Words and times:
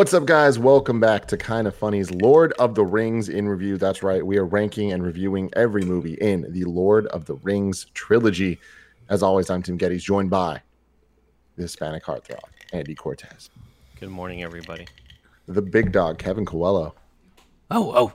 live. 0.00 0.06
What's 0.06 0.14
up, 0.14 0.24
guys? 0.24 0.58
Welcome 0.58 0.98
back 0.98 1.26
to 1.26 1.36
Kind 1.36 1.68
of 1.68 1.74
Funny's 1.74 2.10
Lord 2.10 2.54
of 2.58 2.74
the 2.74 2.84
Rings 2.84 3.28
in 3.28 3.46
review. 3.46 3.76
That's 3.76 4.02
right, 4.02 4.24
we 4.24 4.38
are 4.38 4.46
ranking 4.46 4.92
and 4.92 5.02
reviewing 5.02 5.50
every 5.54 5.82
movie 5.82 6.14
in 6.14 6.50
the 6.52 6.64
Lord 6.64 7.06
of 7.08 7.26
the 7.26 7.34
Rings 7.34 7.86
trilogy. 7.92 8.58
As 9.10 9.22
always, 9.22 9.50
I'm 9.50 9.62
Tim 9.62 9.76
Gettys, 9.76 10.00
joined 10.00 10.30
by 10.30 10.62
the 11.56 11.62
Hispanic 11.62 12.02
heartthrob, 12.02 12.40
Andy 12.72 12.94
Cortez, 12.94 13.50
Good 14.00 14.08
morning, 14.08 14.42
everybody. 14.42 14.86
the 15.46 15.60
big 15.60 15.92
dog, 15.92 16.18
Kevin 16.18 16.46
Coelho. 16.46 16.94
Oh, 17.70 17.92
oh. 17.94 18.12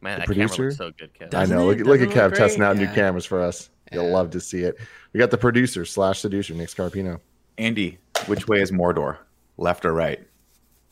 Man, 0.00 0.20
The 0.20 0.26
that 0.26 0.32
camera 0.32 0.46
producer? 0.48 0.64
looks 0.66 0.76
so 0.76 0.92
good, 0.92 1.12
Kevin. 1.14 1.30
Doesn't 1.30 1.56
I 1.56 1.60
know. 1.60 1.70
it? 1.70 1.78
Look, 1.78 1.86
look 1.88 2.00
at 2.02 2.14
Doesn't 2.14 2.22
Kev 2.22 2.30
look 2.30 2.34
testing 2.38 2.58
great? 2.60 2.68
out 2.68 2.76
new 2.76 2.86
cameras 2.94 3.26
for 3.26 3.42
us. 3.42 3.70
You'll 3.92 4.10
love 4.10 4.30
to 4.30 4.40
see 4.40 4.60
it. 4.62 4.76
We 5.12 5.18
got 5.18 5.32
the 5.32 5.38
producer 5.38 5.84
slash 5.84 6.20
seducer, 6.20 6.54
Nick 6.54 6.68
Scarpino. 6.68 7.18
Andy, 7.58 7.98
which 8.26 8.46
way 8.46 8.60
is 8.60 8.70
Mordor? 8.70 9.18
Left 9.58 9.84
or 9.84 9.92
right? 9.92 10.24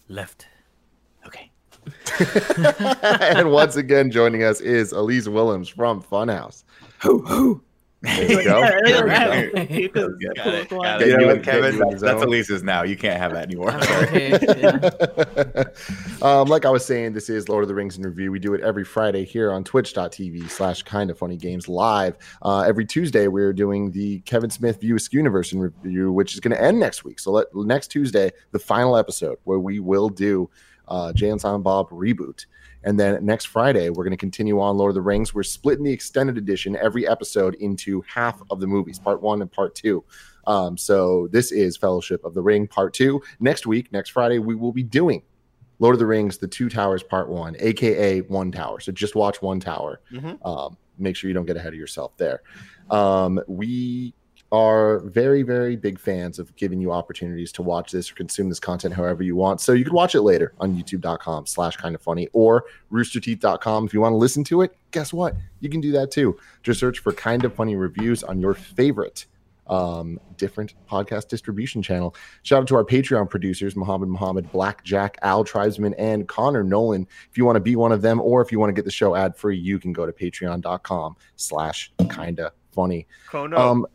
Left. 0.08 0.46
Okay. 1.26 1.50
and 3.20 3.50
once 3.50 3.76
again, 3.76 4.10
joining 4.10 4.42
us 4.42 4.60
is 4.60 4.92
Elise 4.92 5.28
Willems 5.28 5.68
from 5.68 6.02
Funhouse. 6.02 6.64
There 8.04 8.30
you 8.30 8.44
go. 8.44 8.60
There 8.84 9.04
we 9.04 9.10
yeah. 9.10 9.46
go. 9.46 9.60
You 9.74 9.88
could- 9.88 10.22
Got 10.36 10.46
it, 10.46 10.68
got 10.68 10.98
Get 11.00 11.08
you 11.08 11.16
know 11.16 11.26
what, 11.28 11.42
Kevin? 11.42 11.78
That's, 11.78 11.94
the 12.00 12.06
that's 12.06 12.20
zone. 12.20 12.28
Elise's 12.28 12.62
now. 12.62 12.82
You 12.82 12.96
can't 12.96 13.18
have 13.18 13.32
that 13.32 13.44
anymore. 13.44 13.72
Okay. 13.72 14.30
yeah. 14.60 15.64
um, 16.22 16.48
like 16.48 16.64
I 16.64 16.70
was 16.70 16.84
saying, 16.84 17.12
this 17.14 17.28
is 17.28 17.48
Lord 17.48 17.64
of 17.64 17.68
the 17.68 17.74
Rings 17.74 17.96
in 17.96 18.02
review. 18.02 18.30
We 18.30 18.38
do 18.38 18.54
it 18.54 18.60
every 18.60 18.84
Friday 18.84 19.24
here 19.24 19.52
on 19.52 19.64
twitch.tv 19.64 20.50
slash 20.50 20.82
kind 20.82 21.10
of 21.10 21.18
funny 21.18 21.36
games 21.36 21.68
live. 21.68 22.16
Uh, 22.42 22.60
every 22.60 22.84
Tuesday, 22.84 23.28
we're 23.28 23.52
doing 23.52 23.90
the 23.90 24.20
Kevin 24.20 24.50
Smith 24.50 24.80
View 24.80 24.96
Askew 24.96 25.18
Universe 25.18 25.52
in 25.52 25.60
review, 25.60 26.12
which 26.12 26.34
is 26.34 26.40
going 26.40 26.54
to 26.54 26.62
end 26.62 26.78
next 26.78 27.04
week. 27.04 27.18
So 27.18 27.32
let, 27.32 27.46
next 27.54 27.88
Tuesday, 27.88 28.30
the 28.52 28.58
final 28.58 28.96
episode 28.96 29.38
where 29.44 29.58
we 29.58 29.80
will 29.80 30.08
do 30.08 30.50
uh, 30.88 31.12
Jay 31.12 31.30
and 31.30 31.40
Silent 31.40 31.64
Bob 31.64 31.88
reboot. 31.90 32.46
And 32.84 33.00
then 33.00 33.24
next 33.24 33.46
Friday, 33.46 33.88
we're 33.90 34.04
going 34.04 34.12
to 34.12 34.16
continue 34.16 34.60
on 34.60 34.76
Lord 34.76 34.90
of 34.90 34.94
the 34.94 35.00
Rings. 35.00 35.34
We're 35.34 35.42
splitting 35.42 35.84
the 35.84 35.92
extended 35.92 36.36
edition 36.38 36.76
every 36.76 37.08
episode 37.08 37.54
into 37.56 38.02
half 38.02 38.40
of 38.50 38.60
the 38.60 38.66
movies, 38.66 38.98
part 38.98 39.22
one 39.22 39.42
and 39.42 39.50
part 39.50 39.74
two. 39.74 40.04
Um, 40.46 40.76
so 40.76 41.28
this 41.32 41.50
is 41.52 41.76
Fellowship 41.76 42.24
of 42.24 42.34
the 42.34 42.42
Ring, 42.42 42.66
part 42.68 42.92
two. 42.94 43.22
Next 43.40 43.66
week, 43.66 43.90
next 43.92 44.10
Friday, 44.10 44.38
we 44.38 44.54
will 44.54 44.72
be 44.72 44.82
doing 44.82 45.22
Lord 45.78 45.94
of 45.94 45.98
the 45.98 46.06
Rings, 46.06 46.38
The 46.38 46.46
Two 46.46 46.68
Towers, 46.68 47.02
Part 47.02 47.28
One, 47.28 47.56
aka 47.58 48.20
One 48.20 48.52
Tower. 48.52 48.80
So 48.80 48.92
just 48.92 49.14
watch 49.14 49.40
One 49.42 49.58
Tower. 49.60 50.00
Mhm. 50.12 50.38
Um, 50.46 50.76
make 50.98 51.16
sure 51.16 51.28
you 51.28 51.34
don't 51.34 51.46
get 51.46 51.56
ahead 51.56 51.72
of 51.72 51.78
yourself 51.78 52.16
there. 52.16 52.42
Um, 52.90 53.40
we 53.48 54.14
are 54.54 55.00
very, 55.00 55.42
very 55.42 55.74
big 55.74 55.98
fans 55.98 56.38
of 56.38 56.54
giving 56.54 56.80
you 56.80 56.92
opportunities 56.92 57.50
to 57.50 57.62
watch 57.62 57.90
this 57.90 58.10
or 58.10 58.14
consume 58.14 58.48
this 58.48 58.60
content 58.60 58.94
however 58.94 59.24
you 59.24 59.34
want. 59.34 59.60
So 59.60 59.72
you 59.72 59.84
can 59.84 59.92
watch 59.92 60.14
it 60.14 60.22
later 60.22 60.54
on 60.60 60.76
youtube.com 60.76 61.46
slash 61.46 61.76
kind 61.76 61.94
of 61.94 62.00
funny 62.00 62.28
or 62.32 62.64
roosterteeth.com. 62.92 63.86
If 63.86 63.92
you 63.92 64.00
want 64.00 64.12
to 64.12 64.16
listen 64.16 64.44
to 64.44 64.62
it, 64.62 64.76
guess 64.92 65.12
what? 65.12 65.34
You 65.58 65.68
can 65.68 65.80
do 65.80 65.90
that 65.92 66.12
too. 66.12 66.38
Just 66.62 66.78
search 66.78 67.00
for 67.00 67.12
kind 67.12 67.44
of 67.44 67.52
funny 67.52 67.74
reviews 67.74 68.22
on 68.22 68.40
your 68.40 68.54
favorite 68.54 69.26
um, 69.66 70.20
different 70.36 70.74
podcast 70.88 71.28
distribution 71.28 71.82
channel. 71.82 72.14
Shout 72.42 72.62
out 72.62 72.68
to 72.68 72.76
our 72.76 72.84
Patreon 72.84 73.28
producers, 73.28 73.74
Muhammad 73.74 74.08
Muhammad, 74.08 74.52
Black 74.52 74.84
Jack, 74.84 75.18
Al 75.22 75.42
Tribesman, 75.42 75.94
and 75.94 76.28
Connor 76.28 76.62
Nolan. 76.62 77.08
If 77.28 77.36
you 77.36 77.44
want 77.44 77.56
to 77.56 77.60
be 77.60 77.74
one 77.74 77.90
of 77.90 78.02
them, 78.02 78.20
or 78.20 78.40
if 78.40 78.52
you 78.52 78.60
want 78.60 78.68
to 78.68 78.74
get 78.74 78.84
the 78.84 78.92
show 78.92 79.16
ad 79.16 79.36
free, 79.36 79.58
you 79.58 79.80
can 79.80 79.92
go 79.92 80.06
to 80.06 80.12
patreon.com 80.12 81.16
slash 81.36 81.90
kinda 82.10 82.52
funny. 82.72 83.08
Kono. 83.28 83.58
Um 83.58 83.86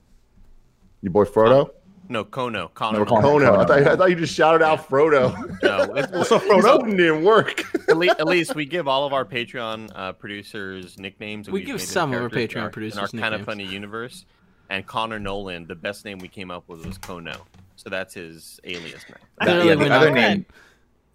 your 1.02 1.12
boy 1.12 1.26
Frodo? 1.26 1.70
no, 2.12 2.26
Kono. 2.26 2.52
No, 2.52 2.68
Connor. 2.70 3.00
we're 3.00 3.06
calling 3.06 3.46
him 3.46 3.54
no, 3.54 3.60
I 3.60 3.64
Kono. 3.64 3.68
thought, 3.68 3.88
I 3.88 3.96
thought 3.96 4.10
you 4.10 4.16
just 4.16 4.34
shouted 4.34 4.64
out 4.64 4.88
Frodo. 4.90 5.32
no, 5.62 5.94
it's, 5.96 6.30
so 6.30 6.40
Frodo 6.40 6.84
didn't 6.86 7.24
work. 7.24 7.64
at, 7.88 7.98
least, 7.98 8.16
at 8.20 8.26
least 8.28 8.56
we 8.56 8.66
give 8.66 8.88
all 8.88 9.06
of 9.06 9.14
our 9.14 9.26
Patreon 9.26 9.92
uh, 9.96 10.14
producers 10.14 10.98
nicknames. 10.98 11.50
We 11.50 11.64
give 11.64 11.82
some 11.82 12.14
of 12.14 12.22
our 12.22 12.30
Patreon 12.30 12.64
our- 12.64 12.70
producers 12.70 13.14
in 13.14 13.20
our 13.20 13.30
kind 13.30 13.36
of 13.40 13.46
funny 13.46 13.66
universe. 13.66 14.26
And 14.72 14.86
Connor 14.86 15.20
Nolan, 15.20 15.66
the 15.68 15.74
best 15.76 16.06
name 16.06 16.20
we 16.20 16.28
came 16.28 16.52
up 16.52 16.64
with 16.68 16.86
was 16.86 16.98
Kono. 17.00 17.38
So 17.76 17.90
that's 17.90 18.14
his 18.14 18.60
alias 18.64 19.04
name. 19.08 19.18
That- 19.40 19.66
yeah, 19.66 19.76
the 19.76 19.90
other 19.94 20.12
name. 20.12 20.46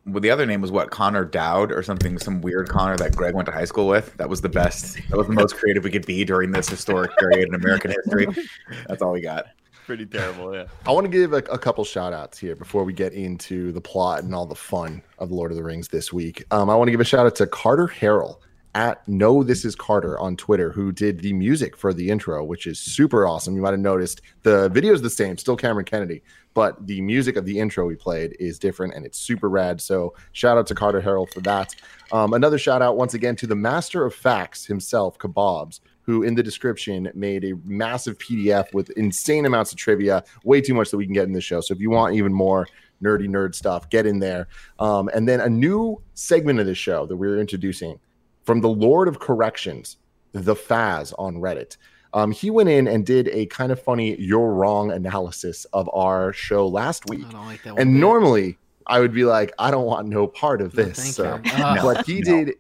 Well, 0.06 0.20
the 0.20 0.30
other 0.30 0.44
name 0.44 0.60
was 0.60 0.70
what 0.70 0.90
Connor 0.90 1.24
Dowd 1.24 1.72
or 1.72 1.82
something, 1.82 2.18
some 2.18 2.40
weird 2.42 2.68
Connor 2.68 2.96
that 2.98 3.16
Greg 3.16 3.34
went 3.34 3.46
to 3.46 3.52
high 3.52 3.64
school 3.64 3.86
with. 3.88 4.14
That 4.18 4.28
was 4.28 4.42
the 4.42 4.48
best. 4.50 4.98
That 5.08 5.16
was 5.16 5.26
the 5.26 5.32
most 5.32 5.56
creative 5.56 5.82
we 5.82 5.90
could 5.90 6.04
be 6.04 6.24
during 6.24 6.50
this 6.50 6.68
historic 6.68 7.16
period 7.16 7.48
in 7.48 7.54
American 7.54 7.90
history. 7.90 8.26
That's 8.88 9.00
all 9.02 9.12
we 9.12 9.22
got. 9.22 9.46
Pretty 9.86 10.06
terrible, 10.06 10.54
yeah. 10.54 10.64
I 10.86 10.92
want 10.92 11.04
to 11.04 11.10
give 11.10 11.34
a, 11.34 11.38
a 11.38 11.58
couple 11.58 11.84
shout 11.84 12.14
outs 12.14 12.38
here 12.38 12.56
before 12.56 12.84
we 12.84 12.94
get 12.94 13.12
into 13.12 13.70
the 13.72 13.82
plot 13.82 14.22
and 14.22 14.34
all 14.34 14.46
the 14.46 14.54
fun 14.54 15.02
of 15.18 15.30
Lord 15.30 15.50
of 15.50 15.58
the 15.58 15.62
Rings 15.62 15.88
this 15.88 16.10
week. 16.10 16.42
Um, 16.50 16.70
I 16.70 16.74
want 16.74 16.88
to 16.88 16.90
give 16.90 17.00
a 17.00 17.04
shout 17.04 17.26
out 17.26 17.36
to 17.36 17.46
Carter 17.46 17.86
Harrell 17.86 18.38
at 18.74 19.06
No 19.06 19.42
This 19.42 19.64
Is 19.64 19.76
Carter 19.76 20.18
on 20.18 20.36
Twitter, 20.36 20.72
who 20.72 20.90
did 20.90 21.20
the 21.20 21.32
music 21.34 21.76
for 21.76 21.92
the 21.92 22.08
intro, 22.08 22.42
which 22.42 22.66
is 22.66 22.78
super 22.78 23.26
awesome. 23.26 23.54
You 23.54 23.62
might 23.62 23.72
have 23.72 23.80
noticed 23.80 24.22
the 24.42 24.68
video 24.70 24.94
is 24.94 25.02
the 25.02 25.10
same, 25.10 25.36
still 25.36 25.56
Cameron 25.56 25.84
Kennedy, 25.84 26.22
but 26.54 26.86
the 26.86 27.00
music 27.02 27.36
of 27.36 27.44
the 27.44 27.58
intro 27.58 27.86
we 27.86 27.94
played 27.94 28.36
is 28.40 28.58
different 28.58 28.94
and 28.94 29.04
it's 29.04 29.18
super 29.18 29.50
rad. 29.50 29.80
So 29.80 30.14
shout 30.32 30.56
out 30.56 30.66
to 30.68 30.74
Carter 30.74 31.02
Harrell 31.02 31.30
for 31.30 31.40
that. 31.42 31.74
Um, 32.10 32.32
another 32.32 32.58
shout 32.58 32.80
out 32.80 32.96
once 32.96 33.14
again 33.14 33.36
to 33.36 33.46
the 33.46 33.54
master 33.54 34.04
of 34.06 34.14
facts 34.14 34.64
himself, 34.64 35.18
Kebabs, 35.18 35.80
who 36.04 36.22
in 36.22 36.34
the 36.34 36.42
description 36.42 37.10
made 37.14 37.44
a 37.44 37.54
massive 37.64 38.18
PDF 38.18 38.72
with 38.74 38.90
insane 38.90 39.46
amounts 39.46 39.72
of 39.72 39.78
trivia, 39.78 40.22
way 40.44 40.60
too 40.60 40.74
much 40.74 40.90
that 40.90 40.96
we 40.98 41.04
can 41.04 41.14
get 41.14 41.24
in 41.24 41.32
this 41.32 41.44
show. 41.44 41.60
So 41.60 41.72
if 41.74 41.80
you 41.80 41.90
want 41.90 42.14
even 42.14 42.32
more 42.32 42.66
nerdy 43.02 43.28
nerd 43.28 43.54
stuff, 43.54 43.88
get 43.90 44.06
in 44.06 44.18
there. 44.18 44.48
Um, 44.78 45.08
and 45.14 45.28
then 45.28 45.40
a 45.40 45.48
new 45.48 46.00
segment 46.14 46.60
of 46.60 46.66
the 46.66 46.74
show 46.74 47.06
that 47.06 47.16
we're 47.16 47.38
introducing 47.38 47.98
from 48.44 48.60
the 48.60 48.68
Lord 48.68 49.08
of 49.08 49.18
Corrections, 49.18 49.96
the 50.32 50.54
Faz 50.54 51.12
on 51.18 51.36
Reddit. 51.36 51.76
Um, 52.12 52.30
he 52.30 52.48
went 52.50 52.68
in 52.68 52.86
and 52.86 53.04
did 53.04 53.28
a 53.28 53.46
kind 53.46 53.72
of 53.72 53.82
funny 53.82 54.14
"you're 54.20 54.52
wrong" 54.52 54.92
analysis 54.92 55.64
of 55.72 55.90
our 55.92 56.32
show 56.32 56.66
last 56.68 57.08
week. 57.08 57.24
I 57.26 57.32
don't 57.32 57.46
like 57.46 57.62
that 57.64 57.72
one. 57.72 57.80
And 57.82 57.92
bit. 57.94 57.98
normally 58.00 58.58
I 58.86 59.00
would 59.00 59.12
be 59.12 59.24
like, 59.24 59.52
I 59.58 59.70
don't 59.70 59.86
want 59.86 60.06
no 60.08 60.26
part 60.28 60.60
of 60.60 60.72
this. 60.72 61.18
you. 61.18 61.24
Uh, 61.24 61.82
but 61.82 62.06
he 62.06 62.20
No. 62.24 62.44
did 62.44 62.54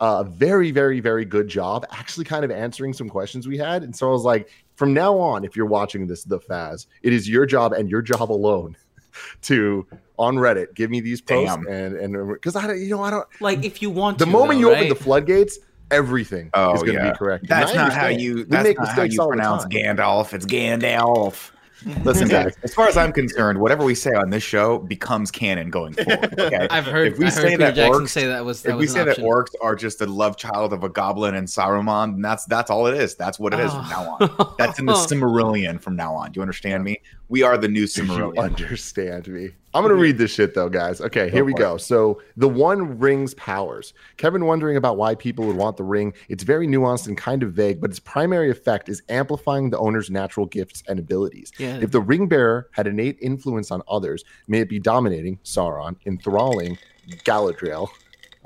Uh, 0.00 0.18
a 0.20 0.24
very, 0.24 0.70
very, 0.70 1.00
very 1.00 1.24
good 1.24 1.48
job 1.48 1.84
actually 1.90 2.24
kind 2.24 2.44
of 2.44 2.50
answering 2.52 2.92
some 2.92 3.08
questions 3.08 3.48
we 3.48 3.58
had. 3.58 3.82
And 3.82 3.94
so 3.96 4.08
I 4.08 4.12
was 4.12 4.22
like, 4.22 4.48
from 4.76 4.94
now 4.94 5.18
on, 5.18 5.44
if 5.44 5.56
you're 5.56 5.66
watching 5.66 6.06
this, 6.06 6.22
the 6.22 6.38
Faz, 6.38 6.86
it 7.02 7.12
is 7.12 7.28
your 7.28 7.46
job 7.46 7.72
and 7.72 7.90
your 7.90 8.00
job 8.00 8.30
alone 8.30 8.76
to 9.42 9.84
on 10.16 10.36
Reddit 10.36 10.74
give 10.74 10.90
me 10.90 11.00
these 11.00 11.20
posts 11.20 11.54
Damn. 11.56 11.66
and 11.66 11.96
and 11.96 12.28
because 12.32 12.54
I 12.54 12.66
don't, 12.68 12.78
you 12.80 12.90
know, 12.90 13.02
I 13.02 13.10
don't. 13.10 13.26
like 13.40 13.64
if 13.64 13.82
you 13.82 13.90
want 13.90 14.18
The 14.18 14.24
to, 14.26 14.30
moment 14.30 14.60
though, 14.60 14.68
you 14.68 14.72
right? 14.72 14.76
open 14.84 14.88
the 14.90 14.94
floodgates, 14.94 15.58
everything 15.90 16.50
Oh, 16.54 16.74
is 16.74 16.82
going 16.82 16.96
to 16.96 17.02
yeah. 17.04 17.10
be 17.12 17.18
correct. 17.18 17.48
That's 17.48 17.74
not 17.74 17.92
how 17.92 18.06
you. 18.06 18.44
That's 18.44 18.64
make 18.64 18.78
not 18.78 18.88
how 18.88 19.02
you 19.02 19.26
pronounce. 19.26 19.64
Gandalf. 19.64 20.32
It's 20.32 20.46
Gandalf. 20.46 21.50
Listen, 22.04 22.28
guys. 22.28 22.56
As 22.62 22.74
far 22.74 22.88
as 22.88 22.96
I'm 22.96 23.12
concerned, 23.12 23.60
whatever 23.60 23.84
we 23.84 23.94
say 23.94 24.10
on 24.12 24.30
this 24.30 24.42
show 24.42 24.78
becomes 24.78 25.30
canon 25.30 25.70
going 25.70 25.92
forward. 25.94 26.38
Okay. 26.38 26.66
I've 26.70 26.86
heard. 26.86 27.12
If 27.12 27.18
we 27.18 27.26
I 27.26 27.28
say 27.30 27.50
heard 27.52 27.60
that 27.60 27.74
Jackson 27.74 28.04
orcs- 28.04 28.08
say 28.08 28.26
that 28.26 28.44
was 28.44 28.62
that 28.62 28.72
if 28.72 28.76
we 28.76 28.84
an 28.84 28.88
say 28.90 29.04
that 29.04 29.18
orcs 29.18 29.54
are 29.62 29.76
just 29.76 30.00
a 30.00 30.06
love 30.06 30.36
child 30.36 30.72
of 30.72 30.84
a 30.84 30.88
goblin 30.88 31.34
and 31.34 31.46
Saruman, 31.46 32.12
then 32.12 32.22
that's 32.22 32.44
that's 32.46 32.70
all 32.70 32.86
it 32.86 32.94
is. 32.94 33.14
That's 33.14 33.38
what 33.38 33.54
it 33.54 33.60
is 33.60 33.72
from 33.72 33.88
now 33.88 34.16
on. 34.20 34.34
Oh. 34.38 34.54
That's 34.58 34.78
in 34.78 34.86
the 34.86 34.94
Silmarillion 34.94 35.80
from 35.80 35.96
now 35.96 36.14
on. 36.14 36.32
Do 36.32 36.38
you 36.38 36.42
understand 36.42 36.84
me? 36.84 37.00
We 37.28 37.42
are 37.42 37.58
the 37.58 37.68
new 37.68 37.86
Do 37.86 38.04
you 38.04 38.34
understand 38.38 39.28
me? 39.28 39.50
I'm 39.74 39.82
going 39.82 39.94
to 39.94 40.00
read 40.00 40.16
this 40.18 40.32
shit 40.32 40.54
though, 40.54 40.68
guys. 40.68 41.00
Okay, 41.00 41.28
here 41.30 41.44
we 41.44 41.52
go. 41.52 41.76
So, 41.76 42.22
the 42.36 42.48
one 42.48 42.98
ring's 42.98 43.34
powers. 43.34 43.92
Kevin 44.16 44.46
wondering 44.46 44.76
about 44.76 44.96
why 44.96 45.14
people 45.14 45.46
would 45.46 45.56
want 45.56 45.76
the 45.76 45.84
ring. 45.84 46.14
It's 46.28 46.42
very 46.42 46.66
nuanced 46.66 47.06
and 47.06 47.16
kind 47.16 47.42
of 47.42 47.52
vague, 47.52 47.80
but 47.80 47.90
its 47.90 48.00
primary 48.00 48.50
effect 48.50 48.88
is 48.88 49.02
amplifying 49.08 49.70
the 49.70 49.78
owner's 49.78 50.10
natural 50.10 50.46
gifts 50.46 50.82
and 50.88 50.98
abilities. 50.98 51.52
Yeah. 51.58 51.78
If 51.82 51.90
the 51.90 52.00
ring 52.00 52.28
bearer 52.28 52.68
had 52.72 52.86
innate 52.86 53.18
influence 53.20 53.70
on 53.70 53.82
others, 53.88 54.24
may 54.46 54.60
it 54.60 54.68
be 54.70 54.78
dominating, 54.78 55.38
Sauron, 55.44 55.96
enthralling, 56.06 56.78
Galadriel, 57.24 57.88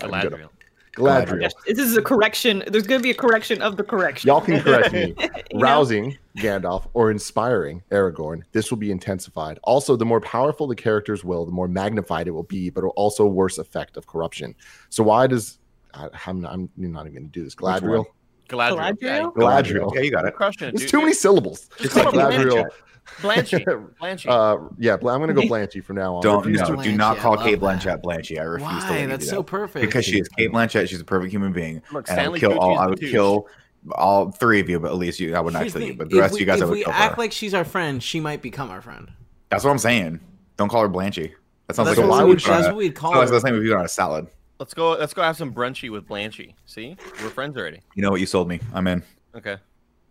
Galadriel. 0.00 0.48
Galadriel. 0.96 1.40
Yes, 1.42 1.54
This 1.66 1.78
is 1.78 1.96
a 1.96 2.02
correction. 2.02 2.62
There's 2.66 2.86
going 2.86 3.00
to 3.00 3.02
be 3.02 3.10
a 3.10 3.14
correction 3.14 3.62
of 3.62 3.76
the 3.76 3.82
correction. 3.82 4.28
Y'all 4.28 4.40
can 4.40 4.60
correct 4.60 4.92
me. 4.92 5.14
You 5.52 5.58
know? 5.58 5.64
rousing 5.64 6.18
Gandalf 6.36 6.86
or 6.94 7.10
inspiring 7.10 7.82
Aragorn, 7.90 8.42
this 8.52 8.70
will 8.70 8.78
be 8.78 8.90
intensified. 8.90 9.58
Also, 9.64 9.96
the 9.96 10.04
more 10.04 10.20
powerful 10.20 10.66
the 10.66 10.76
character's 10.76 11.24
will, 11.24 11.44
the 11.44 11.52
more 11.52 11.68
magnified 11.68 12.26
it 12.28 12.30
will 12.30 12.42
be, 12.42 12.70
but 12.70 12.84
also 12.84 13.26
worse 13.26 13.58
effect 13.58 13.96
of 13.96 14.06
corruption. 14.06 14.54
So 14.88 15.02
why 15.02 15.26
does 15.26 15.58
I, 15.94 16.08
I'm, 16.26 16.40
not, 16.40 16.52
I'm 16.52 16.70
not 16.76 17.06
even 17.06 17.12
going 17.14 17.24
to 17.24 17.32
do 17.32 17.44
this. 17.44 17.56
one? 17.58 17.80
Galadriel. 17.80 18.04
Galadriel. 18.48 18.96
Yeah, 19.00 19.20
Galadriel? 19.22 19.34
Galadriel. 19.34 19.94
Yeah, 19.94 20.00
you 20.00 20.10
got 20.10 20.20
you're 20.20 20.28
it. 20.28 20.34
crushing 20.34 20.68
it, 20.68 20.76
There's 20.76 20.90
too 20.90 21.00
many 21.00 21.12
syllables. 21.12 21.68
Just 21.78 21.96
Like 21.96 22.08
call 22.08 22.66
it 23.06 23.10
Galadriel. 23.22 23.94
Blanchy. 24.00 24.26
Blanchy. 24.26 24.26
Uh, 24.28 24.68
yeah, 24.78 24.94
I'm 24.94 25.00
going 25.00 25.28
to 25.28 25.34
go 25.34 25.42
Blanchy 25.42 25.82
from 25.84 25.96
now 25.96 26.16
on. 26.16 26.22
Don't 26.22 26.46
no, 26.46 26.64
to- 26.76 26.82
do 26.82 26.96
not 26.96 27.18
call 27.18 27.36
Cate 27.36 27.60
love 27.60 27.78
Blanchett 27.80 28.02
Blanchy. 28.02 28.38
I 28.38 28.42
refuse 28.42 28.68
to 28.68 28.74
let 28.74 28.90
Why? 28.90 28.98
you 29.00 29.06
That's 29.08 29.24
do 29.24 29.30
so 29.30 29.36
that. 29.38 29.44
perfect. 29.46 29.84
because 29.86 30.04
she 30.04 30.18
is 30.18 30.28
Cate 30.28 30.50
Blanchett. 30.52 30.88
She's 30.88 31.00
a 31.00 31.04
perfect 31.04 31.32
human 31.32 31.52
being, 31.52 31.82
Look, 31.92 32.08
and 32.08 32.18
I 32.20 32.28
would 32.28 32.38
Stanley 32.38 32.40
kill 32.40 32.58
all. 32.58 32.78
I 32.78 32.86
would 32.86 33.00
kill 33.00 33.48
all 33.92 34.30
three 34.30 34.60
of 34.60 34.68
you, 34.68 34.78
but 34.80 34.88
at 34.92 34.96
least 34.96 35.18
you. 35.20 35.34
I 35.34 35.40
would 35.40 35.52
not 35.52 35.60
Here's 35.60 35.72
kill 35.72 35.80
the 35.82 35.86
you, 35.88 35.94
but 35.94 36.08
the 36.10 36.16
if 36.16 36.20
rest 36.22 36.34
of 36.34 36.40
you 36.40 36.46
guys, 36.46 36.60
I 36.60 36.64
if 36.64 36.70
would 36.70 36.76
we 36.78 36.84
act 36.84 37.16
her. 37.16 37.22
like 37.22 37.32
she's 37.32 37.52
our 37.54 37.64
friend, 37.64 38.02
she 38.02 38.20
might 38.20 38.40
become 38.42 38.70
our 38.70 38.80
friend. 38.80 39.10
That's 39.50 39.64
what 39.64 39.70
I'm 39.70 39.78
saying. 39.78 40.20
Don't 40.56 40.68
call 40.68 40.82
her 40.82 40.88
Blanchy. 40.88 41.32
That 41.66 41.76
sounds 41.76 41.88
That's 41.88 41.98
like 41.98 42.04
So 42.04 42.08
why 42.08 42.20
a, 42.22 42.24
we- 42.24 42.30
would 42.30 42.44
on 42.48 42.50
that's 42.60 42.66
what 42.68 42.76
we'd 42.76 42.94
call 42.94 43.12
sounds 43.12 43.30
like 43.30 43.36
it. 43.36 43.42
the 43.42 43.48
same 43.48 43.54
if 43.56 43.64
you 43.64 43.74
on 43.76 43.84
a 43.84 43.88
salad. 43.88 44.26
Let's 44.58 44.74
go. 44.74 44.90
Let's 44.92 45.12
go 45.14 45.22
have 45.22 45.36
some 45.36 45.52
brunchy 45.52 45.90
with 45.90 46.06
Blanchy. 46.08 46.54
See, 46.66 46.96
we're 47.22 47.30
friends 47.30 47.56
already. 47.56 47.80
You 47.96 48.02
know 48.02 48.10
what? 48.12 48.20
You 48.20 48.26
sold 48.26 48.48
me. 48.48 48.60
I'm 48.72 48.86
in. 48.86 49.02
Okay. 49.34 49.56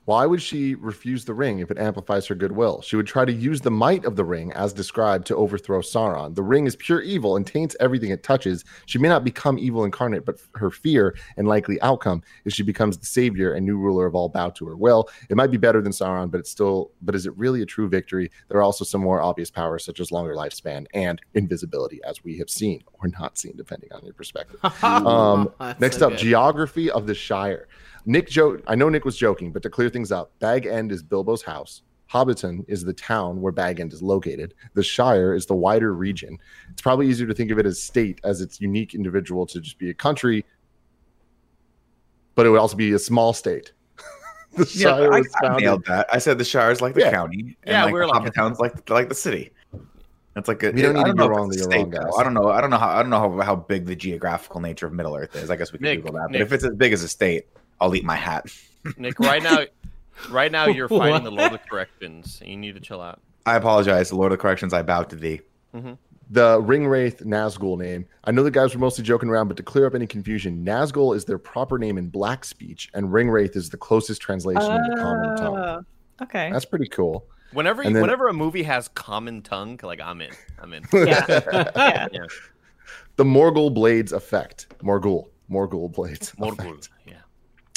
Why 0.05 0.25
would 0.25 0.41
she 0.41 0.73
refuse 0.73 1.25
the 1.25 1.33
ring 1.35 1.59
if 1.59 1.69
it 1.69 1.77
amplifies 1.77 2.25
her 2.27 2.33
goodwill? 2.35 2.81
She 2.81 2.95
would 2.95 3.05
try 3.05 3.23
to 3.23 3.31
use 3.31 3.61
the 3.61 3.69
might 3.69 4.03
of 4.03 4.15
the 4.15 4.25
ring, 4.25 4.51
as 4.53 4.73
described, 4.73 5.27
to 5.27 5.35
overthrow 5.35 5.81
Sauron. 5.81 6.33
The 6.33 6.41
ring 6.41 6.65
is 6.65 6.75
pure 6.75 7.01
evil 7.01 7.35
and 7.35 7.45
taints 7.45 7.75
everything 7.79 8.09
it 8.09 8.23
touches. 8.23 8.65
She 8.87 8.97
may 8.97 9.09
not 9.09 9.23
become 9.23 9.59
evil 9.59 9.85
incarnate, 9.85 10.25
but 10.25 10.39
her 10.55 10.71
fear 10.71 11.15
and 11.37 11.47
likely 11.47 11.79
outcome 11.81 12.23
is 12.45 12.53
she 12.53 12.63
becomes 12.63 12.97
the 12.97 13.05
savior 13.05 13.53
and 13.53 13.63
new 13.63 13.77
ruler 13.77 14.07
of 14.07 14.15
all 14.15 14.27
bow 14.27 14.49
to 14.49 14.65
her 14.65 14.75
will. 14.75 15.07
It 15.29 15.37
might 15.37 15.51
be 15.51 15.57
better 15.57 15.81
than 15.81 15.91
Sauron, 15.91 16.31
but 16.31 16.39
it's 16.39 16.49
still. 16.49 16.91
But 17.03 17.13
is 17.13 17.27
it 17.27 17.37
really 17.37 17.61
a 17.61 17.65
true 17.67 17.87
victory? 17.87 18.31
There 18.49 18.57
are 18.57 18.63
also 18.63 18.83
some 18.83 19.01
more 19.01 19.21
obvious 19.21 19.51
powers, 19.51 19.85
such 19.85 19.99
as 19.99 20.11
longer 20.11 20.33
lifespan 20.35 20.87
and 20.95 21.21
invisibility, 21.35 21.99
as 22.03 22.23
we 22.23 22.39
have 22.39 22.49
seen 22.49 22.81
or 23.01 23.07
not 23.19 23.37
seen, 23.37 23.55
depending 23.55 23.91
on 23.93 24.03
your 24.03 24.13
perspective. 24.13 24.59
Um, 24.81 25.51
next 25.79 25.99
so 25.99 26.07
up, 26.07 26.13
good. 26.13 26.19
geography 26.19 26.89
of 26.89 27.05
the 27.07 27.13
Shire. 27.13 27.67
Nick 28.05 28.29
joke. 28.29 28.61
I 28.67 28.75
know 28.75 28.89
Nick 28.89 29.05
was 29.05 29.17
joking, 29.17 29.51
but 29.51 29.61
to 29.63 29.69
clear 29.69 29.89
things 29.89 30.11
up, 30.11 30.31
Bag 30.39 30.65
End 30.65 30.91
is 30.91 31.03
Bilbo's 31.03 31.41
house. 31.43 31.83
Hobbiton 32.11 32.65
is 32.67 32.83
the 32.83 32.93
town 32.93 33.39
where 33.41 33.51
Bag 33.53 33.79
End 33.79 33.93
is 33.93 34.01
located. 34.01 34.53
The 34.73 34.83
Shire 34.83 35.33
is 35.33 35.45
the 35.45 35.55
wider 35.55 35.93
region. 35.93 36.37
It's 36.71 36.81
probably 36.81 37.07
easier 37.07 37.27
to 37.27 37.33
think 37.33 37.51
of 37.51 37.59
it 37.59 37.65
as 37.65 37.81
state, 37.81 38.19
as 38.23 38.41
it's 38.41 38.59
unique 38.59 38.93
individual 38.95 39.45
to 39.47 39.61
just 39.61 39.77
be 39.77 39.89
a 39.91 39.93
country, 39.93 40.43
but 42.35 42.45
it 42.45 42.49
would 42.49 42.59
also 42.59 42.75
be 42.75 42.91
a 42.93 42.99
small 42.99 43.33
state. 43.33 43.71
the 44.57 44.63
Yeah, 44.75 44.89
Shire 44.97 45.13
I, 45.13 45.19
was 45.19 45.33
I 45.43 45.57
nailed 45.57 45.85
that. 45.85 46.07
I 46.11 46.17
said 46.17 46.37
the 46.37 46.43
Shire 46.43 46.71
is 46.71 46.81
like 46.81 46.95
the 46.95 47.01
Yeah. 47.01 47.11
county. 47.11 47.39
And 47.63 47.71
Yeah, 47.73 47.83
like 47.85 47.93
we're 47.93 48.01
the 48.01 48.07
like- 48.07 48.17
Hobbit 48.17 48.33
town's 48.35 48.59
like 48.59 48.89
like 48.89 49.07
the 49.09 49.15
city. 49.15 49.51
It's 50.35 50.47
like 50.47 50.63
a, 50.63 50.71
We 50.71 50.81
don't 50.81 50.95
I 50.95 51.03
need 51.03 51.09
to 51.11 51.13
know 51.13 51.27
be 51.27 51.31
if 51.33 51.37
wrong 51.37 51.47
it's 51.49 51.57
that 51.67 51.73
a 51.73 51.77
you're 51.77 51.83
wrong, 51.85 51.91
state, 51.93 52.01
guys. 52.03 52.13
I 52.17 52.23
don't 52.23 52.33
know. 52.33 52.49
I 52.49 52.61
don't 52.61 52.69
know 52.69 52.77
how 52.77 52.89
I 52.89 53.01
don't 53.01 53.09
know 53.09 53.19
how, 53.37 53.41
how 53.45 53.55
big 53.55 53.85
the 53.85 53.95
geographical 53.97 54.61
nature 54.61 54.85
of 54.87 54.93
Middle 54.93 55.15
Earth 55.15 55.35
is. 55.35 55.49
I 55.49 55.55
guess 55.57 55.71
we 55.73 55.77
can 55.79 55.83
Nick, 55.85 55.99
Google 56.03 56.13
that. 56.13 56.27
But 56.27 56.31
Nick. 56.31 56.41
if 56.41 56.53
it's 56.53 56.63
as 56.63 56.73
big 56.75 56.93
as 56.93 57.03
a 57.03 57.09
state, 57.09 57.47
I'll 57.81 57.93
eat 57.95 58.05
my 58.05 58.15
hat. 58.15 58.45
Nick, 58.97 59.19
right 59.19 59.43
now, 59.43 59.59
right 60.29 60.51
now 60.51 60.67
you're 60.67 60.87
fighting 60.87 61.23
the 61.23 61.31
Lord 61.31 61.51
of 61.51 61.59
Corrections. 61.67 62.41
You 62.45 62.55
need 62.55 62.75
to 62.75 62.79
chill 62.81 63.01
out. 63.01 63.19
I 63.45 63.55
apologize, 63.55 64.09
the 64.09 64.15
Lord 64.15 64.31
of 64.31 64.39
Corrections. 64.39 64.73
I 64.73 64.83
bow 64.83 65.03
to 65.03 65.15
thee. 65.15 65.41
the 66.29 66.61
Ring 66.61 66.87
Wraith 66.87 67.19
Nazgul 67.25 67.77
name. 67.77 68.05
I 68.23 68.31
know 68.31 68.43
the 68.43 68.51
guys 68.51 68.73
were 68.73 68.79
mostly 68.79 69.03
joking 69.03 69.29
around, 69.29 69.47
but 69.47 69.57
to 69.57 69.63
clear 69.63 69.85
up 69.87 69.95
any 69.95 70.07
confusion, 70.07 70.63
Nazgul 70.63 71.15
is 71.15 71.25
their 71.25 71.39
proper 71.39 71.77
name 71.79 71.97
in 71.97 72.07
Black 72.07 72.45
speech, 72.45 72.89
and 72.93 73.11
Ring 73.11 73.29
Wraith 73.29 73.55
is 73.55 73.69
the 73.71 73.77
closest 73.77 74.21
translation 74.21 74.71
into 74.71 74.95
common 74.95 75.37
tongue. 75.37 75.57
Uh, 75.57 75.81
okay. 76.21 76.49
That's 76.51 76.65
pretty 76.65 76.87
cool. 76.87 77.25
Whenever, 77.53 77.83
you, 77.83 77.91
then- 77.91 78.01
whenever 78.01 78.27
a 78.29 78.33
movie 78.33 78.63
has 78.63 78.87
common 78.89 79.41
tongue, 79.41 79.79
like 79.83 79.99
I'm 79.99 80.21
in. 80.21 80.31
I'm 80.61 80.71
in. 80.73 80.83
Yeah. 80.93 81.25
yeah. 82.13 82.25
The 83.17 83.23
Morgul 83.25 83.73
Blades 83.73 84.13
effect. 84.13 84.67
Morgul. 84.83 85.27
Morgul 85.49 85.91
Blades. 85.91 86.31
Morgul. 86.39 86.59
effect. 86.71 86.89
Yeah. 87.05 87.15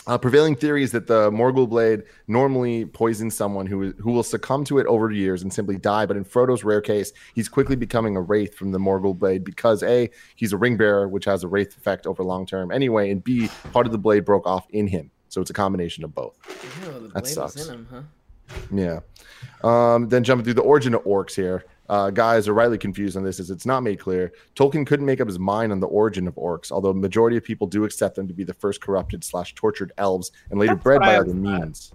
Uh, 0.06 0.18
prevailing 0.18 0.54
theory 0.54 0.82
is 0.82 0.92
that 0.92 1.06
the 1.06 1.30
Morgul 1.30 1.66
blade 1.68 2.02
normally 2.28 2.84
poisons 2.84 3.34
someone 3.34 3.66
who 3.66 3.92
who 3.92 4.12
will 4.12 4.22
succumb 4.22 4.62
to 4.64 4.78
it 4.78 4.86
over 4.86 5.10
years 5.10 5.42
and 5.42 5.52
simply 5.52 5.78
die. 5.78 6.04
But 6.04 6.16
in 6.18 6.24
Frodo's 6.24 6.62
rare 6.62 6.82
case, 6.82 7.12
he's 7.34 7.48
quickly 7.48 7.74
becoming 7.74 8.14
a 8.16 8.20
wraith 8.20 8.54
from 8.54 8.72
the 8.72 8.78
Morgul 8.78 9.18
blade 9.18 9.44
because 9.44 9.82
a 9.82 10.10
he's 10.36 10.52
a 10.52 10.58
ring 10.58 10.76
bearer, 10.76 11.08
which 11.08 11.24
has 11.24 11.42
a 11.42 11.48
wraith 11.48 11.76
effect 11.78 12.06
over 12.06 12.22
long 12.22 12.44
term 12.44 12.70
anyway, 12.70 13.10
and 13.10 13.24
b 13.24 13.48
part 13.72 13.86
of 13.86 13.92
the 13.92 13.98
blade 13.98 14.24
broke 14.26 14.46
off 14.46 14.66
in 14.70 14.86
him, 14.86 15.10
so 15.28 15.40
it's 15.40 15.50
a 15.50 15.54
combination 15.54 16.04
of 16.04 16.14
both. 16.14 16.38
Ew, 16.84 17.10
That 17.14 17.26
sucks. 17.26 17.66
in 17.66 17.74
him, 17.74 17.88
huh? 17.90 18.02
Yeah. 18.70 19.00
Um, 19.62 20.10
then 20.10 20.22
jumping 20.22 20.44
through 20.44 20.54
the 20.54 20.62
origin 20.62 20.92
of 20.94 21.02
orcs 21.04 21.34
here. 21.34 21.64
Uh, 21.88 22.10
guys 22.10 22.48
are 22.48 22.54
rightly 22.54 22.78
confused 22.78 23.16
on 23.16 23.25
this 23.25 23.38
is 23.38 23.50
it's 23.50 23.66
not 23.66 23.82
made 23.82 24.00
clear. 24.00 24.32
Tolkien 24.56 24.86
couldn't 24.86 25.04
make 25.06 25.20
up 25.20 25.28
his 25.28 25.38
mind 25.38 25.70
on 25.70 25.81
the 25.81 25.86
origin 25.86 26.26
of 26.26 26.34
orcs, 26.36 26.72
although 26.72 26.90
a 26.90 26.94
majority 26.94 27.36
of 27.36 27.44
people 27.44 27.66
do 27.66 27.84
accept 27.84 28.16
them 28.16 28.26
to 28.26 28.34
be 28.34 28.44
the 28.44 28.54
first 28.54 28.81
corrupted 28.81 29.22
slash 29.22 29.54
tortured 29.54 29.92
elves 29.98 30.32
and 30.50 30.58
later 30.58 30.75
That's 30.75 30.82
bred 30.84 31.00
by 31.00 31.16
other 31.16 31.26
thought. 31.26 31.34
means, 31.34 31.92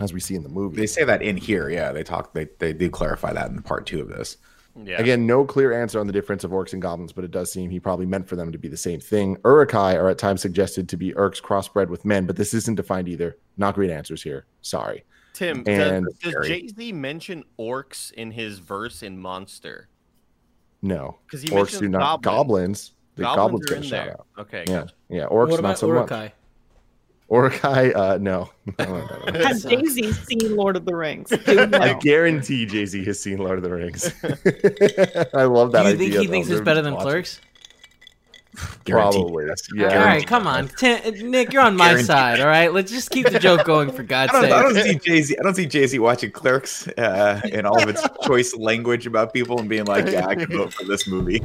as 0.00 0.12
we 0.12 0.20
see 0.20 0.34
in 0.34 0.42
the 0.42 0.48
movie. 0.50 0.76
They 0.76 0.86
say 0.86 1.04
that 1.04 1.22
in 1.22 1.38
here. 1.38 1.70
Yeah, 1.70 1.92
they 1.92 2.02
talk. 2.02 2.34
They 2.34 2.48
they 2.58 2.72
do 2.74 2.90
clarify 2.90 3.32
that 3.32 3.50
in 3.50 3.62
part 3.62 3.86
two 3.86 4.02
of 4.02 4.08
this. 4.08 4.36
Yeah. 4.84 5.00
Again, 5.00 5.26
no 5.26 5.44
clear 5.44 5.72
answer 5.72 5.98
on 5.98 6.06
the 6.06 6.12
difference 6.12 6.44
of 6.44 6.52
orcs 6.52 6.72
and 6.72 6.80
goblins, 6.80 7.12
but 7.12 7.24
it 7.24 7.32
does 7.32 7.50
seem 7.50 7.70
he 7.70 7.80
probably 7.80 8.06
meant 8.06 8.28
for 8.28 8.36
them 8.36 8.52
to 8.52 8.58
be 8.58 8.68
the 8.68 8.76
same 8.76 9.00
thing. 9.00 9.36
Uruk-hai 9.44 9.96
are 9.96 10.08
at 10.08 10.18
times 10.18 10.40
suggested 10.40 10.88
to 10.88 10.96
be 10.96 11.12
orcs 11.14 11.42
crossbred 11.42 11.88
with 11.88 12.04
men, 12.04 12.26
but 12.26 12.36
this 12.36 12.54
isn't 12.54 12.76
defined 12.76 13.08
either. 13.08 13.38
Not 13.56 13.74
great 13.74 13.90
answers 13.90 14.22
here. 14.22 14.46
Sorry. 14.62 15.02
Tim, 15.38 15.62
And- 15.66 16.06
does, 16.20 16.32
does 16.34 16.46
Jay 16.48 16.66
Z 16.66 16.92
mention 16.92 17.44
orcs 17.60 18.12
in 18.12 18.32
his 18.32 18.58
verse 18.58 19.02
in 19.04 19.18
Monster? 19.18 19.88
No, 20.82 21.18
because 21.26 21.42
he 21.42 21.48
orcs 21.48 21.78
do 21.78 21.88
not. 21.88 22.22
goblins. 22.22 22.24
Goblins. 22.24 22.92
The 23.14 23.22
goblins, 23.22 23.64
are 23.70 23.74
get 23.74 23.74
a 23.74 23.76
in 23.76 23.82
shout 23.82 24.04
there. 24.06 24.12
out. 24.14 24.26
Okay. 24.38 24.64
Yeah. 24.66 24.80
gotcha. 24.80 24.94
Yeah. 25.08 25.24
Orcs, 25.26 25.30
what 25.30 25.48
not 25.50 25.58
about 25.60 25.78
so 25.78 25.86
much. 25.88 25.96
Uruk-hai? 26.10 26.32
Uruk-hai, 27.30 27.90
uh, 27.90 28.18
no. 28.20 28.50
Has. 28.78 29.64
Jay 29.68 29.84
Z 29.84 30.12
seen 30.12 30.56
Lord 30.56 30.76
of 30.76 30.84
the 30.86 30.94
Rings? 30.96 31.28
Do 31.46 31.68
I 31.74 31.94
guarantee 31.94 32.64
Jay 32.66 32.86
Z 32.86 33.04
has 33.04 33.20
seen 33.20 33.38
Lord 33.38 33.58
of 33.58 33.64
the 33.64 33.70
Rings. 33.70 34.06
I 35.34 35.44
love 35.44 35.72
that 35.72 35.82
Do 35.82 35.88
you 35.88 35.94
idea. 35.94 35.98
think 35.98 36.00
he 36.20 36.26
though. 36.26 36.30
thinks 36.32 36.48
it's 36.48 36.56
They're 36.56 36.64
better 36.64 36.80
just 36.80 36.84
than 36.84 36.94
watching. 36.94 37.08
Clerks? 37.10 37.40
Guaranteed. 38.84 39.20
Probably. 39.20 39.46
Yeah. 39.74 39.98
All 39.98 40.04
right, 40.04 40.26
come 40.26 40.46
on, 40.46 40.68
Tim, 40.68 41.30
Nick, 41.30 41.52
you're 41.52 41.62
on 41.62 41.76
my 41.76 41.88
Guaranteed. 41.88 42.06
side. 42.06 42.40
All 42.40 42.46
right, 42.46 42.72
let's 42.72 42.90
just 42.90 43.10
keep 43.10 43.28
the 43.28 43.38
joke 43.38 43.64
going 43.64 43.90
for 43.92 44.02
God's 44.02 44.32
sake. 44.40 44.52
I 44.52 44.62
don't 44.62 44.74
see 44.74 44.94
Jay 44.94 45.22
Z. 45.22 45.36
I 45.38 45.42
don't 45.42 45.54
see 45.54 45.66
Jay 45.66 45.86
Z 45.86 45.98
watching 45.98 46.30
Clerks 46.30 46.88
uh, 46.88 47.40
in 47.44 47.66
all 47.66 47.82
of 47.82 47.88
its 47.88 48.02
choice 48.22 48.54
language 48.56 49.06
about 49.06 49.32
people 49.32 49.58
and 49.58 49.68
being 49.68 49.84
like, 49.84 50.06
"Yeah, 50.06 50.26
I 50.26 50.34
can 50.34 50.46
vote 50.46 50.72
for 50.72 50.84
this 50.84 51.06
movie." 51.06 51.40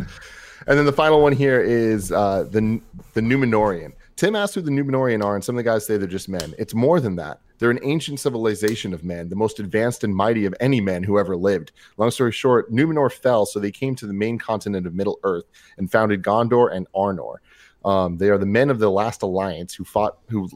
And 0.65 0.77
then 0.77 0.85
the 0.85 0.93
final 0.93 1.21
one 1.21 1.33
here 1.33 1.61
is 1.61 2.11
uh, 2.11 2.45
the 2.49 2.79
the 3.13 3.21
Numenorean. 3.21 3.93
Tim 4.15 4.35
asked 4.35 4.55
who 4.55 4.61
the 4.61 4.71
Numenorean 4.71 5.23
are, 5.23 5.35
and 5.35 5.43
some 5.43 5.55
of 5.55 5.57
the 5.57 5.69
guys 5.69 5.85
say 5.85 5.97
they're 5.97 6.07
just 6.07 6.29
men. 6.29 6.53
It's 6.57 6.73
more 6.73 6.99
than 6.99 7.15
that. 7.15 7.39
They're 7.57 7.71
an 7.71 7.79
ancient 7.83 8.19
civilization 8.19 8.93
of 8.93 9.03
men, 9.03 9.29
the 9.29 9.35
most 9.35 9.59
advanced 9.59 10.03
and 10.03 10.15
mighty 10.15 10.45
of 10.45 10.53
any 10.59 10.81
men 10.81 11.03
who 11.03 11.17
ever 11.17 11.35
lived. 11.35 11.71
Long 11.97 12.11
story 12.11 12.31
short, 12.31 12.71
Numenor 12.71 13.11
fell, 13.11 13.45
so 13.45 13.59
they 13.59 13.71
came 13.71 13.95
to 13.95 14.07
the 14.07 14.13
main 14.13 14.37
continent 14.37 14.85
of 14.85 14.93
Middle 14.93 15.19
Earth 15.23 15.45
and 15.77 15.91
founded 15.91 16.23
Gondor 16.23 16.75
and 16.75 16.87
Arnor. 16.93 17.37
Um, 17.85 18.17
they 18.17 18.29
are 18.29 18.37
the 18.37 18.45
men 18.45 18.69
of 18.69 18.79
the 18.79 18.91
last 18.91 19.21
alliance 19.23 19.73
who 19.73 19.83
fought 19.83 20.17
who 20.29 20.49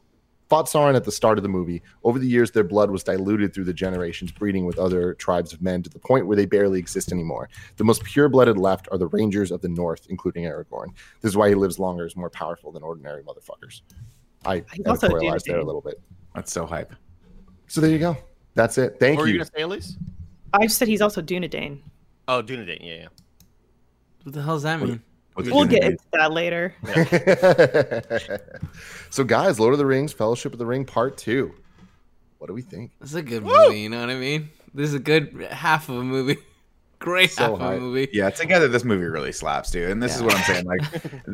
fought 0.49 0.65
Sauron 0.67 0.95
at 0.95 1.03
the 1.03 1.11
start 1.11 1.37
of 1.37 1.43
the 1.43 1.49
movie. 1.49 1.81
Over 2.03 2.19
the 2.19 2.27
years, 2.27 2.51
their 2.51 2.63
blood 2.63 2.89
was 2.89 3.03
diluted 3.03 3.53
through 3.53 3.65
the 3.65 3.73
generations, 3.73 4.31
breeding 4.31 4.65
with 4.65 4.79
other 4.79 5.13
tribes 5.15 5.53
of 5.53 5.61
men 5.61 5.83
to 5.83 5.89
the 5.89 5.99
point 5.99 6.27
where 6.27 6.37
they 6.37 6.45
barely 6.45 6.79
exist 6.79 7.11
anymore. 7.11 7.49
The 7.75 7.83
most 7.83 8.03
pure-blooded 8.03 8.57
left 8.57 8.87
are 8.91 8.97
the 8.97 9.07
Rangers 9.07 9.51
of 9.51 9.61
the 9.61 9.69
North, 9.69 10.07
including 10.09 10.45
Aragorn. 10.45 10.87
This 11.21 11.31
is 11.31 11.37
why 11.37 11.49
he 11.49 11.55
lives 11.55 11.79
longer, 11.79 12.05
is 12.05 12.15
more 12.15 12.29
powerful 12.29 12.71
than 12.71 12.83
ordinary 12.83 13.23
motherfuckers. 13.23 13.81
I 14.45 14.63
He's 14.73 14.85
also 14.85 15.07
a 15.07 15.09
editorialized 15.09 15.43
there 15.43 15.59
a 15.59 15.65
little 15.65 15.81
bit. 15.81 15.99
That's 16.35 16.51
so 16.51 16.65
hype. 16.65 16.93
So 17.67 17.81
there 17.81 17.89
you 17.89 17.99
go. 17.99 18.15
That's 18.53 18.77
it. 18.77 18.97
Thank 18.99 19.17
What 19.17 19.23
were 19.23 19.27
you 19.27 19.33
you. 19.33 19.39
gonna 19.39 19.51
say, 19.53 19.61
Elise? 19.63 19.97
I 20.53 20.63
just 20.63 20.77
said 20.77 20.87
he's 20.87 21.01
also 21.01 21.21
Dunedain. 21.21 21.79
Oh, 22.27 22.41
Dunedain. 22.41 22.79
Yeah, 22.81 22.93
yeah. 22.93 23.07
What 24.23 24.33
the 24.33 24.41
hell 24.41 24.55
does 24.55 24.63
that 24.63 24.81
mean? 24.81 25.01
What's 25.37 25.51
We'll 25.51 25.65
get 25.65 25.83
into 25.83 26.03
that 26.13 26.31
later. 26.31 26.73
so, 29.11 29.23
guys, 29.23 29.59
Lord 29.59 29.73
of 29.73 29.77
the 29.77 29.85
Rings, 29.85 30.11
Fellowship 30.11 30.51
of 30.51 30.57
the 30.57 30.65
Ring, 30.65 30.83
Part 30.83 31.15
Two. 31.15 31.53
What 32.39 32.47
do 32.47 32.55
we 32.55 32.63
think? 32.63 32.89
This 32.99 33.09
is 33.09 33.15
a 33.15 33.21
good 33.21 33.43
movie. 33.43 33.81
You 33.81 33.89
know 33.89 33.99
what 33.99 34.09
I 34.09 34.15
mean? 34.15 34.49
This 34.73 34.87
is 34.87 34.95
a 34.95 34.99
good 34.99 35.47
half 35.51 35.89
of 35.89 35.97
a 35.97 36.03
movie. 36.03 36.37
Great 36.99 37.29
So 37.29 37.55
half 37.55 37.61
of 37.61 37.61
a 37.61 37.79
movie. 37.79 38.09
Yeah, 38.11 38.31
together 38.31 38.67
this 38.67 38.83
movie 38.83 39.05
really 39.05 39.31
slaps, 39.31 39.69
dude. 39.69 39.91
And 39.91 40.01
this 40.01 40.15
is 40.15 40.23
what 40.23 40.33
I'm 40.33 40.41
saying. 40.41 40.65
Like, 40.65 40.81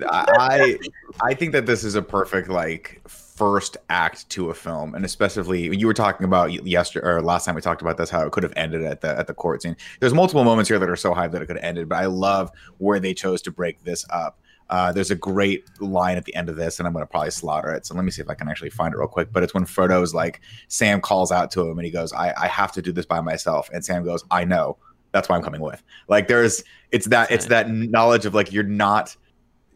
I 0.10 0.78
I 1.22 1.34
think 1.34 1.54
that 1.54 1.66
this 1.66 1.86
is 1.86 1.96
a 1.96 2.02
perfect 2.02 2.50
like 2.50 3.02
first 3.36 3.78
act 3.90 4.30
to 4.30 4.50
a 4.50 4.54
film, 4.54 4.96
and 4.96 5.06
especially 5.06 5.76
you 5.76 5.88
were 5.88 5.94
talking 5.94 6.26
about 6.26 6.52
yesterday 6.66 7.06
or 7.06 7.22
last 7.22 7.46
time 7.46 7.56
we 7.56 7.62
talked 7.62 7.82
about 7.82 7.98
this 7.98 8.10
how 8.10 8.26
it 8.26 8.32
could 8.32 8.44
have 8.44 8.54
ended 8.56 8.84
at 8.84 9.02
the 9.02 9.18
at 9.18 9.28
the 9.28 9.34
court 9.34 9.62
scene. 9.62 9.76
There's 10.00 10.14
multiple 10.14 10.44
moments 10.44 10.70
here 10.70 10.80
that 10.80 10.90
are 10.90 10.96
so 10.96 11.14
high 11.14 11.28
that 11.28 11.42
it 11.42 11.46
could 11.48 11.56
have 11.58 11.66
ended, 11.66 11.90
but 11.90 11.98
I 11.98 12.06
love 12.06 12.52
where 12.78 13.00
they 13.00 13.14
chose 13.14 13.42
to 13.44 13.52
break 13.52 13.84
this 13.84 14.06
up. 14.10 14.40
Uh, 14.70 14.92
there's 14.92 15.12
a 15.12 15.16
great 15.16 15.66
line 15.82 16.18
at 16.18 16.26
the 16.26 16.34
end 16.36 16.50
of 16.50 16.56
this, 16.56 16.80
and 16.80 16.88
I'm 16.88 16.94
going 16.94 17.04
to 17.04 17.10
probably 17.10 17.32
slaughter 17.32 17.72
it. 17.72 17.86
So 17.86 17.94
let 17.96 18.06
me 18.06 18.12
see 18.12 18.22
if 18.22 18.30
I 18.30 18.34
can 18.34 18.48
actually 18.48 18.72
find 18.72 18.94
it 18.94 18.98
real 18.98 19.08
quick. 19.08 19.32
But 19.32 19.44
it's 19.44 19.54
when 19.54 19.66
Frodo's 19.66 20.14
like, 20.14 20.42
Sam 20.68 21.02
calls 21.02 21.32
out 21.32 21.52
to 21.52 21.62
him, 21.62 21.78
and 21.78 21.86
he 21.86 21.92
goes, 21.92 22.12
I, 22.14 22.34
I 22.38 22.48
have 22.48 22.72
to 22.72 22.82
do 22.82 22.92
this 22.92 23.06
by 23.06 23.22
myself. 23.22 23.70
And 23.74 23.84
Sam 23.86 24.04
goes, 24.04 24.24
I 24.32 24.46
know. 24.46 24.78
That's 25.12 25.30
why 25.30 25.36
I'm 25.36 25.44
coming 25.44 25.62
with. 25.62 25.84
Like, 26.08 26.28
there's, 26.28 26.64
it's 26.92 27.08
that, 27.08 27.30
it's 27.30 27.48
that 27.48 27.70
knowledge 27.70 28.26
of 28.26 28.34
like, 28.34 28.52
you're 28.52 28.64
not, 28.64 29.16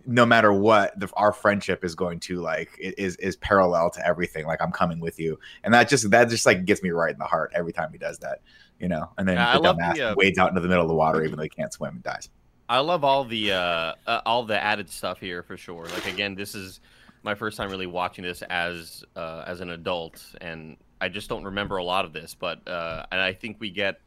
no 0.08 0.26
matter 0.26 0.54
what, 0.54 0.98
the, 1.00 1.10
our 1.14 1.34
friendship 1.34 1.84
is 1.84 1.94
going 1.94 2.20
to 2.22 2.42
like, 2.42 2.72
is, 2.80 3.18
is 3.18 3.36
parallel 3.36 3.90
to 3.92 4.08
everything. 4.08 4.46
Like, 4.46 4.62
I'm 4.62 4.72
coming 4.72 5.00
with 5.00 5.20
you. 5.20 5.38
And 5.64 5.74
that 5.74 5.90
just, 5.90 6.10
that 6.12 6.30
just 6.30 6.46
like 6.46 6.66
gets 6.66 6.82
me 6.82 6.90
right 6.92 7.12
in 7.12 7.20
the 7.20 7.26
heart 7.26 7.52
every 7.54 7.74
time 7.74 7.92
he 7.92 7.98
does 7.98 8.18
that, 8.20 8.40
you 8.80 8.88
know? 8.88 9.12
And 9.18 9.28
then 9.28 9.36
Yeah, 9.36 9.54
the 9.54 9.60
dumbass 9.60 9.96
the, 9.96 10.12
uh, 10.12 10.16
wades 10.16 10.40
out 10.40 10.50
into 10.50 10.62
the 10.62 10.70
middle 10.70 10.84
of 10.84 10.90
the 10.90 10.96
water, 10.96 11.24
even 11.26 11.36
though 11.36 11.44
he 11.44 11.50
can't 11.50 11.74
swim 11.74 11.96
and 11.96 12.04
dies. 12.04 12.30
I 12.70 12.80
love 12.80 13.04
all 13.04 13.24
the 13.24 13.54
uh, 13.54 13.94
uh, 14.06 14.22
all 14.26 14.44
the 14.44 14.62
added 14.62 14.90
stuff 14.90 15.20
here 15.20 15.42
for 15.42 15.56
sure. 15.56 15.86
Like 15.86 16.06
again, 16.06 16.36
this 16.36 16.54
is 16.54 16.82
my 17.24 17.34
first 17.34 17.58
time 17.58 17.70
really 17.70 17.88
watching 17.88 18.26
this 18.26 18.42
as 18.42 19.04
uh, 19.16 19.44
as 19.48 19.62
an 19.62 19.70
adult, 19.70 20.24
and 20.42 20.76
I 21.00 21.10
just 21.10 21.30
don't 21.30 21.46
remember 21.46 21.78
a 21.78 21.84
lot 21.84 22.04
of 22.04 22.12
this. 22.12 22.36
But 22.36 22.68
uh, 22.68 23.06
and 23.12 23.22
I 23.22 23.34
think 23.34 23.58
we 23.60 23.70
get 23.70 24.02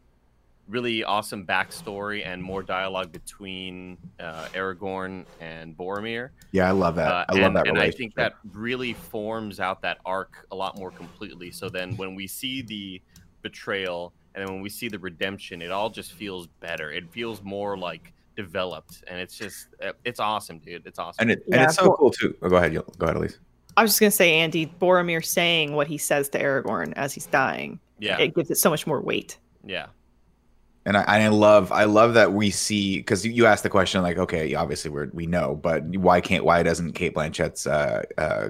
really 0.71 1.05
awesome 1.05 1.45
backstory 1.45 2.25
and 2.27 2.43
more 2.43 2.63
dialogue 2.63 3.13
between 3.13 3.99
uh, 4.19 4.47
Aragorn 4.55 5.25
and 5.41 5.77
Boromir. 5.77 6.31
Yeah, 6.53 6.69
I 6.69 6.73
love 6.73 6.95
that. 6.97 7.09
Uh, 7.13 7.25
I 7.29 7.33
love 7.35 7.43
and, 7.45 7.57
that. 7.57 7.69
and 7.69 7.79
I 7.79 7.91
think 7.91 8.15
that 8.15 8.35
really 8.53 8.93
forms 8.95 9.61
out 9.61 9.83
that 9.83 9.99
arc 10.07 10.47
a 10.53 10.57
lot 10.57 10.79
more 10.79 10.91
completely. 10.91 11.51
So 11.51 11.69
then 11.69 11.97
when 11.97 12.15
we 12.15 12.27
see 12.27 12.63
the 12.63 13.03
betrayal 13.43 14.13
and 14.35 14.47
then 14.47 14.55
when 14.55 14.63
we 14.63 14.69
see 14.69 14.89
the 14.89 14.99
redemption, 14.99 15.61
it 15.61 15.71
all 15.73 15.91
just 15.91 16.13
feels 16.13 16.47
better. 16.47 16.93
It 16.93 17.11
feels 17.11 17.43
more 17.43 17.77
like 17.77 18.13
developed, 18.37 19.03
and 19.09 19.19
it's 19.19 19.37
just 19.37 19.69
uh, 19.85 19.93
it's 20.05 20.21
awesome, 20.21 20.59
dude. 20.61 20.87
It's 20.87 20.99
awesome. 21.01 21.17
and 21.23 21.31
it 21.33 21.43
and 21.47 21.55
Yeah, 21.57 21.65
it's 21.65 21.75
so 21.75 21.87
cool. 21.87 21.97
cool 21.97 22.11
too. 22.11 22.37
Oh, 22.43 22.49
go 22.49 22.57
ahead, 22.57 22.73
go 22.75 22.85
ahead, 23.07 23.17
Elise. 23.17 23.39
I 23.77 23.83
was 23.83 23.91
just 23.91 24.01
gonna 24.01 24.11
say, 24.13 24.35
Andy 24.35 24.67
Boromir 24.81 25.25
saying 25.25 25.73
what 25.75 25.89
he 25.89 25.99
says 25.99 26.29
to 26.31 26.39
Aragorn 26.41 26.93
as 26.97 27.13
he's 27.13 27.27
dying. 27.27 27.81
yeah, 27.99 28.19
It 28.19 28.35
gives 28.35 28.51
it 28.51 28.57
so 28.57 28.71
much 28.71 28.87
more 28.87 29.01
weight. 29.01 29.39
yeah, 29.65 29.87
And 30.91 30.97
I, 30.97 31.05
I 31.07 31.29
love 31.29 31.71
I 31.71 31.85
love 31.85 32.15
that 32.15 32.33
we 32.33 32.51
see 32.51 32.97
because 32.97 33.25
you 33.25 33.47
asked 33.47 33.63
the 33.63 33.71
question 33.71 34.03
like 34.03 34.19
okay 34.19 34.57
obviously 34.57 34.91
we 34.91 35.07
we 35.13 35.25
know 35.25 35.55
but 35.55 35.85
why 35.85 36.21
can't 36.21 36.45
why 36.45 36.65
doesn't 36.65 36.95
Cate 36.95 37.15
Blanchett's 37.15 37.65
uh, 37.65 38.03
uh, 38.19 38.49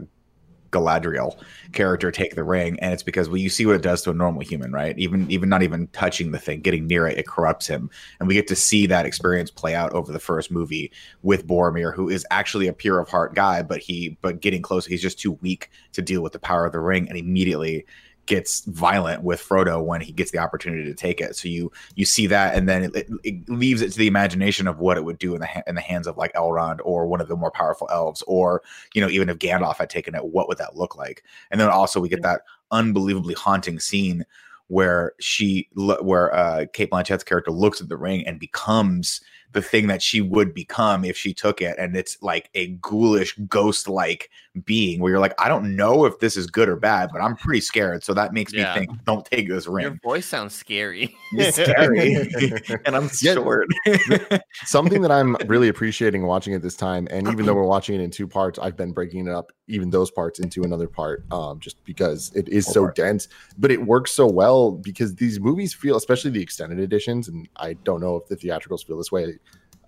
Galadriel 0.70 1.38
character 1.73 2.11
take 2.11 2.37
the 2.37 2.42
ring? 2.42 2.80
And 2.80 2.94
it's 2.94 3.02
because 3.02 3.28
well 3.28 3.37
you 3.37 3.50
see 3.50 3.66
what 3.66 3.76
it 3.76 3.82
does 3.82 4.00
to 4.02 4.11
a 4.11 4.14
normal 4.14 4.40
human 4.40 4.73
right? 4.73 4.99
Even 4.99 5.30
even 5.30 5.50
not 5.50 5.62
even 5.62 5.87
touching 5.88 6.30
the 6.30 6.38
thing 6.38 6.62
getting 6.62 6.87
near 6.87 7.06
it 7.06 7.18
it 7.18 7.26
corrupts 7.26 7.66
him. 7.66 7.90
And 8.20 8.26
we 8.26 8.37
get 8.37 8.47
to 8.47 8.56
see 8.56 8.87
that 8.87 9.04
experience 9.04 9.50
play 9.50 9.75
out 9.75 9.92
over 9.92 10.11
the 10.11 10.18
first 10.18 10.50
movie 10.50 10.90
with 11.20 11.47
Boromir 11.47 11.94
who 11.94 12.09
is 12.09 12.25
actually 12.30 12.68
a 12.68 12.73
pure 12.73 13.00
of 13.00 13.11
heart 13.11 13.35
guy 13.35 13.61
but 13.61 13.80
he 13.80 14.16
but 14.23 14.40
getting 14.40 14.62
close 14.62 14.87
he's 14.87 15.02
just 15.02 15.20
too 15.20 15.32
weak 15.42 15.70
to 15.92 16.00
deal 16.00 16.23
with 16.23 16.32
the 16.32 16.38
power 16.38 16.64
of 16.64 16.73
the 16.73 16.80
ring 16.80 17.06
and 17.06 17.18
immediately 17.18 17.85
gets 18.30 18.60
violent 18.66 19.25
with 19.25 19.40
Frodo 19.40 19.84
when 19.84 20.00
he 20.00 20.12
gets 20.12 20.30
the 20.30 20.38
opportunity 20.38 20.84
to 20.84 20.94
take 20.94 21.20
it. 21.20 21.34
So 21.34 21.49
you 21.49 21.72
you 21.96 22.04
see 22.04 22.28
that, 22.28 22.54
and 22.54 22.68
then 22.68 22.84
it, 22.94 23.08
it, 23.25 23.49
leaves 23.49 23.82
it 23.82 23.90
to 23.90 23.99
the 23.99 24.06
imagination 24.06 24.68
of 24.68 24.78
what 24.78 24.96
it 24.96 25.04
would 25.04 25.18
do 25.18 25.34
in 25.34 25.40
the 25.40 25.49
ha- 25.49 25.64
in 25.66 25.75
the 25.75 25.80
hands 25.80 26.06
of 26.06 26.16
like 26.16 26.32
Elrond 26.34 26.78
or 26.84 27.08
one 27.08 27.20
of 27.20 27.26
the 27.26 27.34
more 27.34 27.50
powerful 27.50 27.88
elves, 27.90 28.22
or 28.28 28.62
you 28.94 29.00
know 29.00 29.08
even 29.08 29.28
if 29.28 29.38
Gandalf 29.38 29.78
had 29.78 29.90
taken 29.90 30.14
it, 30.14 30.26
what 30.26 30.46
would 30.46 30.58
that 30.58 30.76
look 30.76 30.96
like? 30.96 31.25
And 31.50 31.60
then 31.60 31.68
also 31.70 31.99
we 31.99 32.08
get 32.08 32.22
that 32.22 32.42
unbelievably 32.70 33.34
haunting 33.34 33.80
scene 33.80 34.25
where 34.68 35.14
she 35.18 35.68
where 35.75 36.32
uh 36.32 36.66
Cate 36.72 36.90
Blanchett's 36.90 37.25
character 37.25 37.50
looks 37.50 37.80
at 37.80 37.88
the 37.88 37.96
ring 37.96 38.25
and 38.28 38.38
becomes 38.38 39.20
the 39.52 39.62
thing 39.62 39.87
that 39.88 40.00
she 40.02 40.21
would 40.21 40.54
become 40.54 41.04
if 41.04 41.16
she 41.16 41.35
took 41.35 41.61
it 41.61 41.76
and 41.78 41.97
it's 41.97 42.16
like 42.23 42.50
a 42.54 42.69
ghoulish 42.76 43.37
ghost 43.49 43.88
like 43.88 44.30
being 44.64 45.00
where 45.00 45.11
you're 45.11 45.21
like 45.21 45.35
I 45.40 45.49
don't 45.49 45.75
know 45.76 46.04
if 46.04 46.19
this 46.21 46.37
is 46.37 46.47
good 46.47 46.69
or 46.69 46.76
bad 46.76 47.11
but 47.12 47.21
I'm 47.21 47.37
pretty 47.37 47.61
scared 47.61 48.04
so 48.04 48.14
that 48.14 48.33
makes 48.33 48.52
Yeah. 48.52 48.75
me 48.75 48.87
think 48.87 49.04
don't 49.04 49.25
take 49.25 49.49
this 49.49 49.66
ring. 49.66 49.85
your 49.85 49.99
voice 50.02 50.26
sounds 50.26 50.54
scary. 50.54 51.14
it's 51.33 51.57
scary 51.57 52.28
and 52.85 52.97
I'm 52.97 53.09
Yeah. 53.21 53.35
short 53.35 53.69
Something 54.64 55.02
that 55.02 55.11
I'm 55.11 55.37
really 55.47 55.69
appreciating 55.69 56.26
watching 56.26 56.52
it 56.54 56.62
this 56.62 56.76
time, 56.76 57.07
and 57.11 57.28
even 57.28 57.47
though 57.47 57.54
we're 57.54 57.64
watching 57.64 57.95
it 57.95 58.02
in 58.02 58.11
two 58.11 58.26
parts, 58.26 58.59
I've 58.59 58.76
been 58.76 58.92
breaking 58.92 59.26
it 59.26 59.33
up, 59.33 59.52
even 59.69 59.90
those 59.90 60.11
parts, 60.11 60.38
into 60.40 60.64
another 60.64 60.88
part, 60.88 61.25
um, 61.30 61.61
just 61.61 61.83
because 61.85 62.30
it 62.35 62.49
is 62.49 62.66
Go 62.66 62.73
so 62.73 62.87
for 62.87 62.92
dense. 62.92 63.28
But 63.59 63.71
it 63.71 63.85
works 63.87 64.12
so 64.12 64.26
well 64.26 64.73
because 64.73 65.14
these 65.14 65.40
movies 65.40 65.73
feel, 65.73 65.97
especially 65.97 66.30
the 66.33 66.42
extended 66.42 66.78
editions, 66.78 67.28
and 67.28 67.49
I 67.57 67.75
don't 67.85 68.00
know 68.00 68.16
if 68.16 68.26
the 68.28 68.37
theatricals 68.37 68.83
feel 68.83 68.99
this 68.99 69.12
way 69.12 69.38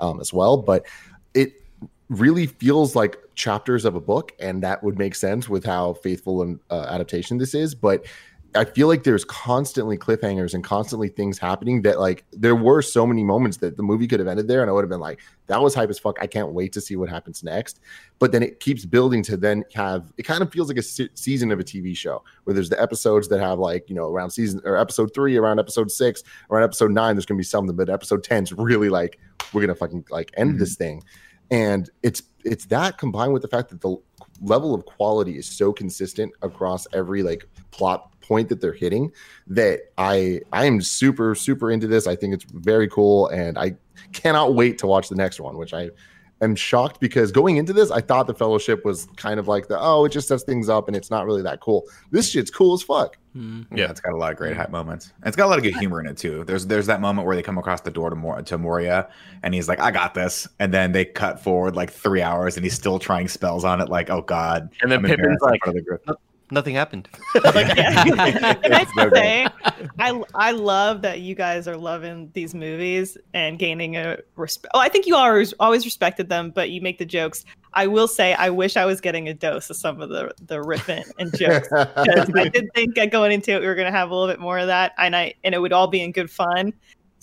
um, 0.02 0.20
as 0.20 0.32
well, 0.32 0.58
but 0.58 0.84
it 1.32 1.62
really 2.10 2.46
feels 2.46 2.94
like 2.94 3.16
chapters 3.34 3.86
of 3.86 3.94
a 3.94 4.00
book, 4.00 4.32
and 4.38 4.62
that 4.62 4.82
would 4.82 4.98
make 4.98 5.14
sense 5.14 5.48
with 5.48 5.64
how 5.64 5.94
faithful 5.94 6.42
an 6.42 6.60
uh, 6.70 6.86
adaptation 6.90 7.38
this 7.38 7.54
is. 7.54 7.74
But 7.74 8.04
I 8.54 8.64
feel 8.66 8.86
like 8.86 9.02
there's 9.04 9.24
constantly 9.24 9.96
cliffhangers 9.96 10.52
and 10.52 10.62
constantly 10.62 11.08
things 11.08 11.38
happening 11.38 11.80
that 11.82 11.98
like 11.98 12.24
there 12.32 12.54
were 12.54 12.82
so 12.82 13.06
many 13.06 13.24
moments 13.24 13.56
that 13.58 13.78
the 13.78 13.82
movie 13.82 14.06
could 14.06 14.20
have 14.20 14.28
ended 14.28 14.46
there 14.46 14.60
and 14.60 14.68
I 14.70 14.74
would 14.74 14.82
have 14.84 14.90
been 14.90 15.00
like, 15.00 15.20
that 15.46 15.62
was 15.62 15.74
hype 15.74 15.88
as 15.88 15.98
fuck. 15.98 16.18
I 16.20 16.26
can't 16.26 16.52
wait 16.52 16.72
to 16.74 16.80
see 16.80 16.94
what 16.96 17.08
happens 17.08 17.42
next. 17.42 17.80
But 18.18 18.30
then 18.30 18.42
it 18.42 18.60
keeps 18.60 18.84
building 18.84 19.22
to 19.24 19.38
then 19.38 19.64
have 19.74 20.12
it 20.18 20.24
kind 20.24 20.42
of 20.42 20.52
feels 20.52 20.68
like 20.68 20.76
a 20.76 20.82
se- 20.82 21.08
season 21.14 21.50
of 21.50 21.60
a 21.60 21.64
TV 21.64 21.96
show 21.96 22.22
where 22.44 22.52
there's 22.52 22.68
the 22.68 22.80
episodes 22.80 23.28
that 23.28 23.40
have 23.40 23.58
like, 23.58 23.88
you 23.88 23.94
know, 23.94 24.08
around 24.10 24.30
season 24.30 24.60
or 24.64 24.76
episode 24.76 25.14
three, 25.14 25.36
around 25.36 25.58
episode 25.58 25.90
six, 25.90 26.22
around 26.50 26.64
episode 26.64 26.90
nine, 26.90 27.16
there's 27.16 27.24
gonna 27.26 27.38
be 27.38 27.44
something, 27.44 27.74
but 27.74 27.88
episode 27.88 28.22
10's 28.22 28.52
really 28.52 28.90
like, 28.90 29.18
we're 29.54 29.62
gonna 29.62 29.74
fucking 29.74 30.04
like 30.10 30.30
end 30.36 30.56
Mhm. 30.56 30.58
this 30.58 30.74
thing. 30.76 31.02
And 31.50 31.88
it's 32.02 32.22
it's 32.44 32.66
that 32.66 32.98
combined 32.98 33.32
with 33.32 33.42
the 33.42 33.48
fact 33.48 33.70
that 33.70 33.80
the 33.80 33.96
level 34.42 34.74
of 34.74 34.84
quality 34.84 35.38
is 35.38 35.46
so 35.46 35.72
consistent 35.72 36.32
across 36.42 36.86
every 36.92 37.22
like 37.22 37.46
plot 37.70 38.11
point 38.22 38.48
that 38.48 38.60
they're 38.60 38.72
hitting 38.72 39.12
that 39.48 39.80
I 39.98 40.40
I 40.52 40.66
am 40.66 40.80
super 40.80 41.34
super 41.34 41.70
into 41.70 41.86
this. 41.86 42.06
I 42.06 42.16
think 42.16 42.34
it's 42.34 42.44
very 42.44 42.88
cool 42.88 43.28
and 43.28 43.58
I 43.58 43.76
cannot 44.12 44.54
wait 44.54 44.78
to 44.78 44.86
watch 44.86 45.08
the 45.08 45.16
next 45.16 45.40
one, 45.40 45.56
which 45.56 45.74
I 45.74 45.90
am 46.40 46.56
shocked 46.56 47.00
because 47.00 47.30
going 47.30 47.56
into 47.56 47.72
this 47.72 47.90
I 47.90 48.00
thought 48.00 48.26
the 48.26 48.34
fellowship 48.34 48.84
was 48.84 49.06
kind 49.16 49.38
of 49.38 49.48
like 49.48 49.68
the 49.68 49.78
oh 49.80 50.04
it 50.04 50.10
just 50.10 50.28
sets 50.28 50.42
things 50.42 50.68
up 50.68 50.88
and 50.88 50.96
it's 50.96 51.10
not 51.10 51.24
really 51.26 51.42
that 51.42 51.60
cool. 51.60 51.84
This 52.10 52.30
shit's 52.30 52.50
cool 52.50 52.74
as 52.74 52.82
fuck. 52.82 53.16
Hmm. 53.32 53.62
Yeah, 53.74 53.90
it's 53.90 54.00
got 54.00 54.12
a 54.12 54.16
lot 54.16 54.32
of 54.32 54.36
great 54.36 54.54
hype 54.54 54.70
moments. 54.70 55.12
And 55.22 55.28
it's 55.28 55.36
got 55.36 55.46
a 55.46 55.48
lot 55.48 55.56
of 55.56 55.64
good 55.64 55.76
humor 55.76 56.00
in 56.00 56.06
it 56.06 56.18
too. 56.18 56.44
There's 56.44 56.66
there's 56.66 56.86
that 56.86 57.00
moment 57.00 57.26
where 57.26 57.34
they 57.34 57.42
come 57.42 57.56
across 57.56 57.80
the 57.80 57.90
door 57.90 58.10
to 58.10 58.16
Mor- 58.16 58.42
to 58.42 58.58
Moria, 58.58 59.08
and 59.42 59.54
he's 59.54 59.68
like, 59.68 59.80
"I 59.80 59.90
got 59.90 60.12
this," 60.12 60.46
and 60.58 60.72
then 60.74 60.92
they 60.92 61.06
cut 61.06 61.40
forward 61.40 61.74
like 61.74 61.90
three 61.90 62.20
hours, 62.20 62.56
and 62.56 62.64
he's 62.64 62.74
still 62.74 62.98
trying 62.98 63.28
spells 63.28 63.64
on 63.64 63.80
it. 63.80 63.88
Like, 63.88 64.10
oh 64.10 64.20
god. 64.20 64.68
And 64.82 64.92
then 64.92 64.98
I'm 64.98 65.06
Pippin's 65.06 65.40
like, 65.40 65.60
front 66.52 66.58
of 66.58 66.64
the 66.64 66.72
group. 66.72 66.74
Nothing 66.74 66.74
happened. 66.74 67.08
Yeah. 67.76 68.56
and 68.64 68.74
I 68.74 68.82
It's 68.82 68.94
so 68.94 69.02
should 69.02 69.12
good. 69.12 69.14
say, 69.14 69.46
I 69.98 70.22
I 70.34 70.50
love 70.52 71.02
that 71.02 71.20
you 71.20 71.34
guys 71.34 71.66
are 71.68 71.76
loving 71.76 72.30
these 72.34 72.54
movies 72.54 73.16
and 73.34 73.58
gaining 73.58 73.96
a 73.96 74.18
respect. 74.36 74.70
Oh, 74.74 74.80
I 74.80 74.88
think 74.88 75.06
you 75.06 75.16
always 75.16 75.52
always 75.60 75.84
respected 75.84 76.28
them, 76.28 76.50
but 76.50 76.70
you 76.70 76.80
make 76.80 76.98
the 76.98 77.04
jokes. 77.06 77.44
I 77.74 77.86
will 77.86 78.06
say, 78.08 78.34
I 78.34 78.50
wish 78.50 78.76
I 78.76 78.84
was 78.84 79.00
getting 79.00 79.28
a 79.28 79.34
dose 79.34 79.70
of 79.70 79.76
some 79.76 80.00
of 80.00 80.08
the 80.10 80.32
the 80.46 80.56
riffing 80.56 81.04
and 81.18 81.36
jokes. 81.38 81.68
'Cause 81.68 82.30
I 82.34 82.48
did 82.48 82.68
think 82.74 82.94
that 82.96 83.10
going 83.10 83.32
into 83.32 83.52
it, 83.52 83.60
we 83.60 83.66
were 83.66 83.74
going 83.74 83.90
to 83.90 83.96
have 83.98 84.10
a 84.10 84.14
little 84.14 84.28
bit 84.32 84.40
more 84.40 84.58
of 84.58 84.66
that, 84.66 84.92
and 84.98 85.16
I 85.16 85.34
and 85.44 85.54
it 85.54 85.58
would 85.58 85.72
all 85.72 85.86
be 85.88 86.02
in 86.02 86.12
good 86.12 86.30
fun. 86.30 86.72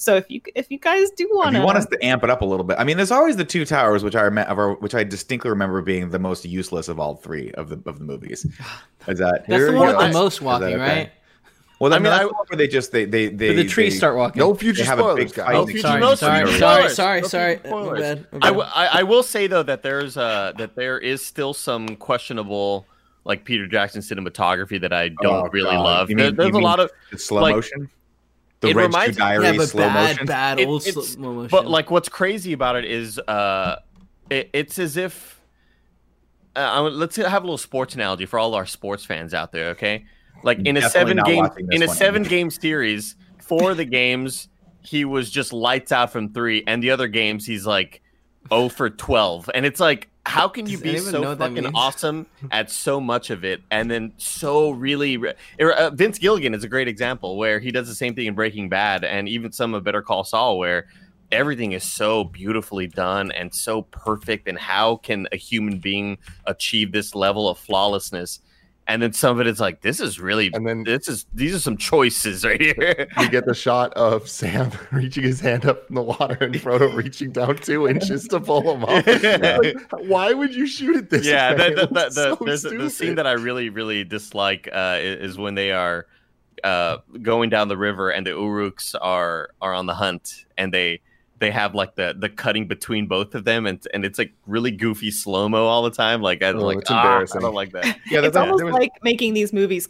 So 0.02 0.16
if 0.16 0.30
you 0.30 0.40
if 0.56 0.72
you 0.72 0.80
guys 0.80 1.10
do 1.12 1.30
want 1.34 1.52
to, 1.56 1.60
you 1.60 1.66
want 1.66 1.78
us 1.78 1.86
to 1.88 1.98
amp 2.06 2.24
it 2.24 2.30
up 2.30 2.42
a 2.42 2.46
little 2.46 2.64
bit, 2.64 2.78
I 2.80 2.86
mean, 2.86 2.96
there's 2.96 3.12
always 3.12 3.36
the 3.36 3.44
two 3.44 3.66
towers, 3.66 4.02
which 4.02 4.16
I 4.16 4.22
remember, 4.22 4.76
which 4.76 4.96
I 4.96 5.04
distinctly 5.04 5.50
remember 5.50 5.82
being 5.82 6.10
the 6.10 6.20
most 6.20 6.46
useless 6.46 6.88
of 6.88 7.02
all 7.02 7.16
three 7.16 7.52
of 7.52 7.68
the 7.68 7.82
of 7.86 8.00
the 8.00 8.06
movies. 8.06 8.46
Is 9.10 9.20
that 9.20 9.44
That's 9.46 9.48
Here 9.48 9.72
the 9.74 9.78
one 9.78 9.92
go. 9.92 9.98
with 9.98 10.08
the 10.08 10.14
most 10.14 10.40
that 10.40 10.46
walking, 10.46 10.68
okay? 10.68 10.78
right? 10.78 11.12
Well, 11.80 11.92
I 11.94 11.98
I 11.98 12.00
mean, 12.00 12.04
mean, 12.04 12.12
that's 12.12 12.24
I- 12.24 12.28
the 12.28 12.34
where 12.48 12.58
they 12.58 12.68
just 12.70 12.92
they 12.94 13.04
they 13.04 13.28
they 13.28 13.54
the 13.56 13.66
trees 13.66 13.94
they- 13.94 13.98
start 13.98 14.16
walking. 14.16 14.40
no 14.40 14.54
future 14.56 14.86
have 14.86 15.00
a 15.00 15.02
spoilers, 15.02 15.34
guys. 15.34 15.46
fight. 15.48 15.56
Oh, 15.56 15.66
future- 15.66 15.82
sorry, 15.82 16.00
no 16.02 16.16
sorry, 16.16 16.44
future 16.46 16.60
sorry, 16.60 16.90
spoilers. 16.90 16.96
sorry, 16.96 17.22
No 17.22 17.28
sorry. 17.28 17.56
future 17.58 17.70
my 17.70 17.82
spoilers. 17.84 18.00
bad, 18.00 18.18
my 18.32 18.38
I, 18.38 18.40
bad. 18.40 18.48
w- 18.48 18.70
I, 18.74 18.86
I 19.00 19.04
will 19.04 19.24
say 19.24 19.48
though 19.48 19.64
that 19.64 19.84
there's 19.84 20.16
uh 20.16 20.54
that 20.58 20.76
there 20.76 20.98
is 20.98 21.26
still 21.26 21.54
some 21.54 21.98
questionable 21.98 22.86
like 23.26 23.44
Peter 23.44 23.68
Jackson 23.68 24.02
cinematography 24.02 24.80
that 24.80 24.94
I 24.94 25.10
don't 25.10 25.48
Oh, 25.48 25.50
really 25.52 25.72
God. 25.72 25.84
love. 25.84 26.10
You 26.10 26.16
There- 26.16 26.32
there's 26.32 26.56
a 26.56 26.60
lot 26.60 26.80
of 26.80 26.90
slow 27.18 27.42
like, 27.42 27.56
motion, 27.56 27.90
the 28.62 28.70
it 28.70 28.76
Red 28.76 28.84
reminds- 28.88 29.16
Shoe 29.16 29.20
Diaries 29.20 29.52
yeah, 29.52 29.58
but 29.58 29.70
slow 29.70 29.82
bad, 29.88 30.12
motion. 30.12 30.26
bad 30.26 30.60
old 30.62 30.88
it's- 30.88 31.08
slow 31.10 31.34
motion. 31.34 31.50
but 31.52 31.68
like 31.68 31.90
what's 31.92 32.10
crazy 32.10 32.54
about 32.54 32.76
it 32.76 32.86
is 32.86 33.20
uh 33.20 33.78
it, 34.30 34.50
it's 34.54 34.78
as 34.80 34.98
if 34.98 35.42
uh, 36.56 36.60
I 36.60 36.82
would- 36.82 36.94
let's 36.94 37.16
have 37.16 37.44
a 37.44 37.46
little 37.46 37.58
sports 37.58 37.96
analogy 37.96 38.26
for 38.26 38.38
all 38.40 38.54
our 38.56 38.66
sports 38.66 39.06
fans 39.06 39.34
out 39.34 39.52
there 39.52 39.70
okay 39.70 40.06
like 40.44 40.60
in 40.60 40.78
a 40.78 40.82
Definitely 40.82 40.90
seven 40.92 41.18
not 41.18 41.26
game 41.58 41.68
in 41.72 41.84
a 41.84 41.88
one. 41.88 41.96
seven 41.96 42.24
game 42.24 42.50
series 42.50 43.16
four 43.42 43.72
of 43.72 43.78
the 43.78 43.86
games 43.86 44.50
he 44.82 45.04
was 45.06 45.30
just 45.30 45.52
lights 45.54 45.92
out 45.92 46.12
from 46.12 46.34
three 46.34 46.64
and 46.68 46.82
the 46.82 46.92
other 46.92 47.08
games 47.08 47.46
he's 47.46 47.66
like 47.66 48.02
0 48.50 48.70
for 48.70 48.90
12 48.90 49.50
and 49.54 49.66
it's 49.66 49.80
like 49.80 50.10
how 50.30 50.48
can 50.48 50.68
you 50.68 50.78
be 50.78 50.98
so 51.00 51.36
fucking 51.36 51.66
awesome 51.74 52.28
at 52.52 52.70
so 52.70 53.02
much 53.02 53.30
of 53.30 53.44
it 53.44 53.62
and 53.72 53.90
then 53.90 54.12
so 54.18 54.70
really 54.72 55.18
re- 55.18 55.34
uh, 55.60 55.90
Vince 55.90 56.20
Gilligan 56.20 56.54
is 56.54 56.64
a 56.64 56.68
great 56.68 56.88
example 56.88 57.38
where 57.38 57.60
he 57.60 57.72
does 57.72 57.88
the 57.88 57.96
same 57.96 58.16
thing 58.16 58.28
in 58.28 58.36
Breaking 58.36 58.70
Bad 58.70 59.04
and 59.04 59.28
even 59.28 59.52
some 59.52 59.74
of 59.74 59.84
Better 59.84 60.02
Call 60.02 60.24
Saul 60.24 60.58
where 60.58 60.88
everything 61.32 61.72
is 61.72 61.84
so 61.84 62.24
beautifully 62.24 62.88
done 62.88 63.32
and 63.32 63.54
so 63.54 63.84
perfect 63.84 64.48
and 64.48 64.58
how 64.58 64.98
can 64.98 65.28
a 65.32 65.36
human 65.36 65.80
being 65.80 66.18
achieve 66.46 66.92
this 66.92 67.16
level 67.16 67.50
of 67.50 67.58
flawlessness 67.58 68.40
and 68.90 69.02
then 69.02 69.14
some 69.14 69.38
of 69.38 69.40
it 69.40 69.48
is 69.48 69.60
like 69.60 69.82
this 69.82 70.00
is 70.02 70.20
really 70.20 70.50
And 70.54 70.68
then 70.68 70.84
this 70.84 71.08
is 71.08 71.26
these 71.34 71.56
are 71.56 71.60
some 71.60 71.78
choices 71.78 72.44
right 72.44 72.60
here 72.60 73.08
you 73.20 73.30
get 73.30 73.46
the 73.46 73.54
shot 73.54 73.94
of 73.94 74.28
Sam 74.28 74.72
reaching 74.92 75.24
his 75.24 75.40
hand 75.40 75.66
up 75.66 75.88
in 75.88 75.96
the 75.96 76.02
water 76.02 76.38
and 76.42 76.54
Frodo 76.56 76.94
reaching 77.04 77.32
down 77.32 77.56
two 77.58 77.88
inches 77.88 78.28
to 78.30 78.40
pull 78.42 78.76
him 78.76 78.84
up. 78.84 79.06
Like, 79.60 79.78
why 80.10 80.34
would 80.34 80.54
you 80.54 80.66
shoot 80.68 80.98
at 80.98 81.10
this? 81.10 81.26
yeah 81.26 81.54
the, 81.54 81.88
the, 81.88 81.88
the, 81.88 82.10
so 82.10 82.36
there's 82.44 82.66
a- 82.66 82.70
the 82.70 82.90
scene 82.90 83.16
that 83.16 83.28
i 83.28 83.34
really 83.34 83.70
really 83.70 84.04
dislike 84.04 84.68
uh, 84.74 84.98
is 85.00 85.38
when 85.38 85.56
they 85.56 85.72
are 85.72 86.08
uh, 86.64 86.98
going 87.22 87.50
down 87.50 87.68
the 87.68 87.78
river 87.78 88.10
and 88.10 88.26
the 88.26 88.32
uruks 88.32 88.96
are 89.00 89.52
are 89.62 89.74
on 89.74 89.86
the 89.86 89.94
hunt 89.94 90.46
and 90.58 90.74
they 90.74 91.00
they 91.40 91.52
have 91.52 91.74
like 91.76 91.96
the 91.96 92.16
the 92.18 92.30
cutting 92.30 92.68
between 92.68 93.08
both 93.08 93.34
of 93.36 93.44
them 93.46 93.66
and 93.66 93.86
and 93.94 94.06
it's 94.06 94.20
like 94.20 94.32
really 94.48 94.72
goofy 94.72 95.10
slow 95.12 95.48
mo 95.50 95.66
all 95.66 95.82
the 95.84 95.92
time 95.92 96.22
like 96.22 96.44
I 96.44 96.50
Oh, 96.50 96.58
like 96.66 96.80
it's 96.80 96.92
ah, 96.92 96.96
I 96.96 97.02
embarrassing. 97.02 97.42
don't 97.42 97.54
like 97.54 97.72
that 97.72 97.86
Yeah, 98.10 98.22
it's 98.22 98.34
that- 98.34 98.42
almost 98.50 98.64
was- 98.64 98.74
like 98.74 98.92
making 99.04 99.34
these 99.34 99.52
movies 99.54 99.88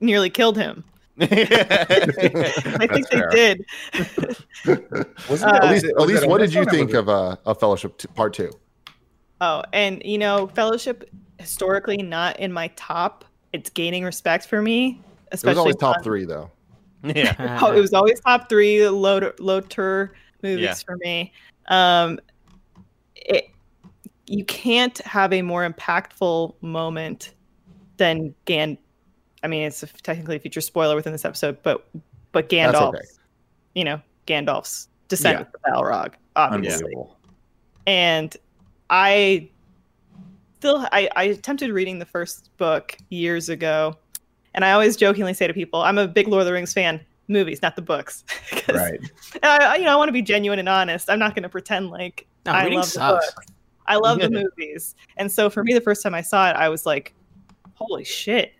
nearly 0.00 0.30
killed 0.30 0.56
him. 0.56 0.84
I 1.20 1.26
think 2.86 3.08
they 3.10 3.22
did. 3.30 3.66
Wasn't 5.28 5.50
Uh, 5.52 5.60
at 5.62 5.70
least, 5.70 5.84
at 5.84 6.00
least 6.06 6.26
what 6.26 6.38
did 6.38 6.54
you 6.54 6.64
think 6.64 6.94
of 6.94 7.08
uh, 7.08 7.36
of 7.44 7.60
Fellowship 7.60 7.98
t- 7.98 8.08
Part 8.14 8.32
Two? 8.34 8.50
Oh, 9.40 9.62
and 9.72 10.02
you 10.04 10.18
know, 10.18 10.46
Fellowship 10.48 11.08
historically 11.38 11.98
not 11.98 12.38
in 12.40 12.52
my 12.52 12.68
top. 12.76 13.24
It's 13.52 13.68
gaining 13.70 14.04
respect 14.04 14.46
for 14.46 14.62
me, 14.62 15.00
It 15.30 15.34
especially 15.34 15.50
was 15.50 15.58
always 15.58 15.76
top 15.76 15.96
on- 15.98 16.02
three 16.04 16.24
though. 16.24 16.50
yeah. 17.02 17.58
Oh, 17.62 17.72
it 17.72 17.80
was 17.80 17.92
always 17.92 18.20
top 18.20 18.48
three 18.48 18.86
low 18.88 19.32
low 19.38 19.60
tour 19.60 20.12
movies 20.42 20.64
Yeah. 20.64 20.74
for 20.74 20.96
me. 20.98 21.32
Um, 21.68 22.20
it, 23.14 23.50
you 24.26 24.44
can't 24.44 24.98
have 24.98 25.32
a 25.32 25.42
more 25.42 25.68
impactful 25.68 26.54
moment 26.62 27.34
than 27.96 28.34
Gan. 28.44 28.78
I 29.42 29.48
mean, 29.48 29.62
it's 29.62 29.82
a, 29.82 29.86
technically 29.86 30.36
a 30.36 30.38
future 30.38 30.60
spoiler 30.60 30.94
within 30.94 31.12
this 31.12 31.24
episode, 31.24 31.58
but 31.62 31.88
but 32.32 32.48
Gandalf, 32.48 32.94
okay. 32.94 33.00
you 33.74 33.84
know, 33.84 34.00
Gandalf's 34.26 34.88
descent 35.08 35.48
Yeah. 35.66 35.72
Balrog, 35.72 36.14
obviously. 36.36 36.94
And 37.86 38.36
I 38.88 39.48
still 40.58 40.86
I, 40.92 41.08
I 41.16 41.24
attempted 41.24 41.70
reading 41.72 41.98
the 41.98 42.06
first 42.06 42.56
book 42.56 42.96
years 43.08 43.48
ago, 43.48 43.96
and 44.54 44.64
I 44.64 44.72
always 44.72 44.96
jokingly 44.96 45.34
say 45.34 45.46
to 45.46 45.54
people, 45.54 45.82
"I'm 45.82 45.98
a 45.98 46.06
big 46.06 46.28
Lord 46.28 46.42
of 46.42 46.46
the 46.46 46.52
Rings 46.52 46.72
fan." 46.72 47.00
Movies, 47.30 47.62
not 47.62 47.76
the 47.76 47.82
books. 47.82 48.24
Right. 48.68 49.00
I, 49.42 49.58
I- 49.58 49.76
you 49.76 49.84
know, 49.84 49.92
I 49.92 49.96
want 49.96 50.08
to 50.08 50.12
be 50.12 50.22
genuine 50.22 50.58
and 50.58 50.68
honest. 50.68 51.08
I'm 51.08 51.18
not 51.18 51.34
going 51.34 51.42
to 51.44 51.48
pretend 51.48 51.90
like 51.90 52.26
No, 52.46 52.52
I 52.52 52.64
reading 52.64 52.78
love 52.80 52.86
the 52.86 52.90
sucks. 52.92 53.34
books. 53.34 53.46
I 53.86 53.96
love 53.96 54.20
the 54.20 54.30
movies, 54.30 54.94
and 55.16 55.30
so 55.32 55.50
for 55.50 55.64
me, 55.64 55.72
the 55.74 55.80
first 55.80 56.02
time 56.02 56.14
I 56.14 56.20
saw 56.22 56.48
it, 56.50 56.54
I 56.56 56.68
was 56.68 56.86
like, 56.86 57.12
"Holy 57.74 58.04
shit!" 58.04 58.52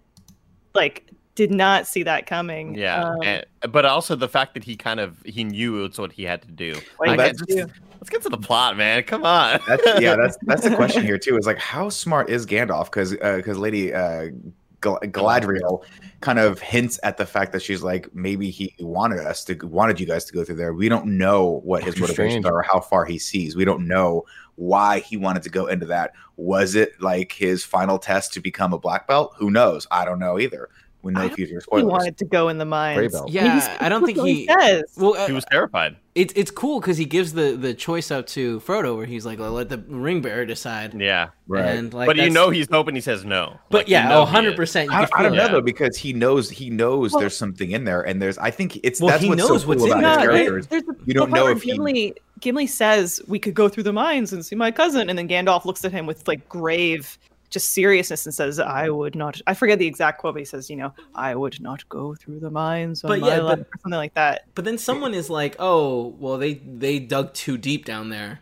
Like, 0.74 1.06
did 1.36 1.52
not 1.52 1.86
see 1.86 2.02
that 2.02 2.26
coming. 2.26 2.74
Yeah, 2.74 3.04
Um, 3.04 3.18
and- 3.22 3.46
but 3.72 3.84
also 3.84 4.16
the 4.16 4.28
fact 4.28 4.54
that 4.54 4.64
he 4.64 4.74
kind 4.76 4.98
of 4.98 5.22
he 5.24 5.44
knew 5.44 5.84
it's 5.84 5.98
what 5.98 6.10
he 6.12 6.24
had 6.24 6.42
to 6.42 6.50
do. 6.50 6.74
what 6.96 7.16
Like, 7.16 7.38
you 7.48 7.56
just- 7.56 7.72
let's 8.00 8.10
get 8.10 8.22
to 8.22 8.28
the 8.28 8.38
plot, 8.38 8.76
man. 8.76 9.02
Come 9.04 9.22
on. 9.24 9.60
That's, 9.68 10.00
yeah, 10.00 10.16
that's 10.16 10.36
that's 10.42 10.62
the 10.62 10.74
question 10.76 11.04
here 11.04 11.18
too. 11.18 11.36
Is 11.36 11.46
like 11.46 11.58
how 11.58 11.88
smart 11.90 12.28
is 12.30 12.44
Gandalf? 12.46 12.86
Because 12.86 13.12
because 13.12 13.58
Lady 13.58 13.94
uh, 13.94 14.30
Gal- 14.30 14.32
Galadriel 14.80 15.84
kind 16.20 16.38
of 16.38 16.58
hints 16.60 16.98
at 17.02 17.16
the 17.16 17.26
fact 17.26 17.52
that 17.52 17.62
she's 17.62 17.82
like 17.82 18.14
maybe 18.14 18.50
he 18.50 18.74
wanted 18.78 19.20
us 19.20 19.44
to 19.44 19.54
wanted 19.66 19.98
you 20.00 20.06
guys 20.06 20.24
to 20.26 20.32
go 20.32 20.44
through 20.44 20.56
there. 20.56 20.72
We 20.74 20.88
don't 20.88 21.18
know 21.18 21.60
what 21.64 21.82
his 21.84 21.94
Too 21.94 22.02
motivations 22.02 22.44
strange. 22.44 22.46
are 22.46 22.58
or 22.58 22.62
how 22.62 22.80
far 22.80 23.04
he 23.04 23.18
sees. 23.18 23.56
We 23.56 23.64
don't 23.64 23.86
know 23.86 24.24
why 24.56 25.00
he 25.00 25.16
wanted 25.16 25.42
to 25.44 25.50
go 25.50 25.66
into 25.66 25.86
that. 25.86 26.12
Was 26.36 26.74
it 26.74 27.00
like 27.00 27.32
his 27.32 27.64
final 27.64 27.98
test 27.98 28.32
to 28.34 28.40
become 28.40 28.72
a 28.72 28.78
black 28.78 29.06
belt? 29.06 29.34
Who 29.38 29.50
knows? 29.50 29.86
I 29.90 30.04
don't 30.04 30.18
know 30.18 30.38
either. 30.38 30.68
We 31.02 31.12
I 31.12 31.14
know 31.14 31.28
don't 31.28 31.36
future 31.36 31.62
He 31.72 31.82
wanted 31.82 32.18
to 32.18 32.26
go 32.26 32.48
in 32.48 32.58
the 32.58 32.66
mines. 32.66 33.16
Yeah, 33.28 33.76
I 33.80 33.88
don't 33.88 34.04
think 34.04 34.18
that's 34.18 34.28
he. 34.28 34.46
says. 34.46 34.82
Well, 34.98 35.14
uh, 35.14 35.26
he 35.26 35.32
was 35.32 35.46
terrified. 35.50 35.96
It's 36.20 36.32
it's 36.36 36.50
cool 36.50 36.80
because 36.80 36.96
he 36.96 37.04
gives 37.04 37.32
the 37.32 37.56
the 37.56 37.74
choice 37.74 38.10
up 38.10 38.26
to 38.28 38.60
Frodo, 38.60 38.96
where 38.96 39.06
he's 39.06 39.24
like, 39.26 39.38
well, 39.38 39.52
"Let 39.52 39.68
the 39.68 39.78
ring 39.78 40.20
bearer 40.20 40.44
decide." 40.44 40.94
Yeah, 41.00 41.30
Right. 41.48 41.64
And 41.64 41.92
like, 41.94 42.06
but 42.06 42.16
you 42.16 42.30
know 42.30 42.50
he's 42.50 42.68
hoping 42.70 42.94
he 42.94 43.00
says 43.00 43.24
no. 43.24 43.58
but 43.70 43.78
Like, 43.78 43.88
you 43.88 43.92
yeah, 43.92 44.08
know 44.08 44.20
oh, 44.22 44.24
he 44.26 44.32
100 44.32 44.50
is. 44.50 44.56
percent. 44.56 44.90
I, 44.92 45.08
I 45.14 45.22
don't 45.22 45.34
know 45.34 45.44
Yeah. 45.46 45.48
though 45.52 45.60
because 45.60 45.96
he 45.96 46.12
knows 46.12 46.50
he 46.50 46.70
knows 46.70 47.12
Well- 47.12 47.20
there's 47.20 47.36
something 47.36 47.70
in 47.72 47.84
there, 47.84 48.02
and 48.02 48.20
there's 48.20 48.38
I 48.38 48.50
think 48.50 48.78
it's 48.82 49.00
Well, 49.00 49.10
that's 49.10 49.22
he 49.22 49.28
what's 49.30 49.38
knows 49.38 49.62
so 49.62 49.68
what's 49.68 49.82
cool 49.82 49.92
in 49.92 49.98
about 49.98 50.18
his 50.20 50.26
there, 50.26 50.28
right? 50.34 50.44
characters. 50.46 50.66
There's 50.68 50.82
the, 50.84 50.96
You 51.06 51.14
don't 51.14 51.30
know 51.30 51.44
where 51.44 51.52
if 51.52 51.62
he- 51.62 51.72
Gimli, 51.72 52.14
Gimli 52.40 52.66
says 52.66 53.20
we 53.26 53.38
could 53.38 53.54
go 53.54 53.68
through 53.68 53.82
the 53.84 53.92
mines 53.92 54.32
and 54.32 54.44
see 54.44 54.56
my 54.56 54.70
cousin, 54.70 55.08
and 55.10 55.18
then 55.18 55.28
Gandalf 55.28 55.64
looks 55.64 55.84
at 55.84 55.92
him 55.92 56.06
with 56.06 56.26
like 56.28 56.48
grave, 56.48 57.18
just 57.50 57.70
seriousness 57.70 58.24
and 58.26 58.34
says, 58.34 58.58
"I 58.58 58.88
would 58.88 59.14
not." 59.14 59.40
I 59.46 59.54
forget 59.54 59.78
the 59.78 59.86
exact 59.86 60.20
quote, 60.20 60.34
but 60.34 60.38
he 60.40 60.44
says, 60.44 60.70
"You 60.70 60.76
know, 60.76 60.94
I 61.14 61.34
would 61.34 61.60
not 61.60 61.88
go 61.88 62.14
through 62.14 62.40
the 62.40 62.50
mines 62.50 63.02
But 63.02 63.20
yeah, 63.20 63.40
but- 63.40 63.58
or 63.60 63.66
something 63.82 63.96
like 63.98 64.14
that. 64.14 64.44
But 64.54 64.64
then 64.64 64.78
someone 64.78 65.14
is 65.14 65.28
like, 65.28 65.56
"Oh, 65.58 66.14
well, 66.18 66.38
they 66.38 66.54
they 66.54 66.98
dug 66.98 67.34
too 67.34 67.58
deep 67.58 67.84
down 67.84 68.08
there 68.10 68.40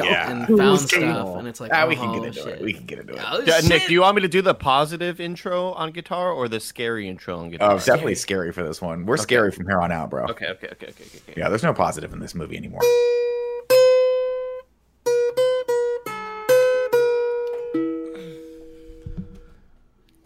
Yeah. 0.00 0.30
and 0.30 0.46
found 0.46 0.88
getting- 0.88 1.10
stuff," 1.10 1.36
and 1.36 1.48
it's 1.48 1.60
like, 1.60 1.70
Ah, 1.74 1.82
oh, 1.84 1.88
we 1.88 1.96
can 1.96 2.12
get 2.14 2.24
into 2.24 2.40
shit. 2.40 2.48
it. 2.60 2.62
We 2.62 2.72
can 2.72 2.86
get 2.86 2.98
into 3.00 3.14
it. 3.14 3.20
Oh, 3.22 3.42
Yeah, 3.44 3.58
Nick, 3.68 3.86
do 3.86 3.92
you 3.92 4.00
want 4.00 4.14
me 4.16 4.22
to 4.22 4.28
do 4.28 4.40
the 4.42 4.54
positive 4.54 5.20
intro 5.20 5.72
on 5.72 5.90
guitar 5.90 6.30
or 6.30 6.48
the 6.48 6.60
scary 6.60 7.08
intro 7.08 7.38
on 7.38 7.50
guitar? 7.50 7.72
Oh, 7.72 7.76
it's 7.76 7.84
definitely 7.86 8.14
scary 8.14 8.52
for 8.52 8.62
this 8.62 8.80
one. 8.80 9.06
We're 9.06 9.16
scary 9.16 9.50
from 9.50 9.66
here 9.66 9.80
on 9.80 9.90
out, 9.92 10.10
bro. 10.10 10.24
Okay, 10.26 10.46
okay, 10.46 10.68
okay, 10.68 10.86
okay, 10.86 10.86
okay. 10.88 11.04
okay. 11.30 11.34
Yeah, 11.36 11.48
there's 11.48 11.62
no 11.64 11.74
positive 11.74 12.12
in 12.12 12.20
this 12.20 12.34
movie 12.34 12.56
anymore. 12.56 12.80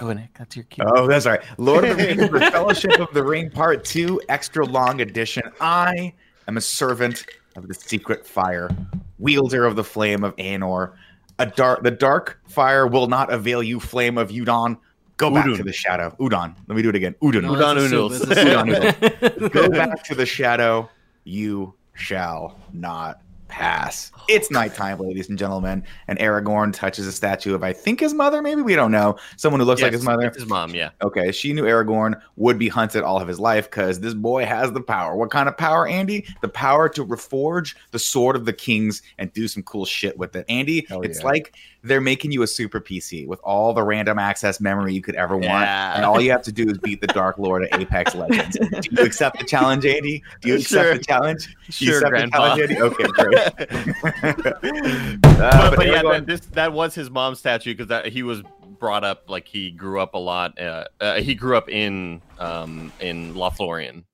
Go 0.01 0.15
Nick. 0.15 0.33
That's 0.39 0.57
your 0.57 0.65
cue. 0.65 0.83
Oh, 0.87 1.07
that's 1.07 1.27
all 1.27 1.33
right. 1.33 1.43
Lord 1.59 1.85
of 1.85 1.99
the 1.99 2.07
Rings, 2.07 2.31
the 2.31 2.41
Fellowship 2.53 2.99
of 3.01 3.13
the 3.13 3.23
Ring, 3.23 3.51
Part 3.51 3.85
Two, 3.85 4.19
extra 4.31 4.65
long 4.65 5.03
edition. 5.03 5.43
I 5.61 6.15
am 6.49 6.57
a 6.57 6.61
servant 6.63 7.27
of 7.55 7.69
the 7.69 7.75
secret 7.75 8.27
fire, 8.27 8.71
wielder 9.19 9.67
of 9.67 9.77
the 9.77 9.85
flame 9.85 10.25
of 10.25 10.35
Anor. 10.37 10.95
A 11.39 11.45
dark, 11.45 11.83
the 11.83 11.91
dark 11.91 12.41
fire 12.49 12.87
will 12.87 13.09
not 13.09 13.31
avail 13.31 13.63
you, 13.63 13.79
flame 13.79 14.17
of 14.17 14.31
Udon. 14.31 14.79
Go 15.19 15.31
back 15.31 15.45
to 15.45 15.63
the 15.63 15.73
shadow. 15.73 16.17
Udon. 16.19 16.57
Let 16.67 16.77
me 16.77 16.81
do 16.81 16.89
it 16.89 16.97
again. 16.97 17.15
Udon. 17.21 17.43
No, 17.43 17.53
Udon 17.53 17.75
that's 17.75 17.81
a 17.85 17.89
soup, 17.89 17.93
noodles. 17.93 18.21
it's 18.23 19.21
a 19.21 19.39
soup. 19.39 19.53
Go 19.53 19.69
back 19.69 20.03
to 20.05 20.15
the 20.15 20.25
shadow. 20.25 20.89
You 21.25 21.75
shall 21.93 22.59
not 22.73 23.21
pass. 23.51 24.13
Oh, 24.17 24.23
it's 24.29 24.51
nighttime, 24.51 24.99
ladies 24.99 25.29
and 25.29 25.39
gentlemen, 25.39 25.85
and 26.09 26.19
Aragorn 26.19 26.73
touches 26.73 27.07
a 27.07 27.13
statue 27.13 27.55
of 27.55 27.63
I 27.63 27.73
think 27.73 28.01
his 28.01 28.15
mother. 28.15 28.41
Maybe 28.41 28.63
we 28.63 28.75
don't 28.75 28.93
know. 28.93 29.17
Someone 29.37 29.61
who 29.61 29.67
looks 29.67 29.83
like 29.83 29.93
his 29.93 30.05
mother. 30.05 30.31
his 30.31 30.47
mom, 30.47 30.75
yeah. 30.75 30.91
Okay, 31.03 31.33
she 31.33 31.53
knew 31.53 31.65
Aragorn 31.65 32.21
would 32.37 32.59
be 32.59 32.69
hunted 32.69 33.03
all 33.03 33.21
of 33.21 33.29
his 33.29 33.41
life 33.41 33.71
because 33.71 34.01
this 34.01 34.15
boy 34.15 34.47
has 34.47 34.73
the 34.73 34.81
power. 34.81 35.17
What 35.17 35.31
kind 35.31 35.49
of 35.49 35.57
power, 35.57 35.87
Andy? 35.87 36.27
The 36.41 36.49
power 36.49 36.89
to 36.91 37.05
reforge 37.05 37.75
the 37.91 37.99
sword 37.99 38.37
of 38.37 38.45
the 38.45 38.53
kings 38.53 39.03
and 39.19 39.33
do 39.33 39.49
some 39.49 39.63
cool 39.63 39.85
shit 39.85 40.17
with 40.17 40.35
it. 40.37 40.45
Andy, 40.49 40.87
Hell 40.89 41.03
it's 41.03 41.21
yeah. 41.21 41.27
like 41.27 41.55
they're 41.83 42.01
making 42.01 42.31
you 42.33 42.43
a 42.43 42.47
super 42.47 42.81
PC 42.81 43.27
with 43.27 43.41
all 43.43 43.73
the 43.73 43.83
random 43.83 44.19
access 44.19 44.61
memory 44.61 44.93
you 44.95 45.01
could 45.03 45.15
ever 45.15 45.35
want. 45.35 45.45
Yeah. 45.45 45.97
And 45.97 46.05
all 46.05 46.21
you 46.21 46.31
have 46.31 46.43
to 46.43 46.53
do 46.53 46.69
is 46.69 46.77
beat 46.79 47.01
the 47.01 47.07
Dark 47.09 47.39
Lord 47.39 47.63
of 47.65 47.81
Apex 47.81 48.15
Legends. 48.23 48.57
Do 48.59 48.81
you 48.91 49.03
accept 49.05 49.39
the 49.39 49.45
challenge, 49.45 49.87
Andy? 49.87 50.23
Do 50.43 50.49
you 50.51 50.55
accept 50.57 50.69
Sure. 50.85 50.95
the 50.95 51.03
challenge? 51.05 51.47
Do 51.47 51.53
you 51.85 51.93
Sure, 51.93 51.97
accept 51.99 52.11
Grandpa. 52.11 52.55
the 52.57 52.67
challenge, 52.67 52.71
Andy? 52.71 52.83
Okay, 52.83 53.05
great. 54.25 55.21
but, 55.23 55.41
Uh, 55.41 55.75
but 55.77 55.87
yeah, 55.87 56.03
that, 56.03 56.25
this 56.27 56.41
that 56.53 56.73
was 56.73 56.95
his 56.95 57.11
mom's 57.11 57.39
statue 57.39 57.75
because 57.75 58.07
he 58.13 58.23
was 58.23 58.43
brought 58.79 59.05
up 59.05 59.25
like 59.29 59.47
he 59.49 59.71
grew 59.71 60.01
up 60.01 60.15
a 60.15 60.19
lot. 60.19 60.59
Uh, 60.61 60.85
uh, 61.01 61.15
he 61.21 61.35
grew 61.35 61.57
up 61.57 61.69
in 61.69 62.21
um 62.39 62.93
in 63.01 63.35
Lothlorien. 63.35 64.05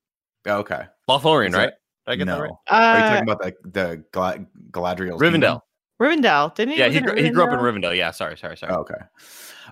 okay. 0.47 0.83
Lothlorien, 1.09 1.47
Is 1.47 1.53
that- 1.53 1.59
right? 1.59 1.73
Did 2.05 2.11
I 2.13 2.15
get 2.15 2.25
no. 2.27 2.35
that 2.35 2.41
right? 2.41 2.51
Are 2.69 2.97
you 2.99 3.03
Uh, 3.03 3.09
talking 3.09 3.29
about 3.29 3.41
the 3.41 3.55
the 3.69 4.03
Gla- 4.13 4.45
Galadriel's 4.71 5.21
Rivendell. 5.21 5.31
kingdom? 5.31 5.59
Rivendell, 5.99 6.53
didn't 6.55 6.73
he? 6.73 6.79
Yeah, 6.79 6.89
he, 6.89 7.01
gr- 7.01 7.15
he 7.15 7.29
grew 7.29 7.43
up 7.43 7.49
in 7.51 7.59
Rivendell? 7.59 7.91
Rivendell. 7.91 7.97
Yeah, 7.97 8.11
sorry, 8.11 8.37
sorry, 8.37 8.55
sorry. 8.57 8.73
Oh, 8.73 8.79
okay. 8.81 8.95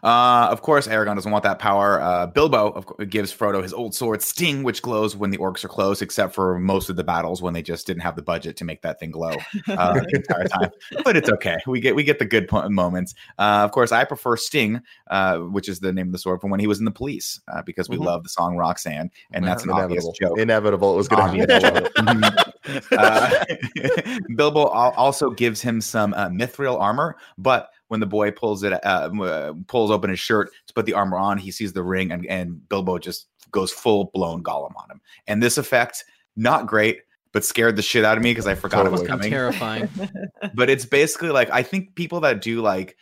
Uh, 0.04 0.50
of 0.52 0.62
course, 0.62 0.88
Aragorn 0.88 1.16
doesn't 1.16 1.32
want 1.32 1.44
that 1.46 1.58
power. 1.58 2.02
Uh, 2.02 2.28
Bilbo 2.28 2.70
of 2.72 2.86
course, 2.86 3.08
gives 3.10 3.34
Frodo 3.34 3.64
his 3.64 3.74
old 3.74 3.96
sword 3.96 4.22
Sting, 4.22 4.62
which 4.62 4.82
glows 4.82 5.16
when 5.16 5.30
the 5.32 5.38
orcs 5.38 5.64
are 5.64 5.68
close, 5.70 6.02
except 6.02 6.34
for 6.36 6.60
most 6.60 6.90
of 6.90 6.96
the 6.96 7.04
battles 7.04 7.42
when 7.42 7.54
they 7.54 7.62
just 7.62 7.88
didn't 7.88 8.02
have 8.02 8.16
the 8.16 8.22
budget 8.22 8.58
to 8.58 8.66
make 8.66 8.82
that 8.82 9.00
thing 9.00 9.10
glow 9.10 9.32
uh, 9.70 9.94
the 9.94 10.10
entire 10.14 10.48
time. 10.48 10.70
But 11.04 11.16
it's 11.16 11.30
okay. 11.30 11.58
We 11.66 11.80
get 11.80 11.96
we 11.96 12.04
get 12.04 12.20
the 12.20 12.26
good 12.26 12.48
po- 12.50 12.68
moments. 12.70 13.16
Uh, 13.40 13.62
of 13.64 13.72
course, 13.72 13.92
I 13.92 14.04
prefer 14.04 14.36
Sting, 14.36 14.82
uh, 15.10 15.38
which 15.38 15.70
is 15.70 15.80
the 15.80 15.94
name 15.94 16.08
of 16.08 16.12
the 16.12 16.20
sword 16.20 16.42
from 16.42 16.50
when 16.52 16.60
he 16.60 16.68
was 16.68 16.80
in 16.80 16.86
the 16.86 16.92
police, 16.92 17.40
uh, 17.48 17.62
because 17.64 17.88
we 17.88 17.98
Mhm. 17.98 18.06
love 18.06 18.24
the 18.24 18.30
song 18.30 18.58
Roxanne, 18.58 19.10
and 19.32 19.46
that's 19.48 19.64
an 19.64 19.70
obvious 19.72 20.04
Inevitable. 20.04 20.16
joke. 20.20 20.40
Inevitable. 20.40 20.94
It 20.94 20.98
was 20.98 21.08
going 21.08 21.38
to 21.38 21.44
Obvious 21.44 21.64
happen. 21.64 22.22
joke. 22.22 22.54
uh, 22.92 23.46
Bilbo 24.36 24.66
also 24.66 25.30
gives 25.30 25.62
him 25.62 25.82
some 25.82 26.14
uh, 26.14 26.30
mithril 26.30 26.80
armor, 26.80 27.18
but 27.38 27.70
when 27.88 28.00
the 28.00 28.06
boy 28.06 28.32
pulls 28.32 28.64
it, 28.64 28.74
uh, 28.86 29.54
pulls 29.68 29.92
open 29.92 30.10
his 30.10 30.20
shirt 30.20 30.52
to 30.68 30.74
put 30.74 30.86
the 30.86 30.94
armor 30.94 31.18
on, 31.18 31.38
he 31.38 31.52
sees 31.52 31.74
the 31.74 31.84
ring, 31.84 32.12
and, 32.12 32.26
and 32.28 32.68
Bilbo 32.68 32.98
just 32.98 33.28
goes 33.52 33.72
full 33.72 34.12
blown 34.14 34.44
Gollum 34.44 34.76
on 34.76 34.90
him. 34.90 35.02
And 35.28 35.42
this 35.42 35.58
effect, 35.58 36.04
not 36.36 36.68
great, 36.68 37.02
but 37.32 37.44
scared 37.44 37.76
the 37.76 37.82
shit 37.82 38.06
out 38.06 38.18
of 38.18 38.24
me 38.24 38.32
because 38.32 38.48
I 38.48 38.56
forgot 38.56 38.86
it 38.86 38.92
was 38.92 39.04
coming. 39.04 39.30
terrifying. 39.30 39.90
But 40.54 40.70
it's 40.70 40.86
basically 40.86 41.30
like 41.30 41.50
I 41.50 41.64
think 41.64 41.96
people 41.96 42.22
that 42.22 42.42
do 42.42 42.62
like 42.62 42.96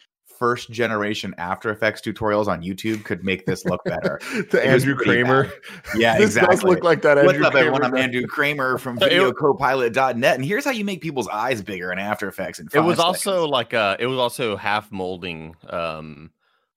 first 0.43 0.69
generation 0.71 1.34
After 1.38 1.69
Effects 1.69 2.01
tutorials 2.01 2.47
on 2.47 2.62
YouTube 2.62 3.06
could 3.06 3.23
make 3.23 3.45
this 3.45 3.63
look 3.63 3.82
better. 3.86 4.19
the 4.51 4.60
It 4.62 4.65
Andrew 4.67 4.93
Kramer. 4.93 5.43
bad. 5.45 5.53
Yeah, 5.95 6.17
this 6.17 6.32
exactly. 6.32 6.56
does 6.56 6.63
look 6.65 6.84
like 6.84 7.01
that 7.03 7.15
What's 7.15 7.29
Andrew 7.29 7.45
up, 7.45 7.56
everyone? 7.56 7.79
Kramer 7.79 7.95
I'm. 7.97 8.03
Andrew 8.03 8.27
Kramer 8.27 8.77
from 8.77 8.99
So 8.99 9.06
it- 9.10 9.13
VideoCopilot.net, 9.13 10.36
and 10.36 10.43
here's 10.43 10.65
how 10.65 10.71
you 10.71 10.84
make 10.84 10.99
people's 10.99 11.29
eyes 11.29 11.62
bigger 11.62 11.93
in 11.93 11.97
After 11.99 12.27
Effects. 12.27 12.60
And 12.60 12.69
It 12.73 12.79
was 12.82 12.97
five 12.97 13.06
also 13.06 13.47
like 13.47 13.73
uh 13.73 13.95
it 13.99 14.08
was 14.08 14.17
also 14.19 14.58
half 14.58 14.91
molding. 14.91 15.56
Um, 15.69 16.32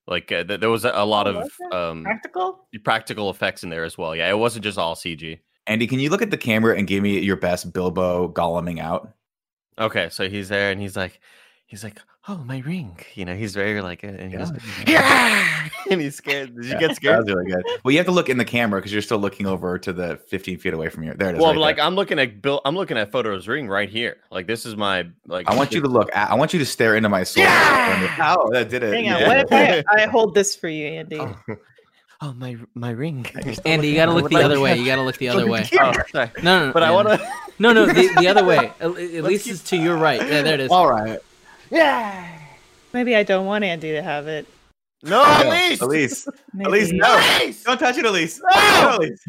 like 0.07 0.31
uh, 0.31 0.44
th- 0.44 0.61
there 0.61 0.70
was 0.70 0.85
a, 0.85 0.92
a 0.94 1.05
lot 1.05 1.26
Oh, 1.26 1.40
of 1.40 1.72
um 1.72 2.05
Practical? 2.05 2.68
practical 2.85 3.31
effects 3.31 3.64
in 3.64 3.70
there 3.70 3.83
as 3.83 3.98
well. 3.98 4.14
Yeah, 4.14 4.31
it 4.31 4.38
wasn't 4.38 4.62
just 4.62 4.79
all 4.79 4.94
CG. 4.94 5.40
Andy. 5.66 5.88
Can 5.88 5.98
you 5.98 6.11
look 6.11 6.22
at 6.22 6.31
the 6.31 6.37
camera 6.38 6.79
and 6.79 6.87
give 6.87 7.02
me 7.02 7.18
your 7.18 7.35
best 7.37 7.72
Bilbo 7.72 8.29
Golluming 8.33 8.79
out? 8.79 9.12
Okay, 9.76 10.09
so 10.11 10.29
he's 10.29 10.48
there 10.50 10.70
and 10.70 10.81
he's 10.81 10.96
like, 10.96 11.18
he's 11.66 11.83
like, 11.83 11.98
"Oh, 12.29 12.39
my 12.39 12.59
ring." 12.61 12.99
You 13.15 13.25
know, 13.25 13.35
he's 13.35 13.55
very 13.55 13.81
like, 13.81 14.03
uh, 14.05 14.09
and 14.09 14.31
he 14.33 14.37
goes, 14.39 14.51
"Yeah," 14.87 15.69
and 15.91 16.01
he's 16.01 16.17
scared. 16.17 16.55
Did 16.55 16.65
you 16.65 16.71
Yeah, 16.73 16.79
get 16.79 16.89
That 16.89 16.97
scared? 16.97 17.25
was 17.25 17.35
really 17.35 17.51
good. 17.51 17.65
Well, 17.85 17.93
you 17.93 17.99
have 17.99 18.07
to 18.07 18.12
look 18.12 18.29
in 18.29 18.39
the 18.39 18.45
camera 18.45 18.81
because 18.81 18.93
you're 18.93 19.03
still 19.03 19.19
looking 19.19 19.47
over 19.47 19.79
to 19.79 19.93
the 19.93 20.17
15 20.29 20.59
feet 20.59 20.75
away 20.75 20.89
from 20.89 21.05
you. 21.05 21.15
There 21.15 21.31
it 21.31 21.37
is. 21.37 21.41
Well, 21.41 21.53
right 21.53 21.59
like 21.61 21.77
there. 21.77 21.85
I'm 21.85 21.95
looking 21.95 22.19
at 22.19 22.43
Bill. 22.43 22.61
I'm 22.65 22.77
looking 22.77 22.97
at 22.99 23.12
Photo's 23.12 23.47
ring 23.49 23.69
right 23.69 23.89
here. 23.89 24.19
Like 24.31 24.47
this 24.47 24.67
is 24.67 24.77
my 24.77 25.07
like. 25.27 25.49
I 25.49 25.55
want 25.55 25.73
you 25.73 25.81
to 25.81 25.89
look. 25.89 26.11
At, 26.15 26.31
I 26.31 26.35
want 26.35 26.53
you 26.53 26.59
to 26.59 26.67
stare 26.67 26.97
into 26.97 27.09
my 27.09 27.23
soul. 27.25 27.45
Yeah! 27.45 28.35
Oh, 28.39 28.51
that 28.53 28.69
did 28.69 28.83
it. 28.83 28.93
Hang 28.95 29.12
on, 29.12 29.23
what 29.27 29.39
if 29.39 29.53
I, 29.53 29.85
I 30.03 30.07
hold 30.07 30.35
this 30.35 30.57
for 30.57 30.69
you, 30.69 30.87
Andy? 30.87 31.19
Oh. 31.21 31.37
Oh 32.23 32.33
my 32.33 32.57
my 32.75 32.91
ring. 32.91 33.27
Andy, 33.67 33.89
you 33.89 33.95
gotta 33.95 34.12
look 34.12 34.31
the 34.31 34.43
other 34.43 34.59
way. 34.59 34.79
You 34.79 34.87
gotta 34.87 35.03
look 35.03 35.19
the 35.19 35.29
other 35.33 35.47
way. 35.47 35.69
Oh, 35.79 35.93
sorry. 36.11 36.31
No, 36.43 36.61
no, 36.61 36.67
no. 36.69 36.73
But 36.73 36.83
I 36.83 36.91
want 36.91 37.09
to. 37.09 37.29
No, 37.59 37.73
no, 37.75 37.87
the, 37.87 38.11
the 38.19 38.29
other 38.29 38.45
way. 38.45 38.73
At, 38.81 38.91
at 38.91 39.25
least 39.25 39.47
it's 39.47 39.62
to 39.65 39.77
your 39.77 39.97
right. 39.97 40.21
Yeah, 40.21 40.43
there 40.43 40.55
it 40.55 40.61
is. 40.61 40.71
All 40.71 40.89
right. 40.89 41.19
Maybe 42.92 43.16
I 43.16 43.22
don't 43.22 43.46
want 43.46 43.64
Andy 43.64 43.92
to 43.92 44.02
have 44.02 44.26
it. 44.29 44.46
No, 45.02 45.22
Elise. 45.44 45.81
Elise. 45.81 46.29
Maybe. 46.55 46.68
Elise, 46.70 46.92
no. 46.92 47.52
Don't 47.64 47.79
touch 47.79 47.98
it, 47.98 48.07
Elise. 48.07 48.40
No, 48.42 48.96
Elise. 48.98 49.29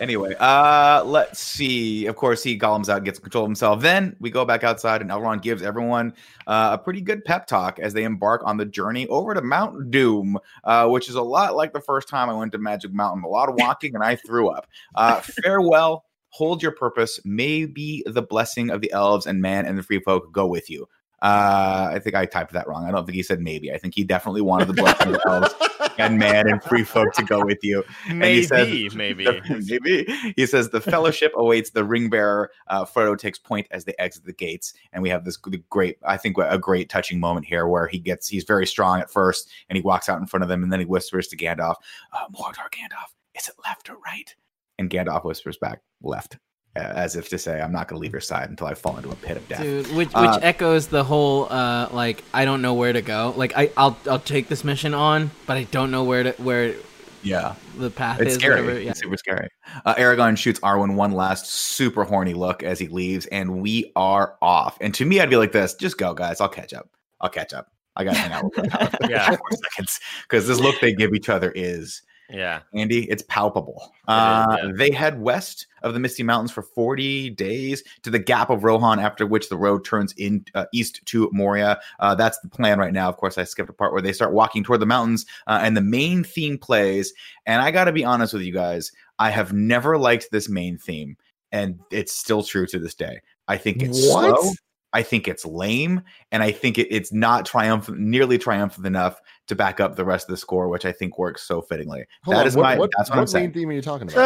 Anyway, 0.00 0.34
uh, 0.40 1.04
let's 1.04 1.38
see. 1.38 2.06
Of 2.06 2.16
course, 2.16 2.42
he 2.42 2.58
Gollums 2.58 2.88
out, 2.88 3.04
gets 3.04 3.18
control 3.18 3.44
of 3.44 3.48
himself. 3.48 3.82
Then 3.82 4.16
we 4.18 4.30
go 4.30 4.46
back 4.46 4.64
outside, 4.64 5.02
and 5.02 5.10
Elrond 5.10 5.42
gives 5.42 5.62
everyone 5.62 6.14
uh, 6.46 6.70
a 6.72 6.82
pretty 6.82 7.02
good 7.02 7.22
pep 7.26 7.46
talk 7.46 7.78
as 7.78 7.92
they 7.92 8.04
embark 8.04 8.40
on 8.46 8.56
the 8.56 8.64
journey 8.64 9.06
over 9.08 9.34
to 9.34 9.42
Mount 9.42 9.90
Doom, 9.90 10.38
uh, 10.64 10.88
which 10.88 11.10
is 11.10 11.16
a 11.16 11.22
lot 11.22 11.54
like 11.54 11.74
the 11.74 11.82
first 11.82 12.08
time 12.08 12.30
I 12.30 12.32
went 12.32 12.52
to 12.52 12.58
Magic 12.58 12.94
Mountain. 12.94 13.24
A 13.24 13.28
lot 13.28 13.50
of 13.50 13.56
walking, 13.56 13.94
and 13.94 14.02
I 14.02 14.16
threw 14.16 14.48
up. 14.48 14.66
Uh, 14.94 15.20
farewell. 15.44 16.04
Hold 16.30 16.62
your 16.62 16.72
purpose. 16.72 17.20
Maybe 17.24 18.04
the 18.06 18.22
blessing 18.22 18.70
of 18.70 18.80
the 18.80 18.92
elves 18.92 19.26
and 19.26 19.42
man 19.42 19.66
and 19.66 19.76
the 19.76 19.82
free 19.82 20.00
folk 20.00 20.32
go 20.32 20.46
with 20.46 20.70
you. 20.70 20.88
Uh, 21.22 21.90
I 21.92 21.98
think 21.98 22.16
I 22.16 22.24
typed 22.26 22.52
that 22.52 22.66
wrong. 22.66 22.86
I 22.86 22.90
don't 22.90 23.04
think 23.04 23.14
he 23.16 23.22
said 23.22 23.40
maybe. 23.40 23.72
I 23.72 23.78
think 23.78 23.94
he 23.94 24.04
definitely 24.04 24.40
wanted 24.40 24.68
the 24.68 24.72
blessing 24.74 25.14
of 25.14 25.20
elves 25.26 25.54
and 25.98 26.18
man 26.18 26.48
and 26.48 26.62
free 26.62 26.82
folk 26.82 27.12
to 27.14 27.22
go 27.24 27.44
with 27.44 27.58
you. 27.62 27.84
he 28.06 28.14
Maybe, 28.14 28.42
said- 28.44 28.96
maybe. 28.96 29.24
Maybe 29.48 30.06
he 30.36 30.46
says 30.46 30.70
the 30.70 30.80
fellowship 30.80 31.32
awaits 31.36 31.70
the 31.70 31.84
ring 31.84 32.08
bearer. 32.08 32.50
Uh, 32.68 32.84
Frodo 32.86 33.18
takes 33.18 33.38
point 33.38 33.66
as 33.70 33.84
they 33.84 33.94
exit 33.98 34.24
the 34.24 34.32
gates, 34.32 34.72
and 34.92 35.02
we 35.02 35.10
have 35.10 35.24
this 35.24 35.36
great, 35.36 35.98
I 36.04 36.16
think, 36.16 36.36
a 36.38 36.58
great 36.58 36.88
touching 36.88 37.20
moment 37.20 37.44
here 37.46 37.66
where 37.68 37.86
he 37.86 37.98
gets 37.98 38.26
he's 38.26 38.44
very 38.44 38.66
strong 38.66 39.00
at 39.00 39.10
first, 39.10 39.48
and 39.68 39.76
he 39.76 39.82
walks 39.82 40.08
out 40.08 40.20
in 40.20 40.26
front 40.26 40.42
of 40.42 40.48
them, 40.48 40.62
and 40.62 40.72
then 40.72 40.80
he 40.80 40.86
whispers 40.86 41.28
to 41.28 41.36
Gandalf, 41.36 41.76
uh, 42.12 42.28
"Mordor, 42.32 42.70
Gandalf, 42.70 43.12
is 43.34 43.48
it 43.48 43.54
left 43.64 43.90
or 43.90 43.96
right?" 43.98 44.34
And 44.78 44.88
Gandalf 44.88 45.24
whispers 45.24 45.58
back, 45.58 45.80
"Left," 46.02 46.38
as 46.76 47.16
if 47.16 47.28
to 47.30 47.38
say, 47.38 47.60
"I'm 47.60 47.72
not 47.72 47.88
going 47.88 47.98
to 47.98 48.00
leave 48.02 48.12
your 48.12 48.20
side 48.20 48.48
until 48.50 48.66
I 48.66 48.74
fall 48.74 48.96
into 48.96 49.10
a 49.10 49.14
pit 49.16 49.36
of 49.36 49.48
death." 49.48 49.62
Dude, 49.62 49.86
which 49.88 50.08
which 50.08 50.14
Uh, 50.14 50.38
echoes 50.42 50.86
the 50.88 51.04
whole 51.04 51.46
uh 51.50 51.88
like 51.92 52.22
I 52.32 52.44
don't 52.44 52.62
know 52.62 52.74
where 52.74 52.92
to 52.92 53.02
go. 53.02 53.34
Like 53.36 53.52
I 53.56 53.70
I'll 53.76 53.96
I'll 54.08 54.18
take 54.20 54.48
this 54.48 54.64
mission 54.64 54.94
on, 54.94 55.30
but 55.46 55.56
I 55.56 55.64
don't 55.64 55.90
know 55.90 56.04
where 56.04 56.22
to 56.24 56.32
where 56.42 56.74
Yeah. 57.22 57.54
the 57.76 57.90
path 57.90 58.20
It's 58.20 58.30
is. 58.32 58.38
scary. 58.38 58.60
Whatever. 58.62 58.80
Yeah. 58.80 58.90
It's 58.90 59.00
super 59.00 59.16
scary. 59.16 59.48
Uh, 59.84 59.94
Aragorn 59.96 60.36
shoots 60.38 60.60
Arwen 60.60 60.94
one 60.94 61.12
last 61.12 61.46
super 61.46 62.04
horny 62.04 62.34
look 62.34 62.62
as 62.62 62.78
he 62.78 62.88
leaves, 62.88 63.26
and 63.26 63.60
we 63.60 63.92
are 63.96 64.36
off. 64.40 64.78
And 64.80 64.94
to 64.94 65.04
me, 65.04 65.20
I'd 65.20 65.30
be 65.30 65.36
like 65.36 65.52
this: 65.52 65.74
just 65.74 65.98
go, 65.98 66.14
guys. 66.14 66.40
I'll 66.40 66.48
catch 66.48 66.72
up. 66.72 66.88
I'll 67.20 67.28
catch 67.30 67.52
up. 67.52 67.66
I 67.96 68.04
got 68.04 68.12
to 68.14 68.18
hang 68.20 68.32
out 68.32 68.44
with 68.44 68.54
them 68.54 68.70
for 68.70 69.10
Yeah. 69.10 69.26
four 69.36 69.48
seconds 69.50 69.98
because 70.22 70.46
this 70.46 70.60
look 70.60 70.80
they 70.80 70.94
give 70.94 71.12
each 71.12 71.28
other 71.28 71.50
is 71.54 72.02
Yeah. 72.32 72.60
Andy. 72.74 73.10
It's 73.10 73.22
palpable. 73.28 73.80
is, 73.82 73.90
Uh, 74.08 74.56
yeah. 74.62 74.72
They 74.76 74.90
head 74.90 75.20
west 75.20 75.66
of 75.82 75.94
the 75.94 76.00
Misty 76.00 76.22
Mountains 76.22 76.50
for 76.50 76.62
40 76.62 77.30
days 77.30 77.82
to 78.02 78.10
the 78.10 78.18
Gap 78.18 78.50
of 78.50 78.64
Rohan, 78.64 78.98
after 79.00 79.26
which 79.26 79.48
the 79.48 79.56
road 79.56 79.84
turns 79.84 80.12
in 80.16 80.44
uh, 80.54 80.66
east 80.72 81.00
to 81.06 81.28
Moria. 81.32 81.80
Uh, 81.98 82.14
that's 82.14 82.38
the 82.40 82.48
plan 82.48 82.78
right 82.78 82.92
now. 82.92 83.08
Of 83.08 83.16
course, 83.16 83.38
I 83.38 83.44
skipped 83.44 83.70
a 83.70 83.72
part 83.72 83.92
where 83.92 84.02
they 84.02 84.12
start 84.12 84.32
walking 84.32 84.62
toward 84.64 84.80
the 84.80 84.86
mountains, 84.86 85.26
uh, 85.46 85.60
and 85.62 85.76
the 85.76 85.80
main 85.82 86.22
theme 86.24 86.58
plays. 86.58 87.12
And 87.46 87.60
I 87.62 87.70
got 87.70 87.84
to 87.84 87.92
be 87.92 88.04
honest 88.04 88.32
with 88.32 88.42
you 88.42 88.52
guys, 88.52 88.92
I 89.18 89.30
have 89.30 89.52
never 89.52 89.98
liked 89.98 90.30
this 90.30 90.48
main 90.48 90.78
theme, 90.78 91.16
and 91.52 91.78
it's 91.90 92.12
still 92.12 92.42
true 92.42 92.66
to 92.66 92.78
this 92.78 92.94
day. 92.94 93.20
I 93.48 93.56
think 93.56 93.82
it's 93.82 94.08
What? 94.12 94.40
slow. 94.40 94.52
I 94.92 95.02
think 95.02 95.28
it's 95.28 95.44
lame, 95.44 96.02
and 96.32 96.42
I 96.42 96.50
think 96.50 96.78
it, 96.78 96.88
it's 96.90 97.12
not 97.12 97.46
triumphant, 97.46 97.98
nearly 97.98 98.38
triumphant 98.38 98.86
enough 98.86 99.20
to 99.46 99.54
back 99.54 99.78
up 99.78 99.96
the 99.96 100.04
rest 100.04 100.28
of 100.28 100.32
the 100.32 100.36
score, 100.36 100.68
which 100.68 100.84
I 100.84 100.92
think 100.92 101.18
works 101.18 101.42
so 101.42 101.62
fittingly. 101.62 102.06
Hold 102.24 102.36
that 102.36 102.40
on, 102.40 102.46
is 102.46 102.56
what, 102.56 102.62
my. 102.62 102.78
what, 102.78 102.90
that's 102.96 103.10
what, 103.10 103.18
I'm 103.18 103.26
saying. 103.26 103.46
main 103.46 103.52
theme 103.52 103.68
are 103.68 103.72
you 103.72 103.82
talking 103.82 104.10
about? 104.10 104.16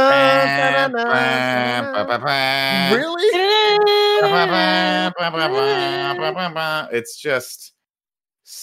Really? 2.94 3.24
It's 6.92 7.20
just. 7.20 7.72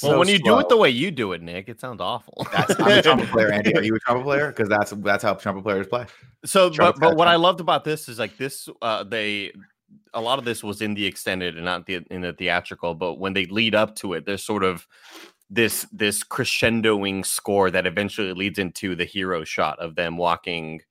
Well, 0.04 0.12
so 0.14 0.20
when 0.20 0.28
you 0.28 0.38
do 0.38 0.60
it 0.60 0.70
the 0.70 0.78
way 0.78 0.92
you 0.92 1.10
do 1.10 1.34
it, 1.34 1.42
Nick, 1.42 1.68
it 1.68 1.80
sounds 1.80 2.02
awful. 2.02 2.48
that's 2.52 2.80
I'm 2.80 3.00
a 3.00 3.02
trumpet 3.04 3.30
player, 3.30 3.52
Andy. 3.52 3.76
Are 3.76 3.84
you 3.84 3.96
a 3.96 4.00
trumpet 4.00 4.24
player? 4.24 4.48
Because 4.50 4.70
that's 4.70 4.92
that's 4.92 5.24
how 5.24 5.34
trumpet 5.34 5.64
players 5.64 5.88
play. 5.88 6.06
so, 6.46 6.70
Trumpet's 6.70 7.00
but, 7.00 7.10
but 7.10 7.18
what 7.18 7.28
I 7.28 7.36
loved 7.36 7.62
about 7.62 7.84
this 7.84 8.08
is 8.08 8.20
like 8.20 8.38
this. 8.38 8.70
Uh, 8.82 9.04
they 9.04 9.52
a 10.13 10.21
lot 10.21 10.39
of 10.39 10.45
this 10.45 10.63
was 10.63 10.82
in 10.82 10.93
the 10.93 11.06
extended 11.06 11.56
and 11.56 11.65
not 11.65 11.86
the 11.86 12.02
in 12.12 12.21
the 12.21 12.34
theatrical. 12.34 12.95
But 12.95 13.15
when 13.15 13.34
they 13.34 13.45
lead 13.45 13.76
up 13.76 13.95
to 13.97 14.13
it, 14.13 14.26
there's 14.26 14.43
sort 14.43 14.63
of 14.63 14.86
this 15.50 15.86
this 15.91 16.24
crescendoing 16.24 17.26
score 17.26 17.71
that 17.71 17.86
eventually 17.86 18.34
leads 18.34 18.60
into 18.60 18.95
the 18.95 19.06
hero 19.06 19.43
shot 19.43 19.80
of 19.80 19.95
them 19.95 20.17
walking 20.17 20.82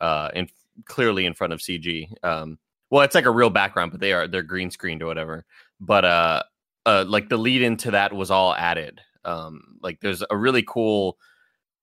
uh 0.00 0.30
in 0.34 0.48
clearly 0.86 1.26
in 1.26 1.34
front 1.34 1.52
of 1.52 1.60
CG. 1.60 2.08
Um 2.24 2.58
well 2.90 3.02
it's 3.02 3.14
like 3.14 3.26
a 3.26 3.30
real 3.30 3.50
background, 3.50 3.90
but 3.92 4.00
they 4.00 4.12
are 4.12 4.26
they're 4.28 4.42
green 4.42 4.70
screened 4.70 5.02
or 5.02 5.06
whatever. 5.06 5.44
But 5.80 6.04
uh 6.04 6.42
uh 6.86 7.04
like 7.06 7.28
the 7.28 7.36
lead 7.36 7.62
into 7.62 7.90
that 7.92 8.12
was 8.12 8.30
all 8.30 8.54
added. 8.54 9.00
Um 9.24 9.78
like 9.82 10.00
there's 10.00 10.22
a 10.30 10.36
really 10.36 10.64
cool 10.66 11.18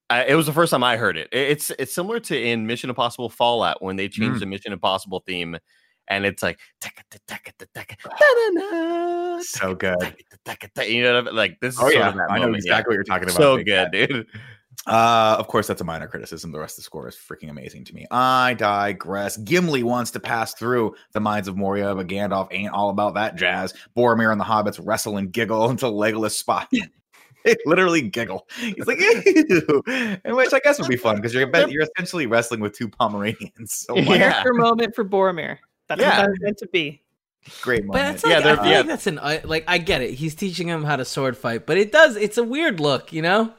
I, 0.09 0.25
it 0.25 0.35
was 0.35 0.45
the 0.45 0.53
first 0.53 0.69
time 0.71 0.83
I 0.83 0.97
heard 0.97 1.17
it. 1.17 1.29
It- 1.31 1.51
It's 1.51 1.71
it's 1.79 1.93
similar 1.95 2.19
to 2.21 2.39
in 2.39 2.67
Mission 2.67 2.89
Impossible 2.89 3.29
Fallout 3.29 3.81
when 3.81 3.95
they 3.95 4.07
changed 4.07 4.37
Mm. 4.37 4.39
the 4.41 4.45
Mission 4.45 4.73
Impossible 4.73 5.23
theme 5.25 5.57
and 6.07 6.25
it's 6.25 6.43
like 6.43 6.59
So 9.41 9.75
good. 9.75 9.99
taka, 9.99 10.15
taka, 10.45 10.69
taka, 10.75 10.91
you 10.93 11.03
know 11.03 11.19
like 11.31 11.59
this 11.59 11.75
is 11.75 11.79
Oh 11.81 11.89
yeah, 11.89 12.11
that 12.11 12.31
I 12.31 12.35
know 12.37 12.45
moment, 12.45 12.63
yeah. 12.65 12.71
exactly 12.73 12.91
what 12.91 12.95
you're 12.95 13.03
talking 13.03 13.23
about. 13.29 13.37
so 13.37 13.57
good, 13.57 13.65
Cat. 13.67 13.91
dude. 13.91 14.27
Uh, 14.87 15.35
of 15.39 15.47
course, 15.47 15.65
that's 15.67 15.81
a 15.81 15.83
minor 15.83 16.07
criticism. 16.07 16.51
The 16.51 16.59
rest 16.59 16.73
of 16.73 16.83
the 16.83 16.83
score 16.83 17.07
is 17.07 17.15
freaking 17.15 17.49
amazing 17.49 17.85
to 17.85 17.95
me. 17.95 18.05
I 18.11 18.53
digress. 18.55 19.35
Gimli 19.37 19.81
wants 19.83 20.11
to 20.11 20.19
pass 20.19 20.53
through 20.53 20.93
the 21.13 21.19
minds 21.19 21.47
of 21.47 21.57
Moria, 21.57 21.95
but 21.95 22.05
Gandalf 22.07 22.49
ain't 22.51 22.71
all 22.71 22.89
about 22.89 23.15
that 23.15 23.35
jazz. 23.35 23.73
Boromir 23.97 24.31
and 24.31 24.39
the 24.39 24.45
hobbits 24.45 24.79
wrestle 24.83 25.17
and 25.17 25.31
giggle 25.31 25.69
until 25.71 25.93
Legolas 25.93 26.31
spot. 26.31 26.67
They 27.43 27.55
literally 27.67 28.01
giggle. 28.01 28.47
He's 28.57 28.87
like, 28.87 28.99
Ew. 28.99 29.83
and 30.25 30.35
which 30.35 30.51
I 30.51 30.59
guess 30.63 30.79
would 30.79 30.87
be 30.87 30.97
fun 30.97 31.17
because 31.17 31.31
you're 31.31 31.47
you're 31.67 31.83
essentially 31.95 32.25
wrestling 32.25 32.59
with 32.59 32.73
two 32.75 32.89
Pomeranians. 32.89 33.71
So 33.71 33.93
why 33.93 34.01
not? 34.01 34.17
Character 34.17 34.53
moment 34.55 34.95
for 34.95 35.05
Boromir. 35.05 35.59
That's 35.87 36.01
Yeah. 36.01 36.09
what 36.09 36.15
that 36.23 36.29
was 36.31 36.39
meant 36.41 36.57
to 36.59 36.67
be. 36.67 37.01
great 37.61 37.85
But 37.85 37.97
moment. 37.97 38.15
it's 38.15 38.23
like, 38.23 38.31
Yeah, 38.31 38.37
I 38.39 38.41
they're- 38.41 38.57
feel 38.57 38.65
yeah. 38.71 38.77
like 38.79 38.87
that's 38.87 39.05
an 39.07 39.19
I- 39.19 39.41
like 39.43 39.63
I 39.67 39.77
get 39.77 40.01
it. 40.01 40.15
He's 40.15 40.33
teaching 40.33 40.67
him 40.67 40.83
how 40.83 40.95
to 40.95 41.05
sword 41.05 41.37
fight, 41.37 41.65
but 41.67 41.77
it 41.77 41.91
does. 41.91 42.15
It's 42.15 42.37
a 42.39 42.43
weird 42.43 42.79
look, 42.79 43.13
you 43.13 43.21
know. 43.21 43.53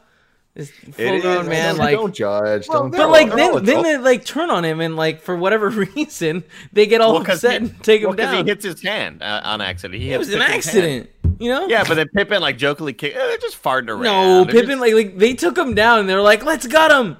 This 0.54 0.70
full 0.70 1.04
is, 1.04 1.22
grown 1.22 1.48
man, 1.48 1.74
don't, 1.76 1.78
like. 1.84 1.94
don't 1.94 2.14
judge. 2.14 2.66
Well, 2.66 2.80
don't 2.84 2.92
no, 2.92 2.98
But 2.98 3.10
like 3.10 3.32
then, 3.34 3.50
all 3.52 3.60
then 3.60 3.82
they 3.82 3.98
like 3.98 4.24
turn 4.24 4.48
on 4.50 4.64
him 4.64 4.80
and 4.80 4.96
like 4.96 5.20
for 5.20 5.36
whatever 5.36 5.68
reason 5.96 6.42
they 6.72 6.86
get 6.86 7.00
all 7.02 7.12
Well, 7.12 7.24
'cause 7.24 7.44
upset 7.44 7.50
he- 7.62 7.68
and 7.68 7.82
take 7.84 8.00
him 8.00 8.08
Well, 8.08 8.16
because 8.16 8.34
he 8.38 8.42
hits 8.44 8.64
his 8.64 8.82
hand 8.82 9.22
uh, 9.22 9.42
on 9.44 9.60
accident. 9.60 10.02
He 10.02 10.10
it 10.12 10.18
was 10.18 10.30
an 10.30 10.40
Pippin's 10.40 10.64
hand. 10.66 10.84
accident, 11.04 11.10
you 11.38 11.50
know. 11.50 11.68
Yeah, 11.68 11.84
but 11.86 11.94
then 11.94 12.08
Pippin 12.08 12.40
like 12.40 12.56
jokingly 12.58 12.94
kick. 12.94 13.14
eh, 13.14 13.18
They're 13.18 13.36
just 13.38 13.62
farting 13.62 13.90
around. 13.90 14.02
No, 14.02 14.44
They're 14.44 14.52
Pippin 14.62 14.68
just- 14.70 14.80
like 14.80 14.94
like 14.94 15.18
they 15.18 15.34
took 15.34 15.56
him 15.58 15.74
down. 15.74 16.00
and 16.00 16.08
They're 16.08 16.22
like, 16.22 16.42
let's 16.44 16.66
gut 16.66 16.90
him. 16.90 17.18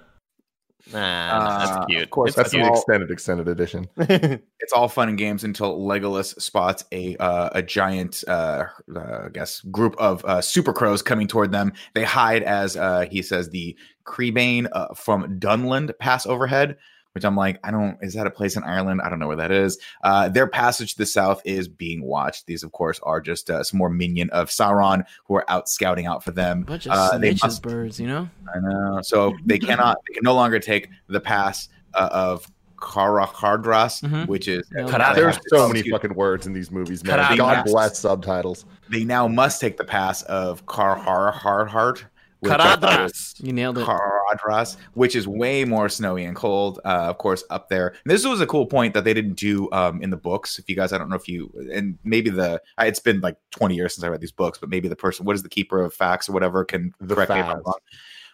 Nah, 0.93 0.99
Uh, 1.01 1.59
that's 1.67 1.87
cute. 1.87 2.03
of 2.05 2.11
course, 2.11 2.29
It's 2.29 2.37
That's 2.37 2.55
an 2.55 2.61
cute. 2.61 2.73
extended 2.73 3.11
extended 3.11 3.49
edition. 3.49 3.89
it's 3.99 4.73
all 4.73 4.89
fun 4.89 5.09
and 5.09 5.19
games 5.19 5.43
until 5.45 5.79
Legolas 5.81 6.41
spots 6.41 6.85
a 6.93 7.17
uh, 7.17 7.51
a 7.53 7.63
giant, 7.63 8.23
uh, 8.29 8.67
uh, 8.95 9.21
I 9.25 9.29
guess, 9.33 9.61
group 9.63 9.97
of 9.99 10.25
uh, 10.25 10.41
super 10.41 10.73
crows 10.73 11.03
coming 11.03 11.27
toward 11.27 11.51
them. 11.51 11.73
They 11.95 12.05
hide 12.05 12.43
as 12.45 12.77
uh, 12.77 13.07
he 13.11 13.23
says 13.23 13.51
the 13.51 13.77
Crebain 14.05 14.69
uh, 14.73 14.95
from 14.95 15.41
Dunland 15.41 15.91
pass 15.99 16.25
overhead. 16.27 16.77
Which 17.17 17.25
I'm 17.25 17.35
like, 17.35 17.59
I 17.65 17.71
don't. 17.71 17.97
Is 18.03 18.13
that 18.13 18.27
a 18.27 18.31
place 18.31 18.59
in 18.59 18.63
Ireland? 18.63 19.01
I 19.03 19.09
don't 19.09 19.19
know 19.19 19.27
where 19.27 19.37
that 19.39 19.51
is. 19.51 19.79
Uh, 20.05 20.29
their 20.29 20.47
passage 20.47 20.93
to 20.93 20.99
the 20.99 21.07
south 21.07 21.41
is 21.47 21.67
being 21.67 22.03
watched. 22.03 22.45
These, 22.45 22.63
of 22.63 22.73
course, 22.73 23.01
are 23.05 23.23
just 23.23 23.49
uh, 23.49 23.65
some 23.65 23.79
more 23.79 23.89
minion 23.89 24.29
of 24.31 24.51
Sauron 24.51 25.03
who 25.25 25.37
are 25.37 25.51
out 25.51 25.67
scouting 25.67 26.05
out 26.05 26.23
for 26.23 26.33
them. 26.33 26.65
Bunch 26.65 26.85
of 26.85 26.93
Uh, 26.93 27.17
they 27.17 27.35
must- 27.43 27.63
birds, 27.63 27.99
you 27.99 28.07
know. 28.07 28.29
I 28.55 28.59
know. 28.61 29.01
So 29.01 29.35
they 29.47 29.59
cannot, 29.59 29.97
they 30.07 30.13
can 30.13 30.25
no 30.25 30.35
longer 30.35 30.59
take 30.59 30.91
the 31.09 31.19
pass 31.19 31.71
uh, 31.95 32.11
of 32.13 32.47
Karahardras, 32.77 34.03
Mhm. 34.03 34.27
which 34.29 34.47
is 34.47 34.71
No. 34.73 34.87
Cut 34.87 35.01
out 35.01 35.15
they 35.15 35.23
There's 35.23 35.39
so 35.49 35.67
many 35.69 35.81
excuse- 35.81 35.95
fucking 35.95 36.15
words 36.15 36.47
in 36.47 36.53
these 36.53 36.71
movies, 36.71 37.03
man. 37.03 37.35
God 37.39 37.65
bless 37.65 37.99
subtitles. 37.99 38.67
They 38.91 39.05
now 39.05 39.27
must 39.27 39.59
take 39.59 39.79
the 39.79 39.85
pass 39.85 40.21
of 40.25 40.67
Karharhardhart, 40.67 42.05
which 42.51 42.61
I 42.61 42.77
Caradhras. 42.77 43.45
You 43.45 43.53
nailed 43.53 43.79
it. 43.79 43.87
Caradhras, 43.87 44.77
which 44.95 45.15
is 45.15 45.27
way 45.29 45.65
more 45.65 45.89
snowy 45.89 46.25
and 46.25 46.37
cold, 46.37 46.81
uh, 46.85 47.07
of 47.09 47.19
course, 47.19 47.45
up 47.51 47.69
there. 47.69 47.89
And 47.89 47.97
this 48.05 48.25
was 48.25 48.41
a 48.41 48.47
cool 48.47 48.67
point 48.67 48.95
that 48.95 49.05
they 49.05 49.15
didn't 49.15 49.35
do 49.35 49.71
um, 49.73 50.03
in 50.03 50.11
the 50.11 50.17
books. 50.17 50.59
If 50.59 50.69
you 50.69 50.77
guys, 50.77 50.93
I 50.93 50.99
don't 50.99 51.09
know 51.09 51.17
if 51.17 51.29
you, 51.29 51.53
and 51.73 51.99
maybe 52.05 52.31
the, 52.31 52.61
it's 52.79 53.01
been 53.01 53.21
like 53.21 53.37
20 53.53 53.75
years 53.75 53.95
since 53.95 54.05
I 54.05 54.09
read 54.09 54.21
these 54.21 54.33
books, 54.33 54.59
but 54.59 54.69
maybe 54.69 54.89
the 54.89 54.97
person, 54.97 55.27
what 55.27 55.37
is 55.37 55.43
the 55.43 55.49
keeper 55.49 55.83
of 55.83 55.95
facts 55.95 56.29
or 56.29 56.33
whatever, 56.33 56.65
can 56.65 56.93
The 57.01 57.15
correct 57.15 57.31
me 57.31 57.41
if 57.41 57.47
I'm 57.47 57.63
wrong. 57.63 57.79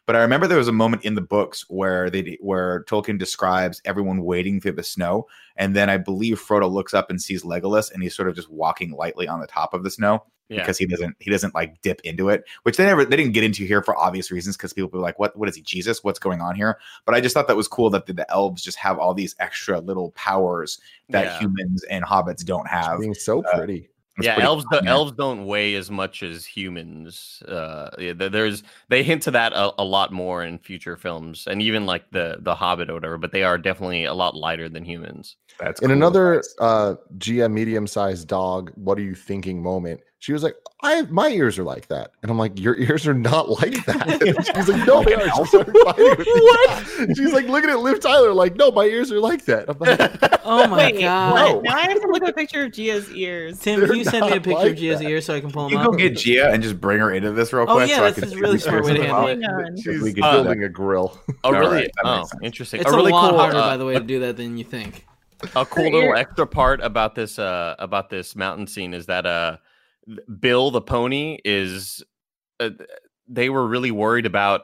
But 0.04 0.16
I 0.16 0.22
remember 0.22 0.48
there 0.48 0.58
was 0.58 0.68
a 0.68 0.72
moment 0.72 1.04
in 1.04 1.14
the 1.14 1.20
books 1.20 1.64
where 1.68 2.10
they 2.10 2.36
where 2.40 2.84
Tolkien 2.84 3.18
describes 3.18 3.80
everyone 3.84 4.24
wading 4.24 4.60
through 4.60 4.72
the 4.72 4.82
snow, 4.82 5.28
and 5.56 5.76
then 5.76 5.88
I 5.88 5.96
believe 5.96 6.40
Frodo 6.40 6.68
looks 6.68 6.92
up 6.92 7.08
and 7.08 7.22
sees 7.22 7.44
Legolas, 7.44 7.92
and 7.92 8.02
he's 8.02 8.16
sort 8.16 8.28
of 8.28 8.34
just 8.34 8.50
walking 8.50 8.90
lightly 8.90 9.28
on 9.28 9.40
the 9.40 9.46
top 9.46 9.74
of 9.74 9.84
the 9.84 9.90
snow 9.90 10.24
Yeah. 10.52 10.60
because 10.60 10.78
he 10.78 10.86
doesn't 10.86 11.16
he 11.18 11.30
doesn't 11.30 11.54
like 11.54 11.80
dip 11.82 12.00
into 12.02 12.28
it, 12.28 12.44
which 12.62 12.76
they 12.76 12.84
never 12.84 13.04
they 13.04 13.16
didn't 13.16 13.32
get 13.32 13.44
into 13.44 13.64
here 13.64 13.82
for 13.82 13.96
obvious 13.96 14.30
reasons 14.30 14.56
because 14.56 14.72
people 14.72 14.90
were 14.92 15.00
like, 15.00 15.18
what 15.18 15.36
what 15.36 15.48
is 15.48 15.56
he 15.56 15.62
Jesus? 15.62 16.04
What's 16.04 16.18
going 16.18 16.40
on 16.40 16.54
here? 16.54 16.78
But 17.06 17.14
I 17.14 17.20
just 17.20 17.34
thought 17.34 17.48
that 17.48 17.56
was 17.56 17.68
cool 17.68 17.90
that 17.90 18.06
the, 18.06 18.12
the 18.12 18.30
elves 18.30 18.62
just 18.62 18.78
have 18.78 18.98
all 18.98 19.14
these 19.14 19.34
extra 19.40 19.80
little 19.80 20.10
powers 20.12 20.78
that 21.10 21.24
Yeah. 21.24 21.38
humans 21.40 21.82
and 21.84 22.04
hobbits 22.04 22.44
don't 22.44 22.68
have. 22.68 23.00
Being 23.00 23.14
so 23.14 23.42
Uh, 23.44 23.56
pretty. 23.56 23.88
It's 24.18 24.26
yeah, 24.26 24.38
elves. 24.40 24.66
fun, 24.70 24.84
The 24.84 24.90
elves 24.90 25.12
don't 25.12 25.46
weigh 25.46 25.74
as 25.74 25.90
much 25.90 26.22
as 26.22 26.44
humans. 26.44 27.42
Uh, 27.48 27.88
yeah, 27.98 28.12
there's 28.12 28.62
they 28.90 29.02
hint 29.02 29.22
to 29.22 29.30
that 29.30 29.54
a, 29.54 29.72
a 29.80 29.84
lot 29.84 30.12
more 30.12 30.44
in 30.44 30.58
future 30.58 30.98
films, 30.98 31.46
and 31.46 31.62
even 31.62 31.86
like 31.86 32.10
the 32.10 32.36
the 32.40 32.54
Hobbit 32.54 32.90
or 32.90 32.94
whatever. 32.94 33.16
But 33.16 33.32
they 33.32 33.42
are 33.42 33.56
definitely 33.56 34.04
a 34.04 34.12
lot 34.12 34.36
lighter 34.36 34.68
than 34.68 34.84
humans. 34.84 35.36
That's 35.58 35.80
In 35.80 35.88
cool. 35.88 35.96
another 35.96 36.42
uh 36.60 36.96
GM 37.16 37.52
medium 37.54 37.86
sized 37.86 38.28
dog, 38.28 38.70
what 38.74 38.98
are 38.98 39.02
you 39.02 39.14
thinking 39.14 39.62
moment? 39.62 40.02
She 40.22 40.32
was 40.32 40.44
like, 40.44 40.54
I 40.84 41.02
my 41.02 41.30
ears 41.30 41.58
are 41.58 41.64
like 41.64 41.88
that. 41.88 42.12
And 42.22 42.30
I'm 42.30 42.38
like, 42.38 42.56
Your 42.56 42.76
ears 42.76 43.08
are 43.08 43.12
not 43.14 43.48
like 43.48 43.84
that. 43.86 44.52
She's 44.54 44.68
like, 44.68 44.86
No, 44.86 45.02
they 45.02 45.14
are. 45.14 45.28
She 45.34 45.44
started 45.46 45.76
fighting 45.84 46.10
with 46.10 46.18
me. 46.20 46.24
What? 46.36 46.84
She's 47.16 47.32
like 47.32 47.46
looking 47.48 47.70
at 47.70 47.80
Liv 47.80 47.98
Tyler, 47.98 48.32
like, 48.32 48.54
no, 48.54 48.70
my 48.70 48.84
ears 48.84 49.10
are 49.10 49.18
like 49.18 49.44
that. 49.46 49.68
I'm 49.68 49.76
like, 49.80 50.40
Oh 50.44 50.68
my 50.68 50.76
Wait, 50.92 51.00
god. 51.00 51.56
what? 51.56 51.64
Now 51.64 51.76
I 51.76 51.80
have 51.90 52.00
to 52.00 52.06
look 52.06 52.22
at 52.22 52.28
a 52.28 52.32
picture 52.32 52.62
of 52.62 52.70
Gia's 52.72 53.10
ears. 53.10 53.58
Tim, 53.58 53.80
They're 53.80 53.88
can 53.88 53.96
you 53.98 54.04
send 54.04 54.26
me 54.26 54.32
a 54.36 54.40
picture 54.40 54.52
like 54.52 54.70
of 54.74 54.78
Gia's 54.78 55.00
that. 55.00 55.08
ears 55.10 55.26
so 55.26 55.34
I 55.34 55.40
can 55.40 55.50
pull 55.50 55.68
you 55.68 55.76
them 55.78 55.86
go 55.86 55.92
up? 55.94 55.98
get 55.98 56.16
Gia 56.16 56.50
and 56.52 56.62
just 56.62 56.80
bring 56.80 57.00
her 57.00 57.10
into 57.12 57.32
this 57.32 57.52
real 57.52 57.66
Oh, 57.68 57.74
quick. 57.74 57.88
yeah, 57.90 57.96
so 57.96 58.04
I 58.04 58.10
this 58.10 58.14
can 58.14 58.24
is 58.26 58.30
see 58.30 58.38
really 58.40 58.52
these 58.52 58.62
smart 58.62 58.84
way 58.84 58.92
to 58.92 58.98
ears 59.00 59.04
as 59.06 59.10
handle 59.10 59.24
well. 59.58 59.66
it. 59.74 59.78
She's 59.82 60.00
we 60.02 60.12
could 60.14 60.22
uh, 60.22 60.42
building 60.44 60.62
a 60.62 60.68
grill. 60.68 61.20
Oh, 61.42 61.50
really? 61.50 61.74
right, 61.78 61.90
oh, 62.04 62.24
sense. 62.26 62.42
interesting. 62.44 62.80
It's 62.80 62.92
a 62.92 62.94
really 62.94 63.10
lot 63.10 63.30
cool, 63.30 63.38
harder, 63.40 63.56
uh, 63.56 63.62
by 63.70 63.76
the 63.76 63.84
way, 63.86 63.94
to 63.94 64.00
do 64.00 64.20
that 64.20 64.36
than 64.36 64.56
you 64.56 64.62
think. 64.62 65.04
a 65.56 65.66
cool 65.66 65.90
little 65.90 66.14
extra 66.14 66.46
part 66.46 66.80
about 66.80 67.16
this 67.16 67.36
uh 67.40 67.74
about 67.80 68.08
this 68.08 68.36
mountain 68.36 68.64
scene 68.68 68.94
is 68.94 69.06
that 69.06 69.26
uh 69.26 69.56
Bill 70.40 70.70
the 70.70 70.80
pony 70.80 71.38
is 71.44 72.02
uh, 72.60 72.70
they 73.28 73.48
were 73.48 73.66
really 73.66 73.90
worried 73.90 74.26
about 74.26 74.62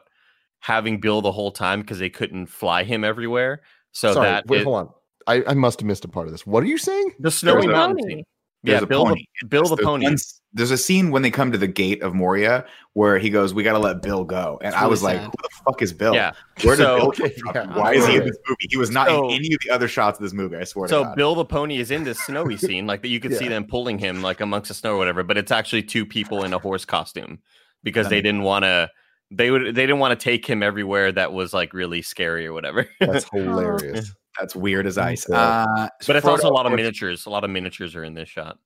having 0.59 0.99
Bill 0.99 1.21
the 1.21 1.31
whole 1.31 1.51
time 1.51 1.81
because 1.81 1.99
they 1.99 2.09
couldn't 2.09 2.47
fly 2.47 2.83
him 2.83 3.03
everywhere. 3.03 3.61
So 3.91 4.13
Sorry, 4.13 4.27
that 4.27 4.47
wait, 4.47 4.61
it- 4.61 4.63
hold 4.65 4.75
on. 4.77 4.89
I, 5.27 5.43
I 5.47 5.53
must 5.53 5.79
have 5.81 5.87
missed 5.87 6.05
a 6.05 6.07
part 6.07 6.25
of 6.25 6.31
this. 6.31 6.45
What 6.47 6.63
are 6.63 6.67
you 6.67 6.77
saying? 6.77 7.13
the 7.19 7.29
snowy 7.29 7.67
mountain 7.67 7.97
pony. 7.97 8.13
scene. 8.15 8.23
There's 8.63 8.81
Yeah, 8.81 8.85
Bill 8.87 9.05
the 9.05 9.25
Bill 9.47 9.63
the 9.63 9.75
There's 9.75 9.85
pony. 9.85 10.15
One 10.51 10.55
s- 10.55 10.57
there's 10.57 10.71
a 10.71 10.77
scene 10.77 11.11
when 11.11 11.21
they 11.21 11.31
come 11.31 11.51
to 11.51 11.57
the 11.57 11.67
gate 11.67 12.01
of 12.01 12.13
Moria 12.13 12.65
where 12.93 13.17
he 13.19 13.29
goes, 13.29 13.53
"We 13.53 13.63
got 13.63 13.73
to 13.73 13.79
let 13.79 14.01
Bill 14.01 14.23
go," 14.23 14.57
and 14.61 14.69
It's 14.69 14.77
I 14.77 14.81
really 14.81 14.89
was 14.91 15.03
like, 15.03 15.17
sad. 15.17 15.25
"Who 15.25 15.31
the 15.43 15.49
fuck 15.65 15.81
is 15.81 15.93
Bill? 15.93 16.13
Yeah. 16.15 16.31
Where 16.63 16.75
did 16.75 16.83
So- 16.83 16.97
Bill 16.97 17.07
Okay, 17.07 17.29
come 17.43 17.53
from? 17.53 17.69
yeah. 17.69 17.77
Why 17.77 17.93
is 17.93 18.07
he 18.07 18.15
in 18.17 18.25
this 18.25 18.37
movie? 18.47 18.67
He 18.69 18.77
was 18.77 18.89
not 18.91 19.07
So- 19.07 19.29
in 19.29 19.35
any 19.35 19.53
of 19.53 19.59
the 19.65 19.71
other 19.71 19.87
shots 19.87 20.19
of 20.19 20.23
this 20.23 20.33
movie. 20.33 20.57
I 20.57 20.63
swear 20.63 20.87
So 20.87 20.99
to 20.99 21.05
God. 21.05 21.15
Bill 21.15 21.35
the 21.35 21.45
pony 21.45 21.77
is 21.77 21.91
in 21.91 22.03
this 22.03 22.19
snowy 22.19 22.57
scene, 22.57 22.87
like 22.87 23.01
that 23.01 23.09
you 23.09 23.19
could 23.19 23.35
see 23.35 23.47
them 23.47 23.65
pulling 23.65 23.97
him 23.99 24.21
like 24.21 24.41
amongst 24.41 24.67
the 24.69 24.73
snow 24.73 24.95
or 24.95 24.97
whatever, 24.97 25.23
but 25.23 25.37
it's 25.37 25.51
actually 25.51 25.83
two 25.83 26.05
people 26.05 26.43
in 26.43 26.53
a 26.53 26.59
horse 26.59 26.85
costume 26.85 27.39
because 27.83 28.05
That 28.05 28.09
they 28.11 28.21
didn't 28.21 28.41
want 28.43 28.63
to 28.65 28.89
they 29.31 29.51
would 29.51 29.63
they 29.75 29.83
didn't 29.85 29.99
want 29.99 30.19
to 30.19 30.23
take 30.23 30.43
him 30.45 30.63
everywhere 30.63 31.11
that 31.11 31.31
was 31.31 31.53
like 31.53 31.71
really 31.73 32.01
scary 32.01 32.47
or 32.47 32.53
whatever. 32.53 32.87
That's 32.99 33.29
hilarious. 33.33 34.11
That's 34.39 34.55
weird 34.55 34.87
as 34.87 34.97
ice. 34.97 35.29
Uh, 35.29 35.87
but 36.07 36.15
it's 36.15 36.25
also 36.25 36.49
a 36.49 36.53
lot 36.53 36.65
of 36.65 36.71
miniatures. 36.71 37.25
A 37.25 37.29
lot 37.29 37.43
of 37.43 37.49
miniatures 37.51 37.95
are 37.95 38.03
in 38.03 38.15
this 38.15 38.27
shot. 38.29 38.57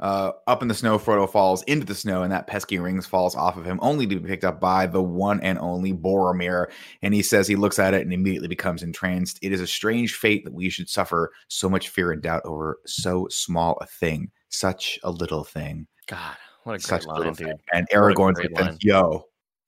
Uh, 0.00 0.32
up 0.46 0.62
in 0.62 0.68
the 0.68 0.74
snow, 0.74 0.98
Frodo 0.98 1.28
falls 1.28 1.62
into 1.64 1.84
the 1.84 1.94
snow, 1.94 2.22
and 2.22 2.32
that 2.32 2.46
pesky 2.46 2.78
rings 2.78 3.06
falls 3.06 3.34
off 3.34 3.56
of 3.56 3.64
him, 3.64 3.78
only 3.82 4.06
to 4.06 4.16
be 4.20 4.28
picked 4.28 4.44
up 4.44 4.60
by 4.60 4.86
the 4.86 5.02
one 5.02 5.40
and 5.40 5.58
only 5.58 5.92
Boromir. 5.92 6.66
And 7.02 7.12
he 7.12 7.22
says 7.22 7.48
he 7.48 7.56
looks 7.56 7.78
at 7.78 7.94
it 7.94 8.02
and 8.02 8.12
immediately 8.12 8.48
becomes 8.48 8.82
entranced. 8.82 9.38
It 9.42 9.52
is 9.52 9.60
a 9.60 9.66
strange 9.66 10.14
fate 10.14 10.44
that 10.44 10.54
we 10.54 10.70
should 10.70 10.88
suffer 10.88 11.32
so 11.48 11.68
much 11.68 11.88
fear 11.88 12.12
and 12.12 12.22
doubt 12.22 12.42
over 12.44 12.78
so 12.86 13.26
small 13.30 13.76
a 13.80 13.86
thing, 13.86 14.30
such 14.50 14.98
a 15.02 15.10
little 15.10 15.44
thing, 15.44 15.86
God, 16.06 16.36
what 16.64 16.76
a 16.76 16.80
such 16.80 17.02
great 17.02 17.06
a 17.06 17.08
line, 17.08 17.18
little 17.18 17.34
dude. 17.34 17.46
thing. 17.48 17.58
And 17.72 17.88
Aragorn's 17.90 18.38
like, 18.52 18.76
"Yo, 18.82 19.24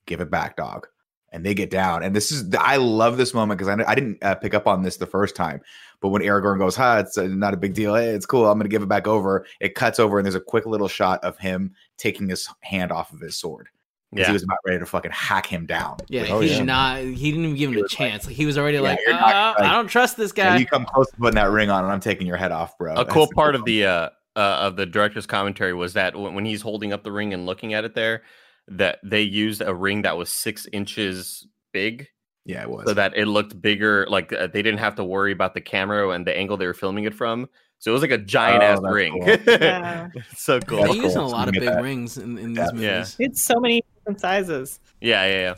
give 0.07 0.21
it 0.21 0.31
back, 0.31 0.57
dog." 0.57 0.87
And 1.33 1.47
they 1.47 1.55
get 1.55 1.71
down, 1.71 2.03
and 2.03 2.15
this 2.15 2.33
is 2.33 2.53
I 2.59 2.75
love 2.77 3.17
this 3.17 3.33
moment 3.35 3.59
because 3.59 3.69
I, 3.69 3.85
I 3.89 3.95
didn't 3.95 4.19
uh, 4.21 4.35
pick 4.35 4.53
up 4.53 4.67
on 4.67 4.83
this 4.83 4.97
the 4.97 5.07
first 5.07 5.37
time, 5.37 5.61
but 6.01 6.09
when 6.09 6.23
Aragorn 6.23 6.59
goes, 6.59 6.75
"Ha, 6.75 6.99
it's 6.99 7.17
uh, 7.17 7.29
not 7.29 7.55
a 7.55 7.57
big 7.57 7.73
deal. 7.73 7.95
Hey, 7.95 8.09
it's 8.09 8.27
cool. 8.27 8.47
I'm 8.47 8.59
going 8.59 8.65
to 8.65 8.69
give 8.69 8.83
it 8.83 8.89
back 8.89 9.07
over." 9.07 9.47
It 9.61 9.77
cuts 9.77 10.01
over, 10.01 10.19
and 10.19 10.27
there's 10.27 10.35
a 10.35 10.41
quick 10.41 10.67
little 10.67 10.89
shot 10.89 11.23
of 11.23 11.39
him 11.39 11.73
taking 11.99 12.29
his 12.29 12.49
hand 12.63 12.91
off 12.91 13.13
of 13.13 13.21
his 13.21 13.37
sword 13.37 13.69
because 14.11 14.25
Yeah. 14.25 14.27
he 14.27 14.33
was 14.33 14.43
about 14.43 14.59
ready 14.67 14.81
to 14.81 14.87
fucking 14.87 15.13
hack 15.13 15.47
him 15.47 15.67
down. 15.67 15.99
Yeah, 16.09 16.27
Oh, 16.31 16.41
he 16.41 16.51
yeah. 16.51 16.65
not. 16.65 16.99
He 16.99 17.31
didn't 17.31 17.45
even 17.45 17.55
give 17.57 17.69
him 17.69 17.75
He 17.75 17.81
a 17.81 17.83
was 17.85 17.93
like- 17.93 17.99
chance. 17.99 18.27
Like, 18.27 18.35
he 18.35 18.45
was 18.45 18.59
already 18.59 18.79
Yeah, 18.79 18.83
like, 18.83 18.99
you're 19.07 19.15
not, 19.15 19.23
"Uh, 19.23 19.55
like- 19.61 19.71
I 19.71 19.75
don't 19.77 19.87
trust 19.87 20.17
this 20.17 20.33
Yeah, 20.37 20.55
guy. 20.55 20.57
you 20.57 20.67
come 20.67 20.85
close 20.85 21.09
to 21.13 21.17
putting 21.17 21.37
that 21.37 21.51
ring 21.53 21.71
on, 21.71 21.85
and 21.85 21.93
I'm 21.93 22.01
taking 22.01 22.27
your 22.27 22.39
head 22.39 22.51
off, 22.51 22.77
bro. 22.77 22.93
a 22.95 22.97
That's 22.97 23.13
cool 23.13 23.29
part 23.33 23.53
cool 23.55 23.61
of 23.61 23.65
the 23.67 23.85
uh, 23.87 24.09
uh 24.35 24.41
of 24.41 24.75
the 24.75 24.87
director's 24.87 25.27
commentary 25.27 25.75
was 25.75 25.93
that 25.93 26.17
when, 26.17 26.35
when 26.35 26.45
he's 26.45 26.63
holding 26.63 26.93
up 26.93 27.05
the 27.05 27.13
ring 27.13 27.33
and 27.33 27.47
looking 27.47 27.73
at 27.73 27.85
it 27.85 27.95
there, 27.95 28.23
that 28.69 28.99
they 29.05 29.23
used 29.23 29.63
a 29.63 29.75
ring 29.75 30.03
that 30.03 30.17
was 30.17 30.31
six 30.31 30.67
inches 30.73 31.47
big 31.73 32.09
yeah, 32.47 32.63
it 32.63 32.71
was. 32.71 32.87
so 32.87 32.95
that 32.95 33.17
it 33.17 33.27
looked 33.27 33.61
bigger. 33.61 34.07
Like 34.09 34.33
uh, 34.33 34.47
they 34.49 34.63
didn't 34.63 34.79
have 34.81 34.95
to 34.97 35.05
worry 35.05 35.31
about 35.33 35.55
the 35.55 35.61
camera 35.61 36.09
and 36.11 36.27
the 36.27 36.37
angle 36.37 36.57
they 36.57 36.67
were 36.67 36.75
filming 36.75 37.05
it 37.05 37.15
from. 37.15 37.49
So 37.79 37.91
it 37.91 37.95
was 37.95 38.03
like 38.03 38.11
a 38.11 38.19
giant 38.19 38.63
Oh, 38.63 38.67
ass 38.67 38.79
ring. 38.83 39.21
cool. 39.25 39.37
Yeah. 39.61 40.09
so 40.37 40.59
cool. 40.61 40.79
They're 40.85 40.95
using 40.95 41.13
cool. 41.21 41.27
a 41.27 41.29
lot 41.29 41.49
of 41.49 41.55
big 41.55 41.65
that. 41.65 41.83
rings 41.83 42.17
in, 42.19 42.39
in 42.39 42.55
Yeah. 42.55 42.71
these 42.73 42.81
Yeah. 42.83 42.93
movies. 42.99 43.17
It's 43.19 43.43
so 43.43 43.61
many 43.61 43.83
different 43.99 44.21
sizes. 44.21 44.81
Yeah, 45.01 45.25
yeah, 45.27 45.33
yeah. 45.41 45.55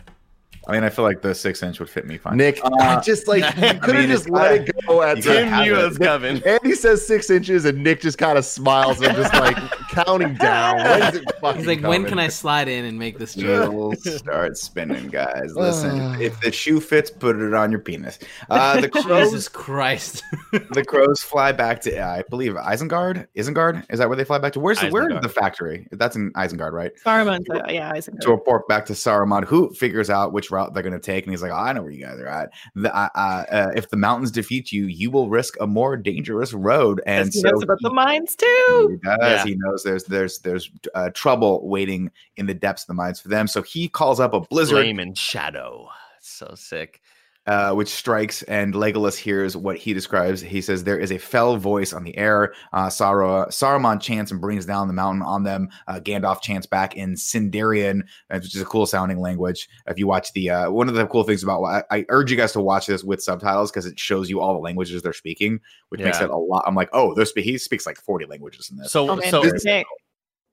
I 0.68 0.72
mean, 0.72 0.84
I 0.84 0.90
feel 0.90 1.04
like 1.04 1.22
the 1.22 1.34
six 1.34 1.62
inch 1.62 1.80
would 1.80 1.90
fit 1.90 2.06
me 2.06 2.18
fine. 2.18 2.36
Nick, 2.36 2.60
I 2.64 2.68
Uh, 2.96 3.02
just 3.02 3.26
like 3.26 3.42
you 3.56 3.80
could 3.80 3.94
have 3.96 4.04
mean, 4.04 4.08
just 4.08 4.30
let 4.30 4.58
gotta- 4.66 4.78
it 4.78 4.86
go 4.86 5.02
at 5.02 5.16
you 5.18 5.22
gotta 5.24 5.40
Tim 5.40 5.62
knew 5.64 5.74
it. 5.74 5.78
it 5.80 5.88
was 5.88 5.98
coming. 5.98 6.42
Andy 6.46 6.74
says 6.74 7.04
six 7.06 7.30
inches, 7.30 7.64
and 7.64 7.82
Nick 7.82 8.00
just 8.00 8.16
kind 8.18 8.38
of 8.38 8.44
smiles. 8.44 9.02
I'm 9.02 9.14
just 9.16 9.34
like 9.34 9.56
counting 9.90 10.34
down. 10.34 10.76
When 10.76 11.02
is 11.02 11.14
it 11.16 11.24
fucking 11.40 11.58
He's 11.58 11.66
like, 11.66 11.82
when 11.82 12.04
can 12.04 12.18
I 12.20 12.28
slide 12.28 12.68
in 12.68 12.84
and 12.84 12.98
make 12.98 13.18
this 13.18 13.34
joke? 13.34 13.72
We'll 13.72 13.92
start 13.96 14.56
spinning, 14.56 15.08
guys. 15.08 15.54
Listen, 15.56 15.98
if 16.22 16.40
the 16.40 16.52
shoe 16.52 16.78
fits, 16.80 17.10
put 17.10 17.36
it 17.40 17.54
on 17.54 17.70
your 17.72 17.80
penis. 17.80 18.18
Uh, 18.48 18.80
the 18.80 18.88
Jesus 18.88 19.48
crows, 19.48 19.48
Christ. 19.48 20.22
the 20.52 20.84
crows 20.86 21.22
fly 21.22 21.50
back 21.52 21.80
to, 21.82 22.00
I 22.02 22.22
believe, 22.30 22.52
Isengard. 22.52 23.26
Isengard 23.36 23.84
is 23.90 23.98
that 23.98 24.08
where 24.08 24.16
they 24.16 24.24
fly 24.24 24.38
back 24.38 24.52
to? 24.52 24.60
Where's 24.60 24.80
the, 24.80 24.90
where 24.90 25.10
is 25.10 25.20
the 25.22 25.28
factory? 25.28 25.88
That's 25.90 26.14
in 26.14 26.32
Isengard, 26.34 26.72
right? 26.72 26.92
Saruman's, 27.04 27.48
uh, 27.50 27.62
yeah, 27.68 27.90
Isaac. 27.92 28.20
To 28.20 28.30
report 28.30 28.68
back 28.68 28.86
to 28.86 28.92
Saruman, 28.92 29.44
who 29.44 29.70
figures 29.74 30.08
out 30.08 30.32
which 30.32 30.51
route 30.52 30.74
they're 30.74 30.82
going 30.82 30.92
to 30.92 31.00
take, 31.00 31.24
and 31.24 31.32
he's 31.32 31.42
like, 31.42 31.50
oh, 31.50 31.56
"I 31.56 31.72
know 31.72 31.82
where 31.82 31.90
you 31.90 32.04
guys 32.04 32.20
are 32.20 32.28
at. 32.28 32.50
The, 32.74 32.94
uh, 32.94 33.08
uh, 33.14 33.44
uh, 33.50 33.70
if 33.74 33.90
the 33.90 33.96
mountains 33.96 34.30
defeat 34.30 34.70
you, 34.70 34.86
you 34.86 35.10
will 35.10 35.28
risk 35.28 35.56
a 35.60 35.66
more 35.66 35.96
dangerous 35.96 36.52
road." 36.52 37.00
And 37.06 37.24
And 37.24 37.32
he 37.34 37.40
so 37.40 37.48
knows 37.50 37.62
about 37.62 37.78
he- 37.80 37.88
the 37.88 37.94
mines 37.94 38.36
too. 38.36 38.88
He 39.02 39.08
does. 39.08 39.18
Yeah. 39.20 39.44
He 39.44 39.56
knows 39.56 39.82
there's 39.82 40.04
there's 40.04 40.38
there's 40.40 40.70
uh, 40.94 41.10
trouble 41.14 41.66
waiting 41.68 42.10
in 42.36 42.46
the 42.46 42.54
depths 42.54 42.84
of 42.84 42.88
the 42.88 42.94
mines 42.94 43.20
for 43.20 43.28
them. 43.28 43.46
So 43.48 43.62
he 43.62 43.88
calls 43.88 44.20
up 44.20 44.34
a 44.34 44.40
blizzard, 44.40 44.76
Flame 44.76 45.00
and 45.00 45.18
shadow. 45.18 45.88
So 46.20 46.52
sick. 46.54 47.01
Uh, 47.46 47.72
which 47.72 47.88
strikes, 47.88 48.42
and 48.44 48.74
Legolas 48.74 49.16
hears 49.16 49.56
what 49.56 49.76
he 49.76 49.92
describes. 49.92 50.40
He 50.40 50.60
says 50.60 50.84
there 50.84 50.98
is 50.98 51.10
a 51.10 51.18
fell 51.18 51.56
voice 51.56 51.92
on 51.92 52.04
the 52.04 52.16
air. 52.16 52.54
Uh, 52.72 52.88
Sar- 52.88 53.48
Saruman 53.48 54.00
chants 54.00 54.30
and 54.30 54.40
brings 54.40 54.64
down 54.64 54.86
the 54.86 54.94
mountain 54.94 55.22
on 55.22 55.42
them. 55.42 55.68
Uh, 55.88 56.00
Gandalf 56.00 56.40
chants 56.40 56.66
back 56.66 56.96
in 56.96 57.14
Sindarian, 57.14 58.02
uh, 58.30 58.38
which 58.38 58.54
is 58.54 58.62
a 58.62 58.66
cool 58.66 58.86
sounding 58.86 59.18
language. 59.18 59.68
If 59.86 59.98
you 59.98 60.06
watch 60.06 60.32
the 60.32 60.50
uh, 60.50 60.70
one 60.70 60.88
of 60.88 60.94
the 60.94 61.06
cool 61.06 61.24
things 61.24 61.42
about 61.42 61.62
I, 61.64 61.82
I 61.90 62.04
urge 62.08 62.30
you 62.30 62.36
guys 62.36 62.52
to 62.52 62.60
watch 62.60 62.86
this 62.86 63.02
with 63.02 63.22
subtitles 63.22 63.70
because 63.70 63.86
it 63.86 63.98
shows 63.98 64.30
you 64.30 64.40
all 64.40 64.54
the 64.54 64.60
languages 64.60 65.02
they're 65.02 65.12
speaking, 65.12 65.60
which 65.88 66.00
makes 66.00 66.20
it 66.20 66.30
a 66.30 66.36
lot. 66.36 66.64
I'm 66.66 66.74
like, 66.74 66.90
oh, 66.92 67.14
there's 67.14 67.32
he 67.32 67.58
speaks 67.58 67.86
like 67.86 67.96
40 67.96 68.26
languages 68.26 68.70
in 68.70 68.76
this. 68.76 68.92
So, 68.92 69.10
Oh 69.10 69.16
man, 69.16 69.30
so 69.30 69.42
Nick. 69.64 69.86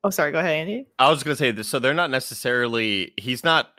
Oh, 0.03 0.09
sorry. 0.09 0.31
Go 0.31 0.39
ahead, 0.39 0.55
Andy. 0.55 0.87
I 0.97 1.09
was 1.09 1.23
gonna 1.23 1.35
say 1.35 1.51
this. 1.51 1.67
So 1.67 1.79
they're 1.79 1.93
not 1.93 2.09
necessarily. 2.09 3.13
He's 3.17 3.43
not. 3.43 3.78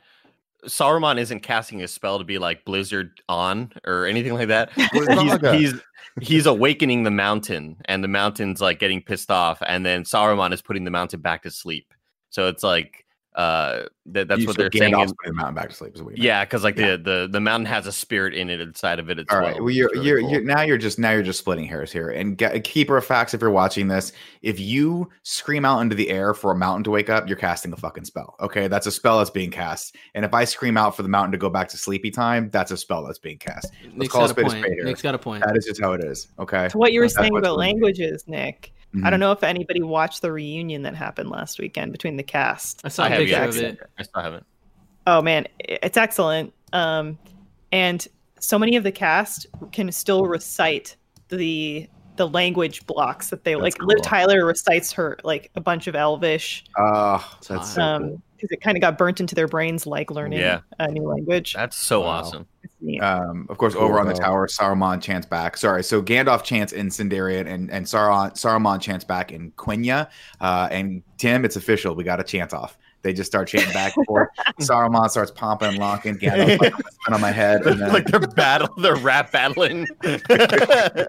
Saruman 0.67 1.19
isn't 1.19 1.41
casting 1.41 1.83
a 1.83 1.89
spell 1.89 2.19
to 2.19 2.25
be 2.25 2.39
like 2.39 2.65
Blizzard 2.65 3.21
on 3.29 3.73
or 3.87 4.07
anything 4.07 4.35
like 4.35 4.49
that. 4.49 4.71
Well, 4.77 4.89
it's 4.93 5.43
not 5.43 5.55
he's, 5.55 5.73
he's 5.73 5.81
he's 6.21 6.47
awakening 6.47 7.03
the 7.03 7.11
mountain, 7.11 7.77
and 7.87 8.03
the 8.05 8.09
mountain's 8.09 8.61
like 8.61 8.79
getting 8.79 9.03
pissed 9.03 9.31
off, 9.31 9.63
and 9.67 9.85
then 9.85 10.05
Saruman 10.05 10.53
is 10.53 10.63
putting 10.63 10.85
the 10.85 10.91
mountain 10.91 11.21
back 11.21 11.43
to 11.43 11.51
sleep. 11.51 11.93
So 12.31 12.49
it's 12.49 12.63
like 12.63 13.05
uh, 13.41 13.87
that, 14.07 14.29
that's 14.29 14.41
You- 14.41 14.47
what 14.49 14.57
they're 14.57 14.71
saying. 14.75 14.99
Is- 15.01 15.13
the 15.25 15.33
mountain 15.33 15.55
back 15.55 15.69
to 15.71 15.75
sleep. 15.75 15.95
Is 15.95 16.03
what 16.03 16.19
yeah, 16.19 16.45
because 16.45 16.65
like 16.65 16.77
the, 16.77 16.97
the 17.03 17.29
the 17.31 17.41
mountain 17.41 17.67
has 17.67 17.87
a 17.87 17.93
spirit 17.93 18.35
in 18.35 18.51
it 18.51 18.61
inside 18.61 18.99
of 18.99 19.09
it 19.11 19.19
as 19.19 19.27
All 19.31 19.41
well. 19.41 19.55
Well, 19.61 19.71
you're, 19.71 19.87
It's 19.89 19.97
really 19.97 20.09
you're, 20.09 20.21
cool. 20.21 20.31
you're 20.33 20.43
now 20.43 20.63
you're 20.63 20.79
just 20.79 20.99
now 20.99 21.11
you're 21.13 21.23
just 21.23 21.39
splitting 21.39 21.65
hairs 21.67 21.91
here. 21.93 22.11
And 22.11 22.37
get, 22.37 22.63
keeper 22.65 22.97
of 22.97 23.05
facts, 23.05 23.33
if 23.35 23.41
you're 23.41 23.51
watching 23.51 23.89
this, 23.89 24.13
if 24.43 24.59
you 24.61 25.09
scream 25.23 25.65
out 25.65 25.81
into 25.81 25.95
the 25.95 26.11
air 26.11 26.35
for 26.35 26.51
a 26.51 26.57
mountain 26.57 26.85
to 26.85 26.91
wake 26.91 27.09
up, 27.09 27.29
you're 27.29 27.37
casting 27.39 27.73
a 27.73 27.77
fucking 27.77 28.05
spell. 28.05 28.35
Okay, 28.41 28.69
that's 28.69 28.87
a 28.87 28.93
spell 28.93 29.19
that's 29.19 29.31
being 29.31 29.51
cast. 29.51 29.97
And 30.15 30.25
if 30.25 30.35
I 30.35 30.45
scream 30.45 30.77
out 30.77 30.97
for 30.97 31.03
the 31.03 31.09
mountain 31.09 31.33
to 31.33 31.39
go 31.39 31.49
back 31.49 31.69
to 31.69 31.77
sleepy 31.77 32.11
time, 32.11 32.51
that's 32.51 32.71
a 32.73 32.77
spell 32.77 33.05
that's 33.05 33.19
being 33.19 33.39
cast. 33.39 33.73
Nick's 33.95 34.13
call 34.13 34.25
a 34.25 34.29
got 34.29 34.31
a 34.31 34.33
spade 34.35 34.47
a 34.47 34.49
point. 34.51 34.65
spade. 34.65 34.85
Nick's 34.85 35.03
got 35.03 35.15
a 35.15 35.19
point. 35.19 35.45
That 35.47 35.57
is 35.57 35.65
just 35.67 35.81
how 35.81 35.93
it 35.93 36.05
is. 36.05 36.29
Okay. 36.39 36.69
To 36.69 36.79
what 36.79 36.93
you 36.93 37.01
were 37.01 37.07
That's 37.07 37.15
saying 37.17 37.33
what's 37.33 37.47
about 37.47 37.57
going 37.57 37.69
on. 37.71 37.75
languages, 37.81 38.25
Nick. 38.27 38.73
I 38.93 38.97
Mhm. 38.97 39.11
don't 39.11 39.21
know 39.21 39.31
if 39.33 39.43
anybody 39.45 39.83
watched 39.83 40.21
the 40.21 40.33
reunion 40.33 40.83
that 40.83 40.95
happened 40.97 41.31
last 41.31 41.59
weekend 41.61 41.93
between 41.93 42.17
the 42.17 42.23
cast. 42.25 42.81
I 42.85 42.89
saw 42.89 43.05
I 43.05 43.07
a 43.07 43.11
have 43.11 43.19
picture 43.21 43.43
of 43.45 43.57
it. 43.57 43.79
I 43.99 44.03
still 44.03 44.23
haven't. 44.23 44.45
Oh 45.07 45.23
man, 45.23 45.47
it's 45.61 45.97
excellent. 45.97 46.53
Um, 46.73 47.19
and 47.73 48.07
so 48.41 48.59
many 48.59 48.77
of 48.77 48.83
the 48.85 48.91
cast 48.93 49.47
can 49.73 49.93
still 49.93 50.27
recite 50.27 50.97
the 51.29 51.89
the 52.17 52.29
language 52.29 52.85
blocks 52.87 53.31
that 53.31 53.45
they 53.45 53.53
That's 53.55 53.63
like. 53.63 53.83
Liv. 53.83 54.03
Tyler 54.03 54.45
recites 54.45 54.93
her 54.93 55.17
like 55.25 55.51
a 55.55 55.61
bunch 55.61 55.87
of 55.87 55.95
Elvish 55.95 56.65
Oh, 56.77 57.17
that's 57.37 57.49
hot. 57.49 57.63
so 57.65 57.81
um 57.83 58.03
cool. 58.03 58.23
because 58.37 58.51
it 58.51 58.61
kind 58.61 58.77
of 58.77 58.81
got 58.83 58.99
burnt 58.99 59.21
into 59.21 59.35
their 59.35 59.47
brains 59.49 59.87
like 59.87 60.11
learning 60.11 60.41
Yeah. 60.41 60.61
a 60.81 60.89
new 60.91 61.03
language. 61.05 61.55
That's 61.55 61.77
so 61.77 62.01
Wow. 62.01 62.07
awesome. 62.09 62.47
Um, 63.01 63.47
of 63.51 63.59
course, 63.59 63.75
Cool, 63.75 63.83
over 63.85 64.01
on 64.01 64.07
the 64.07 64.15
tower, 64.15 64.47
Saruman 64.47 65.03
chants 65.03 65.27
back. 65.27 65.57
Sorry, 65.57 65.83
so 65.85 66.03
Gandalf 66.03 66.43
chants 66.45 66.73
in 66.73 66.89
Sindarin, 66.89 67.47
and 67.47 67.71
and 67.71 67.85
Saruman, 67.87 68.33
Saruman 68.33 68.81
chants 68.81 69.05
back 69.05 69.33
in 69.33 69.51
Quenya. 69.53 70.09
Uh, 70.41 70.69
and 70.71 71.03
Tim, 71.19 71.45
it's 71.45 71.57
official. 71.57 71.95
We 71.95 72.05
got 72.05 72.21
a 72.21 72.25
chant 72.25 72.55
off. 72.55 72.79
They 73.03 73.15
just 73.15 73.31
start 73.31 73.49
chanting 73.49 73.73
back 73.73 73.97
and 73.97 74.05
forth. 74.07 74.29
Saruman 74.61 75.09
starts 75.11 75.31
pumping 75.31 75.69
and 75.69 75.79
locking. 75.79 76.17
Gandalf 76.19 76.59
like, 76.61 76.75
spin 76.75 77.15
on 77.15 77.21
my 77.21 77.31
head, 77.33 77.67
and 77.67 77.81
then 77.81 77.93
like 77.93 78.07
they're 78.07 78.21
battle, 78.21 78.69
they're 78.79 78.97
rap 78.97 79.31
battling. 79.33 79.87
I 80.05 81.07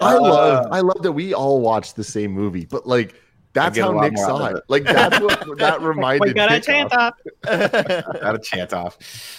Uh, 0.00 0.18
love 0.20 0.66
I 0.70 0.80
love 0.80 1.02
that 1.02 1.12
we 1.12 1.34
all 1.34 1.60
watch 1.60 1.94
the 1.94 2.04
same 2.04 2.32
movie, 2.32 2.64
but 2.66 2.86
like 2.86 3.14
that's 3.58 3.78
how 3.78 3.92
Nick 3.92 4.16
saw 4.16 4.46
it. 4.46 4.56
it. 4.56 4.64
Like 4.68 4.84
that's 4.84 5.20
what 5.20 5.58
that 5.58 5.80
reminded 5.80 6.28
we 6.28 6.34
got 6.34 6.50
a 6.50 6.54
Nick 6.54 6.64
chant 6.64 6.92
off. 6.92 7.14
Got 7.48 8.34
a 8.34 8.40
chant 8.42 8.72
off. 8.72 8.98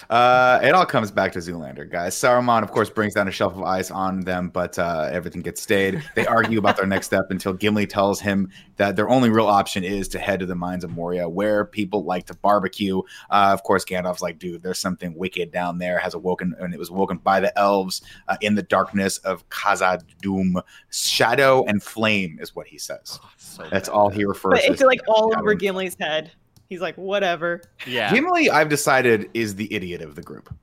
Uh, 0.09 0.59
it 0.63 0.73
all 0.73 0.85
comes 0.85 1.11
back 1.11 1.31
to 1.33 1.39
Zoolander, 1.39 1.89
guys. 1.89 2.15
Saruman, 2.15 2.63
of 2.63 2.71
course, 2.71 2.89
brings 2.89 3.13
down 3.13 3.27
a 3.27 3.31
shelf 3.31 3.53
of 3.53 3.61
ice 3.61 3.91
on 3.91 4.21
them, 4.21 4.49
but 4.49 4.79
uh, 4.79 5.09
everything 5.11 5.41
gets 5.41 5.61
stayed. 5.61 6.01
They 6.15 6.25
argue 6.25 6.57
about 6.57 6.77
their 6.77 6.87
next 6.87 7.07
step 7.07 7.25
until 7.29 7.53
Gimli 7.53 7.85
tells 7.85 8.19
him 8.19 8.49
that 8.77 8.95
their 8.95 9.09
only 9.09 9.29
real 9.29 9.47
option 9.47 9.83
is 9.83 10.07
to 10.09 10.19
head 10.19 10.39
to 10.39 10.45
the 10.45 10.55
mines 10.55 10.83
of 10.83 10.91
Moria, 10.91 11.27
where 11.29 11.65
people 11.65 12.03
like 12.03 12.25
to 12.27 12.33
barbecue. 12.35 12.99
Uh, 13.29 13.51
of 13.53 13.63
course, 13.63 13.85
Gandalf's 13.85 14.21
like, 14.21 14.39
dude, 14.39 14.63
there's 14.63 14.79
something 14.79 15.13
wicked 15.15 15.51
down 15.51 15.77
there. 15.77 15.99
Has 15.99 16.13
awoken, 16.13 16.55
and 16.59 16.73
it 16.73 16.79
was 16.79 16.89
awoken 16.89 17.17
by 17.17 17.39
the 17.39 17.57
elves 17.59 18.01
uh, 18.27 18.37
in 18.41 18.55
the 18.55 18.63
darkness 18.63 19.17
of 19.19 19.47
Khazad-dûm. 19.49 20.61
Shadow 20.89 21.65
and 21.65 21.83
flame 21.83 22.39
is 22.41 22.55
what 22.55 22.67
he 22.67 22.77
says. 22.77 23.19
So 23.37 23.67
That's 23.69 23.89
bad. 23.89 23.95
all 23.95 24.08
he 24.09 24.25
refers 24.25 24.51
But 24.53 24.61
to. 24.61 24.71
it's 24.73 24.81
like 24.81 25.01
all 25.07 25.33
over 25.37 25.51
and 25.51 25.59
Gimli's 25.59 25.95
head. 25.99 26.31
He's 26.69 26.81
like, 26.81 26.95
whatever. 26.95 27.61
Yeah. 27.87 28.13
Gimli, 28.13 28.49
I've 28.49 28.69
decided, 28.69 29.29
is 29.33 29.55
the 29.55 29.73
idiot 29.73 30.01
of 30.01 30.15
the 30.15 30.21
group. 30.21 30.53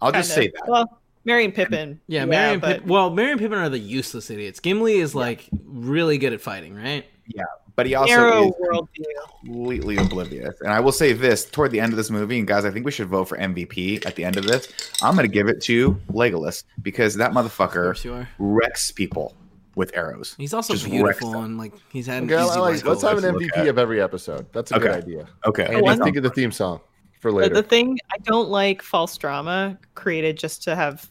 I'll 0.00 0.12
just 0.12 0.34
Kinda. 0.34 0.50
say 0.50 0.52
that. 0.56 0.70
Well, 0.70 1.00
Merry 1.26 1.44
and 1.44 1.54
Pippin. 1.54 2.00
Yeah, 2.06 2.24
Merry 2.24 2.52
and 2.54 2.60
but 2.62 2.78
Pip- 2.78 2.86
well, 2.86 3.10
Merry 3.10 3.32
and 3.32 3.40
Pippin 3.40 3.58
are 3.58 3.68
the 3.68 3.78
useless 3.78 4.30
idiots. 4.30 4.58
Gimli 4.60 4.96
is 4.96 5.14
like 5.14 5.48
really 5.66 6.16
good 6.16 6.32
at 6.32 6.40
fighting, 6.40 6.74
right? 6.74 7.04
Yeah, 7.26 7.44
but 7.76 7.84
he 7.86 7.94
also 7.94 8.12
narrow 8.14 8.48
is 8.48 8.54
worldview. 8.54 9.44
completely 9.44 9.96
oblivious. 9.98 10.58
And 10.62 10.72
I 10.72 10.80
will 10.80 10.92
say 10.92 11.12
this 11.12 11.44
toward 11.44 11.70
the 11.72 11.80
end 11.80 11.92
of 11.92 11.98
this 11.98 12.10
movie, 12.10 12.38
and 12.38 12.48
guys, 12.48 12.64
I 12.64 12.70
think 12.70 12.86
we 12.86 12.90
should 12.90 13.08
vote 13.08 13.26
for 13.26 13.36
MVP 13.36 14.04
at 14.06 14.16
the 14.16 14.24
end 14.24 14.38
of 14.38 14.46
this. 14.46 14.66
I'm 15.02 15.14
going 15.14 15.28
to 15.28 15.32
give 15.32 15.46
it 15.48 15.60
to 15.64 15.92
Legolas 16.10 16.64
because 16.80 17.16
that 17.16 17.32
motherfucker 17.32 17.84
course 18.02 18.26
wrecks 18.38 18.90
people 18.90 19.36
with 19.80 19.90
arrows. 19.96 20.36
He's 20.38 20.54
also 20.54 20.74
Just 20.74 20.84
beautiful 20.88 21.34
and 21.42 21.58
like 21.58 21.72
he's 21.90 22.06
had. 22.06 22.22
Okay, 22.24 22.34
an 22.34 22.40
I 22.40 22.44
easy 22.44 22.60
like- 22.60 22.84
let's 22.84 23.02
have 23.02 23.18
an 23.18 23.34
MVP 23.34 23.68
of 23.68 23.78
every 23.78 24.00
episode. 24.00 24.46
That's 24.52 24.70
a 24.70 24.76
Okay. 24.76 24.84
good 24.86 24.94
idea. 24.96 25.28
Okay. 25.46 25.64
And 25.64 25.82
one 25.82 25.96
just 25.96 26.04
think 26.04 26.16
of 26.16 26.22
the 26.22 26.30
theme 26.30 26.52
song 26.52 26.80
for 27.20 27.32
The, 27.32 27.36
later. 27.38 27.54
the 27.54 27.62
thing 27.64 27.98
I 28.12 28.18
don't 28.18 28.48
like 28.50 28.82
false 28.82 29.16
drama 29.16 29.78
created 29.94 30.36
just 30.38 30.62
to 30.64 30.76
have, 30.76 31.10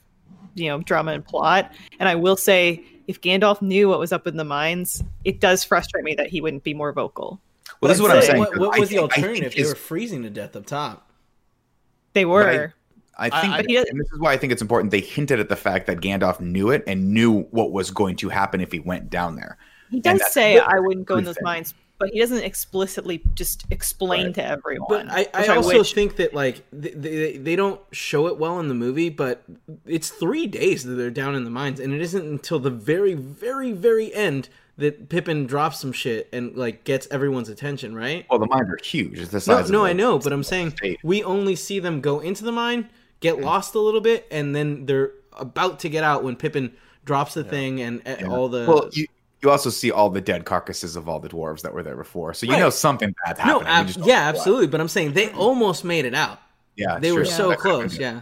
you 0.56 0.70
know, 0.70 0.80
drama 0.80 1.12
and 1.14 1.26
plot. 1.26 1.74
And 2.00 2.08
I 2.08 2.16
will 2.16 2.38
say, 2.38 2.84
if 3.08 3.20
Gandalf 3.22 3.62
knew 3.62 3.90
what 3.90 4.00
was 4.00 4.12
up 4.14 4.28
in 4.28 4.38
the 4.38 4.44
mines, 4.46 5.04
it 5.26 5.40
does 5.42 5.64
frustrate 5.64 6.04
me 6.04 6.14
that 6.16 6.28
he 6.28 6.40
wouldn't 6.42 6.64
be 6.64 6.74
more 6.76 6.94
vocal. 6.94 7.42
Well, 7.82 7.90
this 7.90 7.98
is 7.98 8.02
what 8.04 8.12
I'm 8.12 8.22
saying. 8.22 8.38
What, 8.40 8.58
what 8.58 8.76
I 8.76 8.80
was 8.80 8.90
the 8.90 8.98
think- 8.98 9.14
I 9.18 9.22
alternative? 9.22 9.56
They 9.56 9.64
were 9.64 9.74
freezing 9.76 10.22
to 10.24 10.30
death 10.30 10.56
up 10.56 10.66
top. 10.68 11.10
They 12.14 12.26
were. 12.26 12.74
I 13.20 13.30
think, 13.42 13.54
I- 13.54 13.62
But 13.64 13.90
and 13.90 14.00
this 14.00 14.12
is 14.12 14.20
why 14.20 14.34
I 14.34 14.38
think 14.38 14.52
it's 14.54 14.62
important. 14.62 14.92
They 14.92 15.02
hinted 15.02 15.40
at 15.40 15.50
the 15.50 15.56
fact 15.56 15.88
that 15.88 15.98
Gandalf 16.00 16.40
knew 16.40 16.70
it 16.72 16.84
and 16.88 17.14
knew 17.14 17.42
what 17.52 17.72
was 17.72 17.92
going 17.92 18.16
to 18.18 18.30
happen 18.30 18.62
if 18.62 18.72
he 18.72 18.80
went 18.80 19.10
down 19.10 19.36
there. 19.36 19.58
he 19.92 20.00
does 20.00 20.22
say. 20.32 20.60
I 20.60 20.80
wouldn't 20.80 21.06
go 21.08 21.18
in 21.18 21.24
those 21.24 21.38
mines, 21.42 21.74
but 21.98 22.10
he 22.10 22.20
doesn't 22.20 22.44
explicitly 22.44 23.22
just 23.34 23.66
explain 23.72 24.28
Right. 24.28 24.36
to 24.36 24.46
everyone. 24.46 24.86
But 24.88 25.08
I, 25.10 25.28
I 25.34 25.48
also 25.56 25.80
wish- 25.80 25.94
think 25.94 26.16
that 26.18 26.34
like 26.34 26.62
they, 26.72 26.92
they 26.92 27.38
they 27.38 27.56
don't 27.56 27.82
show 27.92 28.28
it 28.28 28.38
well 28.38 28.60
in 28.60 28.68
the 28.68 28.76
movie, 28.76 29.10
but 29.10 29.44
it's 29.86 30.10
three 30.10 30.46
days 30.48 30.84
that 30.84 30.94
they're 30.94 31.10
down 31.10 31.34
in 31.36 31.44
the 31.44 31.50
mines, 31.50 31.80
and 31.80 31.94
it 31.94 32.02
isn't 32.02 32.24
until 32.26 32.60
the 32.60 32.70
very 32.70 33.16
very 33.16 33.72
very 33.72 34.14
end 34.14 34.48
that 34.78 35.10
Pippin 35.10 35.46
drops 35.46 35.80
some 35.80 35.92
shit 35.92 36.30
and 36.32 36.56
like 36.56 36.84
gets 36.86 37.06
everyone's 37.12 37.50
attention, 37.50 37.94
right? 37.96 38.26
Well, 38.30 38.40
the 38.40 38.48
mines 38.48 38.70
are 38.70 38.80
huge. 38.82 39.20
It's 39.20 39.32
the 39.32 39.38
No, 39.38 39.40
size 39.40 39.70
no, 39.72 39.80
of 39.80 39.86
I 39.86 39.90
the 39.90 39.96
know, 39.96 40.20
but 40.20 40.32
I'm 40.32 40.44
saying 40.44 40.70
state. 40.78 41.00
we 41.04 41.22
only 41.24 41.56
see 41.58 41.80
them 41.80 42.00
go 42.00 42.20
into 42.22 42.46
the 42.46 42.52
mine, 42.54 42.88
get 43.20 43.40
lost 43.42 43.76
a 43.76 43.80
little 43.80 44.02
bit, 44.02 44.28
and 44.32 44.56
then 44.56 44.86
they're 44.86 45.12
about 45.34 45.80
to 45.82 45.90
get 45.90 46.04
out 46.04 46.24
when 46.24 46.36
Pippin 46.36 46.74
drops 47.06 47.34
the 47.34 47.44
thing 47.44 47.82
and 47.82 48.02
uh, 48.08 48.28
all 48.30 48.50
the. 48.50 48.66
Well, 48.68 48.90
you, 48.94 49.08
you 49.42 49.50
also 49.50 49.70
see 49.70 49.90
all 49.92 50.10
the 50.10 50.22
dead 50.22 50.46
carcasses 50.46 50.96
of 50.96 51.08
all 51.08 51.20
the 51.20 51.30
dwarves 51.30 51.62
that 51.62 51.74
were 51.74 51.82
there 51.84 51.96
before, 51.96 52.34
so 52.34 52.46
you 52.46 52.54
Right. 52.54 52.60
know 52.60 52.70
something 52.70 53.14
bad's 53.26 53.40
no, 53.40 53.60
happening. 53.60 53.96
You 53.96 54.02
ab- 54.04 54.08
yeah, 54.08 54.28
absolutely. 54.30 54.68
But 54.68 54.82
I'm 54.82 54.88
saying 54.90 55.14
they 55.14 55.30
almost 55.32 55.84
made 55.86 56.06
it 56.06 56.14
out. 56.14 56.40
Yeah, 56.76 57.00
They 57.00 57.12
were 57.12 57.20
true. 57.24 57.32
so 57.32 57.50
That 57.50 57.60
could've 57.60 57.80
close. 57.92 57.98
Yeah. 57.98 58.22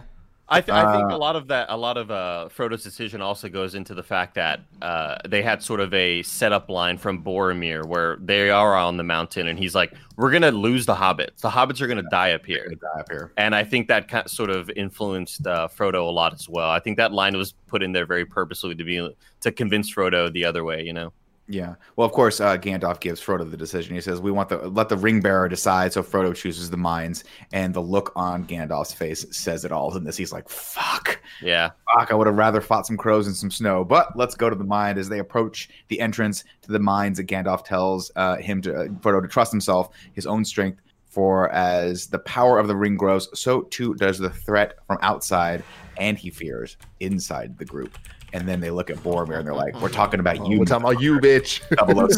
I, 0.50 0.60
th- 0.62 0.74
I 0.74 0.96
think 0.96 1.12
Uh, 1.12 1.16
a 1.16 1.18
lot 1.18 1.36
of 1.36 1.48
that, 1.48 1.66
a 1.68 1.76
lot 1.76 1.98
of 1.98 2.10
uh, 2.10 2.48
Frodo's 2.50 2.82
decision 2.82 3.20
also 3.20 3.48
goes 3.48 3.74
into 3.74 3.94
the 3.94 4.02
fact 4.02 4.34
that 4.36 4.60
uh, 4.80 5.16
they 5.28 5.42
had 5.42 5.62
sort 5.62 5.80
of 5.80 5.92
a 5.92 6.22
setup 6.22 6.70
line 6.70 6.96
from 6.96 7.22
Boromir 7.22 7.84
where 7.84 8.16
they 8.20 8.48
are 8.48 8.74
on 8.74 8.96
the 8.96 9.02
mountain, 9.02 9.48
and 9.48 9.58
he's 9.58 9.74
like, 9.74 9.92
"We're 10.16 10.30
gonna 10.30 10.50
lose 10.50 10.86
the 10.86 10.94
hobbits. 10.94 11.40
The 11.40 11.50
hobbits 11.50 11.80
are 11.82 11.86
gonna 11.86 12.08
die 12.10 12.32
up 12.32 12.46
here." 12.46 12.66
Die 12.68 13.00
up 13.00 13.10
here. 13.10 13.32
And 13.36 13.54
I 13.54 13.62
think 13.62 13.88
that 13.88 14.08
kind 14.08 14.28
sort 14.28 14.48
of 14.48 14.70
influenced 14.70 15.46
uh, 15.46 15.68
Frodo 15.68 16.06
a 16.08 16.10
lot 16.10 16.32
as 16.32 16.48
well. 16.48 16.70
I 16.70 16.80
think 16.80 16.96
that 16.96 17.12
line 17.12 17.36
was 17.36 17.52
put 17.66 17.82
in 17.82 17.92
there 17.92 18.06
very 18.06 18.24
purposely 18.24 18.74
to 18.74 18.84
be 18.84 19.14
to 19.40 19.52
convince 19.52 19.94
Frodo 19.94 20.32
the 20.32 20.44
other 20.46 20.64
way. 20.64 20.82
You 20.82 20.94
know. 20.94 21.12
Yeah. 21.50 21.76
Well, 21.96 22.06
of 22.06 22.12
course, 22.12 22.40
uh, 22.40 22.58
Gandalf 22.58 23.00
gives 23.00 23.22
Frodo 23.22 23.50
the 23.50 23.56
decision. 23.56 23.94
He 23.94 24.02
says, 24.02 24.20
"We 24.20 24.30
want 24.30 24.50
the 24.50 24.68
let 24.68 24.90
the 24.90 24.98
ring 24.98 25.20
bearer 25.22 25.48
decide." 25.48 25.94
So 25.94 26.02
Frodo 26.02 26.34
chooses 26.34 26.68
the 26.68 26.76
mines, 26.76 27.24
and 27.52 27.72
the 27.72 27.80
look 27.80 28.12
on 28.14 28.44
Gandalf's 28.44 28.92
face 28.92 29.24
says 29.30 29.64
it 29.64 29.72
all. 29.72 29.96
In 29.96 30.04
this, 30.04 30.18
he's 30.18 30.30
like, 30.32 30.46
"Fuck, 30.50 31.18
Yeah. 31.40 31.70
fuck! 31.96 32.12
I 32.12 32.14
would 32.14 32.26
have 32.26 32.36
rather 32.36 32.60
fought 32.60 32.86
some 32.86 32.98
crows 32.98 33.26
and 33.26 33.34
some 33.34 33.50
snow." 33.50 33.82
But 33.82 34.14
let's 34.14 34.34
go 34.34 34.50
to 34.50 34.56
the 34.56 34.64
mine. 34.64 34.98
As 34.98 35.08
they 35.08 35.20
approach 35.20 35.70
the 35.88 36.00
entrance 36.00 36.44
to 36.62 36.72
the 36.72 36.78
mines, 36.78 37.18
Gandalf 37.18 37.64
tells 37.64 38.12
uh, 38.14 38.36
him 38.36 38.60
to 38.62 38.74
uh, 38.74 38.84
Frodo 39.00 39.22
to 39.22 39.28
trust 39.28 39.50
himself, 39.50 39.88
his 40.12 40.26
own 40.26 40.44
strength. 40.44 40.82
For 41.06 41.50
as 41.50 42.06
the 42.08 42.18
power 42.18 42.58
of 42.58 42.68
the 42.68 42.76
ring 42.76 42.96
grows, 42.98 43.28
so 43.40 43.62
too 43.62 43.94
does 43.94 44.18
the 44.18 44.28
threat 44.28 44.74
from 44.86 44.98
outside, 45.00 45.64
and 45.96 46.18
he 46.18 46.28
fears 46.28 46.76
inside 47.00 47.56
the 47.56 47.64
group. 47.64 47.96
And 48.32 48.46
then 48.48 48.60
they 48.60 48.70
look 48.70 48.90
at 48.90 48.96
Boromir 48.98 49.38
and 49.38 49.46
they're 49.46 49.54
like, 49.54 49.80
"We're 49.80 49.88
talking 49.88 50.20
about 50.20 50.46
you, 50.46 50.58
we're 50.58 50.64
talking 50.66 50.84
about 50.88 51.00
you, 51.02 51.18
bitch. 51.18 51.60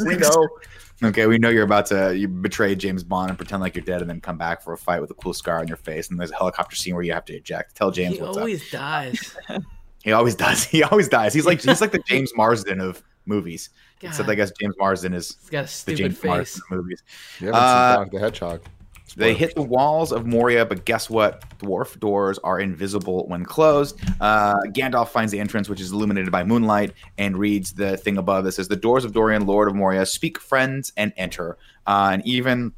we 0.06 0.16
know. 0.16 0.48
Okay, 1.02 1.26
we 1.26 1.38
know 1.38 1.48
you're 1.48 1.64
about 1.64 1.86
to 1.86 2.14
you 2.14 2.28
betray 2.28 2.74
James 2.74 3.02
Bond 3.02 3.30
and 3.30 3.38
pretend 3.38 3.62
like 3.62 3.74
you're 3.74 3.82
dead, 3.82 4.02
and 4.02 4.10
then 4.10 4.20
come 4.20 4.36
back 4.36 4.60
for 4.60 4.74
a 4.74 4.76
fight 4.76 5.00
with 5.00 5.10
a 5.10 5.14
cool 5.14 5.32
scar 5.32 5.58
on 5.58 5.66
your 5.66 5.78
face. 5.78 6.10
And 6.10 6.20
there's 6.20 6.30
a 6.30 6.36
helicopter 6.36 6.76
scene 6.76 6.92
where 6.94 7.02
you 7.02 7.14
have 7.14 7.24
to 7.24 7.34
eject. 7.34 7.74
Tell 7.74 7.90
James 7.90 8.16
he 8.16 8.22
what's 8.22 8.36
always 8.36 8.70
dies. 8.70 9.34
He 10.02 10.12
always 10.12 10.34
does. 10.34 10.64
He 10.64 10.82
always 10.82 11.08
dies. 11.08 11.32
He's 11.34 11.46
like 11.46 11.62
he's 11.62 11.80
like 11.80 11.92
the 11.92 12.02
James 12.06 12.32
Marsden 12.34 12.80
of 12.80 13.02
movies. 13.26 13.70
God, 14.00 14.08
Except 14.08 14.28
I 14.28 14.34
guess 14.34 14.50
James 14.60 14.74
Marsden 14.78 15.12
is 15.14 15.36
he's 15.40 15.50
got 15.50 15.64
a 15.72 15.86
the 15.86 15.94
James 15.94 16.16
face. 16.18 16.24
Marsden 16.26 16.62
of 16.70 16.76
movies. 16.78 17.02
You 17.38 17.46
haven't 17.48 17.62
Uh, 17.62 17.94
Sonic 17.96 18.12
the 18.12 18.18
Hedgehog. 18.18 18.60
They 19.14 19.34
hit 19.34 19.54
the 19.54 19.62
walls 19.62 20.12
of 20.12 20.26
Moria, 20.26 20.64
but 20.64 20.84
guess 20.84 21.10
what? 21.10 21.44
Dwarf 21.58 21.98
doors 22.00 22.38
are 22.38 22.60
invisible 22.60 23.26
when 23.28 23.44
closed. 23.44 23.98
Uh, 24.20 24.54
Gandalf 24.68 25.08
finds 25.08 25.32
the 25.32 25.40
entrance, 25.40 25.68
which 25.68 25.80
is 25.80 25.92
illuminated 25.92 26.30
by 26.30 26.44
moonlight, 26.44 26.92
and 27.18 27.36
reads 27.36 27.72
the 27.72 27.96
thing 27.96 28.18
above 28.18 28.44
that 28.44 28.52
says, 28.52 28.68
The 28.68 28.76
doors 28.76 29.04
of 29.04 29.12
Durin, 29.12 29.46
Lord 29.46 29.68
of 29.68 29.74
Moria, 29.74 30.06
speak 30.06 30.38
friends 30.38 30.92
and 30.96 31.12
enter. 31.16 31.58
Uh, 31.86 32.10
and 32.12 32.26
even 32.26 32.72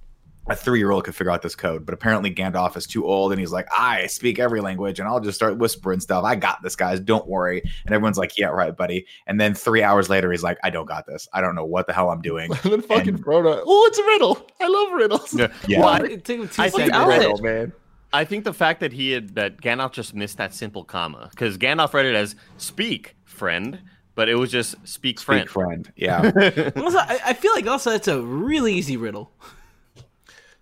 a 0.49 0.57
three 0.57 0.79
year 0.81 0.91
old 0.91 1.05
could 1.05 1.15
figure 1.15 1.31
out 1.31 1.41
this 1.43 1.55
code, 1.55 1.87
but 1.87 1.95
apparently 1.95 2.35
Gandalf 2.35 2.77
is 2.77 2.87
too 2.87 3.07
old 3.07 3.31
and 3.31 3.39
he's 3.41 3.53
like, 3.53 3.69
I 3.77 4.07
speak 4.09 4.39
every 4.41 4.61
language 4.61 4.99
and 4.99 5.09
I'll 5.09 5.21
just 5.21 5.37
start 5.37 5.57
whispering 5.57 6.01
stuff. 6.01 6.25
I 6.25 6.35
got 6.35 6.63
this, 6.63 6.75
guys. 6.75 6.99
Don't 6.99 7.27
worry. 7.29 7.63
And 7.87 7.95
everyone's 7.95 8.19
like, 8.19 8.37
Yeah, 8.37 8.47
right, 8.49 8.77
buddy. 8.77 9.07
And 9.29 9.41
then 9.41 9.55
three 9.55 9.83
hours 9.85 10.11
later, 10.11 10.33
he's 10.33 10.43
like, 10.43 10.59
I 10.65 10.71
don't 10.71 10.87
got 10.87 11.07
this. 11.07 11.29
I 11.33 11.41
don't 11.41 11.55
know 11.55 11.65
what 11.65 11.87
the 11.87 11.93
hell 11.93 12.11
I'm 12.11 12.23
doing. 12.23 12.51
and 12.65 12.73
then 12.73 12.83
fucking 12.83 13.09
And- 13.15 13.25
Frodo. 13.25 13.63
Oh, 13.65 13.87
it's 13.89 13.99
a 13.99 14.05
riddle. 14.05 14.47
I 14.61 14.69
love 14.69 14.93
riddles. 14.93 15.35
Yeah. 15.35 15.49
Yeah. 15.69 15.81
Well, 15.81 16.05
It 16.05 16.25
took 16.25 16.39
him 16.41 16.49
two 16.49 16.63
I 16.63 16.69
seconds. 16.71 16.91
think 16.91 17.07
riddle, 17.09 17.39
man. 17.39 17.73
I 18.13 18.25
think 18.25 18.45
the 18.45 18.53
fact 18.53 18.81
that 18.81 18.93
he 18.93 19.13
had 19.13 19.37
that 19.37 19.59
Gandalf 19.63 19.93
just 19.93 20.13
missed 20.13 20.37
that 20.39 20.53
simple 20.55 20.83
comma 20.85 21.29
because 21.31 21.57
Gandalf 21.57 21.95
read 21.95 22.05
it 22.05 22.15
as 22.15 22.35
"speak, 22.59 23.17
friend," 23.25 23.79
but 24.15 24.29
it 24.29 24.35
was 24.35 24.51
just 24.51 24.75
"speak, 24.87 25.19
friend." 25.19 25.43
Speak 25.49 25.51
friend. 25.51 25.93
Yeah. 25.97 26.31
Also, 26.77 26.99
I, 26.99 27.21
I 27.27 27.33
feel 27.33 27.53
like 27.55 27.67
also 27.67 27.91
it's 27.93 28.09
a 28.09 28.21
really 28.21 28.75
easy 28.75 28.99
riddle. 28.99 29.33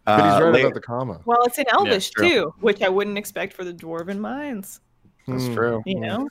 But 0.04 0.24
he's 0.24 0.32
Uh, 0.34 0.44
right 0.44 0.52
later- 0.54 0.66
about 0.68 0.74
the 0.74 0.80
comma. 0.80 1.20
Well, 1.24 1.38
it's 1.44 1.58
in 1.58 1.66
Elvish 1.72 2.10
true. 2.10 2.28
too, 2.28 2.54
which 2.60 2.82
I 2.82 2.88
wouldn't 2.88 3.18
expect 3.18 3.52
for 3.52 3.64
the 3.64 3.72
dwarven 3.74 4.18
minds. 4.18 4.80
That's 5.28 5.46
Hmm. 5.46 5.54
true. 5.54 5.82
You 5.86 6.00
know, 6.00 6.28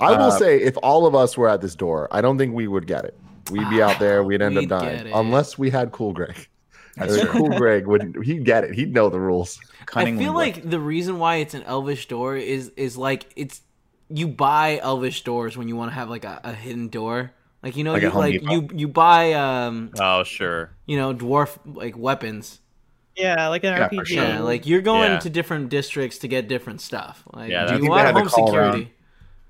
I 0.00 0.10
will 0.12 0.24
Uh, 0.26 0.30
say, 0.38 0.60
if 0.60 0.76
all 0.82 1.06
of 1.06 1.14
us 1.14 1.36
were 1.38 1.48
at 1.48 1.60
this 1.60 1.74
door, 1.74 2.08
I 2.10 2.20
don't 2.20 2.36
think 2.36 2.54
we 2.54 2.66
would 2.66 2.86
get 2.86 3.04
it. 3.04 3.16
We'd 3.50 3.68
be 3.70 3.80
out 3.82 3.98
there. 3.98 4.22
We'd 4.24 4.42
end 4.42 4.56
We'd 4.56 4.70
up 4.70 4.82
dying, 4.82 5.10
unless 5.14 5.56
we 5.58 5.70
had 5.70 5.92
Cool 5.92 6.12
Greg. 6.12 6.48
That's 6.96 7.24
cool 7.28 7.48
Greg 7.48 7.86
would. 7.86 8.18
He'd 8.22 8.44
get 8.44 8.64
it. 8.64 8.74
He'd 8.74 8.92
know 8.92 9.08
the 9.08 9.18
rules. 9.20 9.58
Cunning 9.86 10.16
I 10.16 10.18
feel 10.24 10.34
linguist. 10.34 10.62
like 10.64 10.70
the 10.70 10.78
reason 10.80 11.18
why 11.18 11.36
it's 11.36 11.54
an 11.54 11.62
elvish 11.62 12.06
door 12.08 12.36
is 12.36 12.70
is 12.76 12.98
like 12.98 13.32
it's 13.34 13.62
you 14.10 14.28
buy 14.28 14.78
elvish 14.82 15.24
doors 15.24 15.56
when 15.56 15.68
you 15.68 15.76
want 15.76 15.90
to 15.90 15.94
have 15.94 16.10
like 16.10 16.24
a, 16.26 16.38
a 16.44 16.52
hidden 16.52 16.88
door. 16.88 17.30
Like 17.62 17.76
you 17.76 17.84
know, 17.84 17.92
Like 17.94 18.02
you, 18.02 18.10
like 18.10 18.32
Depot. 18.40 18.52
you 18.52 18.68
you 18.74 18.88
buy 18.88 19.32
um 19.32 19.90
Oh, 19.98 20.22
sure. 20.24 20.70
you 20.86 20.98
know 20.98 21.14
dwarf 21.14 21.56
like 21.64 21.96
weapons. 21.96 22.60
Yeah, 23.16 23.48
like 23.48 23.62
an 23.64 23.74
Yeah, 23.76 23.88
RPG. 23.88 24.06
sure. 24.06 24.24
Yeah, 24.24 24.40
like 24.40 24.66
you're 24.66 24.80
going 24.80 25.12
Yeah. 25.12 25.18
to 25.20 25.30
different 25.30 25.68
districts 25.68 26.18
to 26.18 26.28
get 26.28 26.48
different 26.48 26.80
stuff. 26.80 27.22
Like 27.32 27.50
Yeah, 27.50 27.66
do 27.66 27.74
you 27.76 27.82
you 27.84 27.90
want 27.90 28.02
think 28.02 28.02
they 28.02 28.06
had 28.06 28.14
home 28.16 28.24
to 28.28 28.30
call 28.34 28.46
security 28.46 28.68
around 28.78 28.88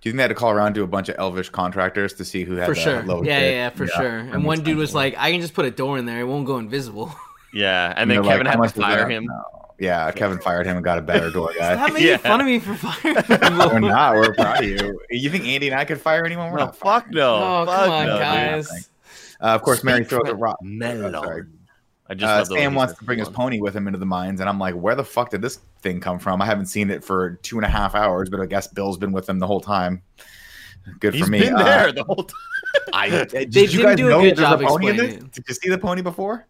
Do 0.00 0.08
you 0.08 0.12
think 0.12 0.16
they 0.16 0.22
had 0.22 0.28
to 0.28 0.34
call 0.34 0.50
around 0.50 0.74
to 0.74 0.82
a 0.82 0.86
bunch 0.88 1.08
of 1.08 1.14
elvish 1.18 1.48
contractors 1.50 2.14
to 2.14 2.24
see 2.24 2.42
who 2.44 2.56
had 2.56 2.66
for 2.66 2.74
the 2.74 2.80
sure. 2.80 3.02
lowest 3.04 3.28
Yeah, 3.28 3.38
yeah, 3.40 3.50
yeah, 3.50 3.70
for 3.70 3.84
Yeah, 3.84 3.96
sure. 3.96 4.18
And 4.18 4.44
one 4.44 4.58
dude 4.58 4.66
sense. 4.68 4.78
was 4.78 4.94
like, 4.96 5.14
"I 5.16 5.30
can 5.30 5.40
just 5.40 5.54
put 5.54 5.64
a 5.64 5.70
door 5.70 5.96
in 5.98 6.06
there; 6.06 6.20
it 6.20 6.24
won't 6.24 6.46
go 6.46 6.58
invisible." 6.58 7.14
Yeah, 7.54 7.92
and 7.94 8.10
then 8.10 8.16
they're 8.16 8.24
like, 8.24 8.32
Kevin 8.38 8.46
had 8.46 8.62
to 8.62 8.80
fire 8.80 9.06
him. 9.06 9.26
No. 9.26 9.42
Yeah, 9.78 10.10
Kevin 10.12 10.38
fired 10.38 10.64
him 10.66 10.76
and 10.76 10.82
got 10.84 10.96
a 10.96 11.02
better 11.02 11.30
door 11.30 11.52
guy. 11.58 11.74
Stop 11.76 11.92
making 11.92 12.08
Yeah. 12.08 12.16
fun 12.16 12.40
of 12.40 12.46
me 12.46 12.58
for 12.58 12.74
firing 12.74 13.16
We're 13.28 13.78
not. 13.80 14.14
We're 14.14 14.32
proud 14.32 14.64
of 14.64 14.70
you. 14.70 14.98
You 15.10 15.28
think 15.28 15.44
Andy 15.44 15.68
and 15.68 15.78
I 15.78 15.84
could 15.84 16.00
fire 16.00 16.24
anyone? 16.24 16.50
We're 16.50 16.60
No, 16.60 16.64
not. 16.64 16.76
fuck 16.78 17.10
no. 17.10 17.34
Oh, 17.34 17.66
fuck 17.66 17.78
come 17.84 17.90
on, 17.90 18.06
no, 18.06 18.18
guys. 18.18 18.88
Uh, 19.38 19.44
of 19.48 19.60
course, 19.60 19.84
Merry 19.84 20.02
throws 20.02 20.28
a 20.30 20.34
rock. 20.34 20.56
Melon. 20.62 21.52
Sorry. 22.07 22.11
I 22.11 22.14
just 22.14 22.30
Uh, 22.50 22.55
love 22.55 22.59
Sam 22.61 22.74
wants 22.74 22.94
to 22.98 23.05
bring 23.05 23.18
his 23.18 23.28
pony 23.28 23.61
with 23.61 23.74
him 23.74 23.86
into 23.86 23.98
the 23.98 24.07
mines, 24.07 24.40
and 24.40 24.48
I'm 24.48 24.59
like, 24.59 24.74
where 24.74 24.94
the 24.94 25.05
fuck 25.05 25.30
did 25.30 25.40
this 25.42 25.59
thing 25.80 26.00
come 26.00 26.18
from? 26.18 26.42
I 26.42 26.46
haven't 26.46 26.66
seen 26.66 26.90
it 26.90 27.05
for 27.05 27.34
two 27.42 27.57
and 27.59 27.64
a 27.64 27.68
half 27.68 27.94
hours, 27.94 28.28
but 28.28 28.40
I 28.40 28.46
guess 28.46 28.66
Bill's 28.66 28.98
been 28.98 29.12
with 29.12 29.28
him 29.28 29.38
the 29.38 29.46
whole 29.46 29.61
time. 29.61 30.03
Good 30.98 31.14
He's 31.14 31.24
for 31.24 31.30
me. 31.30 31.40
been 31.40 31.55
Uh, 31.55 31.62
there 31.64 31.92
the 31.92 32.05
whole 32.05 32.24
time. 32.24 32.36
I, 32.92 33.09
did 33.09 33.53
They 33.53 33.61
you 33.62 33.66
didn't 33.68 33.82
guys 33.84 33.96
do 33.96 34.07
a 34.09 34.11
know 34.11 34.20
good 34.22 34.36
job 34.36 34.61
a 34.61 34.66
pony 34.66 34.88
in 34.90 34.96
this? 34.96 35.14
it. 35.14 35.32
Did 35.32 35.44
you 35.48 35.55
see 35.55 35.68
the 35.68 35.78
pony 35.78 36.03
before? 36.03 36.44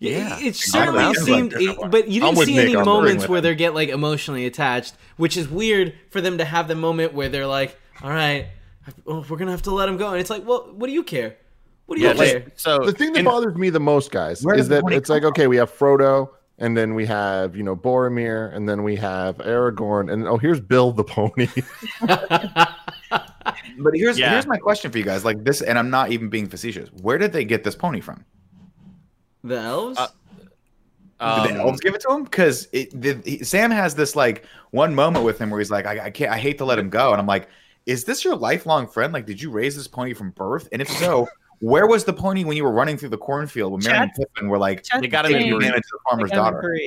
Yeah. 0.00 0.38
it, 0.38 0.46
it 0.48 0.54
certainly 0.56 1.02
know. 1.02 1.12
seemed, 1.14 1.54
it- 1.54 1.90
but 1.90 2.08
you 2.08 2.20
didn't 2.20 2.36
see 2.44 2.58
any 2.58 2.66
on 2.66 2.72
the 2.72 2.78
ring 2.78 2.84
moments 2.84 3.28
where 3.28 3.38
him. 3.38 3.44
they 3.44 3.54
get 3.54 3.74
like 3.74 3.88
emotionally 3.88 4.44
attached, 4.46 4.94
which 5.16 5.36
is 5.36 5.48
weird 5.48 5.94
for 6.10 6.20
them 6.20 6.38
to 6.38 6.44
have 6.44 6.68
the 6.68 6.74
moment 6.76 7.14
where 7.14 7.28
they're 7.28 7.46
like, 7.46 7.76
"All 8.02 8.10
right, 8.10 8.46
oh, 9.06 9.24
we're 9.28 9.38
gonna 9.38 9.50
have 9.50 9.62
to 9.62 9.72
let 9.72 9.88
him 9.88 9.96
go," 9.96 10.10
and 10.10 10.20
it's 10.20 10.30
like, 10.30 10.46
"Well, 10.46 10.68
what 10.74 10.86
do 10.86 10.92
you 10.92 11.02
care? 11.02 11.36
What 11.88 11.96
do 11.96 12.02
you 12.02 12.08
Yeah, 12.08 12.14
care?" 12.14 12.34
like, 12.40 12.52
so 12.56 12.78
The 12.84 12.92
thing 12.92 13.12
that 13.14 13.20
in- 13.20 13.24
bothers 13.24 13.56
me 13.56 13.70
the 13.70 13.80
most, 13.80 14.10
guys, 14.10 14.44
is 14.44 14.68
that 14.68 14.84
it's 14.92 15.08
like, 15.08 15.22
from? 15.22 15.30
okay, 15.30 15.46
we 15.46 15.56
have 15.56 15.72
Frodo, 15.72 16.28
and 16.58 16.76
then 16.76 16.94
we 16.94 17.06
have 17.06 17.56
you 17.56 17.62
know 17.62 17.74
Boromir, 17.74 18.54
and 18.54 18.68
then 18.68 18.82
we 18.82 18.94
have 18.96 19.38
Aragorn, 19.38 20.12
and 20.12 20.28
oh, 20.28 20.36
here's 20.36 20.60
Bill 20.60 20.92
the 20.92 21.04
pony. 21.04 21.48
But 23.80 23.94
here's 23.94 24.18
Yeah. 24.18 24.30
here's 24.32 24.46
my 24.46 24.58
question 24.58 24.90
for 24.90 24.98
you 24.98 25.04
guys. 25.04 25.24
Like 25.24 25.44
this, 25.44 25.62
and 25.62 25.78
I'm 25.78 25.88
not 25.88 26.10
even 26.10 26.28
being 26.28 26.48
facetious. 26.48 26.88
Where 27.00 27.16
did 27.16 27.32
they 27.32 27.44
get 27.44 27.64
this 27.64 27.74
pony 27.76 28.00
from? 28.00 28.24
the 29.44 29.56
elves. 29.56 29.98
Uh, 31.20 31.42
Did 31.44 31.54
the 31.54 31.60
um, 31.60 31.66
elves 31.68 31.80
give 31.80 31.94
it 31.94 32.00
to 32.02 32.10
him? 32.12 32.24
Because 32.24 32.68
it, 32.72 33.00
did 33.00 33.24
he, 33.24 33.42
Sam 33.44 33.70
has 33.70 33.94
this 33.94 34.14
like 34.16 34.44
one 34.72 34.94
moment 34.94 35.24
with 35.24 35.38
him 35.38 35.48
where 35.50 35.58
he's 35.60 35.70
like, 35.70 35.86
I, 35.86 36.06
I 36.06 36.10
can't, 36.10 36.30
I 36.32 36.38
hate 36.38 36.58
to 36.58 36.64
let 36.64 36.78
him 36.78 36.90
go, 36.90 37.12
and 37.12 37.20
I'm 37.20 37.26
like, 37.26 37.48
is 37.86 38.04
this 38.04 38.24
your 38.24 38.34
lifelong 38.36 38.86
friend? 38.88 39.12
Like, 39.12 39.26
did 39.26 39.40
you 39.40 39.50
raise 39.50 39.76
this 39.76 39.86
pony 39.88 40.12
from 40.12 40.30
birth? 40.32 40.68
And 40.72 40.82
if 40.82 40.88
so, 40.90 41.26
where 41.60 41.86
was 41.86 42.04
the 42.04 42.12
pony 42.12 42.44
when 42.44 42.56
you 42.56 42.64
were 42.64 42.72
running 42.72 42.96
through 42.96 43.08
the 43.08 43.18
cornfield 43.18 43.72
when 43.72 43.82
Merry 43.84 43.98
and 43.98 44.12
Pippin 44.14 44.48
were 44.48 44.58
like 44.58 44.84
They 45.00 45.08
got 45.08 45.26
him 45.26 45.32
in 45.32 45.38
taking 45.42 45.58
Bree. 45.58 45.68
the 45.68 45.82
farmer's 46.08 46.30
daughter? 46.30 46.78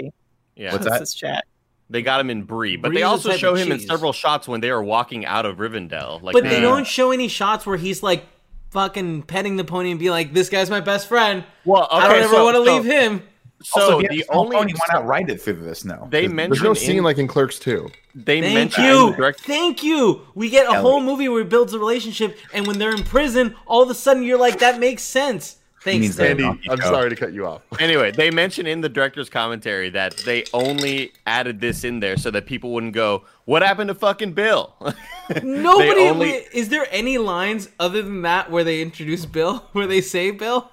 yeah, 0.56 0.72
What's 0.72 0.86
What's 0.88 1.14
that? 1.14 1.18
chat? 1.18 1.46
they 1.90 2.02
got 2.02 2.22
him 2.22 2.30
in 2.30 2.44
Bree, 2.44 2.78
but 2.78 2.90
Bree's 2.90 3.00
they 3.00 3.04
also 3.04 3.30
type 3.32 3.40
show 3.40 3.52
of 3.54 3.58
him 3.58 3.72
in 3.72 3.80
several 3.80 4.14
shots 4.14 4.48
when 4.48 4.62
they 4.62 4.70
are 4.70 4.82
walking 4.82 5.26
out 5.26 5.46
of 5.46 5.58
Rivendell. 5.58 6.22
Like, 6.22 6.34
but 6.34 6.44
they 6.46 6.62
don't 6.62 6.88
show 6.88 7.12
any 7.12 7.28
shots 7.28 7.66
where 7.66 7.76
he's 7.76 8.02
like 8.02 8.26
fucking 8.70 9.24
petting 9.24 9.58
the 9.58 9.66
pony 9.66 9.92
and 9.92 10.00
be 10.00 10.10
like, 10.10 10.34
"This 10.34 10.48
guy's 10.48 10.70
my 10.70 10.80
best 10.80 11.08
friend. 11.10 11.44
Well, 11.66 11.84
okay, 11.92 11.96
I 11.98 12.08
don't 12.08 12.24
ever 12.24 12.34
so- 12.36 12.44
want 12.46 12.56
to 12.56 12.66
so- 12.66 12.76
leave 12.76 12.86
him." 12.86 13.24
So 13.64 13.82
also, 13.82 14.00
if 14.00 14.02
he 14.02 14.04
had 14.08 14.12
the 14.18 14.22
a 14.22 14.26
small 14.26 14.40
only 14.46 14.58
pony, 14.58 14.74
why 14.74 14.94
not 15.00 15.06
ride 15.06 15.30
it 15.30 15.42
through 15.42 15.54
the 15.56 15.76
snow? 15.76 16.08
they 16.10 16.22
There's 16.22 16.34
mentioned 16.34 16.52
there's 16.56 16.64
no 16.64 16.74
scene 16.74 16.98
in, 16.98 17.04
like 17.04 17.18
in 17.18 17.28
Clerks 17.28 17.60
2. 17.60 17.90
they 18.16 18.42
Thank 18.42 18.54
mentioned 18.54 18.88
in 18.88 18.94
you, 18.94 19.16
direct 19.16 19.42
thank 19.42 19.84
you. 19.84 20.22
We 20.36 20.50
get 20.50 20.66
a 20.66 20.70
Ellie. 20.74 20.82
whole 20.82 21.02
movie 21.02 21.30
where 21.30 21.44
he 21.44 21.48
builds 21.50 21.74
a 21.74 21.80
relationship, 21.80 22.38
and 22.54 22.66
when 22.68 22.78
they're 22.80 22.96
in 22.96 23.04
prison, 23.04 23.56
all 23.66 23.82
of 23.84 23.90
a 23.90 23.94
sudden 23.96 24.24
you're 24.24 24.40
like, 24.40 24.60
"That 24.60 24.80
makes 24.80 25.04
sense." 25.04 25.58
Thanks, 25.84 26.00
means 26.02 26.16
Tim. 26.16 26.38
that- 26.38 26.44
Andy, 26.46 26.70
I'm 26.70 26.78
Go. 26.78 26.86
sorry 26.92 27.10
to 27.10 27.16
cut 27.16 27.34
you 27.34 27.48
off. 27.48 27.64
Anyway, 27.80 28.12
they 28.12 28.30
mentioned 28.30 28.68
in 28.68 28.82
the 28.82 28.90
director's 28.90 29.30
commentary 29.32 29.90
that 29.90 30.16
they 30.18 30.44
only 30.54 31.12
added 31.26 31.60
this 31.60 31.84
in 31.84 32.00
there 32.02 32.18
so 32.18 32.30
that 32.30 32.46
people 32.46 32.72
wouldn't 32.72 32.94
go, 32.94 33.24
"What 33.46 33.64
happened 33.64 33.88
to 33.88 33.96
fucking 33.96 34.34
Bill?" 34.34 34.76
Nobody 35.44 36.02
only- 36.02 36.30
is 36.54 36.70
there 36.70 36.86
any 36.92 37.18
lines 37.18 37.70
other 37.80 38.02
than 38.02 38.22
that 38.24 38.52
where 38.52 38.64
they 38.64 38.82
introduce 38.82 39.26
Bill, 39.26 39.66
where 39.72 39.88
they 39.88 40.02
say 40.02 40.32
Bill? 40.32 40.70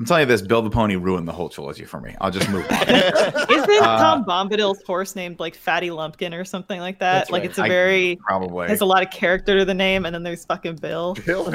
I'm 0.00 0.06
telling 0.06 0.22
you 0.22 0.26
this: 0.26 0.40
Bill 0.40 0.62
the 0.62 0.70
Pony 0.70 0.96
ruined 0.96 1.28
the 1.28 1.32
whole 1.32 1.50
trilogy 1.50 1.84
for 1.84 2.00
me. 2.00 2.16
I'll 2.22 2.30
just 2.30 2.48
move 2.48 2.64
on. 2.70 2.88
Isn't 2.88 3.82
Uh, 3.82 3.98
Tom 3.98 4.24
Bombadil's 4.24 4.82
horse 4.84 5.14
named 5.14 5.38
like 5.38 5.54
Fatty 5.54 5.90
Lumpkin 5.90 6.32
or 6.32 6.42
something 6.42 6.80
like 6.80 6.98
that? 7.00 7.30
Like 7.30 7.42
right. 7.42 7.50
it's 7.50 7.58
a 7.58 7.64
I- 7.64 7.68
very 7.68 8.16
Probably. 8.26 8.68
has 8.68 8.80
a 8.80 8.86
lot 8.86 9.02
of 9.02 9.10
character 9.10 9.58
to 9.58 9.64
the 9.66 9.74
name, 9.74 10.06
and 10.06 10.14
then 10.14 10.22
there's 10.22 10.46
fucking 10.46 10.76
Bill. 10.76 11.16
Bill, 11.26 11.46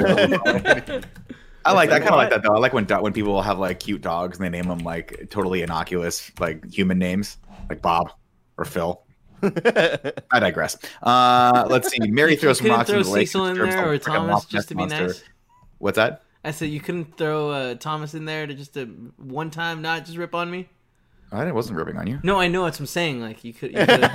I 1.64 1.72
like. 1.72 1.90
I 1.90 1.98
kind 1.98 2.10
of 2.10 2.16
like 2.16 2.30
that 2.30 2.44
though. 2.44 2.54
I 2.54 2.58
like 2.58 2.72
when 2.72 2.84
when 2.86 3.12
people 3.12 3.42
have 3.42 3.58
like 3.58 3.80
cute 3.80 4.00
dogs 4.00 4.38
and 4.38 4.44
they 4.44 4.48
name 4.50 4.68
them 4.68 4.78
like 4.78 5.26
totally 5.28 5.62
innocuous 5.62 6.30
like 6.38 6.64
human 6.72 7.00
names, 7.00 7.38
like 7.68 7.82
Bob 7.82 8.12
or 8.58 8.64
Phil. 8.64 9.02
I 9.42 10.38
digress. 10.38 10.78
Uh, 11.02 11.66
let's 11.68 11.90
see. 11.90 11.98
Merry 11.98 12.36
throws 12.36 12.58
some 12.58 12.66
couldn't 12.66 12.78
rocks 12.78 12.90
throw 12.90 13.00
in 13.00 13.04
the 13.06 13.10
lake. 13.10 13.26
Cecil 13.26 13.46
in 13.46 13.58
there 13.58 13.92
or 13.92 13.98
freaking 13.98 14.04
Thomas 14.04 14.44
just 14.44 14.68
to 14.68 14.74
be 14.76 14.82
monster. 14.82 15.06
nice. 15.08 15.24
What's 15.78 15.96
that? 15.96 16.22
I 16.46 16.52
said 16.52 16.70
you 16.70 16.78
couldn't 16.80 17.16
throw 17.16 17.50
uh, 17.50 17.74
Thomas 17.74 18.14
in 18.14 18.24
there 18.24 18.46
to 18.46 18.54
just 18.54 18.76
a 18.76 18.84
one 19.16 19.50
time 19.50 19.82
not 19.82 20.04
just 20.06 20.16
rip 20.16 20.32
on 20.32 20.48
me. 20.48 20.68
I 21.32 21.50
wasn't 21.50 21.76
ripping 21.76 21.96
on 21.96 22.06
you. 22.06 22.20
No, 22.22 22.38
I 22.38 22.46
know 22.46 22.62
what 22.62 22.78
I'm 22.78 22.86
saying. 22.86 23.20
Like 23.20 23.42
you 23.42 23.52
could, 23.52 23.72
you 23.72 23.78
could 23.86 24.10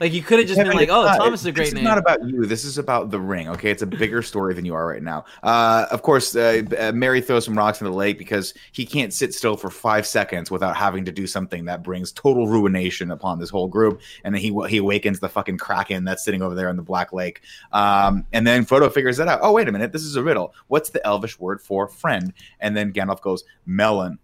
like 0.00 0.12
you 0.12 0.22
could 0.22 0.38
have 0.38 0.48
just 0.48 0.58
been 0.58 0.72
like, 0.74 0.88
"Oh, 0.88 1.04
not- 1.04 1.18
Thomas 1.18 1.40
is 1.40 1.46
a 1.46 1.52
great 1.52 1.66
this 1.66 1.74
name." 1.74 1.84
is 1.84 1.88
not 1.88 1.98
about 1.98 2.22
you. 2.24 2.46
This 2.46 2.64
is 2.64 2.78
about 2.78 3.10
the 3.10 3.20
ring. 3.20 3.48
Okay, 3.48 3.70
it's 3.70 3.82
a 3.82 3.86
bigger 3.86 4.22
story 4.22 4.54
than 4.54 4.64
you 4.64 4.74
are 4.74 4.86
right 4.86 5.02
now. 5.02 5.24
Uh, 5.42 5.86
of 5.90 6.02
course, 6.02 6.34
uh, 6.34 6.62
uh, 6.78 6.92
Merry 6.92 7.20
throws 7.20 7.44
some 7.44 7.56
rocks 7.56 7.80
in 7.80 7.86
the 7.86 7.92
lake 7.92 8.18
because 8.18 8.54
he 8.72 8.84
can't 8.84 9.12
sit 9.12 9.34
still 9.34 9.56
for 9.56 9.70
five 9.70 10.06
seconds 10.06 10.50
without 10.50 10.76
having 10.76 11.04
to 11.04 11.12
do 11.12 11.26
something 11.26 11.64
that 11.66 11.82
brings 11.82 12.12
total 12.12 12.48
ruination 12.48 13.10
upon 13.10 13.38
this 13.38 13.50
whole 13.50 13.68
group. 13.68 14.00
And 14.24 14.34
then 14.34 14.42
he 14.42 14.54
he 14.68 14.78
awakens 14.78 15.20
the 15.20 15.28
fucking 15.28 15.58
kraken 15.58 16.04
that's 16.04 16.24
sitting 16.24 16.42
over 16.42 16.54
there 16.54 16.68
in 16.68 16.76
the 16.76 16.82
Black 16.82 17.12
Lake. 17.12 17.42
Um, 17.72 18.26
and 18.32 18.46
then 18.46 18.64
Frodo 18.66 18.92
figures 18.92 19.16
that 19.18 19.28
out. 19.28 19.40
Oh, 19.42 19.52
wait 19.52 19.68
a 19.68 19.72
minute, 19.72 19.92
this 19.92 20.02
is 20.02 20.16
a 20.16 20.22
riddle. 20.22 20.54
What's 20.68 20.90
the 20.90 21.04
Elvish 21.06 21.38
word 21.38 21.60
for 21.60 21.88
friend? 21.88 22.32
And 22.60 22.76
then 22.76 22.92
Gandalf 22.92 23.20
goes 23.20 23.44
melon. 23.66 24.18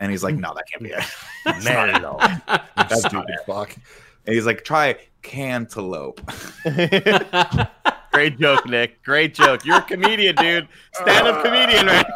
And 0.00 0.10
he's 0.10 0.24
like, 0.24 0.34
no, 0.34 0.52
that 0.54 0.64
can't 0.68 0.82
be 0.82 0.90
it. 0.90 1.64
Mellow. 1.64 2.18
That's 2.76 2.98
Stupid 2.98 3.12
not 3.12 3.30
it. 3.30 3.38
fuck. 3.46 3.76
And 4.26 4.34
he's 4.34 4.46
like, 4.46 4.64
try 4.64 4.96
cantaloupe. 5.22 6.20
Great 8.12 8.38
joke, 8.38 8.66
Nick. 8.66 9.02
Great 9.02 9.32
joke. 9.32 9.64
You're 9.64 9.78
a 9.78 9.82
comedian, 9.82 10.36
dude. 10.36 10.68
Stand 10.92 11.26
up 11.26 11.42
comedian 11.42 11.86
right 11.86 12.06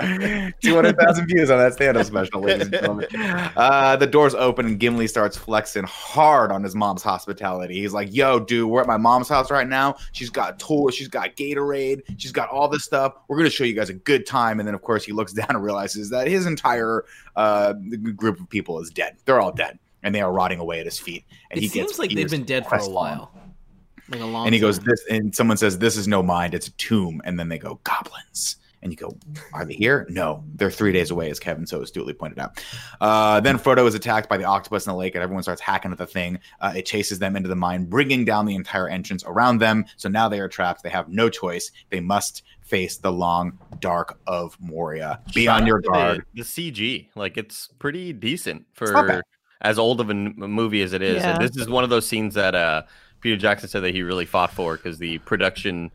here. 0.00 0.54
200,000 0.62 1.26
views 1.26 1.50
on 1.50 1.58
that 1.58 1.72
stand-up 1.72 2.06
special, 2.06 2.40
ladies 2.40 2.62
and 2.62 2.72
gentlemen. 2.72 3.06
Uh, 3.56 3.96
the 3.96 4.06
doors 4.06 4.34
open 4.34 4.64
and 4.64 4.78
Gimli 4.78 5.06
starts 5.06 5.36
flexing 5.36 5.84
hard 5.84 6.52
on 6.52 6.62
his 6.62 6.74
mom's 6.74 7.02
hospitality. 7.02 7.80
He's 7.80 7.92
like, 7.92 8.14
"Yo, 8.14 8.38
dude, 8.38 8.68
we're 8.68 8.80
at 8.80 8.86
my 8.86 8.96
mom's 8.96 9.28
house 9.28 9.50
right 9.50 9.68
now. 9.68 9.96
She's 10.12 10.30
got 10.30 10.58
tour, 10.58 10.90
she's 10.92 11.08
got 11.08 11.36
Gatorade, 11.36 12.02
she's 12.16 12.32
got 12.32 12.48
all 12.48 12.68
this 12.68 12.84
stuff. 12.84 13.14
We're 13.28 13.36
gonna 13.36 13.50
show 13.50 13.64
you 13.64 13.74
guys 13.74 13.90
a 13.90 13.94
good 13.94 14.26
time." 14.26 14.60
And 14.60 14.66
then, 14.66 14.74
of 14.74 14.82
course, 14.82 15.04
he 15.04 15.12
looks 15.12 15.32
down 15.40 15.46
and 15.50 15.62
realizes 15.62 16.10
that 16.10 16.26
his 16.26 16.46
entire 16.46 17.04
uh, 17.36 17.74
group 18.14 18.40
of 18.40 18.48
people 18.48 18.78
is 18.80 18.90
dead. 18.90 19.16
They're 19.24 19.40
all 19.40 19.52
dead, 19.52 19.78
and 20.02 20.14
they 20.14 20.20
are 20.20 20.32
rotting 20.32 20.58
away 20.58 20.80
at 20.80 20.86
his 20.86 20.98
feet. 20.98 21.24
And 21.50 21.60
he 21.60 21.66
gets 21.66 21.74
it 21.74 21.78
he 21.78 21.80
seems 21.80 21.88
gets 21.88 21.98
like 21.98 22.10
they've 22.12 22.30
been 22.30 22.44
dead 22.44 22.66
for 22.66 22.76
a 22.76 22.88
while, 22.88 23.32
like 24.08 24.20
a 24.20 24.24
long. 24.24 24.46
And 24.46 24.54
he 24.54 24.60
goes, 24.60 24.78
"This," 24.80 25.04
and 25.10 25.34
someone 25.34 25.56
says, 25.56 25.78
"This 25.78 25.96
is 25.96 26.08
no 26.08 26.22
mind; 26.22 26.54
it's 26.54 26.68
a 26.68 26.72
tomb." 26.72 27.20
And 27.24 27.38
then 27.38 27.48
they 27.48 27.58
go, 27.58 27.80
"Goblins." 27.84 28.56
And 28.82 28.90
you 28.90 28.96
go, 28.96 29.14
are 29.52 29.66
they 29.66 29.74
here? 29.74 30.06
No, 30.08 30.42
they're 30.54 30.70
three 30.70 30.92
days 30.92 31.10
away, 31.10 31.30
as 31.30 31.38
Kevin 31.38 31.66
so 31.66 31.82
astutely 31.82 32.14
pointed 32.14 32.38
out. 32.38 32.64
Uh, 33.00 33.38
then 33.40 33.58
Frodo 33.58 33.86
is 33.86 33.94
attacked 33.94 34.28
by 34.28 34.38
the 34.38 34.44
octopus 34.44 34.86
in 34.86 34.92
the 34.92 34.96
lake, 34.96 35.14
and 35.14 35.22
everyone 35.22 35.42
starts 35.42 35.60
hacking 35.60 35.92
at 35.92 35.98
the 35.98 36.06
thing. 36.06 36.38
Uh, 36.60 36.72
it 36.74 36.86
chases 36.86 37.18
them 37.18 37.36
into 37.36 37.48
the 37.48 37.56
mine, 37.56 37.84
bringing 37.84 38.24
down 38.24 38.46
the 38.46 38.54
entire 38.54 38.88
entrance 38.88 39.22
around 39.26 39.58
them. 39.58 39.84
So 39.96 40.08
now 40.08 40.30
they 40.30 40.40
are 40.40 40.48
trapped. 40.48 40.82
They 40.82 40.88
have 40.88 41.10
no 41.10 41.28
choice. 41.28 41.70
They 41.90 42.00
must 42.00 42.42
face 42.62 42.96
the 42.96 43.12
long 43.12 43.58
dark 43.80 44.18
of 44.26 44.56
Moria. 44.60 45.20
Be 45.34 45.44
Shout 45.44 45.60
on 45.60 45.66
your 45.66 45.80
guard. 45.80 46.24
The, 46.32 46.42
the 46.42 46.72
CG, 46.72 47.08
like 47.14 47.36
it's 47.36 47.68
pretty 47.78 48.14
decent 48.14 48.64
not 48.80 48.88
for 48.88 49.06
bad. 49.06 49.22
As 49.60 49.78
old 49.78 50.00
of 50.00 50.08
a 50.08 50.12
n- 50.12 50.34
movie 50.36 50.82
as 50.82 50.92
it 50.92 51.02
is. 51.02 51.22
Yeah. 51.22 51.34
And 51.34 51.42
this 51.42 51.56
is 51.56 51.68
one 51.68 51.84
of 51.84 51.90
those 51.90 52.06
scenes 52.06 52.34
that 52.34 52.54
uh, 52.54 52.82
Peter 53.20 53.36
Jackson 53.36 53.68
said 53.68 53.80
that 53.80 53.94
he 53.94 54.02
really 54.02 54.26
fought 54.26 54.52
for 54.52 54.76
because 54.76 54.98
the 54.98 55.18
production 55.18 55.90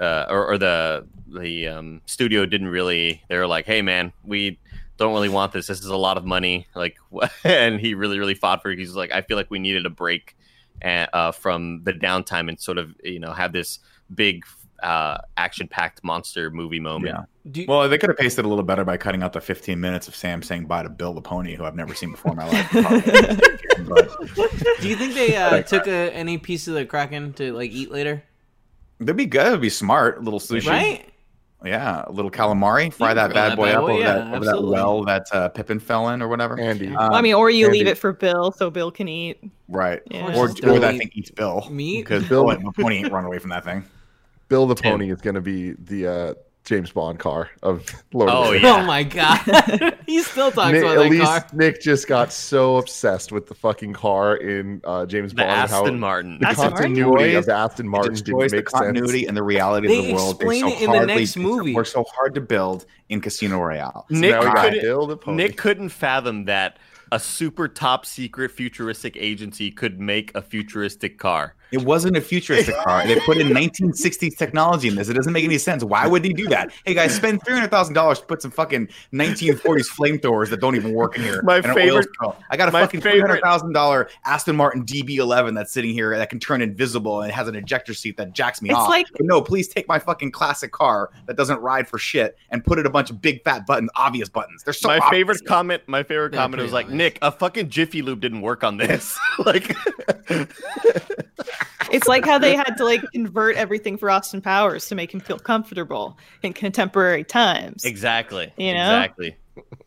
uh, 0.00 0.26
or, 0.28 0.52
or 0.52 0.58
the 0.58 1.06
the 1.26 1.68
um, 1.68 2.00
studio 2.06 2.46
didn't 2.46 2.68
really. 2.68 3.22
They 3.28 3.36
were 3.36 3.46
like, 3.46 3.66
"Hey, 3.66 3.82
man, 3.82 4.12
we." 4.24 4.58
Don't 4.96 5.14
really 5.14 5.30
want 5.30 5.52
this. 5.52 5.66
This 5.66 5.80
is 5.80 5.86
a 5.86 5.96
lot 5.96 6.18
of 6.18 6.26
money. 6.26 6.66
Like, 6.74 6.98
and 7.44 7.80
he 7.80 7.94
really, 7.94 8.18
really 8.18 8.34
fought 8.34 8.60
for 8.60 8.70
it. 8.70 8.78
He's 8.78 8.94
like, 8.94 9.10
I 9.10 9.22
feel 9.22 9.38
like 9.38 9.50
we 9.50 9.58
needed 9.58 9.86
a 9.86 9.90
break 9.90 10.36
uh, 10.84 11.06
uh, 11.14 11.32
from 11.32 11.82
the 11.84 11.94
downtime 11.94 12.50
and 12.50 12.60
sort 12.60 12.76
of, 12.76 12.94
you 13.02 13.18
know, 13.18 13.32
have 13.32 13.54
this 13.54 13.78
big, 14.14 14.44
uh, 14.82 15.16
action-packed 15.38 16.04
monster 16.04 16.50
movie 16.50 16.80
moment. 16.80 17.14
Yeah. 17.14 17.24
Do 17.50 17.62
you, 17.62 17.66
Well, 17.68 17.88
they 17.88 17.98
could 17.98 18.10
have 18.10 18.18
paced 18.18 18.38
it 18.38 18.44
a 18.44 18.48
little 18.48 18.64
better 18.64 18.84
by 18.84 18.96
cutting 18.96 19.22
out 19.22 19.32
the 19.32 19.40
15 19.40 19.80
minutes 19.80 20.08
of 20.08 20.14
Sam 20.14 20.42
saying 20.42 20.66
bye 20.66 20.82
to 20.82 20.88
Bill 20.88 21.14
the 21.14 21.22
Pony, 21.22 21.54
who 21.56 21.64
I've 21.64 21.74
never 21.74 21.94
seen 21.94 22.12
before 22.12 22.32
in 22.32 22.38
my 22.38 22.48
life. 22.48 22.70
do 24.80 24.88
you 24.88 24.96
think 24.96 25.14
they 25.14 25.36
uh, 25.36 25.62
took 25.62 25.86
a, 25.86 26.12
any 26.14 26.38
piece 26.38 26.68
of 26.68 26.74
the 26.74 26.84
kraken 26.84 27.32
to 27.34 27.52
like 27.52 27.70
eat 27.70 27.90
later? 27.90 28.22
that'd 28.98 29.16
be 29.16 29.26
good. 29.26 29.46
It'd 29.46 29.60
be 29.60 29.70
smart. 29.70 30.18
A 30.18 30.20
little 30.20 30.40
sushi. 30.40 30.68
Right? 30.68 31.06
Yeah, 31.64 32.04
a 32.06 32.12
little 32.12 32.30
calamari. 32.30 32.92
Fry 32.92 33.10
You 33.10 33.14
that 33.16 33.32
grill 33.32 33.34
bad 33.34 33.50
that 33.52 33.56
boy 33.56 33.64
bad 33.66 33.74
up 33.76 33.80
boy, 33.82 33.90
over, 33.92 34.00
yeah, 34.00 34.14
that, 34.14 34.34
over 34.34 34.44
that 34.46 34.62
well 34.62 35.04
that 35.04 35.26
uh, 35.32 35.48
Pippin 35.50 35.78
fell 35.78 36.08
in 36.08 36.22
or 36.22 36.28
whatever. 36.28 36.58
Andy. 36.58 36.88
Um, 36.88 36.94
Well, 36.94 37.14
I 37.14 37.20
mean, 37.20 37.34
or 37.34 37.50
you 37.50 37.66
Andy- 37.66 37.78
leave 37.80 37.86
it 37.86 37.98
for 37.98 38.12
Bill 38.12 38.50
so 38.52 38.70
Bill 38.70 38.90
can 38.90 39.08
eat. 39.08 39.42
right. 39.68 40.00
Yeah. 40.10 40.36
Or, 40.38 40.48
Just 40.48 40.64
or 40.64 40.78
that 40.78 40.92
don't 40.92 40.98
thing 40.98 41.10
eats 41.14 41.30
Bill. 41.30 41.66
meat. 41.70 42.02
Because 42.02 42.26
Bill- 42.26 42.46
Bill 42.46 42.58
the 42.58 42.72
Pony 42.72 42.96
ain't 42.98 43.12
run 43.12 43.24
away 43.26 43.38
from 43.38 43.50
that 43.50 43.64
thing. 43.64 43.84
Bill 44.48 44.66
the 44.66 44.74
Pony 44.74 45.10
is 45.10 45.20
going 45.20 45.34
to 45.34 45.40
be 45.42 45.72
the 45.72 46.06
uh, 46.06 46.34
James 46.64 46.92
Bond 46.92 47.18
car 47.18 47.50
of 47.62 47.84
Lord 48.12 48.30
Oh, 48.30 48.52
of 48.54 48.62
yeah. 48.62 48.76
Oh 48.82 48.86
my 48.86 49.02
god, 49.02 49.40
he 50.06 50.22
still 50.22 50.50
talks 50.52 50.72
Nick, 50.72 50.82
about 50.82 50.98
at 51.04 51.10
least 51.10 51.24
car. 51.24 51.46
Nick 51.52 51.80
just 51.80 52.06
got 52.06 52.32
so 52.32 52.76
obsessed 52.76 53.32
with 53.32 53.46
the 53.48 53.54
fucking 53.54 53.92
car 53.94 54.36
in 54.36 54.80
uh, 54.84 55.06
James 55.06 55.32
The 55.32 55.36
Bond. 55.42 55.50
and 55.50 55.70
how 55.70 55.80
Aston 55.82 55.98
Martin. 55.98 56.38
The 56.40 56.48
Aston 56.48 56.70
Martin? 56.70 56.82
continuity 56.94 57.34
of 57.34 57.46
the 57.46 57.54
Aston 57.54 57.86
It 57.86 57.88
Martin 57.88 58.12
didn't 58.14 58.24
destroys 58.26 58.50
the 58.50 58.56
make 58.58 58.66
continuity 58.66 59.18
sense. 59.20 59.28
and 59.28 59.36
the 59.36 59.42
reality 59.42 59.88
They 59.88 59.98
of 59.98 60.04
the 60.06 60.12
world. 60.14 60.34
explain 60.36 60.60
so 60.60 60.68
it 60.68 60.82
in 60.82 60.90
the 60.92 61.06
next 61.06 61.36
movie. 61.36 61.74
We're 61.74 61.84
so 61.84 62.04
hard 62.04 62.34
to 62.34 62.40
build 62.40 62.86
in 63.08 63.20
Casino 63.20 63.58
Royale. 63.58 64.06
So 64.10 64.16
Nick 64.18 64.30
now 64.32 64.62
couldn't- 64.62 64.82
Bill 64.82 65.06
the 65.06 65.16
Pony. 65.16 65.36
Nick 65.42 65.56
couldn't 65.56 65.88
fathom 65.88 66.44
that 66.44 66.78
a 67.10 67.18
super 67.18 67.66
top 67.66 68.06
secret 68.06 68.52
futuristic 68.52 69.16
agency 69.16 69.70
could 69.72 69.98
make 70.00 70.32
a 70.36 70.42
futuristic 70.42 71.18
car. 71.18 71.56
It 71.72 71.84
wasn't 71.84 72.16
a 72.16 72.20
futuristic 72.20 72.74
car. 72.84 73.06
They 73.06 73.18
put 73.20 73.36
in 73.38 73.48
1960s 73.48 74.36
technology 74.36 74.88
in 74.88 74.94
this. 74.96 75.08
It 75.08 75.14
doesn't 75.14 75.32
make 75.32 75.44
any 75.44 75.58
sense. 75.58 75.84
Why 75.84 76.06
would 76.06 76.22
they 76.22 76.30
do 76.32 76.48
that? 76.48 76.72
Hey 76.84 76.94
guys, 76.94 77.14
spend 77.14 77.42
three 77.44 77.54
hundred 77.54 77.70
thousand 77.70 77.94
dollars 77.94 78.20
to 78.20 78.26
put 78.26 78.42
some 78.42 78.50
fucking 78.50 78.88
1940s 79.12 79.86
flamethrowers 79.88 80.48
that 80.50 80.60
don't 80.60 80.76
even 80.76 80.92
work 80.94 81.16
in 81.16 81.22
here. 81.22 81.42
My 81.42 81.56
and 81.56 81.66
favorite- 81.74 82.08
I 82.50 82.56
got 82.56 82.68
a 82.68 82.72
my 82.72 82.80
fucking 82.82 83.00
three 83.00 83.12
favorite- 83.12 83.28
hundred 83.28 83.42
thousand 83.42 83.72
dollar 83.72 84.08
Aston 84.24 84.56
Martin 84.56 84.84
DB11 84.84 85.54
that's 85.54 85.72
sitting 85.72 85.92
here 85.92 86.16
that 86.16 86.28
can 86.30 86.40
turn 86.40 86.60
invisible 86.62 87.20
and 87.22 87.30
it 87.30 87.34
has 87.34 87.48
an 87.48 87.54
ejector 87.54 87.94
seat 87.94 88.16
that 88.16 88.32
jacks 88.32 88.60
me 88.62 88.70
It's 88.70 88.78
off. 88.78 88.88
like- 88.88 89.06
But 89.12 89.26
no, 89.26 89.40
please 89.40 89.68
take 89.68 89.86
my 89.88 89.98
fucking 89.98 90.32
classic 90.32 90.72
car 90.72 91.10
that 91.26 91.36
doesn't 91.36 91.58
ride 91.60 91.88
for 91.88 91.98
shit 91.98 92.36
and 92.50 92.64
put 92.64 92.78
it 92.78 92.86
a 92.86 92.90
bunch 92.90 93.10
of 93.10 93.20
big 93.22 93.42
fat 93.44 93.66
buttons, 93.66 93.90
obvious 93.96 94.28
buttons. 94.28 94.62
They're 94.64 94.72
so 94.74 94.88
my 94.88 94.96
obvious. 94.98 95.10
favorite 95.10 95.44
comment, 95.46 95.82
my 95.86 96.02
favorite 96.02 96.32
They're 96.32 96.40
comment 96.40 96.62
was 96.62 96.70
pretty 96.70 96.74
like, 96.74 96.86
obvious. 96.86 96.98
Nick, 96.98 97.18
a 97.22 97.30
fucking 97.32 97.68
Jiffy 97.68 98.02
Lube 98.02 98.20
didn't 98.20 98.40
work 98.40 98.64
on 98.64 98.76
this. 98.76 99.18
like, 99.44 99.74
It's 101.90 102.06
like 102.06 102.24
how 102.24 102.38
they 102.38 102.54
had 102.56 102.74
to 102.76 102.84
like 102.84 103.02
convert 103.12 103.56
everything 103.56 103.96
for 103.98 104.10
Austin 104.10 104.40
Powers 104.40 104.86
to 104.88 104.94
make 104.94 105.12
him 105.12 105.20
feel 105.20 105.38
comfortable 105.38 106.18
in 106.42 106.52
contemporary 106.52 107.24
times. 107.24 107.84
exactly, 107.84 108.52
You 108.56 108.74
know? 108.74 108.80
exactly. 108.96 109.36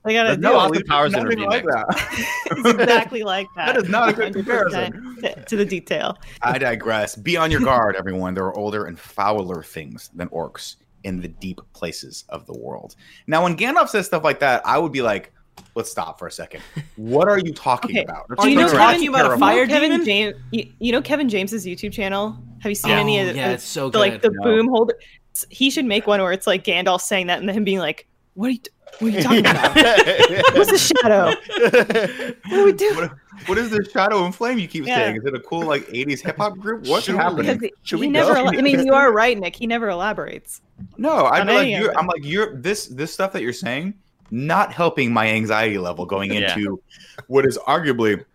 They 0.06 0.14
gotta 0.14 0.38
No, 0.38 0.58
Austin 0.58 0.82
it. 0.82 0.88
Powers 0.88 1.14
Nothing 1.14 1.32
interview 1.32 1.48
like 1.48 1.66
next. 1.66 1.76
that. 1.76 2.28
It's 2.58 2.70
exactly 2.70 3.24
like 3.24 3.48
that. 3.56 3.74
That 3.74 3.78
is 3.84 3.90
not 3.90 4.10
a 4.10 4.14
good 4.14 4.34
100% 4.34 5.22
to- 5.22 5.46
To 5.46 5.56
the 5.56 5.66
detail. 5.66 6.18
I 6.42 6.58
digress. 6.58 7.16
Be 7.16 7.38
on 7.38 7.50
your 7.50 7.62
guard, 7.62 7.96
everyone. 7.96 8.34
There 8.34 8.46
are 8.46 8.56
older 8.58 8.86
and 8.86 9.00
fouler 9.00 9.64
things 9.64 10.10
than 10.14 10.28
orcs 10.30 10.76
in 11.04 11.22
the 11.22 11.28
deep 11.30 11.60
places 11.74 12.26
of 12.30 12.46
the 12.46 12.58
world. 12.58 12.96
Now, 13.28 13.44
when 13.44 13.58
Gandalf 13.58 13.90
says 13.90 14.06
stuff 14.06 14.24
like 14.24 14.40
that, 14.40 14.62
I 14.66 14.78
would 14.78 14.92
be 14.92 15.02
like, 15.02 15.34
let's 15.76 15.90
stop 15.92 16.20
for 16.20 16.28
a 16.28 16.32
second. 16.32 16.62
What 16.96 17.28
are 17.28 17.40
you 17.40 17.54
talking 17.54 17.92
Okay. 17.98 18.04
about? 18.04 18.26
Do 18.42 18.50
you 18.50 18.56
know 18.56 18.68
They're 18.68 18.78
talking 18.78 19.08
about 19.10 19.32
a 19.34 19.38
fire 19.38 19.66
Kevin 19.68 19.92
demon? 19.92 20.06
James, 20.06 20.36
you, 20.52 20.72
you 20.80 20.92
know 20.92 21.02
Kevin 21.02 21.30
James's 21.30 21.66
YouTube 21.66 21.92
channel. 21.94 22.38
Have 22.62 22.70
you 22.72 22.76
seen 22.76 22.92
Oh, 22.92 22.96
any 22.98 23.20
of 23.20 23.28
the, 23.28 23.36
yeah, 23.36 23.52
it's 23.52 23.64
so 23.64 23.90
the, 23.90 24.00
like 24.00 24.22
the. 24.22 24.30
No. 24.32 24.44
boom 24.44 24.68
hold? 24.70 24.92
He 25.50 25.70
should 25.70 25.86
make 25.86 26.06
one 26.08 26.22
where 26.22 26.32
it's 26.32 26.48
like 26.48 26.64
Gandalf 26.64 27.02
saying 27.02 27.28
that 27.28 27.40
and 27.40 27.50
then 27.50 27.56
him 27.58 27.64
being 27.64 27.80
like, 27.80 28.08
"What 28.36 28.48
are 28.48 28.52
you, 28.52 28.60
what 29.00 29.14
are 29.14 29.18
you 29.18 29.24
talking 29.24 29.40
about? 29.46 29.76
What's 30.56 30.72
a 30.72 30.78
shadow? 30.78 31.34
What 32.50 32.54
are 32.54 32.64
we 32.66 32.72
doing?" 32.74 32.96
What, 32.96 33.12
what 33.48 33.58
is 33.58 33.72
this 33.72 33.90
Shadow 33.92 34.26
and 34.26 34.34
Flame 34.34 34.60
you 34.60 34.68
keep 34.68 34.86
Yeah. 34.86 34.96
saying? 34.98 35.16
Is 35.18 35.26
it 35.26 35.34
a 35.34 35.40
cool 35.40 35.64
like 35.66 35.88
80s 35.88 36.22
hip 36.22 36.38
hop 36.38 36.56
group? 36.58 36.86
What's 36.88 37.06
Should 37.08 37.16
we- 37.16 37.22
happening? 37.22 37.46
Because 37.58 37.62
he, 37.62 37.74
Should 37.82 38.00
he 38.00 38.06
we 38.06 38.12
never. 38.12 38.34
go? 38.36 38.42
ela- 38.42 38.58
I 38.58 38.62
mean, 38.62 38.80
you 38.86 38.94
are 38.94 39.12
right, 39.12 39.38
Nick. 39.38 39.56
He 39.56 39.66
never 39.66 39.90
elaborates. 39.90 40.62
No, 40.98 41.26
I'd 41.26 41.42
on 41.42 41.48
be 41.48 41.54
like, 41.54 41.62
any 41.64 41.74
of 41.74 41.82
you're, 41.82 41.92
it. 41.92 41.98
I'm 41.98 42.06
like, 42.08 42.24
you're 42.24 42.56
this 42.56 42.86
this 42.88 43.12
stuff 43.12 43.34
that 43.34 43.42
you're 43.42 43.52
saying, 43.54 43.96
not 44.34 44.74
helping 44.74 45.14
my 45.14 45.28
anxiety 45.28 45.78
level 45.78 46.06
going 46.06 46.34
Yeah. 46.34 46.56
into 46.58 46.82
what 47.28 47.46
is 47.46 47.58
arguably 47.60 48.26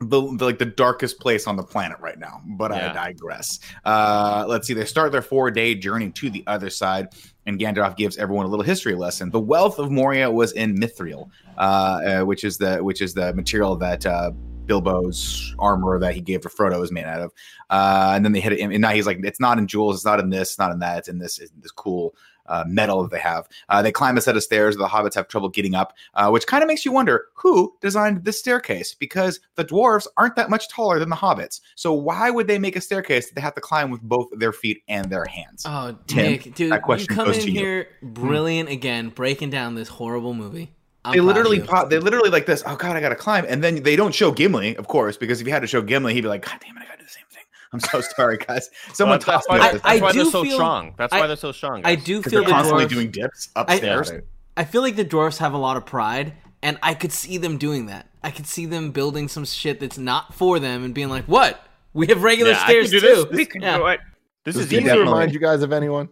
the, 0.00 0.20
the 0.36 0.44
like 0.46 0.58
the 0.58 0.64
darkest 0.66 1.20
place 1.20 1.46
on 1.46 1.56
the 1.56 1.62
planet 1.62 1.98
right 2.00 2.18
now. 2.18 2.40
But 2.56 2.72
Yeah. 2.72 2.90
I 2.90 2.94
digress. 3.12 3.60
Uh, 3.84 4.46
let's 4.48 4.66
see. 4.66 4.74
They 4.74 4.86
start 4.86 5.12
their 5.12 5.22
four 5.22 5.50
day 5.50 5.74
journey 5.74 6.10
to 6.10 6.30
the 6.30 6.42
other 6.46 6.70
side, 6.70 7.08
and 7.46 7.60
Gandalf 7.60 7.96
gives 7.96 8.16
everyone 8.16 8.46
a 8.46 8.48
little 8.48 8.64
history 8.64 8.94
lesson. 8.94 9.30
The 9.30 9.40
wealth 9.40 9.78
of 9.78 9.90
Moria 9.90 10.30
was 10.30 10.52
in 10.52 10.76
Mithril, 10.76 11.28
uh, 11.58 11.60
uh, 11.60 12.20
which 12.22 12.44
is 12.44 12.56
the 12.56 12.78
which 12.78 13.00
is 13.02 13.14
the 13.14 13.34
material 13.34 13.76
that. 13.76 14.06
Uh, 14.06 14.32
Bilbo's 14.64 15.56
armor 15.58 15.98
that 15.98 16.14
he 16.14 16.20
gave 16.20 16.42
to 16.42 16.48
Frodo 16.48 16.82
is 16.84 16.92
made 16.92 17.04
out 17.04 17.20
of, 17.20 17.32
uh, 17.70 18.12
and 18.14 18.24
then 18.24 18.30
they 18.30 18.38
hit 18.40 18.52
it, 18.52 18.60
and 18.60 18.80
now 18.80 18.90
he's 18.90 19.08
like, 19.08 19.18
"It's 19.24 19.40
not 19.40 19.58
in 19.58 19.66
jewels, 19.66 19.96
it's 19.96 20.04
not 20.04 20.20
in 20.20 20.30
this, 20.30 20.50
it's 20.50 20.58
not 20.58 20.70
in 20.70 20.78
that, 20.78 20.98
it's 20.98 21.08
in 21.08 21.18
this, 21.18 21.40
it's 21.40 21.50
in 21.50 21.60
this 21.60 21.72
cool 21.72 22.14
uh, 22.46 22.64
metal 22.66 23.02
that 23.02 23.10
they 23.10 23.18
have. 23.18 23.48
Uh, 23.68 23.82
they 23.82 23.92
climb 23.92 24.16
a 24.16 24.20
set 24.20 24.36
of 24.36 24.42
stairs. 24.42 24.76
The 24.76 24.86
hobbits 24.86 25.14
have 25.14 25.28
trouble 25.28 25.48
getting 25.48 25.74
up, 25.74 25.94
uh, 26.14 26.30
which 26.30 26.46
kind 26.46 26.62
of 26.62 26.68
makes 26.68 26.84
you 26.84 26.92
wonder 26.92 27.26
who 27.34 27.74
designed 27.80 28.24
this 28.24 28.38
staircase 28.38 28.94
because 28.94 29.40
the 29.54 29.64
dwarves 29.64 30.06
aren't 30.16 30.36
that 30.36 30.50
much 30.50 30.68
taller 30.68 30.98
than 30.98 31.10
the 31.10 31.16
hobbits. 31.16 31.60
So 31.74 31.92
why 31.92 32.30
would 32.30 32.46
they 32.46 32.58
make 32.58 32.76
a 32.76 32.80
staircase 32.80 33.28
that 33.28 33.34
they 33.34 33.40
have 33.40 33.54
to 33.54 33.60
climb 33.60 33.90
with 33.90 34.02
both 34.02 34.28
their 34.36 34.52
feet 34.52 34.82
and 34.88 35.10
their 35.10 35.24
hands? 35.24 35.64
Oh, 35.66 35.96
Tim, 36.06 36.32
Nick, 36.32 36.54
dude, 36.54 36.72
that 36.72 36.82
question 36.82 37.06
you 37.10 37.16
come 37.16 37.26
goes 37.26 37.38
in 37.38 37.44
to 37.44 37.50
you. 37.50 37.60
here 37.60 37.88
brilliant 38.02 38.68
again, 38.68 39.08
breaking 39.10 39.50
down 39.50 39.74
this 39.74 39.88
horrible 39.88 40.34
movie. 40.34 40.72
I'm 41.04 41.14
they 41.14 41.20
literally 41.20 41.58
pop, 41.58 41.90
they 41.90 41.98
literally 41.98 42.30
like 42.30 42.46
this. 42.46 42.62
Oh 42.64 42.76
god, 42.76 42.96
I 42.96 43.00
gotta 43.00 43.16
climb, 43.16 43.44
and 43.48 43.62
then 43.62 43.82
they 43.82 43.96
don't 43.96 44.14
show 44.14 44.30
Gimli, 44.30 44.76
of 44.76 44.86
course, 44.86 45.16
because 45.16 45.40
if 45.40 45.48
you 45.48 45.52
had 45.52 45.62
to 45.62 45.66
show 45.66 45.82
Gimli, 45.82 46.14
he'd 46.14 46.20
be 46.20 46.28
like, 46.28 46.44
God 46.46 46.60
damn 46.64 46.76
it, 46.76 46.82
I 46.82 46.84
gotta 46.84 46.98
do 46.98 47.04
the 47.04 47.10
same. 47.10 47.24
I'm 47.72 47.80
so 47.80 48.00
sorry, 48.00 48.36
guys. 48.38 48.68
Someone 48.92 49.18
Well, 49.26 49.40
tossed 49.40 49.46
that's 49.48 49.48
me 49.48 49.58
why, 49.58 49.68
I- 49.68 49.72
that's 49.72 49.84
I 49.84 49.98
why 50.00 50.12
they're 50.12 50.24
so 50.26 50.44
feel- 50.44 50.54
strong. 50.54 50.94
That's 50.98 51.12
I- 51.12 51.20
why 51.20 51.26
they're 51.26 51.36
so 51.36 51.52
strong. 51.52 51.82
I 51.84 51.94
do 51.94 52.18
because 52.18 52.32
feel 52.32 52.40
they're 52.42 52.48
the 52.48 52.54
constantly 52.54 52.84
dwarves. 52.84 52.88
doing 52.90 53.10
dips 53.10 53.48
upstairs. 53.56 54.12
I 54.56 54.64
feel 54.64 54.82
like 54.82 54.96
the 54.96 55.04
dwarves 55.04 55.38
have 55.38 55.54
a 55.54 55.58
lot 55.58 55.76
of 55.78 55.86
pride, 55.86 56.34
and 56.62 56.78
I 56.82 56.94
could 56.94 57.12
see 57.12 57.38
them 57.38 57.56
doing 57.58 57.86
that. 57.86 58.08
I 58.22 58.30
could 58.30 58.46
see 58.46 58.66
them 58.66 58.90
building 58.90 59.28
some 59.28 59.44
shit 59.46 59.80
that's 59.80 59.98
not 59.98 60.34
for 60.34 60.58
them 60.58 60.84
and 60.84 60.94
being 60.94 61.08
like, 61.08 61.24
"What? 61.24 61.64
We 61.94 62.06
have 62.08 62.22
regular 62.22 62.52
Yeah, 62.52 62.58
I 62.58 62.60
can 62.60 62.86
stairs 62.86 62.90
do 62.90 63.00
too." 63.00 63.06
this. 63.30 63.48
We 63.54 63.60
Yeah. 63.60 63.78
do 63.78 63.86
it. 63.86 64.00
This 64.44 64.56
Does 64.56 64.66
is 64.66 64.72
easy. 64.72 64.84
to 64.84 64.98
remind 64.98 65.32
you 65.32 65.38
guys 65.40 65.62
of 65.62 65.72
anyone? 65.72 66.08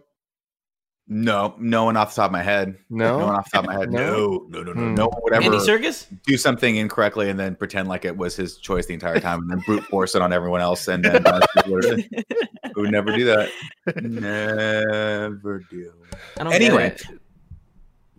No, 1.13 1.55
no 1.59 1.83
one 1.83 1.97
off 1.97 2.15
the 2.15 2.21
top 2.21 2.27
of 2.27 2.31
my 2.31 2.41
head. 2.41 2.77
No? 2.89 3.19
no 3.19 3.25
one 3.25 3.35
off 3.35 3.43
the 3.51 3.57
top 3.57 3.65
of 3.65 3.69
my 3.69 3.77
head. 3.77 3.91
No? 3.91 4.47
No, 4.47 4.61
no, 4.61 4.63
no, 4.63 4.71
no. 4.71 4.81
Hmm. 4.81 4.95
No 4.95 5.07
one 5.09 5.19
would 5.23 5.33
ever 5.33 5.43
Andy 5.43 5.57
Serkis? 5.57 6.07
do 6.25 6.37
something 6.37 6.77
incorrectly 6.77 7.29
and 7.29 7.37
then 7.37 7.57
pretend 7.57 7.89
like 7.89 8.05
it 8.05 8.15
was 8.15 8.33
his 8.33 8.55
choice 8.55 8.85
the 8.85 8.93
entire 8.93 9.19
time 9.19 9.41
and 9.41 9.51
then 9.51 9.59
brute 9.65 9.83
force 9.83 10.15
it 10.15 10.21
on 10.21 10.31
everyone 10.31 10.61
else. 10.61 10.87
And 10.87 11.03
then 11.03 11.27
uh, 11.27 11.41
that's 11.55 11.67
what 11.67 11.83
it 11.83 11.99
is. 11.99 12.23
we 12.77 12.83
would 12.83 12.91
never 12.91 13.13
do 13.13 13.25
that. 13.25 13.49
Never 14.01 15.59
do. 15.69 15.91
I 16.39 16.43
don't 16.45 16.53
Anyway. 16.53 16.91
get 16.91 17.01
it. 17.01 17.19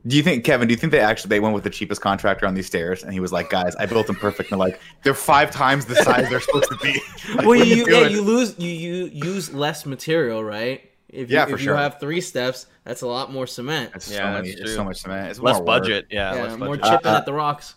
Do 0.07 0.15
you 0.15 0.23
think, 0.23 0.45
Kevin? 0.45 0.69
Do 0.69 0.73
you 0.75 0.79
think 0.79 0.91
they 0.91 1.01
actually 1.01 1.31
they 1.31 1.41
went 1.41 1.55
with 1.55 1.65
the 1.65 1.71
cheapest 1.71 2.03
contractor 2.03 2.47
on 2.47 2.53
these 2.53 2.67
stairs 2.67 3.05
and 3.05 3.15
he 3.15 3.21
was 3.21 3.33
like, 3.33 3.49
"Guys, 3.49 3.75
I 3.77 3.87
built 3.87 4.09
them 4.09 4.17
perfect." 4.17 4.51
And 4.51 4.61
they're 4.61 4.69
like, 4.69 4.81
"They're 5.03 5.15
five 5.15 5.51
times 5.51 5.87
the 5.87 5.95
size 5.95 6.29
they're 6.29 6.41
supposed 6.41 6.69
to 6.71 6.77
be." 6.83 7.01
Like, 7.37 7.47
well, 7.47 7.47
what 7.47 7.61
are 7.61 7.65
you, 7.65 7.87
yeah, 7.89 8.09
you 8.09 8.21
lose 8.21 8.59
you 8.59 8.69
you 8.69 9.05
use 9.07 9.55
less 9.55 9.87
material, 9.87 10.43
right? 10.45 10.91
If 11.13 11.31
you, 11.31 11.37
Yeah, 11.37 11.45
if 11.45 11.51
for 11.51 11.59
you 11.59 11.73
have 11.75 12.01
three 12.01 12.21
steps, 12.23 12.67
that's 12.85 13.03
a 13.03 13.07
lot 13.07 13.31
more 13.31 13.47
cement. 13.47 13.93
It's 13.95 14.11
Yeah, 14.11 14.17
so, 14.19 14.25
many, 14.25 14.49
that's 14.49 14.61
it's 14.63 14.71
true. 14.71 14.75
so 14.77 14.85
much 14.85 14.97
cement. 15.03 15.29
It's 15.31 15.39
less 15.39 15.61
budget. 15.61 16.07
Yeah, 16.11 16.35
Yeah, 16.35 16.43
less 16.45 16.59
more 16.59 16.69
budget. 16.77 16.85
chipping 16.85 17.07
Uh, 17.07 17.15
uh, 17.15 17.19
at 17.19 17.27
the 17.27 17.33
rocks. 17.35 17.75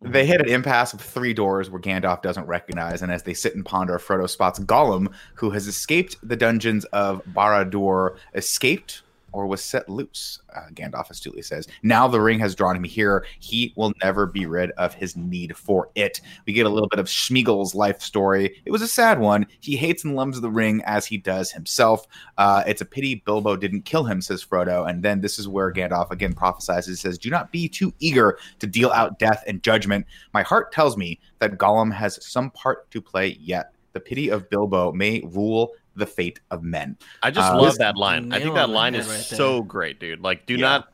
They 0.00 0.26
hit 0.26 0.40
an 0.40 0.48
impasse 0.48 0.92
of 0.92 1.00
three 1.00 1.34
doors 1.34 1.70
where 1.70 1.80
Gandalf 1.80 2.22
doesn't 2.22 2.46
recognize, 2.46 3.02
and 3.02 3.10
as 3.10 3.24
they 3.24 3.34
sit 3.34 3.56
and 3.56 3.64
ponder, 3.64 3.98
Frodo 3.98 4.28
spots 4.28 4.60
Gollum, 4.60 5.12
who 5.34 5.50
has 5.50 5.66
escaped 5.66 6.16
the 6.22 6.36
dungeons 6.36 6.84
of 6.86 7.24
Barad-dûr, 7.34 8.16
escaped 8.34 9.02
or 9.32 9.46
was 9.46 9.62
set 9.62 9.88
loose? 9.88 10.40
Uh, 10.54 10.68
Gandalf 10.72 11.10
astutely 11.10 11.42
says. 11.42 11.68
Now 11.82 12.08
the 12.08 12.20
ring 12.20 12.38
has 12.38 12.54
drawn 12.54 12.76
him 12.76 12.84
here. 12.84 13.24
He 13.40 13.72
will 13.76 13.92
never 14.02 14.26
be 14.26 14.46
rid 14.46 14.70
of 14.72 14.94
his 14.94 15.16
need 15.16 15.56
for 15.56 15.90
it. 15.94 16.20
We 16.46 16.52
get 16.52 16.66
a 16.66 16.70
little 16.70 16.88
bit 16.88 16.98
of 16.98 17.06
Sméagol's 17.06 17.74
life 17.74 18.00
story. 18.00 18.60
It 18.64 18.70
was 18.70 18.82
a 18.82 18.88
sad 18.88 19.18
one. 19.18 19.46
He 19.60 19.76
hates 19.76 20.04
and 20.04 20.16
loves 20.16 20.40
the 20.40 20.50
ring 20.50 20.82
as 20.84 21.06
he 21.06 21.18
does 21.18 21.50
himself. 21.50 22.06
Uh, 22.36 22.62
it's 22.66 22.80
a 22.80 22.86
pity 22.86 23.16
Bilbo 23.16 23.56
didn't 23.56 23.84
kill 23.84 24.04
him, 24.04 24.20
says 24.20 24.44
Frodo. 24.44 24.88
And 24.88 25.02
then 25.02 25.20
this 25.20 25.38
is 25.38 25.48
where 25.48 25.72
Gandalf 25.72 26.10
again 26.10 26.32
prophesies. 26.32 26.86
He 26.86 26.94
says, 26.94 27.18
Do 27.18 27.30
not 27.30 27.52
be 27.52 27.68
too 27.68 27.92
eager 27.98 28.38
to 28.58 28.66
deal 28.66 28.90
out 28.90 29.18
death 29.18 29.44
and 29.46 29.62
judgment. 29.62 30.06
My 30.32 30.42
heart 30.42 30.72
tells 30.72 30.96
me 30.96 31.20
that 31.38 31.58
Gollum 31.58 31.92
has 31.92 32.24
some 32.24 32.50
part 32.50 32.90
to 32.90 33.00
play 33.00 33.38
yet. 33.40 33.72
The 33.92 34.00
pity 34.00 34.28
of 34.28 34.48
Bilbo 34.50 34.92
may 34.92 35.22
rule 35.24 35.72
the 35.98 36.06
fate 36.06 36.40
of 36.50 36.62
men. 36.62 36.96
I 37.22 37.30
just 37.30 37.52
Uh, 37.52 37.60
love 37.60 37.76
that 37.78 37.96
line. 37.96 38.32
I 38.32 38.40
think 38.40 38.54
that 38.54 38.70
line 38.70 38.94
is 38.94 39.06
right 39.08 39.18
so 39.20 39.62
great, 39.62 40.00
dude. 40.00 40.20
Like, 40.20 40.46
do 40.46 40.54
Yeah. 40.54 40.60
not. 40.60 40.88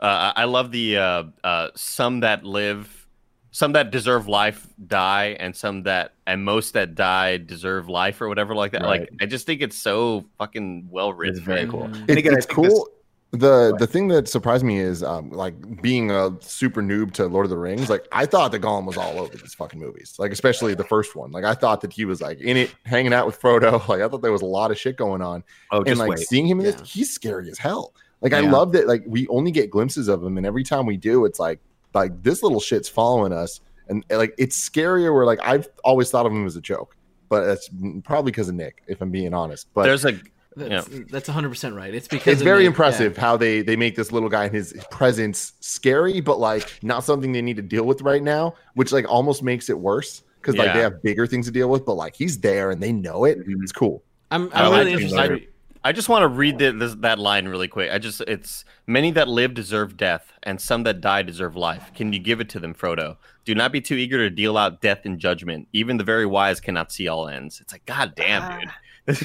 Uh, 0.00 0.32
I 0.34 0.44
love 0.44 0.70
the 0.70 0.96
uh, 0.96 1.24
uh, 1.44 1.68
some 1.74 2.20
that 2.20 2.44
live, 2.44 3.06
some 3.50 3.72
that 3.72 3.90
deserve 3.90 4.28
life 4.28 4.66
die, 4.86 5.36
and 5.40 5.54
some 5.54 5.82
that 5.82 6.14
and 6.26 6.44
most 6.44 6.72
that 6.74 6.94
die 6.94 7.36
deserve 7.36 7.88
life 7.88 8.20
or 8.22 8.28
whatever 8.28 8.54
like 8.54 8.72
that. 8.72 8.82
Right. 8.82 9.00
Like, 9.00 9.10
I 9.20 9.26
just 9.26 9.44
think 9.46 9.60
it's 9.60 9.76
so 9.76 10.24
fucking 10.38 10.88
well 10.90 11.12
written. 11.12 11.36
It's 11.36 11.44
very 11.44 11.66
cool. 11.66 11.88
Mm. 11.88 12.00
And 12.02 12.10
It- 12.10 12.18
again, 12.18 12.34
I 12.34 12.38
it's 12.38 12.46
think 12.46 12.56
cool. 12.56 12.64
this- 12.64 12.84
the 13.32 13.76
the 13.78 13.86
thing 13.86 14.08
that 14.08 14.28
surprised 14.28 14.64
me 14.64 14.78
is 14.78 15.02
um 15.04 15.30
like 15.30 15.80
being 15.80 16.10
a 16.10 16.36
super 16.40 16.82
noob 16.82 17.12
to 17.12 17.26
Lord 17.26 17.46
of 17.46 17.50
the 17.50 17.56
Rings. 17.58 17.88
Like 17.88 18.06
I 18.10 18.26
thought 18.26 18.50
that 18.52 18.60
Gollum 18.62 18.86
was 18.86 18.96
all 18.96 19.20
over 19.20 19.36
these 19.36 19.54
fucking 19.54 19.78
movies. 19.78 20.16
Like 20.18 20.32
especially 20.32 20.74
the 20.74 20.84
first 20.84 21.14
one. 21.14 21.30
Like 21.30 21.44
I 21.44 21.54
thought 21.54 21.80
that 21.82 21.92
he 21.92 22.04
was 22.04 22.20
like 22.20 22.40
in 22.40 22.56
it, 22.56 22.74
hanging 22.84 23.12
out 23.12 23.26
with 23.26 23.40
Frodo. 23.40 23.80
Like 23.88 24.00
I 24.00 24.08
thought 24.08 24.22
there 24.22 24.32
was 24.32 24.42
a 24.42 24.46
lot 24.46 24.70
of 24.72 24.78
shit 24.78 24.96
going 24.96 25.22
on. 25.22 25.44
Oh, 25.70 25.82
and 25.84 25.98
like 25.98 26.10
wait. 26.10 26.18
seeing 26.20 26.46
him 26.46 26.58
in 26.58 26.66
Yeah. 26.66 26.72
this, 26.72 26.90
he's 26.92 27.12
scary 27.12 27.48
as 27.50 27.58
hell. 27.58 27.94
Like 28.20 28.32
I 28.32 28.40
Yeah. 28.40 28.50
love 28.50 28.72
that. 28.72 28.88
Like 28.88 29.04
we 29.06 29.28
only 29.28 29.52
get 29.52 29.70
glimpses 29.70 30.08
of 30.08 30.22
him, 30.24 30.36
and 30.36 30.44
every 30.44 30.64
time 30.64 30.84
we 30.84 30.96
do, 30.96 31.24
it's 31.24 31.38
like 31.38 31.60
like 31.94 32.22
this 32.24 32.42
little 32.42 32.60
shit's 32.60 32.88
following 32.88 33.32
us, 33.32 33.60
and 33.88 34.04
like 34.10 34.34
it's 34.38 34.58
scarier. 34.68 35.14
Where 35.14 35.24
like 35.24 35.38
I've 35.42 35.68
always 35.84 36.10
thought 36.10 36.26
of 36.26 36.32
him 36.32 36.46
as 36.46 36.56
a 36.56 36.60
joke, 36.60 36.96
but 37.28 37.44
that's 37.46 37.70
probably 38.02 38.32
because 38.32 38.48
of 38.48 38.56
Nick, 38.56 38.82
if 38.88 39.00
I'm 39.00 39.10
being 39.12 39.34
honest. 39.34 39.68
But 39.72 39.84
There's 39.84 40.04
a 40.04 40.18
That's, 40.56 40.88
that's 41.10 41.28
100% 41.28 41.76
right. 41.76 41.94
It's 41.94 42.08
because 42.08 42.32
it's 42.34 42.42
very 42.42 42.60
Nick, 42.64 42.68
impressive 42.68 43.16
how 43.16 43.36
they 43.36 43.62
they 43.62 43.76
make 43.76 43.94
this 43.94 44.10
little 44.10 44.28
guy 44.28 44.44
and 44.46 44.54
his 44.54 44.74
presence 44.90 45.52
scary, 45.60 46.20
but 46.20 46.40
like 46.40 46.78
not 46.82 47.04
something 47.04 47.32
they 47.32 47.42
need 47.42 47.56
to 47.56 47.62
deal 47.62 47.84
with 47.84 48.02
right 48.02 48.22
now, 48.22 48.54
which 48.74 48.90
like 48.92 49.08
almost 49.08 49.42
makes 49.42 49.70
it 49.70 49.78
worse 49.78 50.22
because 50.40 50.56
like 50.56 50.72
they 50.74 50.80
have 50.80 51.02
bigger 51.02 51.26
things 51.26 51.46
to 51.46 51.52
deal 51.52 51.70
with. 51.70 51.86
But 51.86 51.94
like 51.94 52.16
he's 52.16 52.38
there 52.40 52.70
and 52.70 52.82
they 52.82 52.92
know 52.92 53.24
it. 53.24 53.38
Mhm. 53.46 53.62
It's 53.62 53.72
cool. 53.72 54.02
I'm, 54.32 54.50
I 54.52 54.64
I'm 54.64 54.72
really 54.72 54.90
it. 54.92 54.94
interested. 54.94 55.18
I- 55.32 55.46
I 55.82 55.92
just 55.92 56.10
want 56.10 56.24
to 56.24 56.28
read 56.28 56.58
the, 56.58 56.72
this, 56.72 56.94
that 56.96 57.18
line 57.18 57.48
really 57.48 57.66
quick. 57.66 57.90
I 57.90 57.96
just, 57.96 58.20
it's 58.28 58.66
many 58.86 59.12
that 59.12 59.28
live 59.28 59.54
deserve 59.54 59.96
death, 59.96 60.30
and 60.42 60.60
some 60.60 60.82
that 60.82 61.00
die 61.00 61.22
deserve 61.22 61.56
life. 61.56 61.90
Can 61.94 62.12
you 62.12 62.18
give 62.18 62.38
it 62.38 62.50
to 62.50 62.60
them, 62.60 62.74
Frodo? 62.74 63.16
Do 63.46 63.54
not 63.54 63.72
be 63.72 63.80
too 63.80 63.94
eager 63.94 64.18
to 64.18 64.28
deal 64.28 64.58
out 64.58 64.82
death 64.82 65.06
and 65.06 65.18
judgment. 65.18 65.68
Even 65.72 65.96
the 65.96 66.04
very 66.04 66.26
wise 66.26 66.60
cannot 66.60 66.92
see 66.92 67.08
all 67.08 67.28
ends. 67.28 67.62
It's 67.62 67.72
like, 67.72 67.86
God 67.86 68.12
damn, 68.14 68.42
Ah. 68.42 68.58
dude. 68.60 68.68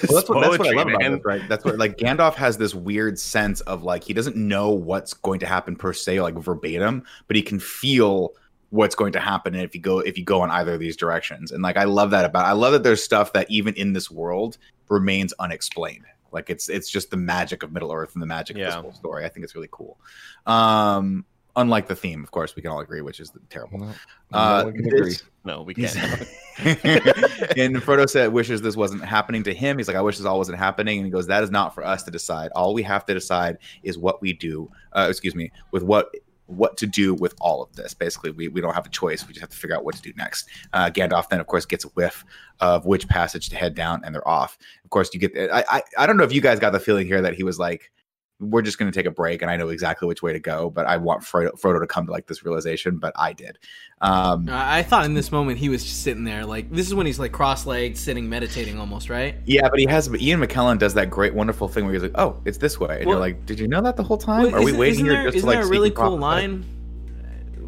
Well, 0.08 0.16
that's 0.16 0.30
what, 0.30 0.42
that's 0.42 0.60
what 0.60 0.68
I 0.68 0.72
love 0.72 0.88
about 0.88 1.02
man. 1.02 1.12
this, 1.14 1.26
right? 1.26 1.42
That's 1.50 1.64
what 1.66 1.78
like 1.78 1.98
Gandalf 1.98 2.36
has 2.36 2.58
this 2.58 2.74
weird 2.76 3.18
sense 3.20 3.62
of 3.62 3.84
like 3.84 4.04
he 4.04 4.14
doesn't 4.14 4.36
know 4.36 4.72
what's 4.72 5.14
going 5.14 5.40
to 5.40 5.46
happen 5.46 5.76
per 5.76 5.94
se, 5.94 6.22
like 6.22 6.36
verbatim, 6.36 7.04
but 7.28 7.36
he 7.36 7.42
can 7.42 7.60
feel 7.60 8.34
what's 8.72 8.96
going 8.96 9.14
to 9.14 9.20
happen 9.20 9.56
if 9.56 9.74
you 9.74 9.82
go 9.82 10.00
if 10.00 10.18
you 10.18 10.24
go 10.24 10.44
in 10.44 10.52
either 10.52 10.74
of 10.74 10.80
these 10.80 10.98
directions. 10.98 11.52
And 11.52 11.64
like 11.64 11.78
I 11.78 11.84
love 11.86 12.12
that 12.12 12.26
about 12.26 12.46
I 12.46 12.52
love 12.52 12.74
that 12.74 12.84
there's 12.84 13.04
stuff 13.04 13.34
that 13.34 13.50
even 13.50 13.74
in 13.76 13.94
this 13.94 14.10
world 14.12 14.58
remains 14.90 15.34
unexplained. 15.40 16.06
Like 16.32 16.50
it's 16.50 16.68
it's 16.70 16.90
just 16.90 17.12
the 17.12 17.18
magic 17.18 17.64
of 17.64 17.72
Middle 17.72 17.92
Earth 17.92 18.14
and 18.14 18.22
the 18.22 18.28
magic 18.28 18.58
of 18.58 18.62
Yeah. 18.62 18.66
this 18.68 18.76
whole 18.76 18.94
story. 18.94 19.24
I 19.26 19.30
think 19.30 19.44
it's 19.44 19.56
really 19.56 19.70
cool. 19.72 19.98
Um 20.46 21.26
unlike 21.56 21.88
the 21.88 21.96
theme, 21.96 22.24
of 22.24 22.32
course, 22.32 22.56
we 22.56 22.62
can 22.62 22.72
all 22.72 22.80
agree, 22.80 23.02
which 23.02 23.20
is 23.20 23.32
terrible. 23.50 23.80
No 23.80 23.92
Uh, 24.34 24.64
one 24.64 24.74
can 24.74 24.86
agree. 24.88 25.16
No, 25.44 25.62
we 25.62 25.74
can't. 25.74 25.96
and 26.60 27.76
Frodo 27.78 28.10
said, 28.10 28.32
wishes 28.34 28.62
this 28.62 28.76
wasn't 28.76 29.04
happening 29.04 29.44
to 29.44 29.54
him. 29.54 29.78
He's 29.78 29.88
like, 29.88 29.98
I 29.98 30.02
wish 30.02 30.18
this 30.18 30.26
all 30.26 30.38
wasn't 30.38 30.58
happening. 30.58 30.98
And 31.00 31.06
he 31.06 31.12
goes, 31.12 31.28
That 31.28 31.44
is 31.44 31.52
not 31.52 31.74
for 31.76 31.86
us 31.86 32.04
to 32.04 32.12
decide. 32.12 32.52
All 32.56 32.74
we 32.74 32.84
have 32.84 33.06
to 33.06 33.14
decide 33.14 33.58
is 33.84 33.98
what 33.98 34.22
we 34.22 34.34
do. 34.34 34.70
Uh, 34.94 35.08
excuse 35.10 35.36
me, 35.36 35.52
with 35.72 35.84
what 35.84 36.10
what 36.48 36.78
to 36.78 36.86
do 36.86 37.16
with 37.16 37.34
all 37.42 37.64
of 37.64 37.76
this. 37.76 37.94
Basically, 37.96 38.30
we, 38.30 38.48
we 38.50 38.62
don't 38.62 38.76
have 38.76 38.86
a 38.86 38.90
choice. 38.90 39.26
We 39.26 39.34
just 39.34 39.42
have 39.42 39.50
to 39.50 39.58
figure 39.58 39.76
out 39.76 39.84
what 39.84 39.96
to 39.96 40.02
do 40.02 40.14
next. 40.16 40.48
Uh, 40.74 40.92
Gandalf 40.92 41.28
then, 41.30 41.40
of 41.40 41.48
course, 41.48 41.66
gets 41.66 41.86
a 41.86 41.88
whiff 41.90 42.24
of 42.60 42.86
which 42.86 43.08
passage 43.08 43.50
to 43.50 43.56
head 43.56 43.74
down, 43.74 44.02
and 44.06 44.14
they're 44.14 44.28
off. 44.28 44.58
Of 44.84 44.92
course, 44.92 45.10
you 45.14 45.20
get. 45.20 45.36
I 45.52 45.64
I, 45.70 45.82
I 45.98 46.06
don't 46.06 46.18
know 46.18 46.24
if 46.24 46.32
you 46.34 46.42
guys 46.42 46.60
got 46.60 46.72
the 46.72 46.80
feeling 46.80 47.08
here 47.08 47.22
that 47.22 47.34
he 47.34 47.44
was 47.44 47.58
like. 47.60 47.92
We're 48.40 48.62
just 48.62 48.78
going 48.78 48.92
to 48.92 48.98
take 48.98 49.06
a 49.06 49.12
break, 49.12 49.42
and 49.42 49.50
I 49.50 49.56
know 49.56 49.70
exactly 49.70 50.08
which 50.08 50.22
way 50.22 50.34
to 50.34 50.40
go. 50.40 50.70
But 50.70 50.86
I 50.86 50.98
want 50.98 51.22
Frodo, 51.22 51.52
Frodo 51.60 51.80
to 51.80 51.88
come 51.88 52.06
to 52.08 52.12
like 52.12 52.28
this 52.28 52.44
realization. 52.44 52.98
But 52.98 53.14
I 53.16 53.32
did. 53.32 53.58
Um, 54.02 54.50
I 54.50 54.80
I 54.80 54.84
thought 54.84 55.06
in 55.06 55.14
this 55.14 55.32
moment 55.32 55.58
he 55.58 55.70
was 55.70 55.84
just 55.84 56.04
sitting 56.04 56.26
there, 56.26 56.46
like 56.46 56.70
this 56.70 56.86
is 56.86 56.94
when 56.94 57.06
he's 57.06 57.18
like 57.18 57.32
cross-legged, 57.32 57.98
sitting, 57.98 58.28
meditating, 58.28 58.78
almost 58.78 59.10
right. 59.10 59.36
Yeah, 59.46 59.70
but 59.70 59.80
he 59.80 59.86
has. 59.86 60.10
But 60.10 60.22
Ian 60.22 60.42
McKellen 60.42 60.78
does 60.78 60.94
that 60.96 61.10
great, 61.10 61.34
wonderful 61.34 61.68
thing 61.70 61.86
where 61.86 61.94
he's 61.94 62.04
like, 62.04 62.12
"Oh, 62.16 62.42
it's 62.44 62.58
this 62.58 62.78
way," 62.80 62.98
and 62.98 63.06
Well- 63.06 63.16
you're 63.16 63.22
like, 63.22 63.46
"Did 63.46 63.60
you 63.60 63.68
know 63.70 63.82
that 63.82 63.96
the 63.96 64.04
whole 64.04 64.18
time? 64.18 64.52
Well, 64.52 64.56
Are 64.56 64.64
we 64.64 64.74
waiting 64.74 64.94
isn't 64.96 65.06
here 65.06 65.14
there, 65.14 65.24
just 65.26 65.38
isn't 65.38 65.48
to 65.50 65.56
like 65.56 65.64
there 65.64 65.68
a 65.68 65.72
really 65.72 65.92
cool 65.92 66.18
line 66.18 66.66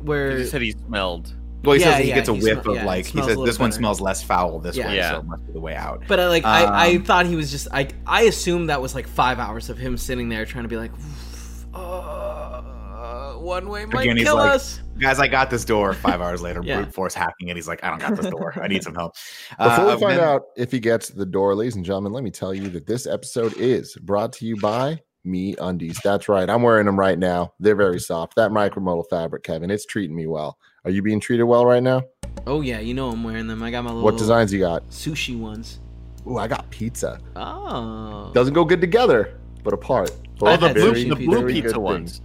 where 0.03 0.37
He 0.37 0.45
said 0.45 0.61
he 0.61 0.71
smelled. 0.71 1.33
Well, 1.67 1.75
he 1.75 1.81
Yeah, 1.81 1.91
says 1.91 2.03
he 2.03 2.09
yeah, 2.09 2.15
gets 2.15 2.29
a 2.29 2.33
he 2.33 2.41
whiff 2.41 2.61
smell- 2.63 2.75
of 2.75 2.81
yeah, 2.81 2.85
like 2.85 3.05
he 3.05 3.17
says 3.19 3.27
little 3.27 3.43
this 3.45 3.59
one 3.59 3.71
smells 3.71 4.01
less 4.01 4.23
foul 4.23 4.59
this 4.59 4.75
Yeah. 4.75 4.87
way, 4.87 4.95
Yeah. 4.95 5.11
so 5.11 5.19
it 5.19 5.25
must 5.25 5.45
be 5.47 5.53
the 5.53 5.59
way 5.59 5.75
out. 5.75 6.03
But 6.07 6.19
I 6.19 6.27
like 6.29 6.45
I, 6.45 6.63
I 6.63 6.95
Um, 6.95 7.03
thought 7.03 7.25
he 7.25 7.35
was 7.35 7.51
just 7.51 7.69
like 7.71 7.93
I 8.05 8.23
assumed 8.23 8.69
that 8.69 8.81
was 8.81 8.95
like 8.95 9.07
five 9.07 9.37
hours 9.39 9.69
of 9.69 9.77
him 9.77 9.97
sitting 9.97 10.29
there 10.29 10.45
trying 10.45 10.63
to 10.63 10.69
be 10.69 10.77
like, 10.77 10.91
uh, 11.73 13.33
one 13.33 13.69
way 13.69 13.85
might 13.85 14.03
Again, 14.03 14.17
kill 14.17 14.35
like- 14.37 14.55
us. 14.55 14.81
Guys, 14.99 15.19
I 15.19 15.27
got 15.27 15.49
this 15.51 15.63
door. 15.63 15.93
Five 15.93 16.21
hours 16.21 16.41
later, 16.41 16.61
Yeah. 16.63 16.77
brute 16.81 16.93
force 16.93 17.13
hacking 17.13 17.49
it. 17.49 17.55
He's 17.55 17.67
like, 17.67 17.83
I 17.83 17.89
don't 17.91 17.99
got 17.99 18.15
this 18.15 18.25
door. 18.31 18.53
I 18.61 18.67
need 18.67 18.81
some 18.83 18.95
help. 18.95 19.13
Before 19.51 19.67
Uh, 19.91 19.95
we 19.95 20.01
find 20.01 20.19
then- 20.19 20.27
out 20.27 20.41
if 20.55 20.71
he 20.71 20.79
gets 20.79 21.09
the 21.09 21.25
door, 21.25 21.53
ladies 21.55 21.75
and 21.75 21.85
gentlemen, 21.85 22.13
let 22.13 22.23
me 22.23 22.31
tell 22.31 22.53
you 22.53 22.69
that 22.69 22.87
this 22.87 23.05
episode 23.05 23.53
is 23.57 23.95
brought 24.01 24.33
to 24.33 24.45
you 24.45 24.55
by 24.59 24.99
Me 25.23 25.55
Undies. 25.59 25.99
That's 26.03 26.27
right. 26.27 26.49
I'm 26.49 26.63
wearing 26.63 26.85
them 26.87 26.97
right 26.97 27.19
now. 27.19 27.53
They're 27.59 27.75
very 27.75 27.99
soft. 27.99 28.35
That 28.37 28.49
micromodal 28.51 29.03
fabric, 29.09 29.43
Kevin, 29.43 29.69
it's 29.69 29.85
treating 29.85 30.15
me 30.15 30.25
well. 30.25 30.57
Are 30.87 30.89
you 30.89 31.01
being 31.01 31.19
treated 31.19 31.43
well 31.43 31.65
right 31.65 31.83
now? 31.83 32.03
Oh 32.47 32.61
yeah, 32.61 32.79
you 32.79 32.93
know 32.93 33.09
I'm 33.09 33.21
wearing 33.21 33.45
them. 33.47 33.61
I 33.61 33.71
got 33.71 33.83
my 33.83 33.89
little 33.89 34.03
What 34.05 34.17
designs 34.17 34.53
you 34.53 34.59
got? 34.61 34.87
sushi 34.89 35.37
ones. 35.37 35.81
Ooh, 36.25 36.37
I 36.37 36.47
got 36.47 36.69
pizza. 36.69 37.19
Oh, 37.35 38.31
Doesn't 38.33 38.53
go 38.53 38.63
good 38.63 38.79
together, 38.79 39.37
but 39.65 39.73
apart. 39.73 40.11
Oh, 40.41 40.55
the 40.55 40.69
blue, 40.73 40.93
the 40.93 40.93
pizza. 40.93 41.15
blue 41.17 41.39
Very 41.41 41.53
pizza 41.55 41.73
thing. 41.73 41.81
ones. 41.81 42.21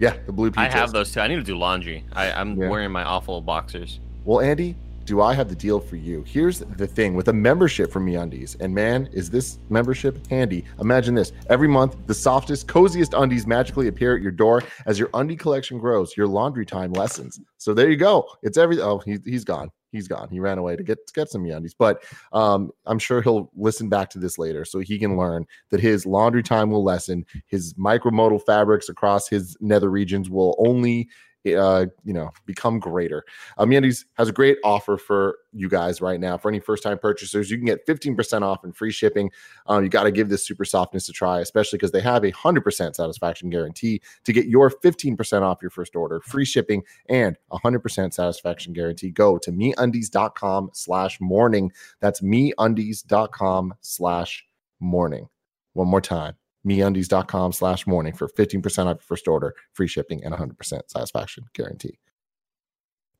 Yeah, 0.00 0.16
the 0.26 0.32
blue 0.32 0.50
pizza. 0.50 0.60
I 0.60 0.68
have 0.68 0.92
those 0.92 1.12
too. 1.14 1.20
I 1.20 1.28
need 1.28 1.36
to 1.36 1.42
do 1.42 1.56
laundry. 1.56 2.04
I, 2.12 2.30
I'm 2.32 2.60
Yeah. 2.60 2.68
wearing 2.68 2.92
my 2.92 3.04
awful 3.04 3.40
boxers. 3.40 4.00
Well, 4.26 4.42
Andy, 4.42 4.76
do 5.04 5.20
I 5.20 5.34
have 5.34 5.48
the 5.48 5.54
deal 5.54 5.80
for 5.80 5.96
you? 5.96 6.22
Here's 6.26 6.60
the 6.60 6.86
thing 6.86 7.14
with 7.14 7.28
a 7.28 7.32
membership 7.32 7.92
from 7.92 8.06
MeUndies, 8.06 8.58
and 8.60 8.74
man, 8.74 9.08
is 9.12 9.30
this 9.30 9.58
membership 9.68 10.26
handy? 10.28 10.64
Imagine 10.80 11.14
this: 11.14 11.32
every 11.50 11.68
month, 11.68 11.96
the 12.06 12.14
softest, 12.14 12.68
coziest 12.68 13.12
undies 13.14 13.46
magically 13.46 13.88
appear 13.88 14.16
at 14.16 14.22
your 14.22 14.32
door. 14.32 14.62
As 14.86 14.98
your 14.98 15.10
undie 15.14 15.36
collection 15.36 15.78
grows, 15.78 16.16
your 16.16 16.26
laundry 16.26 16.66
time 16.66 16.92
lessens. 16.92 17.40
So 17.58 17.74
there 17.74 17.90
you 17.90 17.96
go. 17.96 18.26
It's 18.42 18.58
every. 18.58 18.80
Oh, 18.80 18.98
he, 18.98 19.18
he's 19.24 19.44
gone. 19.44 19.70
He's 19.92 20.08
gone. 20.08 20.28
He 20.28 20.40
ran 20.40 20.58
away 20.58 20.74
to 20.74 20.82
get 20.82 21.06
to 21.06 21.12
get 21.12 21.28
some 21.28 21.44
MeUndies, 21.44 21.74
but 21.78 22.02
um, 22.32 22.70
I'm 22.86 22.98
sure 22.98 23.22
he'll 23.22 23.50
listen 23.54 23.88
back 23.88 24.10
to 24.10 24.18
this 24.18 24.38
later, 24.38 24.64
so 24.64 24.80
he 24.80 24.98
can 24.98 25.16
learn 25.16 25.46
that 25.70 25.80
his 25.80 26.06
laundry 26.06 26.42
time 26.42 26.70
will 26.70 26.82
lessen. 26.82 27.24
His 27.46 27.74
micromodal 27.74 28.42
fabrics 28.44 28.88
across 28.88 29.28
his 29.28 29.56
nether 29.60 29.90
regions 29.90 30.30
will 30.30 30.56
only 30.58 31.08
uh, 31.46 31.86
you 32.04 32.12
know, 32.12 32.30
become 32.46 32.78
greater. 32.78 33.24
Um, 33.58 33.70
Yandy's 33.70 34.06
has 34.14 34.28
a 34.28 34.32
great 34.32 34.58
offer 34.64 34.96
for 34.96 35.36
you 35.52 35.68
guys 35.68 36.00
right 36.00 36.18
now. 36.18 36.38
For 36.38 36.48
any 36.48 36.60
first 36.60 36.82
time 36.82 36.98
purchasers, 36.98 37.50
you 37.50 37.56
can 37.56 37.66
get 37.66 37.86
15% 37.86 38.42
off 38.42 38.64
and 38.64 38.74
free 38.74 38.90
shipping. 38.90 39.30
Um, 39.66 39.84
you 39.84 39.90
got 39.90 40.04
to 40.04 40.10
give 40.10 40.28
this 40.28 40.46
super 40.46 40.64
softness 40.64 41.08
a 41.08 41.12
try, 41.12 41.40
especially 41.40 41.76
because 41.76 41.92
they 41.92 42.00
have 42.00 42.24
a 42.24 42.32
100% 42.32 42.94
satisfaction 42.94 43.50
guarantee 43.50 44.00
to 44.24 44.32
get 44.32 44.46
your 44.46 44.70
15% 44.70 45.42
off 45.42 45.58
your 45.60 45.70
first 45.70 45.94
order, 45.94 46.20
free 46.20 46.44
shipping, 46.44 46.82
and 47.08 47.36
100% 47.52 48.12
satisfaction 48.12 48.72
guarantee. 48.72 49.10
Go 49.10 49.38
to 49.38 49.52
meundies.com 49.52 50.70
slash 50.72 51.20
morning. 51.20 51.72
That's 52.00 52.20
meundies.com 52.22 53.74
slash 53.80 54.44
morning. 54.80 55.28
One 55.74 55.88
more 55.88 56.00
time 56.00 56.36
meundies.com 56.66 57.52
slash 57.52 57.86
morning 57.86 58.14
for 58.14 58.28
15% 58.28 58.64
off 58.86 58.86
your 58.86 58.96
first 58.98 59.28
order, 59.28 59.54
free 59.72 59.88
shipping, 59.88 60.22
and 60.24 60.34
100% 60.34 60.80
satisfaction 60.88 61.44
guarantee. 61.54 61.98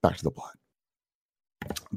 Back 0.02 0.16
to 0.18 0.24
the 0.24 0.30
plot. 0.30 0.56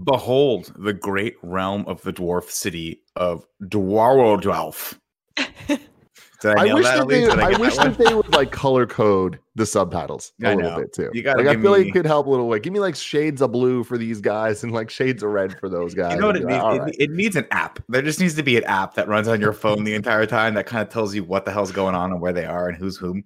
Behold 0.03 0.71
the 0.77 0.93
great 0.93 1.35
realm 1.43 1.85
of 1.87 2.01
the 2.03 2.13
dwarf 2.13 2.49
city 2.49 3.01
of 3.15 3.45
Dwarwoldralf. 3.63 4.97
Did 6.41 6.57
I, 6.57 6.69
I 6.69 6.73
wish 6.73 6.83
that 6.85 6.97
that 6.99 7.07
they, 7.07 7.21
least? 7.21 7.31
Did 7.31 7.39
I 7.39 7.51
get 7.51 7.59
wish 7.59 7.75
that 7.77 7.97
that 7.97 8.05
they 8.05 8.13
would 8.13 8.33
like 8.35 8.51
color 8.51 8.85
code 8.85 9.39
the 9.55 9.65
subtitles 9.65 10.33
a 10.43 10.49
I 10.49 10.53
little 10.53 10.79
bit 10.79 10.93
too. 10.93 11.09
You 11.13 11.23
gotta 11.23 11.39
like 11.39 11.47
I 11.47 11.53
give 11.53 11.63
feel 11.63 11.71
like 11.71 11.87
it 11.87 11.91
could 11.91 12.05
help 12.05 12.27
a 12.27 12.29
little 12.29 12.47
bit. 12.51 12.61
Give 12.61 12.71
me 12.71 12.79
like 12.79 12.95
shades 12.95 13.41
of 13.41 13.51
blue 13.51 13.83
for 13.83 13.97
these 13.97 14.21
guys 14.21 14.63
and 14.63 14.71
like 14.71 14.91
shades 14.91 15.23
of 15.23 15.31
red 15.31 15.59
for 15.59 15.67
those 15.67 15.95
guys. 15.95 16.13
You 16.13 16.19
know 16.21 16.27
what 16.27 16.35
it 16.37 16.45
needs? 16.45 16.51
like, 16.51 16.75
It, 16.75 16.79
all 16.79 16.79
right. 16.79 16.95
it 16.99 17.09
needs 17.11 17.35
an 17.35 17.47
app. 17.49 17.79
There 17.89 18.03
just 18.03 18.19
needs 18.19 18.35
to 18.35 18.43
be 18.43 18.55
an 18.57 18.65
app 18.65 18.93
that 18.93 19.07
runs 19.07 19.27
on 19.27 19.41
your 19.41 19.53
phone 19.53 19.83
the 19.83 19.95
entire 19.95 20.27
time 20.27 20.53
that 20.53 20.67
kind 20.67 20.83
of 20.83 20.89
tells 20.93 21.15
you 21.15 21.23
what 21.23 21.45
the 21.45 21.51
hell's 21.51 21.71
going 21.71 21.95
on 21.95 22.11
and 22.11 22.21
where 22.21 22.33
they 22.33 22.45
are 22.45 22.67
and 22.69 22.77
who's 22.77 22.97
whom. 22.97 23.23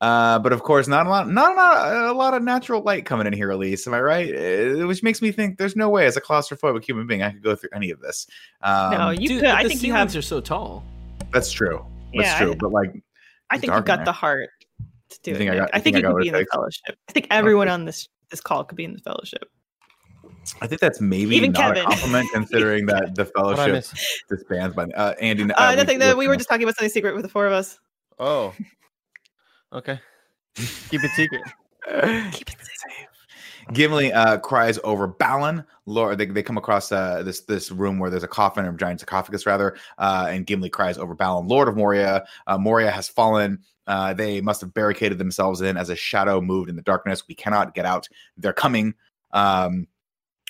Uh, 0.00 0.38
but 0.38 0.52
of 0.52 0.62
course, 0.62 0.88
not 0.88 1.06
a 1.06 1.08
lot, 1.10 1.28
not 1.28 1.52
a 1.52 1.54
lot, 1.54 2.06
a 2.06 2.12
lot 2.12 2.34
of 2.34 2.42
natural 2.42 2.82
light 2.82 3.06
coming 3.06 3.26
in 3.26 3.32
here, 3.32 3.50
Elise. 3.50 3.86
Am 3.86 3.94
I 3.94 4.00
right? 4.00 4.28
Uh, 4.34 4.86
which 4.86 5.02
makes 5.02 5.22
me 5.22 5.30
think 5.32 5.56
there's 5.56 5.74
no 5.76 5.88
way, 5.88 6.04
as 6.06 6.16
a 6.18 6.20
claustrophobic 6.20 6.84
human 6.84 7.06
being, 7.06 7.22
I 7.22 7.30
could 7.30 7.42
go 7.42 7.54
through 7.56 7.70
any 7.74 7.90
of 7.90 8.00
this. 8.00 8.26
Um, 8.62 8.90
no, 8.92 9.10
you 9.10 9.28
Dude, 9.28 9.40
could. 9.40 9.50
I 9.50 9.62
the 9.62 9.70
think 9.70 9.82
you 9.82 9.92
ceilings 9.92 10.12
have. 10.12 10.18
are 10.18 10.22
so 10.22 10.40
tall. 10.40 10.84
that's 11.32 11.50
true. 11.50 11.84
That's 12.16 12.28
Yeah, 12.28 12.38
true. 12.38 12.52
I- 12.52 12.56
but 12.56 12.72
like, 12.72 13.02
I 13.50 13.58
think 13.58 13.72
you've 13.72 13.84
got 13.84 14.04
the 14.04 14.12
heart 14.12 14.48
to 15.10 15.18
do 15.22 15.30
You 15.30 15.34
it. 15.34 15.38
think 15.38 15.50
I 15.50 15.56
got- 15.56 15.70
I 15.72 15.78
think 15.78 15.84
think 15.84 15.96
you 15.96 16.02
got 16.02 16.12
could 16.14 16.22
be 16.22 16.28
in 16.28 16.32
the 16.34 16.38
takes? 16.40 16.50
fellowship. 16.54 16.96
I 17.08 17.12
think 17.12 17.26
everyone 17.30 17.68
on 17.68 17.84
this 17.84 18.08
this 18.30 18.40
call 18.40 18.64
could 18.64 18.76
be 18.76 18.84
in 18.84 18.92
the 18.92 18.98
fellowship. 19.00 19.48
I 20.60 20.66
think 20.66 20.80
that's 20.80 21.00
maybe 21.00 21.36
Even 21.36 21.52
not 21.52 21.74
Kevin. 21.74 21.84
a 21.84 21.86
compliment 21.86 22.28
considering 22.34 22.86
that 22.86 23.14
the 23.14 23.24
fellowship 23.24 23.72
miss? 23.72 23.94
disbands 24.28 24.74
by 24.74 24.84
uh, 24.96 25.14
Andy. 25.20 25.44
Uh, 25.44 25.54
Uh, 25.56 25.74
nothing. 25.76 25.98
we, 25.98 26.04
that 26.04 26.16
we 26.16 26.26
were 26.28 26.36
just 26.36 26.48
talking 26.48 26.64
about 26.64 26.76
something 26.76 26.90
secret 26.90 27.14
with 27.14 27.22
the 27.22 27.28
four 27.28 27.46
of 27.46 27.52
us. 27.52 27.78
Oh. 28.18 28.54
Okay. 29.72 29.98
Keep 30.54 31.04
it 31.04 31.10
secret. 31.16 31.42
Keep 32.32 32.48
it 32.48 32.56
safe. 32.60 33.08
Gimli 33.72 34.12
uh, 34.12 34.38
cries 34.38 34.78
over 34.84 35.06
Balin. 35.08 35.64
Lord, 35.86 36.18
they, 36.18 36.26
they 36.26 36.42
come 36.42 36.58
across 36.58 36.90
uh, 36.90 37.22
this 37.22 37.42
this 37.42 37.70
room 37.70 37.98
where 37.98 38.10
there's 38.10 38.24
a 38.24 38.28
coffin 38.28 38.66
or 38.66 38.72
giant 38.72 39.00
sarcophagus, 39.00 39.46
rather, 39.46 39.76
uh, 39.98 40.26
and 40.28 40.46
Gimli 40.46 40.68
cries 40.68 40.98
over 40.98 41.14
Balin, 41.14 41.46
Lord 41.46 41.68
of 41.68 41.76
Moria. 41.76 42.24
Uh, 42.46 42.58
Moria 42.58 42.90
has 42.90 43.08
fallen. 43.08 43.60
Uh, 43.86 44.12
they 44.12 44.40
must 44.40 44.60
have 44.60 44.74
barricaded 44.74 45.16
themselves 45.16 45.60
in 45.60 45.76
as 45.76 45.90
a 45.90 45.96
shadow 45.96 46.40
moved 46.40 46.68
in 46.68 46.74
the 46.74 46.82
darkness. 46.82 47.22
We 47.28 47.36
cannot 47.36 47.74
get 47.74 47.86
out. 47.86 48.08
They're 48.36 48.52
coming. 48.52 48.94
Um, 49.32 49.86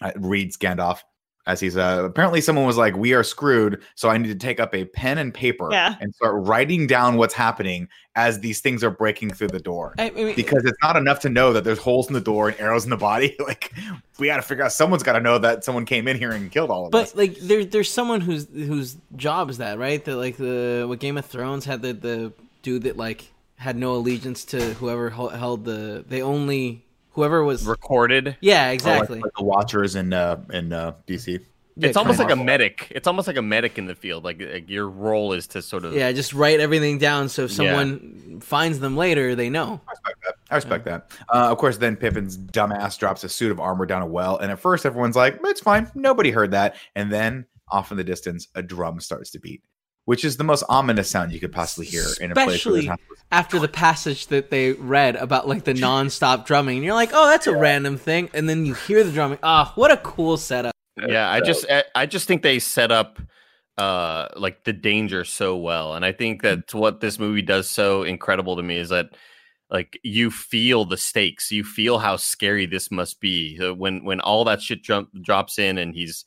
uh, 0.02 0.12
reads 0.16 0.56
Gandalf 0.56 1.00
as 1.46 1.60
he's 1.60 1.76
uh, 1.76 2.02
apparently 2.04 2.40
someone 2.40 2.66
was 2.66 2.76
like, 2.76 2.96
"We 2.96 3.14
are 3.14 3.22
screwed," 3.22 3.82
so 3.94 4.08
I 4.08 4.18
need 4.18 4.28
to 4.28 4.34
take 4.34 4.58
up 4.58 4.74
a 4.74 4.84
pen 4.84 5.18
and 5.18 5.32
paper 5.32 5.68
Yeah. 5.70 5.94
and 6.00 6.14
start 6.14 6.44
writing 6.46 6.86
down 6.86 7.16
what's 7.16 7.34
happening 7.34 7.88
as 8.16 8.40
these 8.40 8.60
things 8.60 8.82
are 8.82 8.90
breaking 8.90 9.30
through 9.30 9.48
the 9.48 9.60
door 9.60 9.94
I, 9.98 10.08
mean, 10.10 10.34
because 10.34 10.64
it's 10.64 10.78
not 10.82 10.96
enough 10.96 11.20
to 11.20 11.28
know 11.28 11.52
that 11.52 11.64
there's 11.64 11.78
holes 11.78 12.08
in 12.08 12.14
the 12.14 12.20
door 12.20 12.48
and 12.48 12.58
arrows 12.58 12.84
in 12.84 12.90
the 12.90 12.96
body. 12.96 13.36
Like 13.46 13.72
we 14.18 14.26
got 14.26 14.36
to 14.36 14.42
figure 14.42 14.64
out. 14.64 14.72
Someone's 14.72 15.04
got 15.04 15.12
to 15.12 15.20
know 15.20 15.38
that 15.38 15.62
someone 15.62 15.84
came 15.84 16.08
in 16.08 16.16
here 16.18 16.32
and 16.32 16.50
killed 16.50 16.70
all 16.70 16.86
of 16.86 16.94
us. 16.94 17.12
But 17.12 17.18
like 17.18 17.36
there, 17.36 17.64
there's 17.64 17.90
someone 17.92 18.20
whose 18.20 18.48
whose 18.52 18.96
job 19.14 19.50
is 19.50 19.58
that, 19.58 19.78
right? 19.78 20.04
That 20.04 20.16
like 20.16 20.36
the 20.36 20.84
what 20.88 20.98
Game 20.98 21.16
of 21.16 21.26
Thrones 21.26 21.64
had 21.64 21.82
the 21.82 21.92
the 21.92 22.32
dude 22.62 22.82
that 22.84 22.96
like 22.96 23.30
had 23.56 23.76
no 23.76 23.94
allegiance 23.94 24.44
to 24.46 24.74
whoever 24.74 25.10
held 25.10 25.64
the. 25.64 26.04
They 26.08 26.22
only 26.22 26.84
whoever 27.16 27.42
was. 27.42 27.66
Recorded. 27.66 28.36
yeah, 28.40 28.62
Oh, 28.62 28.66
like- 28.66 28.74
exactly. 28.74 29.20
like, 29.20 29.32
the 29.36 29.44
Watchers 29.44 29.96
in 29.96 30.12
uh, 30.12 30.40
in 30.52 30.72
uh, 30.72 30.92
DC. 31.08 31.40
Yeah, 31.78 31.88
it's 31.88 31.96
almost 31.98 32.18
kinda. 32.18 32.32
like 32.34 32.40
a 32.40 32.44
medic. 32.44 32.90
It's 32.94 33.06
almost 33.06 33.26
like 33.28 33.36
a 33.36 33.42
medic 33.42 33.76
in 33.76 33.84
the 33.84 33.94
field. 33.94 34.24
Like, 34.24 34.40
like 34.40 34.70
your 34.70 34.88
role 34.88 35.34
is 35.34 35.46
to 35.48 35.60
sort 35.60 35.84
of 35.84 35.92
Yeah, 35.92 36.10
just 36.12 36.32
write 36.32 36.58
everything 36.58 36.96
down 36.96 37.28
so 37.28 37.44
if 37.44 37.50
Yeah. 37.50 37.56
someone 37.56 38.40
finds 38.40 38.78
them 38.80 38.96
later, 38.96 39.34
they 39.34 39.50
know. 39.50 39.82
I 39.86 39.90
respect 39.90 40.22
that. 40.24 40.34
I 40.50 40.54
respect 40.54 40.84
that. 40.86 41.10
Uh, 41.28 41.50
of 41.52 41.58
course, 41.58 41.76
then 41.76 41.96
Pippin's 41.96 42.38
dumbass 42.38 42.98
drops 42.98 43.24
a 43.24 43.28
suit 43.28 43.50
of 43.50 43.60
armor 43.60 43.84
down 43.84 44.00
a 44.00 44.06
well, 44.06 44.38
and 44.38 44.50
at 44.50 44.58
first 44.58 44.86
everyone's 44.86 45.16
like, 45.16 45.38
"It's 45.44 45.60
fine, 45.60 45.90
nobody 45.94 46.30
heard 46.30 46.52
that." 46.52 46.76
And 46.94 47.12
then 47.12 47.44
off 47.68 47.90
in 47.90 47.98
the 47.98 48.04
distance, 48.04 48.48
a 48.54 48.62
drum 48.62 48.98
starts 49.00 49.30
to 49.32 49.38
beat, 49.38 49.62
which 50.06 50.24
is 50.24 50.38
the 50.38 50.44
most 50.44 50.64
ominous 50.68 51.10
sound 51.10 51.30
you 51.32 51.38
could 51.38 51.52
possibly 51.52 51.86
hear 51.86 52.04
in 52.20 52.32
a 52.32 52.34
place. 52.34 52.46
Where 52.46 52.54
Especially 52.54 52.80
there's 52.80 52.86
not- 52.88 53.00
after 53.30 53.58
the 53.58 53.68
passage 53.68 54.28
that 54.28 54.50
they 54.50 54.72
read 54.72 55.16
about 55.16 55.46
like 55.46 55.64
the 55.64 55.74
non-stop 55.74 56.46
drumming, 56.46 56.78
and 56.78 56.84
you're 56.84 56.94
like, 56.94 57.10
"Oh, 57.12 57.28
that's 57.28 57.46
a 57.46 57.54
random 57.56 57.98
thing," 57.98 58.30
and 58.32 58.48
then 58.48 58.64
you 58.64 58.72
hear 58.74 59.04
the 59.04 59.12
drumming. 59.12 59.38
Ah, 59.42 59.72
what 59.74 59.90
a 59.92 59.98
cool 59.98 60.36
setup! 60.38 60.72
yeah 61.06 61.28
i 61.30 61.40
just 61.42 61.66
I, 61.70 61.84
I 61.94 62.06
just 62.06 62.26
think 62.26 62.40
they 62.42 62.58
set 62.58 62.90
up 62.90 63.20
uh 63.76 64.28
like 64.34 64.64
the 64.64 64.72
danger 64.72 65.24
so 65.24 65.54
well 65.54 65.94
and 65.94 66.06
i 66.06 66.12
think 66.12 66.40
that's 66.40 66.72
what 66.74 67.00
this 67.02 67.18
movie 67.18 67.42
does 67.42 67.68
so 67.70 68.02
incredible 68.02 68.56
to 68.56 68.62
me 68.62 68.78
is 68.78 68.88
that 68.88 69.10
like 69.68 69.98
you 70.02 70.30
feel 70.30 70.86
the 70.86 70.96
stakes 70.96 71.52
you 71.52 71.64
feel 71.64 71.98
how 71.98 72.16
scary 72.16 72.64
this 72.64 72.90
must 72.90 73.20
be 73.20 73.58
Uh, 73.62 73.74
when 73.74 74.04
when 74.04 74.20
all 74.20 74.44
that 74.44 74.62
shit 74.62 74.82
jump, 74.82 75.10
drops 75.22 75.58
in 75.58 75.76
and 75.76 75.94
he's 75.94 76.24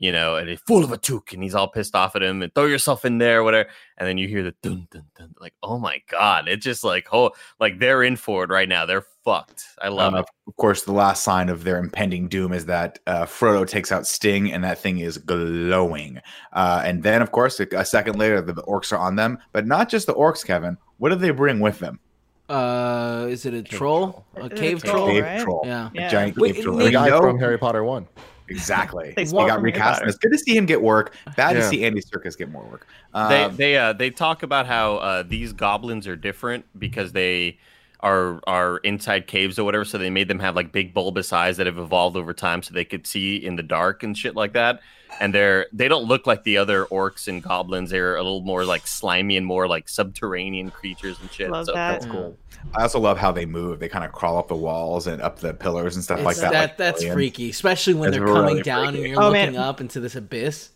you 0.00 0.10
know 0.10 0.36
and 0.36 0.48
he's 0.48 0.60
full 0.60 0.82
of 0.82 0.90
a 0.92 0.96
Took 0.96 1.32
and 1.34 1.42
he's 1.42 1.54
all 1.54 1.68
pissed 1.68 1.94
off 1.94 2.16
at 2.16 2.22
him 2.22 2.40
and 2.42 2.52
throw 2.54 2.64
yourself 2.64 3.04
in 3.04 3.18
there 3.18 3.44
whatever 3.44 3.68
and 3.98 4.08
then 4.08 4.16
you 4.18 4.26
hear 4.26 4.42
the 4.42 4.54
dun 4.62 4.88
dun 4.90 5.04
dun 5.16 5.34
like 5.38 5.52
oh 5.62 5.78
my 5.78 6.00
god 6.10 6.48
it's 6.48 6.64
just 6.64 6.82
like 6.84 7.06
oh 7.12 7.30
like 7.60 7.78
they're 7.78 8.02
in 8.02 8.16
for 8.16 8.42
it 8.44 8.50
right 8.50 8.68
now 8.68 8.86
they're 8.86 9.04
fucked 9.24 9.64
i 9.82 9.88
love 9.88 10.14
Uh, 10.14 10.20
it 10.20 10.26
Of 10.48 10.56
course, 10.56 10.82
the 10.84 10.92
last 10.92 11.22
sign 11.22 11.48
of 11.50 11.62
their 11.64 11.78
impending 11.78 12.28
doom 12.28 12.52
is 12.54 12.64
that 12.66 12.98
uh, 13.06 13.24
Frodo 13.26 13.66
takes 13.66 13.92
out 13.92 14.06
Sting, 14.06 14.50
and 14.52 14.64
that 14.64 14.78
thing 14.80 14.98
is 14.98 15.16
glowing. 15.18 16.18
Uh, 16.52 16.82
and 16.84 17.02
then, 17.04 17.22
of 17.22 17.30
course, 17.30 17.60
a, 17.60 17.66
a 17.76 17.84
second 17.84 18.16
later, 18.18 18.40
the 18.40 18.54
orcs 18.64 18.90
are 18.92 18.98
on 18.98 19.14
them, 19.14 19.38
but 19.52 19.66
not 19.66 19.88
just 19.88 20.06
the 20.08 20.14
orcs. 20.14 20.44
Kevin, 20.44 20.76
what 20.98 21.10
do 21.10 21.14
they 21.14 21.30
bring 21.30 21.60
with 21.60 21.78
them? 21.78 22.00
Uh, 22.48 23.26
is 23.30 23.46
it 23.46 23.54
a 23.54 23.62
troll? 23.62 24.24
A 24.36 24.44
Uh, 24.44 24.48
cave 24.48 24.82
troll, 24.82 24.94
troll? 24.96 25.08
cave 25.08 25.22
right? 25.22 25.40
troll, 25.40 25.62
Yeah. 25.64 25.90
a 25.94 26.10
giant 26.10 26.36
Wait, 26.36 26.54
cave 26.56 26.64
troll. 26.64 26.78
The 26.78 26.90
guy 26.90 27.10
from 27.10 27.38
Harry 27.38 27.58
Potter 27.58 27.84
one. 27.84 28.08
Exactly. 28.50 29.12
They 29.16 29.24
he 29.24 29.30
got 29.30 29.62
recast. 29.62 30.02
It's 30.04 30.18
good 30.18 30.32
to 30.32 30.38
see 30.38 30.56
him 30.56 30.66
get 30.66 30.82
work. 30.82 31.14
Bad 31.36 31.56
Yeah. 31.56 31.62
to 31.62 31.68
see 31.68 31.84
Andy 31.84 32.00
Serkis 32.02 32.36
get 32.36 32.50
more 32.50 32.64
work. 32.64 32.86
they 33.14 33.44
Um, 33.44 33.56
they 33.56 33.76
uh 33.76 33.92
they 33.92 34.10
talk 34.10 34.42
about 34.42 34.66
how 34.66 34.96
uh 34.96 35.22
these 35.22 35.52
goblins 35.52 36.06
are 36.06 36.16
different 36.16 36.64
because 36.78 37.12
they 37.12 37.58
are 38.02 38.40
are 38.46 38.78
inside 38.78 39.26
caves 39.26 39.58
or 39.58 39.64
whatever 39.64 39.84
so 39.84 39.98
they 39.98 40.10
made 40.10 40.28
them 40.28 40.38
have 40.38 40.56
like 40.56 40.72
big 40.72 40.92
bulbous 40.94 41.32
eyes 41.32 41.56
that 41.58 41.66
have 41.66 41.78
evolved 41.78 42.16
over 42.16 42.32
time 42.32 42.62
so 42.62 42.72
they 42.74 42.84
could 42.84 43.06
see 43.06 43.36
in 43.36 43.56
the 43.56 43.62
dark 43.62 44.02
and 44.02 44.16
shit 44.16 44.34
like 44.34 44.52
that 44.54 44.80
and 45.20 45.34
they're 45.34 45.66
they 45.72 45.88
don't 45.88 46.04
look 46.06 46.26
like 46.26 46.44
the 46.44 46.56
other 46.56 46.86
orcs 46.86 47.28
and 47.28 47.42
goblins 47.42 47.90
they're 47.90 48.16
a 48.16 48.22
little 48.22 48.40
more 48.42 48.64
like 48.64 48.86
slimy 48.86 49.36
and 49.36 49.44
more 49.46 49.66
like 49.68 49.88
subterranean 49.88 50.70
creatures 50.70 51.18
and 51.20 51.30
shit 51.32 51.50
Love 51.50 51.66
so 51.66 51.72
that. 51.74 52.00
that's 52.00 52.06
cool 52.06 52.36
I 52.74 52.82
also 52.82 53.00
love 53.00 53.16
how 53.16 53.32
they 53.32 53.46
move. 53.46 53.80
They 53.80 53.88
kind 53.88 54.04
of 54.04 54.12
crawl 54.12 54.36
up 54.36 54.48
the 54.48 54.54
walls 54.54 55.06
and 55.06 55.22
up 55.22 55.38
the 55.38 55.54
pillars 55.54 55.94
and 55.96 56.04
stuff 56.04 56.22
like 56.22 56.36
that. 56.36 56.52
that 56.52 56.60
like 56.60 56.76
that's 56.76 57.00
aliens. 57.00 57.14
freaky, 57.14 57.48
especially 57.48 57.94
when 57.94 58.10
It's 58.10 58.18
they're 58.18 58.26
coming 58.26 58.44
really 58.50 58.62
down 58.62 58.88
freaky. 58.88 58.98
and 59.04 59.08
you're 59.14 59.22
Oh, 59.22 59.28
looking 59.30 59.52
man. 59.54 59.56
up 59.56 59.80
into 59.80 59.98
this 59.98 60.14
abyss. 60.14 60.68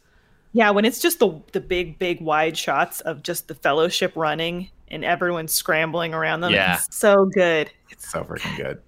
Yeah, 0.54 0.70
when 0.70 0.86
it's 0.86 0.98
just 0.98 1.18
the 1.18 1.42
the 1.52 1.60
big, 1.60 1.98
big 1.98 2.22
wide 2.22 2.56
shots 2.56 3.02
of 3.02 3.22
just 3.22 3.48
the 3.48 3.54
fellowship 3.54 4.12
running 4.16 4.70
and 4.94 5.04
everyone 5.04 5.48
scrambling 5.48 6.14
around 6.14 6.40
them. 6.40 6.52
Yeah. 6.52 6.76
It's 6.76 6.96
so 6.96 7.14
good. 7.34 7.70
It's 7.94 8.10
so 8.10 8.24
freaking 8.24 8.56
good. 8.56 8.82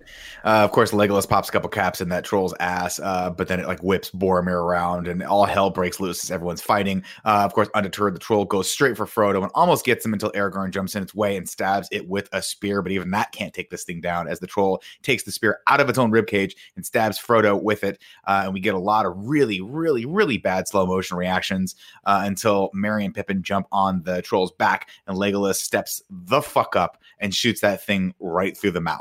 Uh, 0.45 0.65
of 0.65 0.73
course, 0.73 0.91
Legolas 0.91 1.29
pops 1.29 1.49
a 1.49 1.53
couple 1.53 1.69
caps 1.69 2.01
in 2.01 2.09
that 2.09 2.25
troll's 2.25 2.53
ass, 2.59 2.99
uh, 2.99 3.31
but 3.31 3.47
then 3.47 3.61
it 3.61 3.67
like 3.69 3.81
whips 3.81 4.11
Boromir 4.11 4.61
around, 4.63 5.07
and 5.07 5.23
all 5.23 5.45
hell 5.45 5.71
breaks 5.71 6.01
loose 6.01 6.25
as 6.25 6.31
everyone's 6.33 6.61
fighting. 6.61 7.05
Uh, 7.25 7.43
of 7.45 7.55
course, 7.55 7.69
undeterred, 7.75 8.17
the 8.17 8.19
troll 8.19 8.45
goes 8.45 8.69
straight 8.69 8.97
for 8.97 9.07
Frodo 9.07 9.43
and 9.43 9.53
almost 9.55 9.85
gets 9.85 10.05
him 10.05 10.13
until 10.13 10.33
Aragorn 10.33 10.71
jumps 10.71 10.97
in 10.97 11.05
its 11.05 11.15
way 11.15 11.37
and 11.37 11.49
stabs 11.49 11.89
it 11.93 12.09
with 12.09 12.29
a 12.33 12.43
spear. 12.43 12.83
But 12.83 12.91
even 12.93 13.11
that 13.13 13.31
can't 13.31 13.55
take 13.55 13.71
this 13.71 13.85
thing 13.85 14.01
down, 14.01 14.27
as 14.27 14.41
the 14.41 14.49
troll 14.49 14.83
takes 15.03 15.23
the 15.23 15.31
spear 15.31 15.61
out 15.69 15.81
of 15.81 15.89
its 15.89 15.99
own 15.99 16.11
ribcage 16.11 16.55
and 16.75 16.85
stabs 16.85 17.19
Frodo 17.19 17.63
with 17.63 17.85
it. 17.85 18.03
Uh, 18.27 18.43
and 18.45 18.55
we 18.55 18.59
get 18.59 18.75
a 18.75 18.79
lot 18.79 19.07
of 19.07 19.13
really, 19.17 19.61
really, 19.61 20.05
really 20.05 20.37
bad 20.37 20.67
slow 20.67 20.85
motion 20.85 21.17
reactions 21.17 21.77
uh, 22.07 22.23
until 22.25 22.71
Merry 22.75 23.05
and 23.05 23.15
Pippin 23.15 23.43
jump 23.43 23.69
on 23.71 24.03
the 24.03 24.21
troll's 24.23 24.51
back, 24.51 24.91
and 25.07 25.17
Legolas 25.17 25.57
steps 25.57 26.03
the 26.11 26.43
fuck 26.43 26.75
up 26.75 26.99
and 27.21 27.35
shoots 27.35 27.61
that 27.61 27.85
thing 27.85 28.15
right 28.19 28.57
through 28.57 28.73
the 28.73 28.81
mouth. 28.81 28.96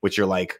Which 0.00 0.16
you're 0.16 0.26
like, 0.26 0.58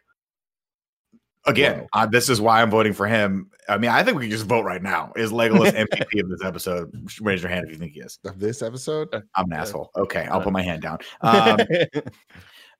again, 1.45 1.79
Whoa. 1.79 1.87
uh, 1.93 2.05
this 2.05 2.29
is 2.29 2.39
why 2.39 2.61
I'm 2.61 2.69
voting 2.69 2.93
for 2.93 3.07
him. 3.07 3.49
I 3.69 3.77
mean, 3.77 3.89
I 3.91 4.03
think 4.03 4.17
we 4.17 4.23
can 4.23 4.31
just 4.31 4.45
vote 4.45 4.63
right 4.63 4.81
now. 4.81 5.11
Is 5.15 5.31
Legolas 5.31 5.71
MVP 5.87 6.21
of 6.21 6.29
this 6.29 6.43
episode? 6.43 6.91
Raise 7.21 7.41
your 7.41 7.49
hand 7.49 7.65
if 7.65 7.71
you 7.71 7.77
think 7.77 7.93
he 7.93 8.01
is. 8.01 8.19
Of 8.25 8.39
this 8.39 8.61
episode, 8.61 9.09
I'm 9.35 9.45
an 9.45 9.53
asshole. 9.53 9.91
Okay, 9.95 10.25
I'll 10.27 10.41
put 10.41 10.53
my 10.53 10.61
hand 10.63 10.81
down. 10.81 10.97
Um, 11.21 11.57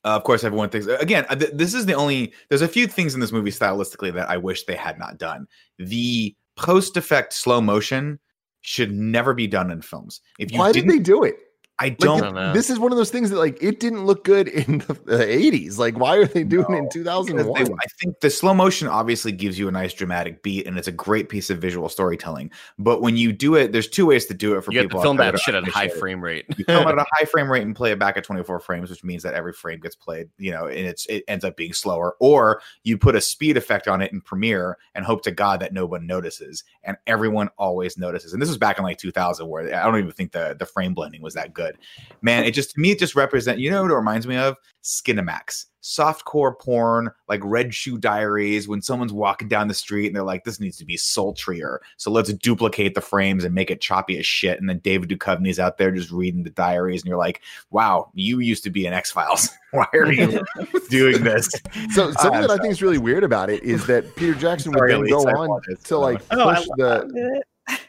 Uh, 0.03 0.15
of 0.17 0.23
course, 0.23 0.43
everyone 0.43 0.67
thinks 0.67 0.87
again. 0.87 1.25
uh, 1.29 1.35
th- 1.35 1.51
this 1.53 1.75
is 1.75 1.85
the 1.85 1.93
only. 1.93 2.33
There's 2.49 2.63
a 2.63 2.67
few 2.67 2.87
things 2.87 3.13
in 3.13 3.19
this 3.19 3.31
movie 3.31 3.51
stylistically 3.51 4.11
that 4.15 4.31
I 4.31 4.37
wish 4.37 4.63
they 4.63 4.75
had 4.75 4.97
not 4.97 5.19
done. 5.19 5.45
The 5.77 6.35
post 6.55 6.97
effect 6.97 7.33
slow 7.33 7.61
motion 7.61 8.19
should 8.61 8.91
never 8.91 9.35
be 9.35 9.45
done 9.45 9.69
in 9.69 9.83
films. 9.83 10.21
If 10.39 10.51
you 10.51 10.57
why 10.57 10.71
did 10.71 10.85
didn't, 10.85 10.89
they 10.89 11.03
do 11.03 11.23
it? 11.23 11.35
I 11.79 11.89
don't. 11.89 12.19
don't 12.21 12.35
know. 12.35 12.53
this 12.53 12.69
is 12.69 12.77
one 12.77 12.91
of 12.91 12.97
those 12.99 13.09
things 13.09 13.31
that 13.31 13.37
like 13.37 13.57
it 13.61 13.79
didn't 13.79 14.05
look 14.05 14.23
good 14.23 14.47
in 14.47 14.79
the, 14.79 14.93
the 14.93 15.17
80s. 15.17 15.79
Like, 15.79 15.97
why 15.97 16.15
are 16.17 16.25
they 16.25 16.43
doing 16.43 16.65
it 16.69 16.77
in 16.77 16.83
Because 16.83 16.93
2001? 16.93 17.63
they- 17.65 17.71
I 17.73 17.85
think 17.99 18.19
the 18.19 18.29
slow 18.29 18.53
motion 18.53 18.87
obviously 18.87 19.31
gives 19.31 19.57
you 19.57 19.67
a 19.67 19.71
nice 19.71 19.91
dramatic 19.93 20.43
beat, 20.43 20.67
and 20.67 20.77
it's 20.77 20.87
a 20.87 20.91
great 20.91 21.27
piece 21.29 21.49
of 21.49 21.57
visual 21.57 21.89
storytelling. 21.89 22.51
But 22.77 23.01
when 23.01 23.17
you 23.17 23.33
do 23.33 23.55
it, 23.55 23.71
there's 23.71 23.87
two 23.87 24.05
ways 24.05 24.27
to 24.27 24.35
do 24.35 24.55
it 24.57 24.63
for 24.63 24.71
you 24.71 24.81
people. 24.81 24.99
to 24.99 25.03
film 25.05 25.17
that 25.17 25.39
shit 25.39 25.55
at 25.55 25.63
don't 25.63 25.73
high 25.73 25.87
frame 25.87 26.23
rate 26.23 26.45
You 26.55 26.65
film 26.65 26.87
it 26.87 26.91
at 26.91 26.99
a 26.99 27.05
high 27.13 27.25
frame 27.25 27.51
rate 27.51 27.63
and 27.63 27.75
play 27.75 27.91
it 27.91 27.97
back 27.97 28.15
at 28.15 28.23
24 28.23 28.59
frames, 28.59 28.91
which 28.91 29.03
means 29.03 29.23
that 29.23 29.33
every 29.33 29.53
frame 29.53 29.79
gets 29.79 29.95
played, 29.95 30.29
you 30.37 30.51
know, 30.51 30.67
and 30.67 30.85
it's 30.85 31.07
it 31.07 31.23
ends 31.27 31.43
up 31.43 31.57
being 31.57 31.73
slower. 31.73 32.15
Or 32.19 32.61
you 32.83 32.95
put 32.99 33.15
a 33.15 33.21
speed 33.21 33.57
effect 33.57 33.87
on 33.87 34.01
it 34.03 34.11
in 34.11 34.21
Premiere 34.21 34.77
and 34.93 35.03
hope 35.03 35.23
to 35.23 35.31
God 35.31 35.59
that 35.61 35.73
no 35.73 35.87
one 35.87 36.05
notices, 36.05 36.63
and 36.83 36.95
everyone 37.07 37.49
always 37.57 37.97
notices. 37.97 38.33
And 38.33 38.41
this 38.41 38.49
was 38.49 38.59
back 38.59 38.77
in 38.77 38.83
like 38.83 38.99
2000, 38.99 39.47
where 39.47 39.75
I 39.75 39.83
don't 39.85 39.97
even 39.97 40.11
think 40.11 40.31
the 40.31 40.55
the 40.59 40.65
frame 40.67 40.93
blending 40.93 41.23
was 41.23 41.33
that 41.33 41.53
good. 41.55 41.70
Good. 41.71 41.77
Man, 42.21 42.43
it 42.43 42.51
just 42.51 42.71
to 42.71 42.79
me 42.79 42.91
it 42.91 42.99
just 42.99 43.15
represent. 43.15 43.59
You 43.59 43.71
know 43.71 43.81
what 43.83 43.91
it 43.91 43.95
reminds 43.95 44.27
me 44.27 44.37
of? 44.37 44.57
Skinamax, 44.83 45.65
softcore 45.83 46.57
porn, 46.59 47.11
like 47.29 47.39
Red 47.43 47.71
Shoe 47.73 47.99
Diaries. 47.99 48.67
When 48.67 48.81
someone's 48.81 49.13
walking 49.13 49.47
down 49.47 49.67
the 49.67 49.73
street 49.75 50.07
and 50.07 50.15
they're 50.15 50.23
like, 50.23 50.43
"This 50.43 50.59
needs 50.59 50.77
to 50.77 50.85
be 50.85 50.97
sultrier," 50.97 51.81
so 51.97 52.09
let's 52.09 52.33
duplicate 52.33 52.95
the 52.95 53.01
frames 53.01 53.43
and 53.43 53.53
make 53.53 53.69
it 53.69 53.79
choppy 53.79 54.17
as 54.17 54.25
shit. 54.25 54.59
And 54.59 54.67
then 54.67 54.79
David 54.79 55.09
Duchovny's 55.09 55.59
out 55.59 55.77
there 55.77 55.91
just 55.91 56.09
reading 56.11 56.43
the 56.43 56.49
diaries, 56.49 57.01
and 57.03 57.09
you're 57.09 57.17
like, 57.19 57.41
"Wow, 57.69 58.09
you 58.15 58.39
used 58.39 58.63
to 58.63 58.69
be 58.71 58.85
in 58.87 58.93
X 58.93 59.11
Files. 59.11 59.49
Why 59.71 59.85
are 59.93 60.11
you 60.11 60.41
doing 60.89 61.23
this?" 61.23 61.47
So 61.93 62.11
something 62.13 62.33
I'm 62.33 62.41
that 62.41 62.51
I 62.51 62.57
think 62.57 62.71
is 62.71 62.81
really 62.81 62.97
weird 62.97 63.23
about 63.23 63.49
it 63.51 63.61
is 63.63 63.85
that 63.85 64.15
Peter 64.15 64.33
Jackson 64.33 64.71
would 64.71 64.79
Sorry, 64.79 64.91
then 64.93 65.05
go 65.09 65.19
on 65.27 65.29
apologize. 65.29 65.83
to 65.83 65.97
like 65.99 66.21
Oh, 66.31 66.55
push 66.55 66.65
the 66.77 67.11
it. 67.37 67.43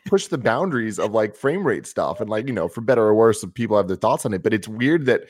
Push 0.07 0.27
the 0.27 0.39
boundaries 0.39 0.99
of 0.99 1.13
like 1.13 1.35
frame 1.37 1.67
rate 1.67 1.87
stuff 1.87 2.21
and 2.21 2.29
like 2.31 2.47
you 2.47 2.53
know 2.53 2.69
for 2.69 2.81
better 2.81 3.03
or 3.03 3.15
worse 3.15 3.45
people 3.55 3.77
have 3.77 3.89
their 3.89 3.97
thoughts 3.97 4.27
on 4.27 4.35
it 4.35 4.43
but 4.43 4.53
it's 4.53 4.69
weird 4.69 5.07
that 5.07 5.23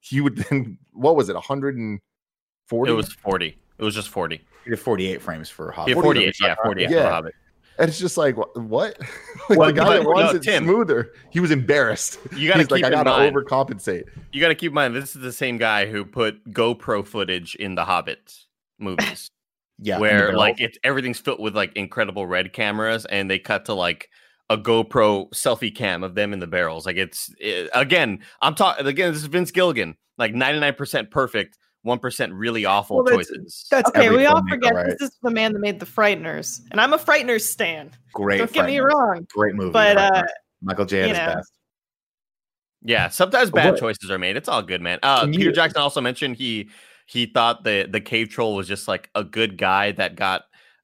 he 0.00 0.20
would 0.20 0.36
then 0.36 0.78
what 0.92 1.16
was 1.16 1.28
it 1.28 1.34
140 1.34 2.90
It 2.90 2.94
was 2.94 3.12
40. 3.12 3.58
It 3.78 3.84
was 3.84 3.94
just 3.94 4.08
40. 4.08 4.40
He 4.64 4.70
did 4.70 4.78
48 4.80 5.20
frames 5.22 5.48
for 5.50 5.70
Hobbit. 5.70 5.94
Yeah, 5.96 6.02
48. 6.02 6.34
Yeah, 6.40 6.54
48 6.64 6.86
for 6.88 6.92
Yeah. 6.94 7.02
the 7.02 7.10
Hobbit. 7.10 7.34
and 7.78 7.88
it's 7.88 7.98
just 7.98 8.16
like 8.16 8.36
what 8.36 8.56
like 9.50 9.58
Well, 9.58 9.66
the 9.68 9.72
guy 9.74 9.84
but- 9.84 9.98
that 10.02 10.04
wants 10.06 10.32
no, 10.32 10.36
it 10.38 10.42
Tim. 10.42 10.64
smoother 10.64 11.12
he 11.30 11.40
was 11.40 11.50
embarrassed 11.50 12.18
You 12.34 12.48
got 12.48 12.54
to 12.54 12.58
he's 12.60 12.66
keep 12.68 12.70
like 12.72 12.84
i 12.84 12.90
gotta 12.90 13.10
mind. 13.10 13.34
overcompensate 13.34 14.04
You 14.32 14.40
got 14.40 14.48
to 14.48 14.54
keep 14.54 14.70
in 14.70 14.74
mind 14.74 14.94
this 14.96 15.14
is 15.14 15.22
the 15.22 15.32
same 15.32 15.56
guy 15.58 15.86
who 15.86 16.04
put 16.04 16.42
GoPro 16.52 17.06
footage 17.06 17.54
in 17.56 17.74
the 17.74 17.84
Hobbit 17.84 18.34
movies, 18.78 19.30
Yeah, 19.78 19.98
where 19.98 20.32
like 20.32 20.58
it's 20.60 20.78
everything's 20.84 21.18
filled 21.18 21.40
with 21.40 21.54
like 21.54 21.72
incredible 21.76 22.26
red 22.26 22.52
cameras, 22.54 23.04
and 23.04 23.30
they 23.30 23.38
cut 23.38 23.66
to 23.66 23.74
like 23.74 24.08
a 24.48 24.56
GoPro 24.56 25.28
selfie 25.34 25.74
cam 25.74 26.02
of 26.02 26.14
them 26.14 26.32
in 26.32 26.38
the 26.38 26.46
barrels. 26.46 26.86
Like 26.86 26.96
it's 26.96 27.30
it, 27.38 27.68
again, 27.74 28.20
I'm 28.40 28.54
talking 28.54 28.86
again. 28.86 29.12
This 29.12 29.20
is 29.22 29.28
Vince 29.28 29.50
Gilligan, 29.50 29.96
like 30.16 30.32
99% 30.32 31.10
perfect, 31.10 31.58
one 31.82 31.98
percent 31.98 32.32
really 32.32 32.64
awful 32.64 32.96
Well, 32.96 33.04
that's- 33.04 33.26
choices. 33.28 33.66
that's 33.70 33.90
Okay, 33.90 34.08
we 34.08 34.24
all 34.24 34.42
forget 34.48 34.74
right? 34.74 34.86
this 34.98 35.10
is 35.10 35.18
the 35.22 35.30
man 35.30 35.52
that 35.52 35.58
made 35.58 35.78
the 35.78 35.84
Frighteners, 35.86 36.62
and 36.70 36.80
I'm 36.80 36.94
a 36.94 36.98
Frighteners 36.98 37.42
stan. 37.42 37.90
great. 38.14 38.38
Don't 38.38 38.52
get 38.52 38.64
me 38.66 38.78
wrong, 38.78 39.26
Great 39.34 39.56
movie, 39.56 39.72
but 39.72 39.98
uh, 39.98 40.22
Michael 40.62 40.86
J 40.86 41.02
at 41.02 41.08
his 41.10 41.18
know. 41.18 41.26
best. 41.34 41.52
Yeah, 42.82 43.08
sometimes 43.08 43.50
bad 43.50 43.72
What- 43.72 43.80
choices 43.80 44.10
are 44.10 44.18
made. 44.18 44.36
It's 44.36 44.48
all 44.48 44.62
good, 44.62 44.80
man. 44.80 45.00
Uh, 45.02 45.22
Can 45.22 45.32
Peter 45.32 45.52
Jackson 45.52 45.82
also 45.82 46.00
mentioned 46.00 46.36
he 46.36 46.68
he 47.06 47.26
thought 47.26 47.64
the 47.64 47.88
the 47.90 48.00
cave 48.00 48.28
troll 48.28 48.54
was 48.54 48.68
just 48.68 48.86
like 48.88 49.08
a 49.14 49.24
good 49.24 49.56
guy 49.56 49.92
that 49.92 50.16
got 50.16 50.42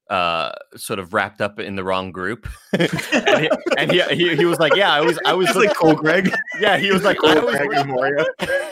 uh 0.09 0.51
sort 0.75 0.99
of 0.99 1.13
wrapped 1.13 1.39
up 1.41 1.59
in 1.59 1.75
the 1.75 1.83
wrong 1.83 2.11
group. 2.11 2.47
And, 2.79 3.41
he, 3.41 3.49
and 3.77 3.91
he, 3.91 4.29
he 4.29 4.35
he 4.35 4.45
was 4.45 4.59
like 4.59 4.75
yeah 4.75 4.93
i 4.93 5.01
was 5.01 5.17
i 5.25 5.33
was 5.39 5.47
It's 5.47 5.57
like 5.57 5.75
Cole 5.75 5.95
Greg. 5.95 6.31
yeah 6.59 6.77
he 6.77 6.91
was 6.91 7.03
like 7.03 7.17
Cole 7.17 7.31
I 7.31 7.37
always 7.37 7.55
Greg 7.57 7.73
and 7.73 7.89
Moria. 7.89 8.25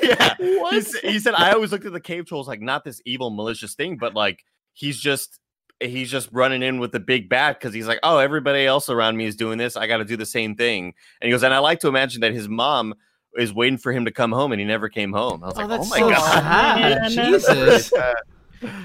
yeah. 0.03 0.35
He, 0.37 1.09
he 1.09 1.19
said 1.19 1.33
i 1.35 1.51
always 1.51 1.71
looked 1.71 1.85
at 1.85 1.93
the 1.93 1.99
cave 1.99 2.25
trolls 2.27 2.47
like 2.47 2.61
not 2.61 2.83
this 2.83 3.01
evil 3.05 3.29
malicious 3.31 3.73
thing 3.75 3.97
but 3.97 4.13
like 4.13 4.43
he's 4.73 4.99
just 4.99 5.39
he's 5.79 6.11
just 6.11 6.29
running 6.31 6.61
in 6.61 6.79
with 6.79 6.91
the 6.91 6.99
big 6.99 7.27
bat 7.29 7.59
because 7.59 7.73
he's 7.73 7.87
like 7.87 7.99
oh 8.03 8.19
everybody 8.19 8.65
else 8.65 8.89
around 8.89 9.17
me 9.17 9.25
is 9.25 9.35
doing 9.35 9.57
this. 9.57 9.75
I 9.75 9.87
got 9.87 9.97
to 9.97 10.05
do 10.05 10.15
the 10.17 10.25
same 10.25 10.55
thing 10.55 10.93
and 11.21 11.27
he 11.27 11.31
goes 11.31 11.43
and 11.43 11.53
i 11.53 11.59
like 11.59 11.79
to 11.79 11.87
imagine 11.87 12.21
that 12.21 12.33
his 12.33 12.47
mom 12.47 12.93
is 13.37 13.53
waiting 13.53 13.77
for 13.77 13.91
him 13.91 14.05
to 14.05 14.11
come 14.11 14.31
home 14.31 14.51
and 14.51 14.59
he 14.59 14.65
never 14.65 14.89
came 14.89 15.11
home 15.13 15.43
i 15.43 15.47
was 15.47 15.55
Oh, 15.57 15.61
like 15.61 15.69
that's 15.69 15.87
oh 15.87 15.89
my 15.89 15.99
so 15.99 16.09
god 16.09 16.29
sad. 16.41 17.01
man. 17.01 17.09
Jesus. 17.09 17.93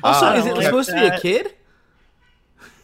Also, 0.02 0.26
Uh, 0.26 0.34
is 0.38 0.46
it 0.46 0.56
like 0.56 0.64
supposed 0.64 0.88
to 0.90 0.94
be 0.94 1.06
a 1.06 1.20
kid? 1.20 1.54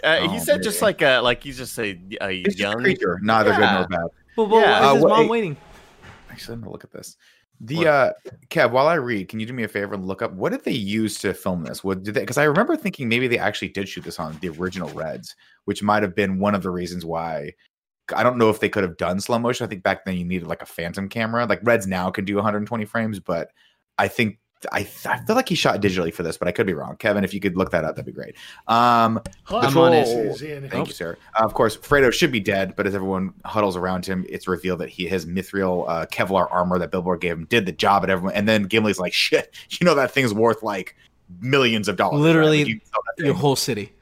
uh, 0.04 0.28
he 0.28 0.36
Oh, 0.36 0.38
said 0.40 0.62
just 0.62 0.82
like 0.82 1.00
a 1.02 1.20
like 1.20 1.42
he's 1.42 1.56
just 1.56 1.78
a, 1.78 1.98
a 2.20 2.30
He's 2.30 2.44
just 2.44 2.58
a 2.58 2.60
young 2.62 2.82
creature, 2.82 3.18
neither 3.22 3.50
good 3.52 3.60
Yeah. 3.60 3.74
nor 3.78 3.88
bad. 3.88 4.06
Well, 4.36 4.46
well 4.48 4.60
Yeah. 4.60 4.70
why 4.70 4.78
is 4.78 4.84
Uh, 4.90 4.94
his 4.94 5.02
what- 5.04 5.08
mom 5.10 5.22
hey- 5.24 5.28
waiting? 5.28 5.56
Actually, 6.30 6.54
I'm 6.54 6.60
gonna 6.60 6.72
look 6.72 6.84
at 6.84 6.92
this. 6.92 7.16
The 7.60 7.86
uh 7.86 8.12
Kev, 8.50 8.72
while 8.72 8.88
I 8.88 8.94
read, 8.94 9.28
can 9.28 9.38
you 9.38 9.46
do 9.46 9.52
me 9.52 9.62
a 9.62 9.68
favor 9.68 9.94
and 9.94 10.04
look 10.04 10.20
up 10.20 10.32
what 10.32 10.50
did 10.50 10.64
they 10.64 10.72
use 10.72 11.18
to 11.20 11.32
film 11.32 11.62
this? 11.62 11.84
What 11.84 12.02
did 12.02 12.14
they 12.14 12.20
because 12.20 12.38
I 12.38 12.44
remember 12.44 12.76
thinking 12.76 13.08
maybe 13.08 13.28
they 13.28 13.38
actually 13.38 13.68
did 13.68 13.88
shoot 13.88 14.02
this 14.04 14.18
on 14.18 14.36
the 14.40 14.48
original 14.48 14.88
Reds, 14.90 15.36
which 15.66 15.82
might 15.82 16.02
have 16.02 16.14
been 16.16 16.38
one 16.40 16.54
of 16.56 16.62
the 16.64 16.70
reasons 16.70 17.04
why 17.04 17.52
I 18.12 18.22
don't 18.22 18.38
know 18.38 18.50
if 18.50 18.60
they 18.60 18.68
could 18.68 18.82
have 18.82 18.96
done 18.96 19.20
slow 19.20 19.38
motion. 19.38 19.64
I 19.64 19.68
think 19.68 19.82
back 19.82 20.04
then 20.04 20.16
you 20.16 20.24
needed 20.24 20.46
like 20.46 20.62
a 20.62 20.66
phantom 20.66 21.08
camera. 21.08 21.46
Like 21.46 21.60
Reds 21.62 21.86
now 21.86 22.10
can 22.10 22.24
do 22.24 22.36
120 22.36 22.84
frames, 22.84 23.20
but 23.20 23.50
I 23.98 24.08
think 24.08 24.38
I, 24.70 24.80
I 25.06 25.18
feel 25.24 25.34
like 25.36 25.48
he 25.48 25.54
shot 25.54 25.80
digitally 25.80 26.12
for 26.12 26.22
this, 26.22 26.36
but 26.36 26.46
I 26.46 26.52
could 26.52 26.66
be 26.66 26.74
wrong. 26.74 26.96
Kevin, 26.96 27.24
if 27.24 27.34
you 27.34 27.40
could 27.40 27.56
look 27.56 27.70
that 27.72 27.84
up, 27.84 27.96
that'd 27.96 28.06
be 28.06 28.12
great. 28.12 28.36
Um, 28.68 29.20
I'm 29.48 29.76
on 29.76 29.92
it. 29.92 30.04
Patrol- 30.38 30.68
Thank 30.68 30.88
you, 30.88 30.94
sir. 30.94 31.16
Uh, 31.38 31.44
of 31.44 31.54
course, 31.54 31.76
Frodo 31.76 32.12
should 32.12 32.30
be 32.30 32.40
dead, 32.40 32.76
but 32.76 32.86
as 32.86 32.94
everyone 32.94 33.34
huddles 33.44 33.76
around 33.76 34.06
him, 34.06 34.24
it's 34.28 34.46
revealed 34.46 34.80
that 34.80 34.88
he 34.88 35.06
his 35.06 35.26
mithril 35.26 35.88
uh, 35.88 36.06
Kevlar 36.06 36.48
armor 36.50 36.78
that 36.78 36.90
Bilbo 36.90 37.16
gave 37.16 37.32
him 37.32 37.46
did 37.46 37.66
the 37.66 37.72
job. 37.72 38.04
at 38.04 38.10
everyone, 38.10 38.34
and 38.34 38.48
then 38.48 38.68
Gimli's 38.68 39.00
like, 39.00 39.12
"Shit, 39.12 39.54
you 39.70 39.84
know 39.84 39.94
that 39.94 40.12
thing's 40.12 40.34
worth 40.34 40.62
like 40.62 40.96
millions 41.40 41.88
of 41.88 41.96
dollars. 41.96 42.20
right? 42.20 42.26
Literally 42.26 42.58
Like, 42.58 42.68
you 42.68 42.78
can 42.78 42.86
sell 42.86 43.02
that 43.16 43.24
Your 43.24 43.34
whole 43.34 43.56
city. 43.56 43.92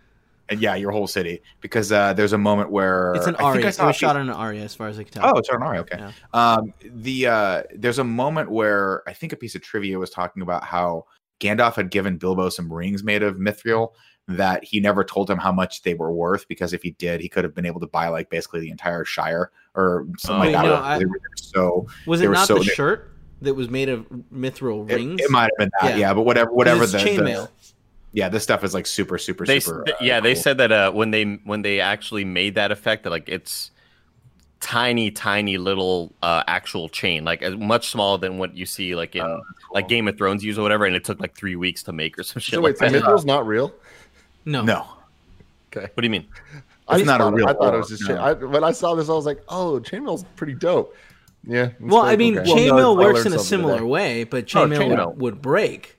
And 0.51 0.61
yeah, 0.61 0.74
your 0.74 0.90
whole 0.90 1.07
city." 1.07 1.40
Because 1.61 1.90
uh, 1.92 2.12
there's 2.12 2.32
a 2.32 2.38
moment 2.38 2.70
where 2.70 3.14
It's 3.14 3.26
an 3.26 3.36
I 3.36 3.38
think 3.53 3.64
Aria. 3.64 3.66
I 3.78 3.84
It 3.84 3.86
was 3.86 3.96
shot 3.96 4.16
on 4.16 4.28
an 4.28 4.34
Aria, 4.34 4.62
as 4.62 4.74
far 4.74 4.88
as 4.88 4.98
I 4.98 5.05
can 5.05 5.12
tell. 5.12 5.32
Oh, 5.34 5.38
it's 5.38 5.48
on 5.48 5.62
Aria. 5.62 5.80
Okay. 5.80 5.98
Yeah. 5.98 6.12
Um, 6.34 6.74
the 6.84 7.26
uh, 7.26 7.62
there's 7.74 7.98
a 7.98 8.05
moment 8.05 8.51
where 8.51 9.03
I 9.09 9.12
think 9.12 9.32
a 9.32 9.36
piece 9.36 9.55
of 9.55 9.62
trivia 9.62 9.98
was 9.98 10.11
talking 10.11 10.42
about 10.42 10.64
how 10.64 11.07
Gandalf 11.40 11.74
had 11.76 11.90
given 11.90 12.18
Bilbo 12.18 12.51
some 12.51 12.70
rings 12.72 13.03
made 13.03 13.22
of 13.22 13.36
mithril 13.36 13.92
that 14.28 14.62
he 14.62 14.78
never 14.78 15.03
told 15.03 15.28
him 15.28 15.38
how 15.38 15.51
much 15.51 15.82
they 15.82 15.94
were 15.94 16.12
worth 16.12 16.46
because 16.46 16.72
if 16.72 16.82
he 16.82 16.90
did, 16.92 17.20
he 17.20 17.28
could 17.28 17.42
have 17.42 17.55
been 17.55 17.66
able 17.66 17.80
to 17.80 17.86
buy 17.88 18.07
like 18.09 18.30
basically 18.30 18.61
the 18.61 18.70
entire 18.70 19.05
Shire 19.05 19.51
or 19.74 20.07
something 20.18 20.55
Oh, 20.55 20.59
like 20.59 20.64
that. 20.64 20.68
no, 20.68 20.74
I- 20.76 21.01
so 21.36 21.86
was 22.07 22.20
it 22.20 22.30
not 22.30 22.46
so- 22.46 22.59
the 22.59 22.64
shirt 22.64 23.11
that 23.42 23.55
was 23.55 23.68
made 23.70 23.88
of 23.88 24.07
mithril 24.32 24.88
rings? 24.88 25.20
it 25.20 25.30
might 25.30 25.44
have 25.44 25.57
been 25.59 25.70
that, 25.80 25.90
Yeah. 25.92 25.96
yeah. 26.09 26.14
But 26.14 26.22
whatever, 26.22 26.53
whatever 26.53 26.86
the, 26.86 26.98
the 26.98 27.05
chainmail. 27.05 27.48
Yeah, 28.12 28.28
this 28.28 28.42
stuff 28.42 28.64
is 28.64 28.74
like 28.74 28.86
super, 28.86 29.18
super, 29.18 29.46
they 29.46 29.61
super. 29.61 29.84
uh, 29.88 29.92
yeah 30.00 30.20
they 30.20 30.34
said 30.34 30.58
that 30.58 30.72
uh 30.72 30.90
when 30.92 31.11
they 31.11 31.24
when 31.44 31.62
they 31.62 31.80
actually 31.80 32.24
made 32.24 32.54
that 32.56 32.70
effect 32.72 33.04
that 33.04 33.11
like 33.11 33.28
it's 33.28 33.70
tiny 34.61 35.11
tiny 35.11 35.56
little 35.56 36.12
uh 36.22 36.42
actual 36.46 36.88
chain 36.88 37.24
like 37.24 37.40
much 37.58 37.88
smaller 37.88 38.18
than 38.18 38.36
what 38.36 38.54
you 38.54 38.66
see 38.66 38.94
like 38.94 39.16
in 39.16 39.22
Oh, 39.22 39.40
like 39.72 39.88
game 39.88 40.06
of 40.06 40.18
thrones 40.18 40.44
use 40.44 40.58
or 40.58 40.62
whatever 40.62 40.84
and 40.84 40.94
it 40.94 41.02
took 41.04 41.18
like 41.18 41.34
three 41.34 41.56
weeks 41.56 41.82
to 41.84 41.92
make 41.92 42.18
or 42.18 42.22
some 42.24 42.40
shit 42.40 42.54
so 42.56 42.61
like 42.61 42.78
wait 42.78 42.92
so 42.92 43.00
that 43.00 43.24
not 43.26 43.46
real 43.46 43.72
no. 44.44 44.62
no. 44.62 44.86
Okay, 45.74 45.86
what 45.94 46.00
do 46.02 46.04
you 46.04 46.11
mean 46.11 46.26
I 46.88 46.96
It's 46.96 47.06
not 47.06 47.20
a 47.20 47.24
thought- 47.24 47.34
real 47.34 47.46
I 47.48 47.52
thought 47.54 47.74
it 47.74 47.78
was 47.78 47.88
just 47.88 48.02
no. 48.02 48.08
chain- 48.08 48.18
I, 48.18 48.32
when 48.32 48.64
I 48.64 48.72
saw 48.72 48.94
this 48.94 49.08
I 49.08 49.12
was 49.12 49.24
like 49.24 49.40
oh 49.48 49.80
chainmail's 49.82 50.24
pretty 50.36 50.54
dope 50.54 50.94
yeah 51.46 51.70
Well, 51.80 52.02
like, 52.02 52.12
I 52.12 52.16
mean, 52.16 52.38
okay. 52.38 52.50
chainmail 52.50 52.74
Well, 52.74 52.96
no, 52.96 53.02
works 53.14 53.24
in 53.24 53.32
a 53.32 53.38
similar 53.38 53.74
today. 53.76 53.84
way, 53.86 54.24
but 54.24 54.44
Oh, 54.54 54.66
chainmail 54.66 54.78
chainmail. 54.78 55.06
would, 55.14 55.20
would 55.20 55.42
break. 55.42 55.96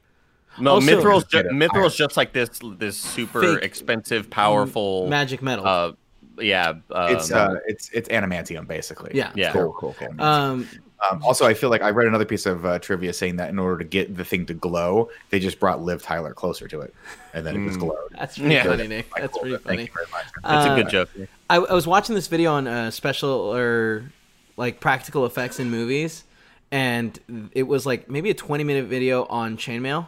No 0.60 0.72
Also- 0.76 0.86
mithril's 0.96 1.24
ju- 1.26 1.50
mithril's 1.52 1.96
just 1.96 2.18
like 2.18 2.34
this 2.34 2.50
this 2.78 2.98
super 2.98 3.42
Fake. 3.56 3.64
expensive 3.64 4.30
powerful 4.30 5.08
Magic 5.08 5.42
metal. 5.42 5.66
uh 5.68 5.92
yeah 6.40 6.74
uh, 6.92 7.08
It's 7.12 7.32
uh, 7.32 7.56
it's 7.68 7.90
it's 7.90 8.10
adamantium 8.10 8.68
basically. 8.68 9.12
Yeah. 9.14 9.32
yeah 9.36 9.52
cool 9.52 9.74
cool 9.74 9.96
cool 10.00 10.22
um, 10.22 10.68
Um, 11.10 11.24
also, 11.24 11.48
I 11.48 11.56
feel 11.56 11.72
like 11.72 11.82
I 11.82 11.90
read 11.90 12.06
another 12.08 12.26
piece 12.26 12.46
of 12.46 12.64
uh, 12.64 12.78
trivia 12.78 13.12
saying 13.12 13.38
that 13.38 13.50
in 13.50 13.58
order 13.58 13.80
to 13.80 13.84
get 13.84 14.16
the 14.16 14.24
thing 14.24 14.46
to 14.46 14.54
glow, 14.54 15.10
they 15.32 15.40
just 15.40 15.60
brought 15.60 15.82
Liv 15.82 16.04
Tyler 16.04 16.32
closer 16.32 16.68
to 16.68 16.82
it, 16.82 16.94
and 17.34 17.44
then 17.44 17.56
it 17.56 17.66
just 17.68 17.80
Mm. 17.80 17.88
glowed. 17.88 17.98
that's 18.12 18.38
pretty 18.38 18.54
Yeah. 18.54 18.64
funny, 18.66 18.88
Nick. 18.88 19.08
That's 19.18 19.34
Cool. 19.34 19.42
pretty 19.42 19.56
Thank 19.58 19.66
funny. 19.66 19.82
you 19.86 19.90
very 19.96 20.06
much. 20.12 20.26
that's 20.44 20.68
Uh, 20.70 20.74
a 20.74 20.76
good 20.76 20.90
joke 20.92 21.10
I, 21.50 21.56
I 21.56 21.74
was 21.74 21.88
watching 21.88 22.14
this 22.14 22.28
video 22.28 22.54
on 22.54 22.68
uh, 22.68 22.92
special 22.92 23.32
or 23.32 24.12
like 24.58 24.80
practical 24.80 25.26
effects 25.26 25.60
in 25.60 25.72
movies, 25.72 26.24
and 26.72 27.20
it 27.54 27.64
was 27.64 27.88
like 27.88 28.08
maybe 28.08 28.30
a 28.30 28.36
20 28.36 28.64
minute 28.64 28.86
video 28.86 29.26
on 29.26 29.58
chainmail 29.58 30.06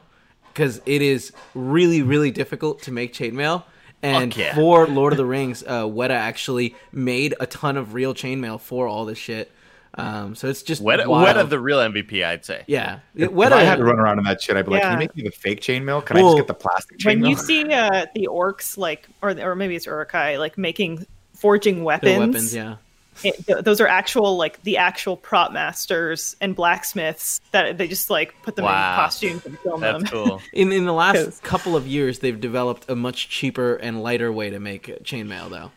because 0.53 0.81
it 0.85 1.01
is 1.01 1.31
really, 1.53 2.01
really 2.01 2.31
difficult 2.31 2.81
to 2.83 2.91
make 2.91 3.13
chainmail. 3.13 3.63
And 4.01 4.35
yeah. 4.35 4.53
for 4.53 4.85
Lord 4.87 5.13
of 5.13 5.17
the 5.17 5.25
Rings, 5.25 5.63
uh, 5.65 5.83
Weta 5.83 6.11
actually 6.11 6.75
made 6.91 7.35
a 7.39 7.47
ton 7.47 7.77
of 7.77 7.93
real 7.93 8.13
chainmail 8.13 8.59
for 8.59 8.87
all 8.87 9.05
this 9.05 9.17
shit. 9.17 9.51
Um, 9.95 10.33
so 10.35 10.47
it's 10.47 10.63
just 10.63 10.83
Weta, 10.83 11.05
wild. 11.05 11.37
Weta 11.37 11.47
the 11.47 11.59
real 11.59 11.77
mvp 11.77 12.25
i'd 12.25 12.43
say 12.43 12.63
yeah. 12.65 12.99
If 13.13 13.29
Weta, 13.29 13.51
I 13.51 13.63
had 13.63 13.75
to 13.75 13.83
run 13.83 13.99
around 13.99 14.17
in 14.17 14.23
that 14.23 14.41
shit, 14.41 14.57
I'd 14.57 14.65
be 14.65 14.71
like, 14.71 14.81
"Can 14.81 14.93
you 14.93 14.97
make 14.97 15.15
me 15.15 15.21
the 15.21 15.29
fake 15.29 15.61
chainmail? 15.61 16.03
Can 16.03 16.17
I 16.17 16.21
just 16.21 16.37
get 16.37 16.47
the 16.47 16.55
plastic 16.55 16.97
chainmail?" 16.97 17.05
when 17.05 17.19
chainmail?" 17.21 17.29
you 17.29 17.35
see 17.35 17.71
uh, 17.71 18.05
the 18.15 18.27
orcs 18.27 18.75
like 18.75 19.07
or 19.21 19.39
or 19.39 19.53
maybe 19.53 19.75
it's 19.75 19.85
Uruk-hai 19.85 20.37
like 20.37 20.57
making 20.57 21.05
forging 21.35 21.83
weapons, 21.83 22.11
the 22.11 22.19
weapons, 22.19 22.55
yeah. 22.55 22.77
It- 23.23 23.45
th- 23.45 23.63
those 23.63 23.79
are 23.81 23.87
actual 23.87 24.37
like 24.37 24.61
the 24.63 24.77
actual 24.77 25.15
prop 25.17 25.51
masters 25.51 26.35
and 26.41 26.55
blacksmiths 26.55 27.39
that 27.51 27.77
they 27.77 27.87
just 27.87 28.09
like 28.09 28.33
put 28.43 28.55
them 28.55 28.65
Wow. 28.65 28.91
in 28.91 28.95
costumes 28.95 29.45
and 29.45 29.59
film 29.59 29.81
that's 29.81 30.09
them. 30.09 30.11
cool 30.11 30.41
In 30.53 30.71
in 30.71 30.85
the 30.85 30.93
last 30.93 31.15
'Cause- 31.23 31.39
couple 31.43 31.75
of 31.75 31.85
years, 31.87 32.19
they've 32.19 32.39
developed 32.39 32.89
a 32.89 32.95
much 32.95 33.29
cheaper 33.29 33.75
and 33.75 34.01
lighter 34.01 34.31
way 34.31 34.49
to 34.49 34.59
make 34.59 34.89
uh, 34.89 34.93
chainmail, 35.03 35.49
though. 35.49 35.71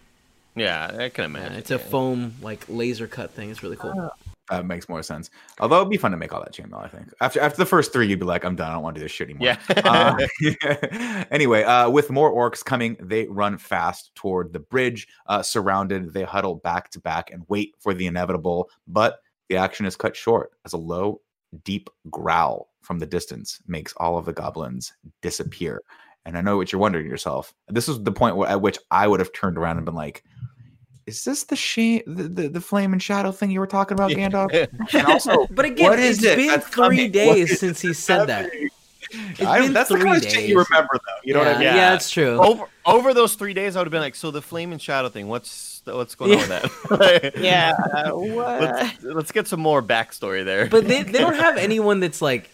yeah 0.55 0.87
i 0.99 1.09
can 1.09 1.25
Yeah, 1.35 1.39
imagine 1.41 1.59
it's 1.59 1.71
a 1.71 1.79
foam 1.79 2.35
like 2.43 2.65
laser 2.69 3.07
cut 3.07 3.33
thing. 3.33 3.51
It's 3.51 3.63
really 3.63 3.77
cool. 3.77 4.11
That 4.51 4.67
makes 4.67 4.89
more 4.89 5.03
sense. 5.03 5.31
Although 5.61 5.77
it'd 5.79 5.91
be 5.91 5.97
fun 5.97 6.11
to 6.13 6.17
make 6.17 6.33
all 6.33 6.41
that 6.41 6.53
chainmail. 6.53 6.85
I 6.85 6.89
think 6.89 7.13
after 7.21 7.41
after 7.41 7.59
the 7.59 7.67
first 7.67 7.93
three, 7.93 8.07
you'd 8.07 8.21
be 8.21 8.27
like, 8.27 8.45
"I'm 8.45 8.57
done. 8.57 8.71
I 8.71 8.75
don't 8.75 8.83
want 8.83 8.95
to 8.97 9.01
do 9.01 9.05
this 9.05 9.13
shit 9.13 9.29
anymore." 9.29 9.57
yeah 9.69 9.83
Uh, 9.85 11.25
anyway, 11.31 11.63
uh, 11.65 11.91
with 11.91 12.11
more 12.11 12.33
orcs 12.33 12.65
coming, 12.65 12.97
they 13.01 13.27
run 13.27 13.59
fast 13.59 14.15
toward 14.15 14.53
the 14.53 14.61
bridge. 14.61 15.09
Uh, 15.27 15.43
surrounded, 15.43 16.13
they 16.13 16.23
huddle 16.23 16.57
back 16.57 16.91
to 16.91 17.01
back 17.01 17.31
and 17.31 17.45
wait 17.49 17.75
for 17.79 17.95
the 17.95 18.07
inevitable. 18.07 18.71
But 18.87 19.21
The 19.49 19.57
action 19.57 19.87
is 19.87 19.97
cut 19.97 20.17
short 20.17 20.53
as 20.65 20.73
a 20.73 20.79
low, 20.79 21.21
deep 21.65 21.91
growl 22.11 22.69
from 22.83 22.99
the 22.99 23.07
distance 23.07 23.61
makes 23.67 23.93
all 23.97 24.17
of 24.19 24.25
the 24.25 24.33
goblins 24.33 24.93
disappear. 25.23 25.83
And 26.25 26.37
I 26.37 26.41
know 26.41 26.57
what 26.57 26.73
you're 26.73 26.81
wondering 26.81 27.07
yourself. 27.07 27.55
This 27.69 27.89
is 27.89 28.03
the 28.03 28.13
point 28.13 28.37
where, 28.37 28.49
at 28.49 28.61
which 28.61 28.79
I 28.91 29.07
would 29.07 29.21
have 29.21 29.33
turned 29.33 29.57
around 29.57 29.77
and 29.77 29.87
been 29.87 29.95
like, 29.95 30.25
"Is 31.07 31.25
this 31.25 31.45
the 31.45 31.57
shame, 31.57 32.03
the, 32.07 32.25
the 32.25 32.49
the 32.49 32.61
flame 32.61 32.93
and 32.93 33.03
shadow 33.03 33.33
thing 33.33 33.51
you 33.51 33.61
were 33.61 33.67
talking 33.67 33.97
about, 33.97 34.11
Gandalf?" 34.11 34.51
And 34.95 35.07
also, 35.07 35.47
But 35.51 35.65
again, 35.65 35.91
What 35.91 35.99
is 35.99 36.19
it's 36.19 36.27
it 36.27 36.29
It's 36.31 36.37
been 36.37 36.47
that's 36.49 36.67
three 36.69 36.75
coming? 36.75 37.05
What 37.05 37.13
days 37.13 37.51
is 37.53 37.61
since 37.61 37.81
he 37.81 37.93
said 37.93 38.27
that. 38.27 38.51
It's 39.11 39.41
I, 39.41 39.61
been 39.61 39.73
that's 39.73 39.89
the 39.89 39.97
three 39.97 40.11
kind 40.11 40.25
of 40.25 40.31
shit 40.31 40.49
you 40.49 40.59
remember, 40.59 40.95
though. 40.95 41.21
You 41.23 41.35
know 41.35 41.39
what 41.41 41.49
I 41.49 41.53
mean? 41.55 41.63
Yeah. 41.63 41.77
Yeah, 41.77 41.95
it's 41.95 42.11
true. 42.11 42.39
over 42.39 42.67
over 42.85 43.15
those 43.15 43.35
three 43.35 43.55
days, 43.55 43.77
I 43.77 43.81
would 43.81 43.87
have 43.87 43.93
been 43.93 44.01
like, 44.01 44.15
so 44.17 44.31
the 44.31 44.43
flame 44.43 44.73
and 44.73 44.83
shadow 44.83 45.09
thing. 45.09 45.29
What's 45.29 45.83
what's 45.85 46.15
going 46.15 46.33
on 46.33 46.39
with 46.39 46.49
that? 46.49 47.33
Yeah. 47.37 47.75
What? 48.11 48.61
let's, 48.61 49.03
let's 49.03 49.33
get 49.33 49.47
some 49.47 49.61
more 49.61 49.83
backstory 49.83 50.45
there. 50.45 50.67
But 50.67 50.89
they, 50.89 51.03
they 51.03 51.19
don't 51.19 51.37
have 51.37 51.57
anyone 51.57 52.01
that's 52.01 52.21
like 52.21 52.51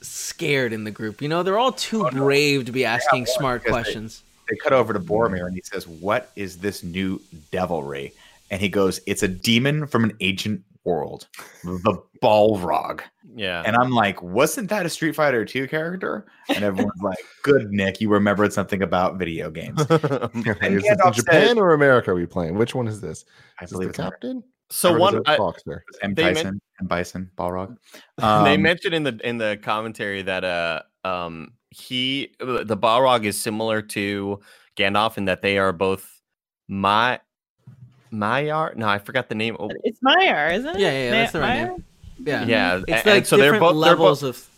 scared 0.00 0.72
in 0.72 0.84
the 0.84 0.90
group. 0.90 1.20
You 1.20 1.28
know, 1.28 1.42
they're 1.42 1.58
all 1.58 1.72
too 1.72 2.06
oh, 2.06 2.10
brave 2.10 2.66
to 2.66 2.72
be 2.72 2.84
asking 2.84 3.20
one, 3.22 3.26
smart 3.26 3.62
because 3.62 3.76
they- 3.76 3.82
questions. 3.82 4.22
They 4.48 4.56
cut 4.56 4.72
over 4.72 4.92
to 4.92 5.00
Boromir 5.00 5.46
and 5.46 5.54
he 5.54 5.62
says, 5.62 5.86
"What 5.86 6.30
is 6.36 6.58
this 6.58 6.82
new 6.82 7.20
devilry?" 7.50 8.12
And 8.50 8.60
he 8.60 8.68
goes, 8.68 9.00
"It's 9.06 9.22
a 9.22 9.28
demon 9.28 9.86
from 9.86 10.04
an 10.04 10.12
ancient 10.20 10.62
world, 10.84 11.26
the 11.64 12.00
Balrog." 12.22 13.00
yeah, 13.34 13.62
And 13.66 13.76
I'm 13.76 13.90
like, 13.90 14.22
"Wasn't 14.22 14.70
that 14.70 14.86
a 14.86 14.88
Street 14.88 15.14
Fighter 15.16 15.44
2 15.44 15.66
character?" 15.68 16.26
And 16.54 16.62
everyone's 16.64 17.02
like, 17.02 17.18
"Good, 17.42 17.70
Nick, 17.70 18.00
you 18.00 18.08
remembered 18.08 18.52
something 18.52 18.82
about 18.82 19.18
video 19.18 19.50
games." 19.50 19.80
is 19.80 19.86
this 19.88 20.00
in 20.62 20.78
Gandalf 20.80 21.14
Japan 21.14 21.48
says- 21.48 21.56
or 21.56 21.72
America? 21.74 22.12
Are 22.12 22.14
we 22.14 22.26
playing? 22.26 22.56
Which 22.56 22.74
one 22.74 22.86
is 22.88 23.00
this? 23.00 23.24
I 23.60 23.64
Is 23.64 23.70
this 23.70 23.76
believe 23.76 23.92
the 23.94 24.02
it's 24.02 24.10
captain? 24.10 24.42
so 24.70 24.96
one 24.96 25.16
it 25.16 25.22
I, 25.26 25.36
Fox 25.36 25.62
there. 25.66 25.84
M. 26.02 26.14
They 26.14 26.22
Tyson 26.34 26.60
and 26.78 26.88
Bison 26.88 27.30
Balrog. 27.36 27.76
they 28.18 28.24
Um, 28.24 28.62
mentioned 28.62 28.94
in 28.94 29.02
the 29.02 29.18
in 29.22 29.38
the 29.38 29.58
commentary 29.62 30.22
that 30.22 30.44
uh 30.44 30.82
um 31.04 31.52
he 31.78 32.32
the 32.38 32.76
Balrog 32.76 33.24
is 33.24 33.40
similar 33.40 33.82
to 33.82 34.40
Gandalf 34.76 35.16
in 35.18 35.26
that 35.26 35.42
they 35.42 35.58
are 35.58 35.72
both 35.72 36.20
my 36.68 37.20
Maiar. 38.12 38.74
No, 38.76 38.88
I 38.88 38.98
forgot 38.98 39.28
the 39.28 39.34
name. 39.34 39.56
Oh, 39.58 39.70
It's 39.84 40.00
Maiar, 40.00 40.54
isn't 40.54 40.76
it? 40.76 40.78
Yeah, 40.80 40.90
yeah, 40.90 41.04
yeah, 41.04 41.10
that's 41.10 41.32
the 41.32 41.40
right 41.40 41.56
Maiar? 41.66 41.68
name. 41.70 41.84
Yeah, 42.18 42.44
yeah, 42.46 42.76
It's 42.76 42.84
and- 42.88 43.06
like 43.06 43.06
and 43.18 43.26
so 43.26 43.36
they're 43.36 43.52
different 43.52 43.60
both 43.60 43.70
they're 43.84 43.90
levels 43.92 44.20
both 44.22 44.30
of. 44.30 44.48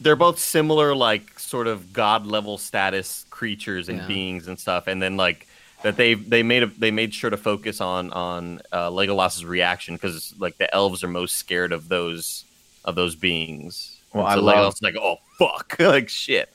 they're 0.00 0.16
both 0.16 0.38
similar 0.38 0.94
like 0.94 1.38
sort 1.38 1.66
of 1.66 1.92
god 1.92 2.24
level 2.26 2.56
status 2.56 3.26
creatures 3.30 3.88
and 3.90 3.98
Yeah. 3.98 4.06
beings 4.06 4.48
and 4.48 4.58
stuff 4.58 4.86
and 4.86 5.02
then 5.02 5.16
like 5.18 5.46
that 5.82 5.96
they 5.98 6.14
they 6.14 6.42
made 6.42 6.62
a, 6.62 6.66
they 6.66 6.90
made 6.90 7.12
sure 7.12 7.28
to 7.28 7.36
focus 7.36 7.82
on 7.82 8.10
on 8.12 8.60
uh, 8.72 8.90
Legolas's 8.90 9.44
reaction 9.44 9.96
because 9.96 10.32
like 10.38 10.56
the 10.56 10.72
elves 10.74 11.04
are 11.04 11.08
most 11.08 11.36
scared 11.36 11.72
of 11.72 11.88
those 11.88 12.44
of 12.86 12.94
those 12.94 13.14
beings. 13.14 13.93
Well, 14.14 14.24
And 14.26 14.32
I 14.32 14.34
so 14.36 14.42
love- 14.42 14.56
Legolas 14.56 14.74
is 14.74 14.82
like 14.82 14.96
oh 14.96 15.16
fuck 15.38 15.76
like 15.80 16.08
shit. 16.08 16.52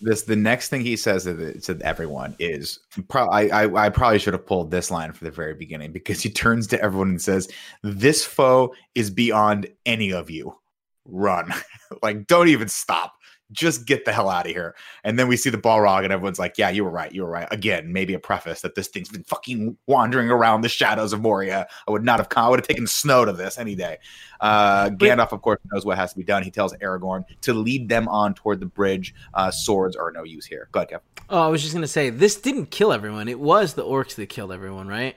this 0.00 0.22
the 0.22 0.36
next 0.36 0.68
thing 0.70 0.80
he 0.80 0.96
says 0.96 1.24
to, 1.24 1.34
the, 1.34 1.60
to 1.60 1.78
everyone 1.82 2.34
is 2.38 2.80
pro- 3.08 3.28
I, 3.28 3.64
I 3.64 3.86
I 3.86 3.88
probably 3.90 4.18
should 4.18 4.32
have 4.34 4.46
pulled 4.46 4.70
this 4.70 4.90
line 4.90 5.12
for 5.12 5.24
the 5.24 5.30
very 5.30 5.54
beginning 5.54 5.92
because 5.92 6.22
he 6.22 6.30
turns 6.30 6.66
to 6.68 6.80
everyone 6.82 7.10
and 7.10 7.22
says, 7.22 7.48
"This 7.82 8.24
foe 8.24 8.74
is 8.94 9.10
beyond 9.10 9.66
any 9.86 10.12
of 10.12 10.30
you. 10.30 10.56
Run, 11.06 11.52
like 12.02 12.26
don't 12.26 12.48
even 12.48 12.68
stop." 12.68 13.12
Just 13.54 13.86
get 13.86 14.04
the 14.04 14.12
hell 14.12 14.28
out 14.28 14.46
of 14.46 14.52
here. 14.52 14.74
And 15.04 15.18
then 15.18 15.28
we 15.28 15.36
see 15.36 15.48
the 15.48 15.58
Balrog, 15.58 16.04
and 16.04 16.12
everyone's 16.12 16.38
like, 16.38 16.58
Yeah, 16.58 16.68
you 16.68 16.84
were 16.84 16.90
right. 16.90 17.12
You 17.12 17.22
were 17.22 17.30
right. 17.30 17.48
Again, 17.50 17.92
maybe 17.92 18.12
a 18.12 18.18
preface 18.18 18.60
that 18.60 18.74
this 18.74 18.88
thing's 18.88 19.08
been 19.08 19.24
fucking 19.24 19.76
wandering 19.86 20.28
around 20.28 20.60
the 20.60 20.68
shadows 20.68 21.12
of 21.12 21.22
Moria. 21.22 21.66
I 21.88 21.90
would 21.90 22.04
not 22.04 22.18
have. 22.18 22.28
I 22.36 22.48
would 22.48 22.58
have 22.58 22.68
taken 22.68 22.86
snow 22.86 23.24
to 23.24 23.32
this 23.32 23.58
any 23.58 23.74
day. 23.74 23.98
Uh, 24.40 24.90
Gandalf, 24.90 25.32
of 25.32 25.40
course, 25.40 25.60
knows 25.72 25.86
what 25.86 25.96
has 25.96 26.12
to 26.12 26.18
be 26.18 26.24
done. 26.24 26.42
He 26.42 26.50
tells 26.50 26.74
Aragorn 26.74 27.24
to 27.42 27.54
lead 27.54 27.88
them 27.88 28.08
on 28.08 28.34
toward 28.34 28.60
the 28.60 28.66
bridge. 28.66 29.14
Uh, 29.32 29.50
swords 29.50 29.96
are 29.96 30.10
no 30.10 30.24
use 30.24 30.44
here. 30.44 30.68
Go 30.72 30.80
ahead, 30.80 30.90
Kev. 30.90 31.00
Oh, 31.30 31.40
I 31.40 31.48
was 31.48 31.62
just 31.62 31.72
gonna 31.72 31.86
say 31.86 32.10
this 32.10 32.36
didn't 32.36 32.66
kill 32.66 32.92
everyone. 32.92 33.28
It 33.28 33.40
was 33.40 33.74
the 33.74 33.84
orcs 33.84 34.14
that 34.16 34.28
killed 34.28 34.52
everyone, 34.52 34.88
right? 34.88 35.16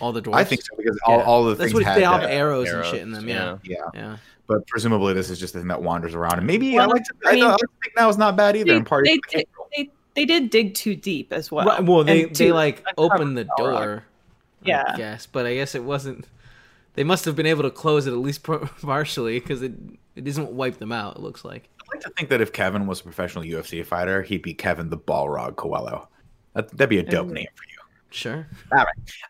All 0.00 0.12
the 0.12 0.22
dwarves. 0.22 0.34
I 0.34 0.44
think 0.44 0.62
so 0.62 0.76
because 0.76 0.98
all, 1.06 1.18
Yeah. 1.18 1.24
all 1.24 1.44
the 1.44 1.50
That's 1.54 1.60
things 1.72 1.74
what 1.74 1.82
had 1.84 1.96
they 1.98 2.04
all 2.04 2.12
have 2.18 2.22
that. 2.22 2.32
arrows, 2.32 2.68
and 2.70 2.84
shit 2.86 3.00
in 3.02 3.12
them. 3.12 3.28
Yeah, 3.28 3.58
Yeah, 3.62 3.76
yeah. 3.94 4.16
but 4.46 4.66
presumably 4.66 5.14
this 5.14 5.30
is 5.30 5.38
just 5.40 5.52
the 5.54 5.60
thing 5.60 5.68
that 5.68 5.82
wanders 5.82 6.14
around. 6.14 6.38
And 6.38 6.46
maybe 6.46 6.74
Well, 6.74 6.84
I 6.90 6.92
like 6.92 7.04
to. 7.04 7.14
I 7.26 7.30
I, 7.30 7.32
mean, 7.34 7.44
don't- 7.44 7.52
I 7.54 7.56
think 7.82 7.96
now 7.96 8.08
is 8.08 8.18
not 8.18 8.36
bad 8.36 8.56
either. 8.56 8.66
They, 8.70 8.76
in 8.76 8.84
party 8.84 9.10
they, 9.10 9.14
of 9.14 9.20
did, 9.30 9.46
they, 9.76 9.90
they 10.14 10.24
did 10.24 10.50
dig 10.50 10.74
too 10.74 10.94
deep 10.94 11.32
as 11.32 11.50
well. 11.50 11.66
Right, 11.66 11.82
well, 11.84 12.04
they 12.04 12.24
And 12.24 12.36
they 12.36 12.52
like 12.52 12.84
uncover 12.96 13.14
opened 13.22 13.38
the 13.38 13.44
Balrog. 13.44 13.56
door. 13.58 14.04
Yeah. 14.64 14.84
I 14.86 14.96
guess, 14.96 15.26
but 15.26 15.46
I 15.46 15.54
guess 15.54 15.74
it 15.74 15.82
wasn't. 15.84 16.26
They 16.94 17.04
must 17.04 17.24
have 17.24 17.34
been 17.34 17.46
able 17.46 17.62
to 17.62 17.70
close 17.70 18.06
it 18.06 18.12
at 18.12 18.18
least 18.18 18.42
partially 18.82 19.40
because 19.40 19.62
it 19.62 19.72
it 20.14 20.24
doesn't 20.24 20.52
wipe 20.52 20.76
them 20.78 20.92
out. 20.92 21.16
It 21.16 21.22
looks 21.22 21.44
like. 21.44 21.68
I 21.80 21.84
like 21.96 22.00
to 22.04 22.10
think 22.10 22.28
that 22.28 22.40
if 22.40 22.52
Kevin 22.52 22.86
was 22.86 23.00
a 23.00 23.02
professional 23.04 23.44
UFC 23.44 23.84
fighter, 23.84 24.22
he'd 24.22 24.42
be 24.42 24.54
Kevin 24.54 24.88
the 24.90 24.98
Balrog 24.98 25.56
Coelho. 25.56 26.06
That, 26.54 26.68
that'd 26.70 26.90
be 26.90 26.98
a 26.98 27.02
dope 27.02 27.28
Ooh. 27.30 27.32
name 27.32 27.46
for 27.54 27.64
you. 28.12 28.18
Sure. 28.18 28.46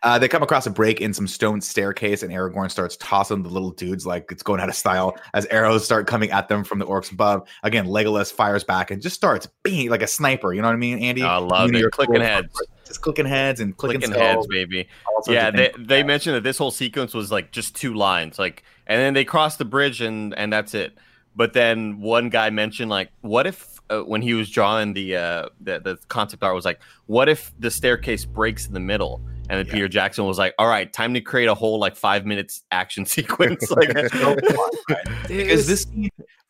Uh, 0.03 0.19
they 0.19 0.27
come 0.27 0.43
across 0.43 0.65
a 0.65 0.69
break 0.69 1.01
in 1.01 1.13
some 1.13 1.27
stone 1.27 1.61
staircase, 1.61 2.23
and 2.23 2.31
Aragorn 2.31 2.69
starts 2.69 2.97
tossing 2.97 3.43
the 3.43 3.49
little 3.49 3.71
dudes 3.71 4.05
like 4.05 4.31
it's 4.31 4.43
going 4.43 4.59
out 4.59 4.69
of 4.69 4.75
style 4.75 5.17
as 5.33 5.45
arrows 5.47 5.85
start 5.85 6.07
coming 6.07 6.31
at 6.31 6.47
them 6.49 6.63
from 6.63 6.79
the 6.79 6.85
orcs 6.85 7.11
above. 7.11 7.47
Again, 7.63 7.85
Legolas 7.87 8.31
fires 8.31 8.63
back 8.63 8.91
and 8.91 9.01
just 9.01 9.15
starts 9.15 9.47
being 9.63 9.89
like 9.89 10.01
a 10.01 10.07
sniper. 10.07 10.53
You 10.53 10.61
know 10.61 10.67
what 10.67 10.73
I 10.73 10.77
mean, 10.77 10.99
Andy? 10.99 11.23
I 11.23 11.37
love 11.37 11.67
You 11.67 11.73
know, 11.73 11.77
it. 11.77 11.81
your 11.81 11.89
Clicking 11.91 12.15
cool- 12.15 12.23
heads. 12.23 12.61
just 12.85 13.01
clicking 13.01 13.25
heads 13.25 13.59
and 13.59 13.75
clicking, 13.77 14.01
Clicking 14.01 14.15
skulls, 14.15 14.35
heads, 14.35 14.47
baby. 14.47 14.87
Yeah, 15.27 15.51
they 15.51 15.71
they 15.77 16.03
mentioned 16.03 16.35
that 16.35 16.43
this 16.43 16.57
whole 16.57 16.71
sequence 16.71 17.13
was 17.13 17.31
like 17.31 17.51
just 17.51 17.75
two 17.75 17.93
lines, 17.93 18.37
like, 18.37 18.63
and 18.87 18.99
then 18.99 19.13
they 19.13 19.23
cross 19.25 19.55
the 19.55 19.65
bridge 19.65 20.01
and 20.01 20.33
and 20.37 20.51
that's 20.51 20.73
it. 20.73 20.97
But 21.35 21.53
then 21.53 21.99
one 22.01 22.29
guy 22.29 22.49
mentioned 22.51 22.89
like, 22.91 23.09
what 23.21 23.47
if 23.47 23.72
uh, 23.89 24.01
when 24.01 24.21
he 24.21 24.33
was 24.33 24.49
drawing 24.49 24.93
the 24.93 25.15
uh 25.15 25.49
the, 25.61 25.79
the 25.79 25.97
concept 26.07 26.43
art 26.43 26.55
was 26.55 26.65
like, 26.65 26.79
what 27.07 27.29
if 27.29 27.51
the 27.59 27.69
staircase 27.71 28.25
breaks 28.25 28.67
in 28.67 28.73
the 28.73 28.79
middle? 28.79 29.21
And 29.49 29.59
then 29.59 29.65
Yeah. 29.67 29.73
Peter 29.73 29.87
Jackson 29.89 30.25
was 30.25 30.37
like, 30.37 30.53
all 30.57 30.67
right, 30.67 30.91
time 30.91 31.13
to 31.15 31.21
create 31.21 31.47
a 31.47 31.53
whole 31.53 31.77
like 31.79 31.95
five 31.95 32.25
minutes 32.25 32.63
action 32.71 33.05
sequence. 33.17 33.69
like, 33.71 33.89
So 34.09 34.35
fun, 34.35 34.69
right? 34.89 35.27
Because 35.27 35.67
this 35.67 35.85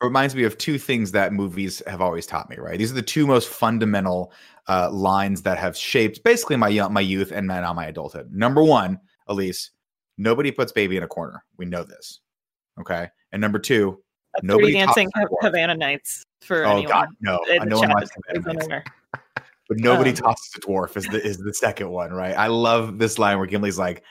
reminds 0.00 0.34
me 0.34 0.44
of 0.44 0.56
two 0.58 0.78
things 0.78 1.12
that 1.12 1.32
movies 1.32 1.82
have 1.86 2.00
always 2.00 2.26
taught 2.26 2.48
me. 2.48 2.56
Right, 2.56 2.78
these 2.78 2.92
are 2.92 2.94
the 2.94 3.02
two 3.02 3.26
most 3.26 3.48
fundamental 3.48 4.32
uh, 4.68 4.90
lines 4.90 5.42
that 5.42 5.58
have 5.58 5.76
shaped 5.76 6.22
basically 6.24 6.56
my 6.56 6.68
young, 6.68 6.92
my 6.92 7.00
youth 7.00 7.32
and 7.32 7.46
now 7.48 7.72
my 7.72 7.86
adulthood. 7.86 8.32
Number 8.32 8.62
one, 8.62 9.00
Elise, 9.26 9.70
nobody 10.16 10.50
puts 10.50 10.72
baby 10.72 10.96
in 10.96 11.02
a 11.02 11.08
corner. 11.08 11.44
We 11.58 11.66
know 11.66 11.82
this. 11.84 12.20
Okay, 12.80 13.08
and 13.32 13.40
number 13.40 13.58
two, 13.58 14.02
That's 14.34 14.44
Nobody 14.44 14.72
Dirty 14.72 14.86
Dancing 14.86 15.10
talks 15.10 15.30
to 15.30 15.36
Hav- 15.42 15.52
Havana 15.52 15.74
Nights 15.76 16.22
for 16.44 16.64
oh 16.64 16.70
anyone. 16.78 16.88
god, 16.88 17.08
no, 17.20 17.38
in 17.50 17.62
I 17.62 17.64
know 17.64 17.78
one 17.78 17.88
chat. 17.88 17.94
likes 17.96 18.10
It's 18.28 18.46
Havana 18.46 18.74
on 18.76 18.82
but 19.68 19.78
nobody 19.78 20.10
Um, 20.10 20.16
tosses 20.16 20.52
a 20.56 20.60
dwarf. 20.60 20.96
Is 20.96 21.04
the 21.06 21.22
is 21.24 21.38
the 21.38 21.54
second 21.54 21.88
one 21.90 22.12
right? 22.12 22.36
I 22.36 22.48
love 22.48 22.98
this 22.98 23.18
line 23.18 23.38
where 23.38 23.46
Gimli's 23.48 23.78
like. 23.78 24.02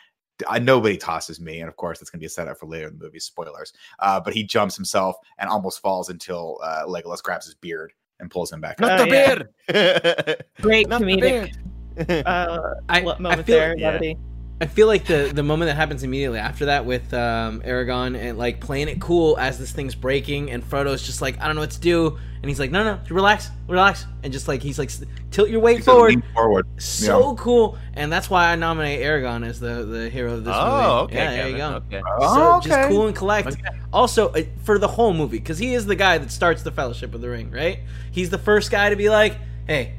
I, 0.49 0.57
nobody 0.57 0.97
tosses 0.97 1.39
me, 1.39 1.59
and 1.59 1.69
of 1.69 1.75
course, 1.75 1.99
that's 1.99 2.09
going 2.09 2.17
to 2.17 2.23
be 2.23 2.25
a 2.25 2.29
setup 2.29 2.57
for 2.59 2.65
later 2.65 2.87
in 2.87 2.97
the 2.97 3.05
movie. 3.05 3.19
Spoilers. 3.19 3.71
Uh, 3.99 4.19
but 4.19 4.33
he 4.33 4.43
jumps 4.43 4.75
himself 4.75 5.15
and 5.37 5.47
almost 5.47 5.79
falls 5.79 6.09
until 6.09 6.59
uh, 6.63 6.83
Legolas 6.87 7.21
grabs 7.21 7.45
his 7.45 7.53
beard 7.53 7.93
and 8.19 8.31
pulls 8.31 8.51
him 8.51 8.59
back. 8.59 8.79
not 8.79 8.99
Oh, 8.99 9.05
the 9.05 9.09
yeah. 9.09 9.35
beard. 9.67 10.43
Great 10.59 10.89
Not 10.89 11.01
the 11.01 11.05
comedic 11.05 11.55
beard. 11.95 12.23
uh, 12.27 12.59
I, 12.89 13.01
lo- 13.01 13.13
I 13.13 13.19
moment 13.19 13.45
feel 13.45 13.55
there. 13.57 13.77
yeah. 13.77 14.13
I 14.61 14.65
feel 14.67 14.87
like 14.87 15.05
the 15.05 15.31
the 15.33 15.43
moment 15.43 15.69
that 15.69 15.75
happens 15.75 16.03
immediately 16.03 16.39
after 16.39 16.65
that 16.65 16.85
with 16.85 17.13
um, 17.13 17.61
Aragorn 17.61 18.17
and 18.17 18.37
like 18.37 18.59
playing 18.59 18.87
it 18.87 19.01
cool 19.01 19.37
as 19.37 19.59
this 19.59 19.71
thing's 19.71 19.95
breaking 19.95 20.51
and 20.51 20.63
Frodo's 20.63 21.03
just 21.03 21.21
like 21.21 21.39
I 21.41 21.47
don't 21.47 21.55
know 21.55 21.61
what 21.61 21.71
to 21.71 21.81
do 21.81 22.17
and 22.41 22.49
he's 22.49 22.59
like 22.59 22.71
no 22.71 22.83
no 22.83 22.99
relax 23.09 23.49
relax 23.67 24.05
and 24.23 24.31
just 24.31 24.47
like 24.47 24.61
he's 24.61 24.79
like 24.79 24.91
tilt 25.31 25.49
your 25.49 25.59
weight 25.59 25.83
forward 25.83 26.23
forward. 26.33 26.67
so 26.77 27.35
cool 27.35 27.77
and 27.95 28.11
that's 28.11 28.29
why 28.29 28.51
I 28.51 28.55
nominate 28.55 29.01
Aragorn 29.01 29.45
as 29.45 29.59
the 29.59 29.83
the 29.85 30.09
hero 30.09 30.33
of 30.33 30.45
this 30.45 30.53
oh, 30.55 31.01
movie. 31.01 31.13
okay. 31.13 31.15
yeah, 31.15 31.31
there 31.35 31.49
you 31.49 31.57
go. 31.57 31.69
Okay. 31.87 32.01
So 32.01 32.13
Oh, 32.21 32.61
just 32.61 32.89
cool 32.89 33.07
and 33.07 33.15
collect. 33.15 33.57
Also, 33.91 34.29
uh, 34.29 34.43
for 34.63 34.79
the 34.79 34.87
whole 34.87 35.13
movie, 35.13 35.39
because 35.39 35.57
he 35.57 35.73
is 35.73 35.85
the 35.85 35.95
guy 35.95 36.17
that 36.17 36.31
starts 36.31 36.63
the 36.63 36.71
Fellowship 36.71 37.13
of 37.13 37.21
the 37.21 37.29
Ring, 37.29 37.51
right? 37.51 37.79
He's 38.11 38.29
the 38.29 38.37
first 38.37 38.71
guy 38.71 38.89
to 38.89 38.95
be 38.95 39.09
like, 39.09 39.37
"Hey, 39.67 39.93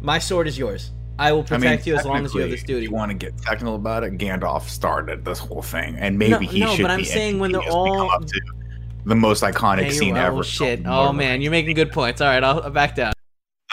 my 0.00 0.18
sword 0.18 0.46
is 0.46 0.58
yours. 0.58 0.90
I 1.18 1.32
will 1.32 1.42
protect 1.44 1.86
you 1.86 1.96
as 1.96 2.04
long 2.04 2.24
as 2.24 2.32
you 2.34 2.40
have 2.42 2.50
this 2.50 2.62
duty." 2.62 2.84
if 2.86 2.90
You 2.90 2.96
want 2.96 3.10
to 3.10 3.16
get 3.16 3.36
technical 3.38 3.74
about 3.74 4.04
it? 4.04 4.18
Gandalf 4.18 4.62
started 4.68 5.24
this 5.24 5.38
whole 5.38 5.62
thing, 5.62 5.96
and 5.98 6.18
maybe 6.18 6.30
No, 6.32 6.38
he 6.38 6.60
no, 6.60 6.74
should. 6.74 6.82
but 6.82 6.90
I'm 6.90 7.04
saying 7.04 7.38
when 7.38 7.52
they're 7.52 7.60
come 7.62 7.72
all- 7.72 8.10
up 8.10 8.24
to 8.26 8.40
the 9.04 9.14
most 9.14 9.42
iconic 9.42 9.84
Hey, 9.84 9.90
scene 9.90 10.16
oh, 10.16 10.26
ever. 10.26 10.42
shit! 10.44 10.82
Oh 10.86 11.12
man, 11.12 11.40
you're 11.40 11.50
making 11.50 11.74
good 11.74 11.92
points. 11.92 12.20
All 12.20 12.28
right, 12.28 12.42
I'll, 12.44 12.60
I'll 12.62 12.70
back 12.70 12.94
down. 12.94 13.12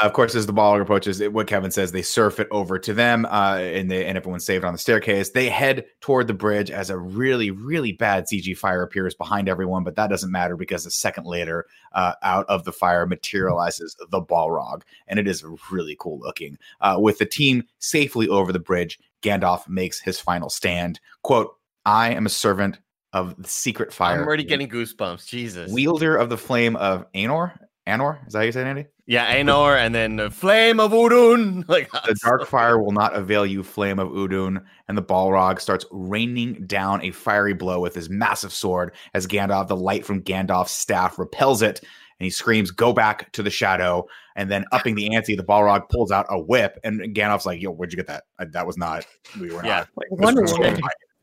Of 0.01 0.11
course, 0.11 0.35
as 0.35 0.45
the 0.45 0.53
Balrog 0.53 0.81
approaches, 0.81 1.21
it, 1.21 1.31
what 1.31 1.47
Kevin 1.47 1.71
says, 1.71 1.93
they 1.93 2.01
surf 2.01 2.41
it 2.41 2.49
over 2.51 2.77
to 2.77 2.93
them, 2.93 3.25
uh, 3.27 3.59
and 3.59 3.89
they 3.89 4.05
and 4.05 4.17
everyone's 4.17 4.45
saved 4.45 4.65
on 4.65 4.73
the 4.73 4.77
staircase. 4.77 5.29
They 5.29 5.47
head 5.47 5.85
toward 6.01 6.27
the 6.27 6.33
bridge 6.33 6.69
as 6.69 6.89
a 6.89 6.97
really, 6.97 7.49
really 7.49 7.93
bad 7.93 8.25
CG 8.25 8.57
fire 8.57 8.83
appears 8.83 9.15
behind 9.15 9.47
everyone, 9.47 9.85
but 9.85 9.95
that 9.95 10.09
doesn't 10.09 10.31
matter 10.31 10.57
because 10.57 10.85
a 10.85 10.91
second 10.91 11.25
later, 11.25 11.65
uh, 11.93 12.13
out 12.23 12.45
of 12.49 12.65
the 12.65 12.73
fire 12.73 13.05
materializes 13.05 13.95
the 14.09 14.21
Balrog, 14.21 14.81
and 15.07 15.17
it 15.17 15.29
is 15.29 15.45
really 15.71 15.95
cool 15.97 16.19
looking. 16.19 16.57
Uh, 16.81 16.97
with 16.99 17.17
the 17.17 17.25
team 17.25 17.63
safely 17.79 18.27
over 18.27 18.51
the 18.51 18.59
bridge, 18.59 18.99
Gandalf 19.21 19.65
makes 19.69 20.01
his 20.01 20.19
final 20.19 20.49
stand. 20.49 20.99
"Quote: 21.23 21.55
I 21.85 22.09
am 22.11 22.25
a 22.25 22.29
servant 22.29 22.79
of 23.13 23.41
the 23.41 23.47
secret 23.47 23.93
fire. 23.93 24.19
I'm 24.19 24.27
already 24.27 24.43
getting 24.43 24.67
goosebumps. 24.67 25.25
Jesus. 25.25 25.71
wielder 25.71 26.17
of 26.17 26.29
the 26.29 26.37
flame 26.37 26.75
of 26.75 27.09
Anor. 27.13 27.57
Anor, 27.87 28.27
is 28.27 28.33
that 28.33 28.39
how 28.39 28.45
you 28.45 28.51
say 28.51 28.61
it, 28.61 28.67
Andy? 28.67 28.85
Yeah, 29.07 29.35
Aenor, 29.35 29.77
and 29.77 29.93
then 29.93 30.15
the 30.15 30.31
flame 30.31 30.79
of 30.79 30.91
Udun. 30.91 31.63
Like 31.69 31.91
The 31.91 32.15
dark 32.23 32.47
fire 32.47 32.81
will 32.81 32.91
not 32.91 33.15
avail 33.15 33.45
you, 33.45 33.63
flame 33.63 33.99
of 33.99 34.09
Udun. 34.09 34.63
And 34.87 34.97
the 34.97 35.03
Balrog 35.03 35.59
starts 35.59 35.85
raining 35.91 36.65
down 36.65 37.03
a 37.03 37.11
fiery 37.11 37.53
blow 37.53 37.79
with 37.79 37.95
his 37.95 38.09
massive 38.09 38.53
sword 38.53 38.93
as 39.13 39.27
Gandalf, 39.27 39.67
the 39.67 39.75
light 39.75 40.05
from 40.05 40.21
Gandalf's 40.23 40.71
staff, 40.71 41.17
repels 41.19 41.61
it. 41.61 41.79
And 42.19 42.25
he 42.25 42.29
screams, 42.29 42.71
Go 42.71 42.93
back 42.93 43.31
to 43.33 43.43
the 43.43 43.49
shadow. 43.49 44.07
And 44.37 44.49
then, 44.49 44.65
upping 44.71 44.95
the 44.95 45.13
ante, 45.15 45.35
the 45.35 45.43
Balrog 45.43 45.89
pulls 45.89 46.11
out 46.11 46.25
a 46.29 46.39
whip. 46.39 46.79
And 46.83 47.01
Gandalf's 47.15 47.45
like, 47.45 47.61
Yo, 47.61 47.71
where'd 47.71 47.91
you 47.91 47.97
get 47.97 48.07
that? 48.07 48.23
I, 48.39 48.45
that 48.45 48.65
was 48.65 48.77
not, 48.77 49.05
we 49.39 49.51
were 49.53 49.63
Yeah. 49.65 49.79
not. 49.79 49.89
Like 49.97 50.11
Wonder 50.11 50.41
was 50.41 50.53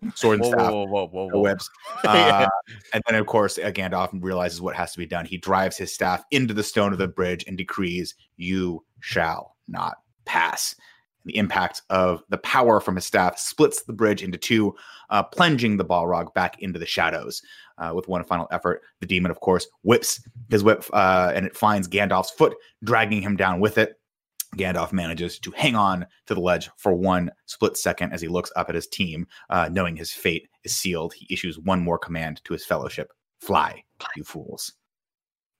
sword 0.03 0.11
and 0.11 0.13
fight. 0.13 0.19
Sword 0.19 0.41
and 0.41 0.43
Whoa, 0.43 0.51
staff. 0.51 0.73
whoa, 0.73 0.87
whoa, 0.87 1.09
whoa, 1.09 1.29
the 1.31 1.37
whoa. 1.37 1.43
whips. 1.43 1.71
Uh, 2.05 2.49
and 2.93 3.03
then, 3.09 3.19
of 3.19 3.27
course, 3.27 3.59
Gandalf 3.59 4.11
realizes 4.23 4.61
what 4.61 4.75
has 4.75 4.93
to 4.93 4.99
be 4.99 5.07
done. 5.07 5.25
He 5.25 5.39
drives 5.39 5.77
his 5.77 5.95
staff 5.95 6.25
into 6.31 6.53
the 6.53 6.63
stone 6.63 6.93
of 6.93 6.99
the 6.99 7.09
bridge 7.09 7.45
and 7.47 7.57
decrees, 7.57 8.15
"You 8.37 8.85
shall 9.01 9.57
not 9.69 9.99
pass." 10.25 10.75
And 11.25 11.33
the 11.33 11.39
impact 11.39 11.83
of 11.91 12.23
the 12.29 12.39
power 12.39 12.81
from 12.81 12.97
his 12.97 13.07
staff 13.07 13.39
splits 13.39 13.85
the 13.85 13.93
bridge 13.93 14.23
into 14.23 14.37
two, 14.37 14.75
uh, 15.11 15.23
plunging 15.23 15.77
the 15.77 15.85
Balrog 15.85 16.35
back 16.35 16.61
into 16.61 16.79
the 16.79 16.87
shadows. 16.87 17.43
Uh, 17.79 17.93
with 17.95 18.07
one 18.09 18.23
final 18.25 18.47
effort, 18.51 18.83
the 19.01 19.07
demon, 19.07 19.31
of 19.31 19.41
course, 19.41 19.67
whips 19.83 20.21
his 20.51 20.63
whip, 20.63 20.85
uh, 20.93 21.33
and 21.35 21.47
it 21.47 21.57
finds 21.57 21.89
Gandalf's 21.89 22.31
foot, 22.31 22.55
dragging 22.85 23.23
him 23.23 23.37
down 23.37 23.61
with 23.61 23.79
it. 23.79 23.99
Gandalf 24.57 24.93
manages 24.93 25.39
to 25.41 25.51
hang 25.53 25.75
on 25.75 26.07
to 26.27 26.35
the 26.35 26.41
ledge 26.41 26.71
for 26.77 26.93
one 26.95 27.31
split 27.47 27.77
second 27.77 28.13
as 28.13 28.21
he 28.21 28.29
looks 28.29 28.53
up 28.55 28.69
at 28.69 28.75
his 28.75 28.87
team, 28.87 29.27
uh, 29.51 29.69
knowing 29.73 29.97
his 29.97 30.13
fate 30.13 30.49
is 30.65 30.77
sealed. 30.77 31.15
He 31.15 31.27
issues 31.33 31.59
one 31.59 31.81
more 31.81 31.99
command 31.99 32.43
to 32.45 32.53
his 32.53 32.65
fellowship 32.65 33.13
Fly, 33.41 33.83
you 34.15 34.25
fools. 34.25 34.73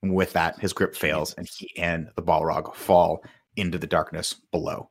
And 0.03 0.13
with 0.13 0.33
that, 0.33 0.59
his 0.59 0.73
grip 0.73 0.95
fails, 0.95 1.33
and 1.33 1.47
he 1.47 1.69
and 1.77 2.09
the 2.15 2.21
Balrog 2.21 2.75
fall 2.75 3.23
into 3.55 3.77
the 3.77 3.87
darkness 3.87 4.35
below. 4.51 4.89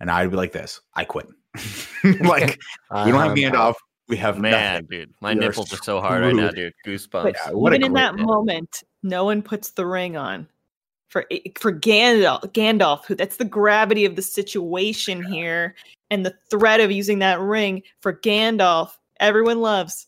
And 0.00 0.10
I'd 0.10 0.30
be 0.30 0.36
like 0.36 0.52
this 0.52 0.80
I 0.94 1.04
quit. 1.04 1.26
like, 2.04 2.58
we 3.04 3.10
don't 3.10 3.14
have 3.14 3.30
I'm 3.32 3.36
Gandalf. 3.36 3.74
We 4.08 4.16
have 4.16 4.38
Man, 4.38 4.52
nothing. 4.52 4.86
dude, 4.90 5.14
my 5.20 5.34
We 5.34 5.40
nipples 5.40 5.72
are 5.72 5.82
so 5.82 6.00
hard 6.00 6.22
right 6.22 6.34
now, 6.34 6.50
dude. 6.50 6.72
Goosebumps. 6.86 7.10
But 7.10 7.36
Yeah, 7.46 7.52
even 7.66 7.82
in 7.82 7.92
that 7.94 8.16
day. 8.16 8.22
moment, 8.22 8.82
no 9.02 9.24
one 9.24 9.42
puts 9.42 9.70
the 9.70 9.84
ring 9.84 10.16
on. 10.16 10.48
For 11.08 11.24
for 11.58 11.72
Gandalf, 11.72 12.42
Gandalf, 12.52 13.06
who 13.06 13.14
that's 13.14 13.36
the 13.36 13.44
gravity 13.44 14.04
of 14.04 14.14
the 14.14 14.22
situation 14.22 15.22
here, 15.22 15.74
and 16.10 16.24
the 16.24 16.34
threat 16.50 16.80
of 16.80 16.90
using 16.92 17.18
that 17.20 17.40
ring 17.40 17.82
for 18.00 18.12
Gandalf. 18.12 18.90
Everyone 19.20 19.60
loves 19.60 20.06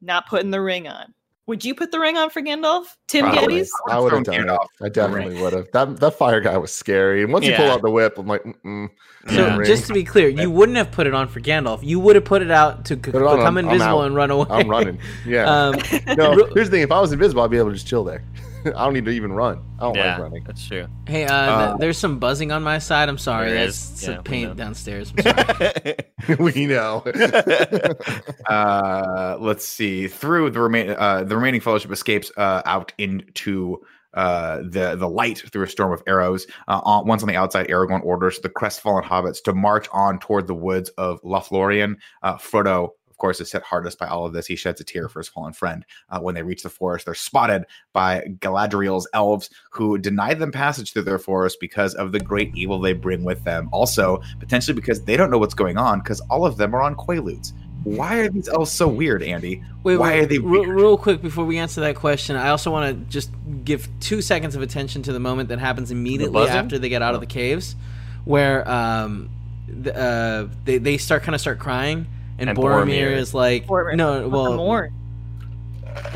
not 0.00 0.26
putting 0.26 0.50
the 0.50 0.60
ring 0.60 0.88
on. 0.88 1.12
Would 1.48 1.64
you 1.64 1.74
put 1.74 1.92
the 1.92 1.98
ring 2.00 2.16
on 2.18 2.28
for 2.28 2.42
Gandalf, 2.42 2.84
Tim 3.08 3.24
Probably. 3.24 3.60
Gettys? 3.62 3.68
I 3.88 3.98
would 3.98 4.12
have 4.12 4.24
Thrown 4.24 4.46
done 4.46 4.48
it. 4.48 4.52
Gandalf 4.52 4.66
I 4.82 4.88
definitely 4.88 5.40
would 5.40 5.52
have. 5.52 5.66
That 5.72 6.00
that 6.00 6.14
fire 6.18 6.40
guy 6.40 6.56
was 6.56 6.72
scary, 6.72 7.22
and 7.22 7.32
once 7.32 7.44
you 7.46 7.54
pull 7.54 7.66
Yeah. 7.66 7.72
out 7.74 7.82
the 7.82 7.90
whip, 7.90 8.18
I'm 8.18 8.26
like, 8.26 8.42
mm 8.42 8.88
So 9.28 9.46
Yeah. 9.46 9.62
just 9.64 9.86
to 9.88 9.92
be 9.94 10.04
clear, 10.04 10.28
you 10.28 10.50
wouldn't 10.50 10.76
have 10.78 10.90
put 10.90 11.06
it 11.06 11.12
on 11.14 11.28
for 11.28 11.40
Gandalf. 11.40 11.80
You 11.82 12.00
would 12.00 12.16
have 12.16 12.24
put 12.24 12.40
it 12.40 12.50
out 12.50 12.86
to 12.86 12.94
c- 12.94 13.00
it 13.00 13.04
become 13.12 13.26
I'm- 13.26 13.46
I'm 13.46 13.58
invisible 13.58 14.02
and 14.02 14.14
run 14.14 14.30
away. 14.30 14.46
I'm 14.50 14.68
running. 14.68 14.98
Yeah. 15.26 15.44
Um, 15.44 15.74
no, 16.16 16.32
here's 16.54 16.68
the 16.68 16.76
thing: 16.76 16.82
if 16.82 16.92
I 16.92 17.00
was 17.00 17.12
invisible, 17.12 17.42
I'd 17.42 17.50
be 17.50 17.58
able 17.58 17.68
to 17.68 17.74
just 17.74 17.86
chill 17.86 18.04
there. 18.04 18.22
I 18.66 18.84
don't 18.84 18.92
need 18.94 19.04
to 19.04 19.10
even 19.10 19.32
run. 19.32 19.62
I 19.78 19.82
don't 19.84 19.94
yeah, 19.96 20.12
like 20.14 20.22
running. 20.22 20.44
that's 20.44 20.66
true. 20.66 20.86
hey, 21.06 21.24
uh, 21.26 21.34
Uh, 21.34 21.76
there's 21.76 21.98
some 21.98 22.18
buzzing 22.18 22.50
on 22.52 22.62
my 22.62 22.78
side. 22.78 23.08
I'm 23.08 23.18
sorry. 23.18 23.50
There 23.50 23.64
That's 23.64 23.76
is. 23.92 24.00
some 24.00 24.14
Yeah, 24.14 24.20
paint 24.22 24.48
know. 24.50 24.54
downstairs. 24.54 25.12
I'm 25.16 25.22
sorry. 25.46 25.94
we 26.38 26.66
know. 26.66 27.02
uh 28.48 29.36
let's 29.40 29.64
see 29.64 30.08
through 30.08 30.50
the 30.50 30.60
remain 30.60 30.90
uh 30.90 31.24
the 31.24 31.36
remaining 31.36 31.60
fellowship 31.60 31.90
escapes 31.92 32.30
uh 32.36 32.62
out 32.64 32.92
into 32.98 33.78
uh 34.14 34.58
the 34.68 34.96
the 34.96 35.08
light 35.08 35.42
through 35.52 35.62
a 35.64 35.68
storm 35.68 35.92
of 35.92 36.02
arrows 36.06 36.46
uh 36.68 36.80
on, 36.84 37.06
once 37.06 37.22
on 37.22 37.28
the 37.28 37.36
outside 37.36 37.68
aragorn 37.68 38.02
orders 38.04 38.38
the 38.40 38.48
crestfallen 38.48 39.04
hobbits 39.04 39.42
to 39.42 39.52
march 39.52 39.86
on 39.92 40.18
toward 40.18 40.46
the 40.46 40.54
woods 40.54 40.88
of 40.90 41.20
lothlorien 41.22 41.94
uh 42.22 42.34
frodo 42.36 42.84
of 42.84 42.90
course 43.18 43.40
is 43.40 43.52
hit 43.52 43.62
hardest 43.62 43.98
by 43.98 44.06
all 44.06 44.24
of 44.24 44.32
this 44.32 44.46
he 44.46 44.56
sheds 44.56 44.80
a 44.80 44.84
tear 44.84 45.08
for 45.08 45.20
his 45.20 45.28
fallen 45.28 45.52
friend 45.52 45.84
uh, 46.10 46.20
when 46.20 46.34
they 46.34 46.42
reach 46.42 46.62
the 46.62 46.68
forest 46.68 47.04
they're 47.04 47.14
spotted 47.14 47.64
by 47.92 48.22
galadriel's 48.38 49.08
elves 49.12 49.50
who 49.70 49.98
deny 49.98 50.34
them 50.34 50.52
passage 50.52 50.92
through 50.92 51.02
their 51.02 51.18
forest 51.18 51.58
because 51.60 51.94
of 51.94 52.12
the 52.12 52.20
great 52.20 52.50
evil 52.54 52.80
they 52.80 52.92
bring 52.92 53.24
with 53.24 53.42
them 53.44 53.68
also 53.72 54.20
potentially 54.38 54.74
because 54.74 55.04
they 55.04 55.16
don't 55.16 55.30
know 55.30 55.38
what's 55.38 55.54
going 55.54 55.76
on 55.76 55.98
because 55.98 56.20
all 56.30 56.46
of 56.46 56.56
them 56.56 56.74
are 56.74 56.82
on 56.82 56.94
quaaludes 56.94 57.52
why 57.84 58.18
are 58.18 58.28
these 58.28 58.48
elves 58.48 58.72
so 58.72 58.88
weird, 58.88 59.22
Andy? 59.22 59.62
Wait, 59.82 59.96
Why 59.96 60.10
wait, 60.10 60.20
are 60.20 60.26
they 60.26 60.38
weird? 60.38 60.68
real 60.68 60.98
quick 60.98 61.22
before 61.22 61.44
we 61.44 61.58
answer 61.58 61.80
that 61.82 61.96
question? 61.96 62.36
I 62.36 62.48
also 62.48 62.70
want 62.70 62.88
to 62.88 63.10
just 63.10 63.30
give 63.64 63.88
two 64.00 64.20
seconds 64.20 64.56
of 64.56 64.62
attention 64.62 65.02
to 65.04 65.12
the 65.12 65.20
moment 65.20 65.48
that 65.50 65.58
happens 65.58 65.90
immediately 65.90 66.32
buzzing? 66.32 66.56
after 66.56 66.78
they 66.78 66.88
get 66.88 67.02
out 67.02 67.14
of 67.14 67.20
the 67.20 67.26
caves, 67.26 67.76
where 68.24 68.68
um, 68.68 69.30
the, 69.68 69.96
uh, 69.96 70.48
they 70.64 70.78
they 70.78 70.98
start 70.98 71.22
kind 71.22 71.34
of 71.34 71.40
start 71.40 71.58
crying, 71.58 72.06
and, 72.38 72.48
And 72.50 72.58
Boromir, 72.58 72.86
Boromir. 72.86 73.16
is 73.16 73.34
like, 73.34 73.66
Boromir. 73.66 73.96
no, 73.96 74.28
well, 74.28 74.54
more. 74.56 74.90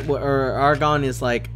or 0.09 0.53
Argon 0.53 1.05
is 1.05 1.21
like, 1.23 1.51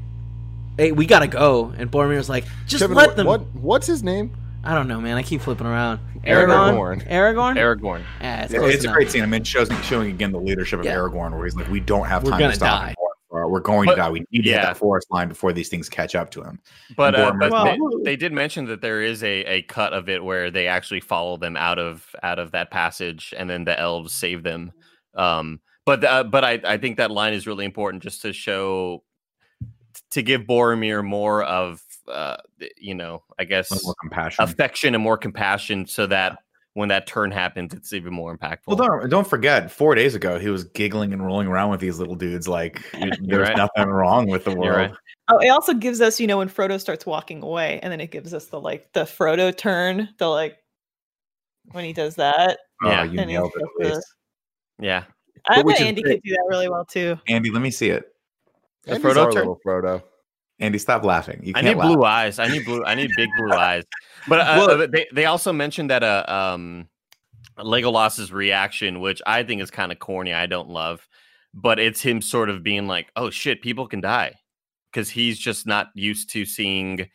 hey, 0.77 0.93
we 0.93 1.07
gotta 1.07 1.27
go, 1.29 1.73
and 1.77 1.91
Boromir 1.91 2.19
is 2.19 2.29
like, 2.29 2.45
just 2.67 2.83
Kevin, 2.83 2.97
let 2.97 3.17
them. 3.17 3.27
what? 3.27 3.43
What's 3.55 3.87
his 3.87 4.03
name? 4.03 4.35
I 4.65 4.75
don't 4.75 4.89
know, 4.89 5.01
man. 5.01 5.17
I 5.17 5.23
keep 5.23 5.43
flipping 5.43 5.67
around. 5.67 6.01
Aragorn. 6.25 7.07
Aragorn. 7.07 7.09
Aragorn. 7.09 7.57
Aragorn. 7.57 8.03
Ah, 8.21 8.43
it's 8.43 8.53
It's, 8.53 8.85
a 8.85 8.89
great 8.89 9.13
scene. 9.13 9.23
I 9.23 9.27
mean, 9.27 9.43
it 9.43 9.47
shows 9.47 9.69
showing 9.85 10.11
again 10.11 10.33
the 10.33 10.41
leadership 10.41 10.81
of 10.81 10.85
Yeah. 10.85 10.97
Aragorn, 10.97 11.31
where 11.37 11.45
he's 11.45 11.55
like, 11.55 11.71
"We 11.71 11.79
don't 11.79 12.05
have 12.07 12.25
We're 12.25 12.31
time 12.33 12.41
gonna 12.41 12.51
to 12.53 12.57
stop. 12.57 12.81
die. 12.83 12.95
Or 13.47 13.53
We're 13.53 13.61
going 13.61 13.87
But- 13.87 13.95
to 13.95 14.01
die. 14.03 14.11
We 14.11 14.25
need 14.31 14.43
to 14.43 14.49
yeah. 14.51 14.57
hit 14.57 14.63
that 14.63 14.77
forest 14.77 15.07
line 15.11 15.29
before 15.29 15.53
these 15.53 15.69
things 15.69 15.89
catch 15.89 16.15
up 16.15 16.31
to 16.33 16.43
him." 16.43 16.59
But, 16.97 17.15
uh, 17.15 17.33
but 17.39 17.51
Well- 17.53 17.65
they, 17.65 18.11
they 18.11 18.17
did 18.17 18.33
mention 18.33 18.67
that 18.67 18.81
there 18.83 19.01
is 19.03 19.23
a, 19.23 19.45
a 19.45 19.63
cut 19.63 19.93
of 19.93 20.09
it 20.09 20.23
where 20.25 20.51
they 20.51 20.67
actually 20.67 21.01
follow 21.01 21.37
them 21.37 21.57
out 21.57 21.79
of 21.79 22.15
out 22.23 22.39
of 22.39 22.51
that 22.53 22.71
passage, 22.71 23.33
and 23.37 23.49
then 23.49 23.65
the 23.65 23.79
elves 23.79 24.13
save 24.13 24.43
them. 24.43 24.73
Um, 25.15 25.61
but 25.85 26.05
uh, 26.05 26.25
but 26.25 26.45
I, 26.45 26.61
I 26.65 26.77
think 26.79 26.97
that 26.97 27.11
line 27.11 27.33
is 27.35 27.47
really 27.47 27.65
important 27.65 28.03
just 28.03 28.23
to 28.23 28.33
show 28.33 29.03
to 30.11 30.23
give 30.23 30.43
Boromir 30.43 31.05
more 31.05 31.43
of 31.45 31.83
uh, 32.09 32.37
you 32.77 32.95
know 32.95 33.23
I 33.39 33.45
guess 33.45 33.85
More 33.85 33.95
compassion. 34.01 34.45
affection 34.45 34.95
and 34.95 35.03
more 35.03 35.17
compassion, 35.17 35.87
so 35.87 36.07
that 36.09 36.39
when 36.77 36.91
that 36.91 37.07
turn 37.07 37.31
happens, 37.31 37.73
it's 37.73 37.95
even 37.95 38.13
more 38.13 38.37
impactful. 38.37 38.67
well, 38.67 38.77
don't 38.77 39.09
don't 39.09 39.27
forget, 39.27 39.71
four 39.71 39.95
days 39.95 40.15
ago 40.15 40.39
he 40.39 40.51
was 40.51 40.65
giggling 40.65 41.15
and 41.15 41.25
rolling 41.25 41.49
around 41.49 41.71
with 41.71 41.81
these 41.81 41.99
little 41.99 42.15
dudes 42.15 42.47
like 42.47 42.83
there's 42.93 43.49
right. 43.49 43.57
nothing 43.57 43.89
wrong 43.89 44.29
with 44.29 44.45
the 44.45 44.55
world. 44.55 44.77
right. 44.91 44.93
Oh, 45.29 45.39
it 45.39 45.49
also 45.49 45.73
gives 45.75 46.01
us, 46.03 46.21
you 46.21 46.27
know, 46.27 46.37
when 46.39 46.49
Frodo 46.51 46.79
starts 46.79 47.07
walking 47.07 47.43
away, 47.43 47.81
and 47.83 47.91
then 47.91 48.01
it 48.01 48.11
gives 48.11 48.35
us 48.35 48.47
the 48.47 48.61
like 48.61 48.93
the 48.93 49.05
Frodo 49.05 49.57
turn, 49.57 50.11
the 50.19 50.29
like 50.29 50.59
when 51.73 51.85
he 51.87 51.93
does 51.95 52.15
that. 52.17 52.59
Oh, 52.85 52.91
Yeah. 52.91 53.05
you 53.05 53.25
nailed 53.25 53.53
it, 53.57 53.69
the- 53.79 54.03
Yeah, 54.79 55.05
I 55.49 55.63
which 55.63 55.79
bet 55.79 55.87
Andy 55.87 56.03
could 56.03 56.21
do 56.23 56.31
that 56.33 56.45
really 56.49 56.69
well 56.69 56.85
too. 56.85 57.19
Andy. 57.27 57.51
Let 57.51 57.63
me 57.63 57.71
see 57.71 57.89
it. 57.89 58.05
The 58.85 58.93
Andy's 58.97 59.05
Frodo 59.05 59.25
our 59.25 59.33
turn? 59.33 59.41
little 59.49 59.61
Frodo. 59.67 60.03
Andy, 60.59 60.79
stop 60.79 61.05
laughing. 61.05 61.41
You 61.43 61.53
I 61.55 61.61
can't 61.61 61.77
need 61.77 61.83
laugh. 61.83 61.93
blue 61.95 62.05
eyes. 62.05 62.39
I 62.39 62.49
need 62.49 62.65
blue. 62.65 62.83
I 62.85 62.95
need 62.95 63.11
big 63.17 63.29
blue 63.37 63.53
eyes. 63.53 63.83
But 64.29 64.41
uh, 64.41 64.55
Well- 64.67 64.83
uh, 64.83 64.87
they 64.87 65.07
they 65.13 65.25
also 65.27 65.53
mentioned 65.53 65.91
that 65.91 66.03
uh, 66.03 66.25
um, 66.29 66.89
Legolas's 67.59 68.33
reaction, 68.33 69.01
which 69.01 69.23
I 69.27 69.43
think 69.43 69.63
is 69.63 69.71
kind 69.71 69.93
of 69.93 69.99
corny. 69.99 70.33
I 70.33 70.47
don't 70.47 70.69
love, 70.69 71.07
but 71.55 71.79
it's 71.79 72.03
him 72.03 72.21
sort 72.21 72.51
of 72.51 72.63
being 72.63 72.87
like, 72.87 73.11
"Oh 73.17 73.31
shit, 73.31 73.63
people 73.63 73.87
can 73.87 74.01
die," 74.01 74.35
because 74.93 75.11
he's 75.11 75.39
just 75.39 75.67
not 75.67 75.89
used 75.95 76.31
to 76.31 76.45
seeing 76.45 77.09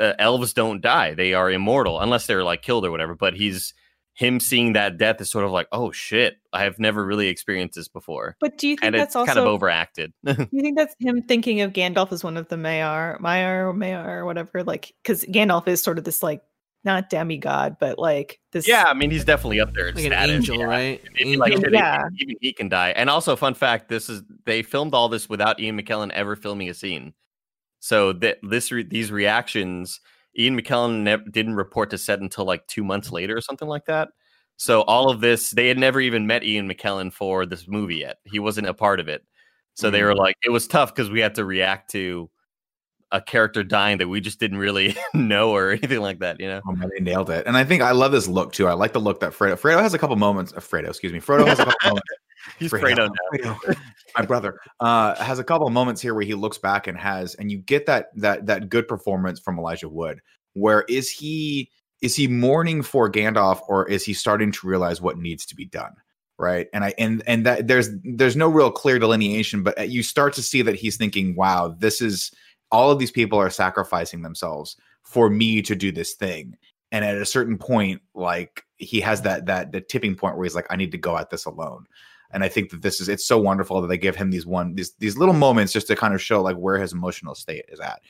uh, 0.00 0.14
elves 0.18 0.52
don't 0.52 0.80
die; 0.80 1.14
they 1.14 1.34
are 1.34 1.50
immortal 1.50 2.00
unless 2.00 2.26
they're 2.26 2.44
like 2.44 2.62
killed 2.62 2.84
or 2.84 2.90
whatever. 2.90 3.14
But 3.14 3.34
he's 3.34 3.74
him 4.14 4.38
seeing 4.38 4.74
that 4.74 4.96
death 4.96 5.20
is 5.20 5.30
sort 5.30 5.44
of 5.44 5.50
like, 5.50 5.66
"Oh 5.72 5.90
shit, 5.90 6.36
I 6.52 6.62
have 6.64 6.78
never 6.78 7.04
really 7.04 7.28
experienced 7.28 7.74
this 7.74 7.88
before," 7.88 8.36
But 8.40 8.58
do 8.58 8.68
you 8.68 8.76
think 8.76 8.84
and 8.84 8.94
that's 8.94 9.10
it's 9.10 9.16
also 9.16 9.26
kind 9.26 9.38
of 9.38 9.46
overacted. 9.46 10.12
Do 10.24 10.48
you 10.52 10.62
think 10.62 10.78
that's 10.78 10.94
him 11.00 11.22
thinking 11.22 11.60
of 11.60 11.72
Gandalf 11.72 12.12
as 12.12 12.22
one 12.22 12.36
of 12.36 12.48
the 12.48 12.56
Maiar, 12.56 13.20
Maiar, 13.20 13.70
or 13.70 13.74
Maiar, 13.74 14.06
or 14.18 14.24
whatever? 14.24 14.62
Like, 14.62 14.94
because 15.02 15.24
Gandalf 15.24 15.66
is 15.68 15.82
sort 15.82 15.98
of 15.98 16.04
this 16.04 16.22
like 16.22 16.42
not 16.84 17.10
demigod, 17.10 17.76
but 17.80 17.98
like 17.98 18.40
this. 18.52 18.68
yeah, 18.68 18.84
I 18.86 18.94
mean, 18.94 19.10
he's 19.10 19.24
definitely 19.24 19.60
up 19.60 19.74
there. 19.74 19.88
in 19.88 19.94
like 19.96 20.04
an 20.04 20.12
angel, 20.12 20.58
yeah. 20.58 20.64
right? 20.64 21.00
Angel. 21.18 21.40
like 21.40 21.52
Yeah. 21.72 22.04
even, 22.06 22.18
even 22.18 22.36
he 22.40 22.52
can 22.52 22.68
die. 22.68 22.90
And 22.90 23.10
also, 23.10 23.34
fun 23.36 23.54
fact: 23.54 23.88
this 23.88 24.08
is 24.08 24.22
they 24.44 24.62
filmed 24.62 24.94
all 24.94 25.08
this 25.08 25.28
without 25.28 25.58
Ian 25.58 25.80
McKellen 25.80 26.10
ever 26.12 26.36
filming 26.36 26.68
a 26.68 26.74
scene. 26.74 27.14
So 27.80 28.12
that 28.14 28.38
this 28.42 28.70
re- 28.70 28.84
these 28.84 29.10
reactions, 29.10 30.00
Ian 30.38 30.60
McKellen 30.60 31.02
nev- 31.02 31.30
didn't 31.30 31.54
report 31.54 31.90
to 31.90 31.98
set 31.98 32.20
until 32.20 32.44
like 32.44 32.66
two 32.66 32.84
months 32.84 33.12
later 33.12 33.36
or 33.36 33.40
something 33.40 33.68
like 33.68 33.86
that. 33.86 34.08
So 34.56 34.82
all 34.82 35.10
of 35.10 35.20
this, 35.20 35.50
they 35.50 35.68
had 35.68 35.78
never 35.78 36.00
even 36.00 36.26
met 36.26 36.44
Ian 36.44 36.68
McKellen 36.68 37.12
for 37.12 37.44
this 37.44 37.66
movie 37.66 37.96
yet. 37.96 38.18
He 38.24 38.38
wasn't 38.38 38.68
a 38.68 38.74
part 38.74 39.00
of 39.00 39.08
it. 39.08 39.24
So 39.74 39.90
they 39.90 40.04
were 40.04 40.14
like, 40.14 40.36
it 40.44 40.50
was 40.50 40.68
tough 40.68 40.94
because 40.94 41.10
we 41.10 41.18
had 41.18 41.34
to 41.34 41.44
react 41.44 41.90
to 41.90 42.30
a 43.10 43.20
character 43.20 43.64
dying 43.64 43.98
that 43.98 44.08
we 44.08 44.20
just 44.20 44.38
didn't 44.38 44.58
really 44.58 44.96
know 45.14 45.50
or 45.50 45.72
anything 45.72 46.00
like 46.00 46.20
that. 46.20 46.38
You 46.38 46.46
know? 46.46 46.60
Oh 46.68 46.72
man, 46.72 46.90
they 46.96 47.02
nailed 47.02 47.30
it. 47.30 47.46
And 47.46 47.56
I 47.56 47.64
think 47.64 47.82
I 47.82 47.90
love 47.90 48.12
this 48.12 48.28
look 48.28 48.52
too. 48.52 48.68
I 48.68 48.74
like 48.74 48.92
the 48.92 49.00
look 49.00 49.20
that 49.20 49.32
Fredo. 49.32 49.54
Fredo 49.54 49.80
has 49.80 49.94
a 49.94 49.98
couple 49.98 50.14
moments. 50.14 50.52
Uh, 50.52 50.60
Fredo, 50.60 50.88
excuse 50.88 51.12
me. 51.12 51.20
Frodo 51.20 51.46
has 51.46 51.58
a 51.58 51.64
couple 51.64 51.78
moments 51.84 52.08
He's 52.58 52.70
Fredo. 52.70 53.08
Fredo 53.32 53.44
now. 53.44 53.58
Fredo, 53.62 53.76
my 54.16 54.24
brother 54.24 54.60
uh 54.80 55.14
has 55.16 55.38
a 55.38 55.44
couple 55.44 55.66
of 55.66 55.72
moments 55.72 56.00
here 56.00 56.14
where 56.14 56.24
he 56.24 56.34
looks 56.34 56.58
back 56.58 56.86
and 56.86 56.98
has 56.98 57.34
and 57.34 57.50
you 57.50 57.58
get 57.58 57.86
that 57.86 58.08
that 58.16 58.46
that 58.46 58.68
good 58.68 58.88
performance 58.88 59.40
from 59.40 59.58
elijah 59.58 59.88
wood. 59.88 60.20
Where 60.54 60.84
is 60.88 61.10
he 61.10 61.70
is 62.00 62.14
he 62.14 62.28
mourning 62.28 62.82
for 62.82 63.10
gandalf 63.10 63.60
or 63.68 63.88
is 63.88 64.04
he 64.04 64.14
starting 64.14 64.52
to 64.52 64.66
realize 64.66 65.00
what 65.00 65.18
needs 65.18 65.46
to 65.46 65.56
be 65.56 65.66
done? 65.66 65.92
Right? 66.38 66.68
And 66.72 66.84
i 66.84 66.94
and 66.98 67.22
and 67.26 67.46
that 67.46 67.66
there's 67.66 67.90
there's 68.02 68.36
no 68.36 68.48
real 68.48 68.70
clear 68.70 68.98
delineation 68.98 69.62
but 69.62 69.78
uh, 69.78 69.82
you 69.82 70.02
start 70.02 70.32
to 70.34 70.42
see 70.42 70.62
that 70.62 70.74
he's 70.76 70.96
thinking 70.96 71.34
wow 71.36 71.74
this 71.78 72.00
is 72.00 72.32
all 72.70 72.90
of 72.90 72.98
these 72.98 73.12
people 73.12 73.38
are 73.38 73.50
sacrificing 73.50 74.22
themselves 74.22 74.76
for 75.02 75.30
me 75.30 75.62
to 75.62 75.76
do 75.76 75.92
this 75.92 76.14
thing. 76.14 76.56
And 76.90 77.04
at 77.04 77.16
a 77.16 77.26
certain 77.26 77.58
point 77.58 78.02
like 78.14 78.64
he 78.76 79.00
has 79.00 79.22
that 79.22 79.46
that 79.46 79.72
the 79.72 79.80
tipping 79.80 80.14
point 80.14 80.36
where 80.36 80.44
he's 80.44 80.54
like 80.54 80.66
i 80.70 80.76
need 80.76 80.92
to 80.92 80.98
go 80.98 81.16
at 81.16 81.30
this 81.30 81.44
alone 81.44 81.86
and 82.34 82.42
I 82.42 82.48
think 82.48 82.70
that 82.70 82.82
this 82.82 83.00
is 83.00 83.08
it's 83.08 83.26
so 83.26 83.38
wonderful 83.38 83.80
that 83.80 83.86
they 83.86 83.96
give 83.96 84.16
him 84.16 84.30
these 84.30 84.44
one 84.44 84.74
these 84.74 84.92
these 84.98 85.16
little 85.16 85.34
moments 85.34 85.72
just 85.72 85.86
to 85.86 85.96
kind 85.96 86.12
of 86.12 86.20
show 86.20 86.42
like 86.42 86.56
where 86.56 86.78
his 86.78 86.92
emotional 86.92 87.34
state 87.34 87.64
is 87.68 87.80
at. 87.80 88.02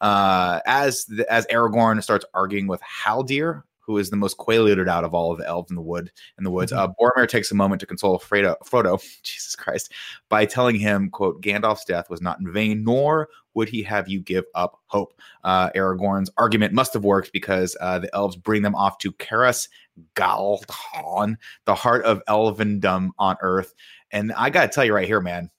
Uh, 0.00 0.60
as 0.66 1.04
the, 1.04 1.30
as 1.32 1.46
Aragorn 1.46 2.02
starts 2.02 2.24
arguing 2.34 2.66
with 2.66 2.80
Haldir, 2.82 3.62
who 3.80 3.98
is 3.98 4.10
the 4.10 4.16
most 4.16 4.36
quaalude 4.36 4.88
out 4.88 5.04
of 5.04 5.14
all 5.14 5.30
of 5.30 5.38
the 5.38 5.46
elves 5.46 5.70
in 5.70 5.76
the 5.76 5.82
wood 5.82 6.10
in 6.38 6.44
the 6.44 6.50
woods, 6.50 6.72
uh, 6.72 6.88
Boromir 6.88 7.28
takes 7.28 7.50
a 7.50 7.54
moment 7.54 7.80
to 7.80 7.86
console 7.86 8.18
Fredo, 8.18 8.56
Frodo, 8.64 9.00
Jesus 9.22 9.54
Christ, 9.54 9.92
by 10.30 10.46
telling 10.46 10.76
him, 10.76 11.10
"quote 11.10 11.42
Gandalf's 11.42 11.84
death 11.84 12.08
was 12.08 12.22
not 12.22 12.40
in 12.40 12.50
vain, 12.50 12.82
nor 12.82 13.28
would 13.54 13.68
he 13.68 13.82
have 13.82 14.08
you 14.08 14.20
give 14.20 14.44
up 14.54 14.80
hope." 14.86 15.12
Uh, 15.44 15.70
Aragorn's 15.70 16.30
argument 16.38 16.72
must 16.72 16.94
have 16.94 17.04
worked 17.04 17.30
because 17.32 17.76
uh, 17.80 17.98
the 17.98 18.14
elves 18.14 18.36
bring 18.36 18.62
them 18.62 18.74
off 18.74 18.96
to 18.98 19.12
Caras 19.12 19.68
Galadhon, 20.14 21.36
the 21.64 21.74
heart 21.74 22.04
of 22.04 22.22
elvendom 22.28 23.10
on 23.18 23.36
Earth. 23.40 23.74
And 24.10 24.32
I 24.32 24.50
gotta 24.50 24.68
tell 24.68 24.84
you 24.84 24.94
right 24.94 25.06
here, 25.06 25.20
man, 25.20 25.50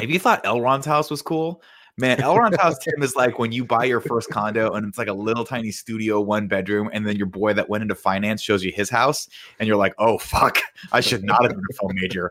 if 0.00 0.10
you 0.10 0.18
thought 0.18 0.44
Elrond's 0.44 0.86
house 0.86 1.10
was 1.10 1.22
cool, 1.22 1.62
man, 1.96 2.18
Elrond's 2.18 2.56
house, 2.60 2.78
Tim, 2.78 3.02
is 3.02 3.16
like 3.16 3.38
when 3.38 3.52
you 3.52 3.64
buy 3.64 3.84
your 3.84 4.00
first 4.00 4.30
condo 4.30 4.72
and 4.72 4.86
it's 4.86 4.98
like 4.98 5.08
a 5.08 5.12
little 5.12 5.44
tiny 5.44 5.70
studio, 5.70 6.20
one 6.20 6.48
bedroom, 6.48 6.88
and 6.92 7.06
then 7.06 7.16
your 7.16 7.26
boy 7.26 7.52
that 7.54 7.68
went 7.68 7.82
into 7.82 7.94
finance 7.94 8.40
shows 8.40 8.64
you 8.64 8.72
his 8.72 8.88
house, 8.88 9.28
and 9.58 9.66
you're 9.66 9.76
like, 9.76 9.94
oh 9.98 10.18
fuck, 10.18 10.58
I 10.92 11.00
should 11.00 11.24
not 11.24 11.42
have 11.42 11.52
been 11.52 11.64
a 11.70 11.74
film 11.74 11.92
major 11.94 12.30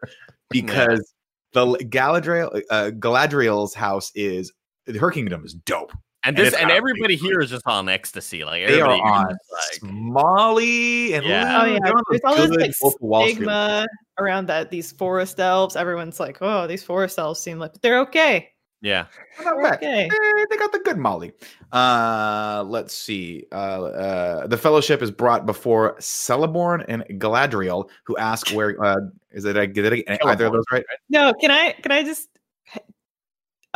because 0.49 1.13
the 1.53 1.65
Galadriel, 1.65 2.61
uh, 2.69 2.91
Galadriel's 2.93 3.73
house 3.73 4.11
is 4.15 4.51
her 4.99 5.11
kingdom 5.11 5.43
is 5.43 5.53
dope. 5.53 5.91
And 6.27 6.37
And 6.37 6.45
this 6.45 6.53
it's 6.53 6.61
and 6.61 6.69
got- 6.69 6.77
everybody 6.77 7.15
here 7.15 7.39
is 7.39 7.49
just 7.49 7.65
on 7.67 7.87
ecstasy. 7.89 8.43
Like 8.43 8.67
They 8.67 8.81
are 8.81 8.91
everybody 8.91 9.01
on 9.01 9.25
like 9.27 9.81
Molly 9.83 11.13
and 11.13 11.25
Yeah. 11.25 11.61
Oh 11.61 11.65
yeah, 11.65 11.79
there's 12.09 12.21
all 12.23 12.35
this 12.35 12.49
like 12.51 12.73
Wolf 12.81 12.95
of 13.01 13.29
stigma 13.31 13.85
around 14.19 14.47
that 14.47 14.69
these 14.69 14.91
forest 14.91 15.39
elves. 15.39 15.75
Everyone's 15.75 16.19
like, 16.19 16.37
"Oh, 16.41 16.67
these 16.67 16.83
forest 16.83 17.17
elves 17.17 17.39
seem 17.39 17.59
like 17.59 17.73
they're 17.81 17.99
okay. 18.01 18.49
yeah. 18.81 19.05
They're 19.37 19.45
not 19.45 19.55
They're 19.55 19.63
bad. 19.71 19.77
okay." 19.77 20.03
Eh, 20.05 20.45
they 20.49 20.57
got 20.57 20.71
the 20.71 20.79
good 20.79 20.97
Molly. 20.97 21.31
Uh, 21.71 22.63
let's 22.67 22.93
see. 22.93 23.45
Uh, 23.51 23.55
uh, 23.85 24.47
the 24.47 24.57
fellowship 24.57 25.01
is 25.01 25.11
brought 25.11 25.45
before 25.45 25.95
Celeborn 25.99 26.83
and 26.87 27.03
Galadriel, 27.21 27.89
who 28.05 28.17
ask 28.17 28.49
where 28.53 28.81
uh, 28.83 28.97
is 29.31 29.45
it? 29.45 29.55
I 29.57 29.65
did 29.65 29.91
it 29.93 30.05
either 30.25 30.47
of 30.47 30.53
those 30.53 30.65
right? 30.71 30.83
No, 31.09 31.33
can 31.33 31.51
I 31.51 31.71
can 31.73 31.91
I 31.91 32.03
just 32.03 32.27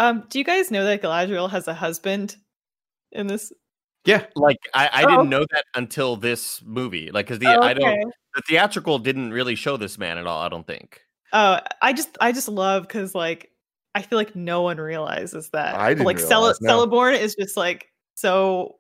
um 0.02 0.24
do 0.30 0.40
you 0.40 0.46
guys 0.46 0.72
know 0.72 0.84
that 0.86 1.02
Galadriel 1.02 1.50
has 1.50 1.68
a 1.68 1.74
husband 1.74 2.36
in 3.12 3.28
this? 3.28 3.52
Yeah, 4.06 4.26
Like 4.36 4.58
I, 4.74 4.90
I 4.92 5.04
Oh. 5.04 5.08
didn't 5.10 5.30
know 5.30 5.46
that 5.52 5.64
until 5.76 6.16
this 6.16 6.62
movie. 6.66 7.12
Like 7.12 7.28
because 7.28 7.40
the 7.40 7.48
Oh, 7.48 7.62
I 7.62 7.74
don't 7.74 8.12
the 8.36 8.42
theatrical 8.48 8.98
didn't 9.00 9.32
really 9.32 9.56
show 9.56 9.78
this 9.78 9.98
man 9.98 10.18
at 10.18 10.26
all. 10.26 10.42
I 10.42 10.50
don't 10.50 10.66
think. 10.66 11.02
Oh, 11.34 11.60
I 11.82 11.94
just 11.94 12.18
I 12.20 12.32
just 12.32 12.48
love 12.48 12.84
because 12.84 13.14
like 13.14 13.52
I 13.94 14.02
feel 14.02 14.18
like 14.18 14.36
no 14.36 14.62
one 14.64 14.78
realizes 14.78 15.50
that. 15.52 15.76
I 15.76 15.90
didn't 15.90 16.06
like 16.06 16.18
Cele- 16.18 16.42
realize, 16.42 16.62
no. 16.62 16.88
Celeborn 16.88 17.20
is 17.20 17.36
just 17.36 17.56
like 17.58 17.88
so 18.16 18.78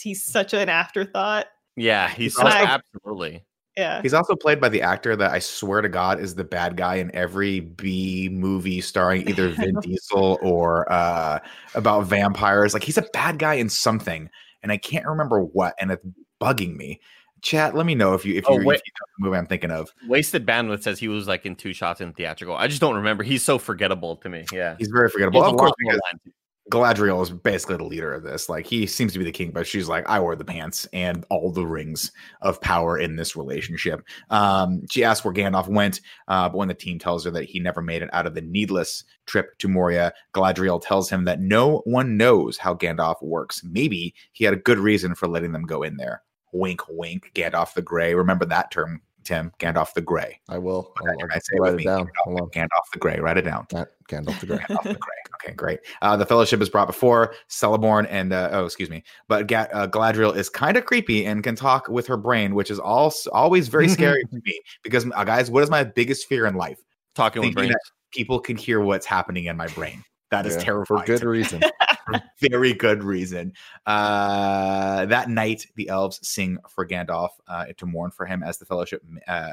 he's 0.00 0.24
such 0.24 0.52
an 0.54 0.68
afterthought. 0.68 1.46
Yeah, 1.76 2.08
he's 2.10 2.36
also- 2.36 2.50
so 2.50 2.56
absolutely. 2.56 3.44
Yeah. 3.78 4.02
he's 4.02 4.12
also 4.12 4.34
played 4.34 4.60
by 4.60 4.68
the 4.68 4.82
actor 4.82 5.14
that 5.14 5.30
I 5.30 5.38
swear 5.38 5.80
to 5.80 5.88
God 5.88 6.18
is 6.18 6.34
the 6.34 6.42
bad 6.42 6.76
guy 6.76 6.96
in 6.96 7.14
every 7.14 7.60
B 7.60 8.28
movie 8.30 8.80
starring 8.80 9.28
either 9.28 9.48
Vin 9.50 9.78
Diesel 9.80 10.38
or 10.42 10.90
uh, 10.92 11.38
about 11.74 12.06
vampires. 12.06 12.74
Like 12.74 12.82
he's 12.82 12.98
a 12.98 13.06
bad 13.12 13.38
guy 13.38 13.54
in 13.54 13.68
something, 13.68 14.28
and 14.62 14.72
I 14.72 14.78
can't 14.78 15.06
remember 15.06 15.40
what, 15.40 15.74
and 15.78 15.92
it's 15.92 16.04
bugging 16.40 16.76
me. 16.76 17.00
Chat, 17.40 17.76
let 17.76 17.86
me 17.86 17.94
know 17.94 18.14
if 18.14 18.24
you 18.24 18.34
if 18.34 18.44
Oh, 18.48 18.54
you, 18.54 18.58
if 18.58 18.64
you 18.64 18.70
know 18.72 19.06
the 19.16 19.24
movie 19.24 19.36
I'm 19.38 19.46
thinking 19.46 19.70
of. 19.70 19.94
Wasted 20.08 20.44
bandwidth 20.44 20.82
says 20.82 20.98
he 20.98 21.06
was 21.06 21.28
like 21.28 21.46
in 21.46 21.54
two 21.54 21.72
shots 21.72 22.00
in 22.00 22.12
theatrical. 22.12 22.56
I 22.56 22.66
just 22.66 22.80
don't 22.80 22.96
remember. 22.96 23.22
He's 23.22 23.44
so 23.44 23.58
forgettable 23.58 24.16
to 24.16 24.28
me. 24.28 24.44
Yeah. 24.52 24.74
He's 24.76 24.88
very 24.88 25.08
forgettable. 25.08 25.44
has 25.44 25.52
Of 25.52 25.58
course, 25.58 25.72
because 25.78 26.00
lines. 26.12 26.34
Galadriel 26.70 27.22
is 27.22 27.30
basically 27.30 27.76
the 27.76 27.84
leader 27.84 28.12
of 28.12 28.22
this. 28.22 28.48
Like 28.48 28.66
he 28.66 28.86
seems 28.86 29.12
to 29.12 29.18
be 29.18 29.24
the 29.24 29.32
king, 29.32 29.50
but 29.52 29.66
she's 29.66 29.88
like, 29.88 30.08
I 30.08 30.20
wear 30.20 30.36
the 30.36 30.44
pants 30.44 30.86
and 30.92 31.24
all 31.30 31.50
the 31.50 31.66
rings 31.66 32.12
of 32.42 32.60
power 32.60 32.98
in 32.98 33.16
this 33.16 33.36
relationship. 33.36 34.02
Um, 34.30 34.82
she 34.90 35.04
asks 35.04 35.24
where 35.24 35.34
Gandalf 35.34 35.68
went, 35.68 36.00
uh, 36.28 36.48
but 36.48 36.58
when 36.58 36.68
the 36.68 36.74
team 36.74 36.98
tells 36.98 37.24
her 37.24 37.30
that 37.30 37.44
he 37.44 37.58
never 37.58 37.80
made 37.80 38.02
it 38.02 38.10
out 38.12 38.26
of 38.26 38.34
the 38.34 38.42
needless 38.42 39.04
trip 39.26 39.56
to 39.58 39.68
Moria, 39.68 40.12
Galadriel 40.34 40.82
tells 40.82 41.08
him 41.08 41.24
that 41.24 41.40
no 41.40 41.78
one 41.84 42.16
knows 42.16 42.58
how 42.58 42.74
Gandalf 42.74 43.22
works. 43.22 43.62
Maybe 43.64 44.14
he 44.32 44.44
had 44.44 44.54
a 44.54 44.58
good 44.58 44.78
reason 44.78 45.14
for 45.14 45.26
letting 45.26 45.52
them 45.52 45.64
go 45.64 45.82
in 45.82 45.96
there. 45.96 46.22
Wink, 46.52 46.82
wink. 46.88 47.30
Gandalf 47.34 47.74
the 47.74 47.82
Grey. 47.82 48.14
Remember 48.14 48.44
that 48.46 48.70
term, 48.70 49.02
Tim? 49.24 49.52
Gandalf 49.58 49.94
the 49.94 50.00
Grey. 50.00 50.40
I 50.48 50.58
will. 50.58 50.92
I'll, 50.98 51.08
I'll 51.08 51.28
I 51.30 51.38
say 51.38 51.56
it 51.56 51.60
write 51.60 51.80
it 51.80 51.84
down. 51.84 52.08
On. 52.26 52.48
Gandalf 52.50 52.90
the 52.92 52.98
Grey. 52.98 53.20
Write 53.20 53.38
it 53.38 53.42
down. 53.42 53.66
Gandalf 54.08 54.40
the 54.40 54.46
Grey. 54.46 54.58
Gandalf 54.58 54.82
the 54.82 54.94
Grey. 54.94 55.22
Okay, 55.44 55.54
great. 55.54 55.80
Uh, 56.02 56.16
the 56.16 56.26
Fellowship 56.26 56.60
is 56.60 56.68
brought 56.68 56.86
before 56.88 57.34
Celeborn 57.48 58.06
and 58.10 58.32
uh, 58.32 58.48
oh, 58.52 58.64
excuse 58.64 58.90
me, 58.90 59.04
but 59.28 59.46
Ga- 59.46 59.68
uh, 59.72 59.86
Galadriel 59.86 60.34
is 60.34 60.48
kind 60.48 60.76
of 60.76 60.84
creepy 60.84 61.26
and 61.26 61.44
can 61.44 61.54
talk 61.54 61.88
with 61.88 62.06
her 62.08 62.16
brain, 62.16 62.54
which 62.54 62.70
is 62.70 62.80
all 62.80 63.12
always 63.32 63.68
very 63.68 63.88
scary 63.96 64.24
to 64.24 64.40
me 64.44 64.60
because 64.82 65.06
uh, 65.14 65.24
guys, 65.24 65.50
what 65.50 65.62
is 65.62 65.70
my 65.70 65.84
biggest 65.84 66.26
fear 66.26 66.46
in 66.46 66.54
life? 66.54 66.80
Talking 67.14 67.42
with 67.42 67.54
Thinking 67.54 67.68
brains. 67.68 67.74
that 67.74 67.80
people 68.12 68.40
can 68.40 68.56
hear 68.56 68.80
what's 68.80 69.06
happening 69.06 69.44
in 69.44 69.56
my 69.56 69.68
brain. 69.68 70.02
That 70.30 70.44
is 70.46 70.56
Yeah, 70.56 70.62
terrifying. 70.62 71.02
for 71.02 71.06
good 71.06 71.22
reason. 71.24 71.62
Very 72.40 72.72
good 72.72 73.04
reason. 73.04 73.52
Uh, 73.86 75.06
that 75.06 75.28
night, 75.28 75.66
the 75.76 75.88
elves 75.88 76.18
sing 76.26 76.58
for 76.68 76.86
Gandalf 76.86 77.30
uh, 77.46 77.66
to 77.76 77.86
mourn 77.86 78.10
for 78.10 78.26
him 78.26 78.42
as 78.42 78.58
the 78.58 78.64
Fellowship 78.64 79.02
uh, 79.26 79.52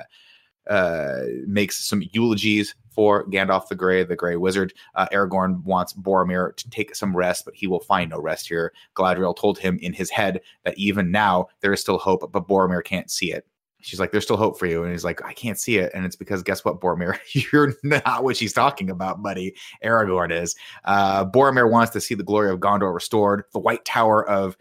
uh, 0.69 1.21
makes 1.45 1.85
some 1.85 2.03
eulogies 2.11 2.75
for 2.89 3.25
Gandalf 3.27 3.67
the 3.67 3.75
Grey, 3.75 4.03
the 4.03 4.15
Grey 4.15 4.37
Wizard. 4.37 4.73
Uh, 4.95 5.07
Aragorn 5.11 5.63
wants 5.63 5.93
Boromir 5.93 6.55
to 6.55 6.69
take 6.69 6.95
some 6.95 7.15
rest, 7.15 7.43
but 7.45 7.53
he 7.53 7.67
will 7.67 7.81
find 7.81 8.09
no 8.09 8.19
rest 8.19 8.47
here. 8.47 8.71
Galadriel 8.95 9.35
told 9.35 9.59
him 9.59 9.77
in 9.81 9.93
his 9.93 10.09
head 10.09 10.41
that 10.63 10.77
even 10.77 11.11
now 11.11 11.47
there 11.59 11.73
is 11.73 11.81
still 11.81 11.97
hope, 11.97 12.31
but 12.31 12.47
Boromir 12.47 12.83
can't 12.83 13.11
see 13.11 13.31
it. 13.31 13.45
She's 13.81 13.99
like, 13.99 14.11
"There's 14.11 14.23
still 14.23 14.37
hope 14.37 14.57
for 14.57 14.65
you," 14.65 14.81
and 14.81 14.91
he's 14.91 15.03
like, 15.03 15.23
"I 15.23 15.33
can't 15.33 15.59
see 15.59 15.77
it," 15.77 15.91
and 15.93 16.05
it's 16.05 16.15
because 16.15 16.41
guess 16.41 16.65
what, 16.65 16.81
Boromir, 16.81 17.19
you're 17.53 17.73
not 17.83 18.23
what 18.23 18.35
she's 18.35 18.53
talking 18.53 18.89
about, 18.89 19.21
buddy. 19.21 19.53
Aragorn 19.83 20.31
is. 20.31 20.55
Uh, 20.85 21.23
Boromir 21.25 21.69
wants 21.69 21.91
to 21.91 22.01
see 22.01 22.15
the 22.15 22.23
glory 22.23 22.49
of 22.49 22.59
Gondor 22.59 22.91
restored, 22.91 23.43
the 23.53 23.59
White 23.59 23.85
Tower 23.85 24.27
of 24.27 24.57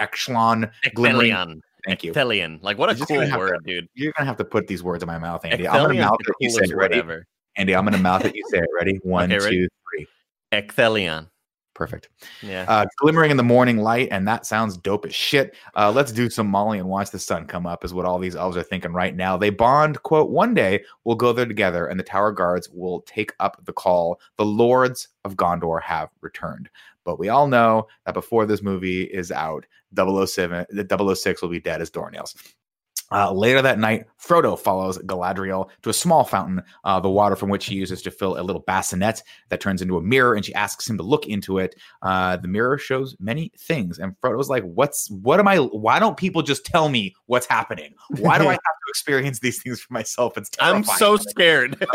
Exlon 0.00 0.70
glimmering. 0.94 1.60
Thank 1.86 2.02
you. 2.02 2.12
Ecthelion. 2.12 2.62
Like 2.62 2.78
what 2.78 2.90
a 2.90 2.96
You're 2.96 3.06
cool 3.06 3.38
word, 3.38 3.64
dude. 3.64 3.88
You're 3.94 4.12
gonna 4.16 4.26
have 4.26 4.36
to 4.38 4.44
put 4.44 4.66
these 4.66 4.82
words 4.82 5.02
in 5.02 5.06
my 5.06 5.18
mouth, 5.18 5.44
Andy. 5.44 5.68
I'm 5.68 5.86
gonna 5.86 5.94
mouth 5.94 6.18
it. 6.20 6.34
You 6.40 6.50
say 6.50 6.64
it. 6.64 6.74
Ready? 6.74 6.98
ever. 6.98 7.24
Andy, 7.56 7.74
I'm 7.74 7.84
gonna 7.84 7.98
mouth 7.98 8.24
it. 8.24 8.34
You 8.34 8.44
say 8.50 8.58
it. 8.58 8.68
Ready? 8.76 8.98
One, 9.02 9.32
Okay, 9.32 9.42
ready? 9.42 9.56
two, 9.56 9.68
three. 9.94 10.06
Ecthelion. 10.52 11.28
Perfect. 11.76 12.08
Yeah. 12.40 12.64
Uh, 12.66 12.86
glimmering 12.96 13.30
in 13.30 13.36
the 13.36 13.42
morning 13.42 13.76
light, 13.76 14.08
and 14.10 14.26
that 14.26 14.46
sounds 14.46 14.78
dope 14.78 15.04
as 15.04 15.14
shit. 15.14 15.54
Uh, 15.74 15.92
let's 15.92 16.10
do 16.10 16.30
some 16.30 16.46
Molly 16.46 16.78
and 16.78 16.88
watch 16.88 17.10
the 17.10 17.18
sun 17.18 17.44
come 17.44 17.66
up, 17.66 17.84
is 17.84 17.92
what 17.92 18.06
all 18.06 18.18
these 18.18 18.34
elves 18.34 18.56
are 18.56 18.62
thinking 18.62 18.94
right 18.94 19.14
now. 19.14 19.36
They 19.36 19.50
bond, 19.50 20.02
quote, 20.02 20.30
one 20.30 20.54
day 20.54 20.82
we'll 21.04 21.16
go 21.16 21.34
there 21.34 21.44
together, 21.44 21.86
and 21.86 22.00
the 22.00 22.04
tower 22.04 22.32
guards 22.32 22.70
will 22.70 23.02
take 23.02 23.34
up 23.40 23.62
the 23.66 23.74
call. 23.74 24.18
The 24.38 24.44
lords 24.46 25.08
of 25.26 25.36
Gondor 25.36 25.82
have 25.82 26.08
returned. 26.22 26.70
But 27.04 27.18
we 27.18 27.28
all 27.28 27.46
know 27.46 27.88
that 28.06 28.14
before 28.14 28.46
this 28.46 28.62
movie 28.62 29.02
is 29.02 29.30
out, 29.30 29.66
007, 29.94 30.64
the 30.70 31.14
006 31.14 31.42
will 31.42 31.50
be 31.50 31.60
dead 31.60 31.82
as 31.82 31.90
doornails. 31.90 32.54
Uh, 33.12 33.32
later 33.32 33.62
that 33.62 33.78
night, 33.78 34.04
Frodo 34.20 34.58
follows 34.58 34.98
Galadriel 34.98 35.68
to 35.82 35.90
a 35.90 35.92
small 35.92 36.24
fountain, 36.24 36.62
uh, 36.84 36.98
the 36.98 37.08
water 37.08 37.36
from 37.36 37.48
which 37.50 37.66
he 37.66 37.74
uses 37.76 38.02
to 38.02 38.10
fill 38.10 38.38
a 38.38 38.42
little 38.42 38.62
bassinet 38.62 39.22
that 39.48 39.60
turns 39.60 39.80
into 39.80 39.96
a 39.96 40.02
mirror, 40.02 40.34
and 40.34 40.44
she 40.44 40.52
asks 40.54 40.88
him 40.88 40.96
to 40.96 41.02
look 41.04 41.26
into 41.26 41.58
it. 41.58 41.76
Uh, 42.02 42.36
the 42.36 42.48
mirror 42.48 42.78
shows 42.78 43.16
many 43.20 43.52
things, 43.58 43.98
and 43.98 44.16
Frodo's 44.20 44.50
like, 44.50 44.64
"What's? 44.64 45.10
What 45.10 45.38
am 45.38 45.46
I? 45.46 45.58
Why 45.58 45.98
don't 45.98 46.16
people 46.16 46.42
just 46.42 46.64
tell 46.66 46.88
me 46.88 47.14
what's 47.26 47.46
happening? 47.46 47.94
Why 48.18 48.38
do 48.38 48.44
I 48.44 48.50
have 48.52 48.58
to 48.58 48.88
experience 48.88 49.38
these 49.38 49.62
things 49.62 49.80
for 49.80 49.92
myself? 49.92 50.36
It's 50.36 50.50
I'm 50.58 50.82
so 50.82 51.16
scared. 51.16 51.76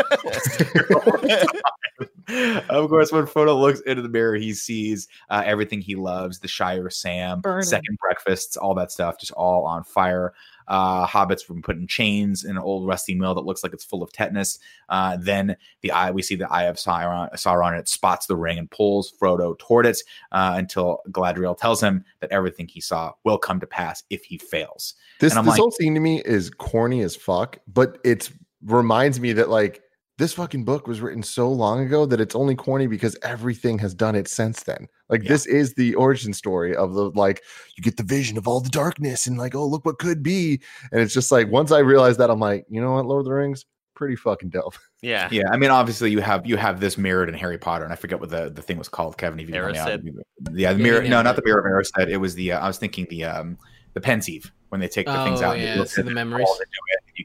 of 2.68 2.88
course, 2.88 3.12
when 3.12 3.26
Frodo 3.26 3.58
looks 3.58 3.80
into 3.80 4.02
the 4.02 4.08
mirror, 4.08 4.36
he 4.36 4.54
sees 4.54 5.08
uh, 5.28 5.42
everything 5.44 5.80
he 5.80 5.94
loves: 5.94 6.38
the 6.38 6.48
Shire, 6.48 6.88
Sam, 6.90 7.40
Burning. 7.40 7.64
second 7.64 7.98
breakfasts, 7.98 8.56
all 8.56 8.74
that 8.74 8.90
stuff, 8.92 9.18
just 9.18 9.32
all 9.32 9.66
on 9.66 9.84
fire. 9.84 10.32
Uh, 10.68 11.06
hobbits 11.06 11.48
were 11.48 11.60
put 11.60 11.76
in 11.76 11.86
chains 11.86 12.44
in 12.44 12.52
an 12.52 12.62
old 12.62 12.86
rusty 12.86 13.14
mill 13.14 13.34
that 13.34 13.44
looks 13.44 13.62
like 13.62 13.72
it's 13.72 13.84
full 13.84 14.02
of 14.02 14.12
tetanus. 14.12 14.58
Uh, 14.88 15.16
then 15.20 15.56
the 15.80 15.90
eye, 15.90 16.10
we 16.10 16.22
see 16.22 16.34
the 16.34 16.50
eye 16.52 16.64
of 16.64 16.76
Sauron, 16.76 17.32
Sauron, 17.34 17.78
it 17.78 17.88
spots 17.88 18.26
the 18.26 18.36
ring 18.36 18.58
and 18.58 18.70
pulls 18.70 19.12
Frodo 19.12 19.58
toward 19.58 19.86
it 19.86 19.98
uh, 20.32 20.54
until 20.56 21.00
Galadriel 21.10 21.56
tells 21.56 21.82
him 21.82 22.04
that 22.20 22.30
everything 22.30 22.68
he 22.68 22.80
saw 22.80 23.12
will 23.24 23.38
come 23.38 23.60
to 23.60 23.66
pass 23.66 24.02
if 24.10 24.24
he 24.24 24.38
fails. 24.38 24.94
This 25.20 25.34
this 25.34 25.46
like- 25.46 25.58
whole 25.58 25.70
scene 25.70 25.94
to 25.94 26.00
me 26.00 26.20
is 26.24 26.50
corny 26.50 27.02
as 27.02 27.16
fuck, 27.16 27.58
but 27.66 27.98
it 28.04 28.30
reminds 28.62 29.20
me 29.20 29.32
that 29.32 29.48
like 29.48 29.82
this 30.18 30.34
fucking 30.34 30.64
book 30.64 30.86
was 30.86 31.00
written 31.00 31.22
so 31.22 31.50
long 31.50 31.80
ago 31.84 32.04
that 32.06 32.20
it's 32.20 32.34
only 32.34 32.54
corny 32.54 32.86
because 32.86 33.16
everything 33.22 33.78
has 33.78 33.94
done 33.94 34.14
it 34.14 34.28
since 34.28 34.62
then. 34.62 34.86
Like 35.08 35.22
Yeah. 35.22 35.28
this 35.30 35.46
is 35.46 35.74
the 35.74 35.94
origin 35.94 36.32
story 36.34 36.76
of 36.76 36.92
the 36.94 37.10
like 37.10 37.42
you 37.76 37.82
get 37.82 37.96
the 37.96 38.02
vision 38.02 38.36
of 38.38 38.46
all 38.46 38.60
the 38.60 38.68
darkness 38.70 39.26
and 39.26 39.38
like 39.38 39.54
oh 39.54 39.66
look 39.66 39.84
what 39.86 39.98
could 39.98 40.22
be, 40.22 40.60
and 40.92 41.00
it's 41.00 41.14
just 41.14 41.32
like 41.32 41.50
once 41.50 41.72
I 41.72 41.78
realized 41.78 42.18
that 42.20 42.30
I'm 42.30 42.40
like 42.40 42.66
you 42.68 42.80
know 42.80 42.92
what 42.92 43.06
Lord 43.06 43.20
of 43.20 43.24
the 43.26 43.32
Rings 43.32 43.64
pretty 43.94 44.16
fucking 44.16 44.50
dope. 44.50 44.74
Yeah. 45.04 45.28
Yeah, 45.32 45.50
I 45.50 45.56
mean, 45.56 45.70
obviously 45.70 46.12
you 46.12 46.20
have 46.20 46.46
you 46.46 46.56
have 46.56 46.78
this 46.78 46.96
mirrored 46.96 47.28
in 47.28 47.34
Harry 47.34 47.58
Potter, 47.58 47.82
and 47.82 47.92
I 47.92 47.96
forget 47.96 48.20
what 48.20 48.30
the, 48.30 48.50
the 48.50 48.62
thing 48.62 48.78
was 48.78 48.88
called. 48.88 49.18
Kevin, 49.18 49.40
if 49.40 49.48
you 49.48 49.52
can 49.54 49.74
help 49.74 49.76
out. 49.88 50.00
Yeah, 50.04 50.12
the 50.42 50.52
Yeah, 50.60 50.72
mirror. 50.74 51.02
you 51.02 51.08
No, 51.10 51.22
not 51.22 51.34
the 51.34 51.42
mirror 51.44 51.58
of 51.58 51.66
Erised. 51.66 52.08
It 52.08 52.18
was 52.18 52.36
the. 52.36 52.52
Uh, 52.52 52.60
I 52.60 52.68
was 52.68 52.78
thinking 52.78 53.08
the 53.10 53.24
um 53.24 53.58
the 53.94 54.00
pensieve 54.00 54.52
when 54.68 54.80
they 54.80 54.86
take 54.86 55.06
the 55.06 55.24
things 55.24 55.42
Oh, 55.42 55.46
out. 55.46 55.54
and 55.56 55.64
yeah, 55.64 55.72
you 55.74 55.80
look 55.80 55.88
see 55.88 56.02
at 56.02 56.04
the 56.04 56.12
it, 56.12 56.14
memories. 56.14 56.46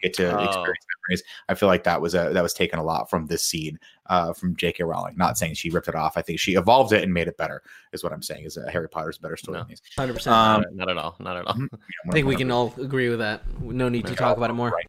All 0.04 0.08
into 0.10 0.24
it, 0.28 0.30
and 0.32 0.40
You 0.42 0.48
get 0.48 0.48
to 0.54 0.58
Oh. 0.58 0.62
experience 0.64 0.86
memories. 1.10 1.24
I 1.50 1.54
feel 1.56 1.68
like 1.68 1.84
that 1.84 2.02
was 2.02 2.16
a 2.16 2.30
that 2.34 2.44
was 2.44 2.54
taken 2.54 2.80
a 2.80 2.84
lot 2.84 3.10
from 3.10 3.26
this 3.28 3.44
scene 3.44 3.80
uh, 4.08 4.34
from 4.34 4.56
J.K. 4.56 4.84
Rowling. 4.84 5.16
Not 5.18 5.38
saying 5.38 5.54
she 5.56 5.70
ripped 5.70 5.88
it 5.88 5.96
off. 5.96 6.18
I 6.18 6.22
think 6.22 6.40
she 6.40 6.54
evolved 6.56 6.94
it 6.94 7.04
and 7.04 7.14
made 7.14 7.28
it 7.28 7.38
better. 7.38 7.62
Is 7.94 8.04
what 8.04 8.14
I'm 8.14 8.22
saying. 8.22 8.46
Is 8.46 8.56
that 8.56 8.70
Harry 8.72 8.90
Potter's 8.90 9.18
a 9.18 9.22
better 9.22 9.38
story 9.38 9.60
No. 9.60 9.66
Hundred 9.98 10.14
percent. 10.14 10.36
Um, 10.36 10.64
not 10.74 10.90
at 10.90 10.98
all. 10.98 11.16
Not 11.20 11.38
at 11.38 11.48
all. 11.48 11.54
Mhm. 11.58 11.70
I 12.10 12.12
think 12.12 12.28
we 12.28 12.36
can 12.36 12.52
all 12.52 12.74
agree 12.80 13.10
with 13.10 13.20
that. 13.20 13.42
No 13.62 13.90
need 13.90 14.06
to 14.08 14.16
talk 14.16 14.38
about 14.38 14.50
it 14.50 14.54
more. 14.54 14.70
right. 14.70 14.88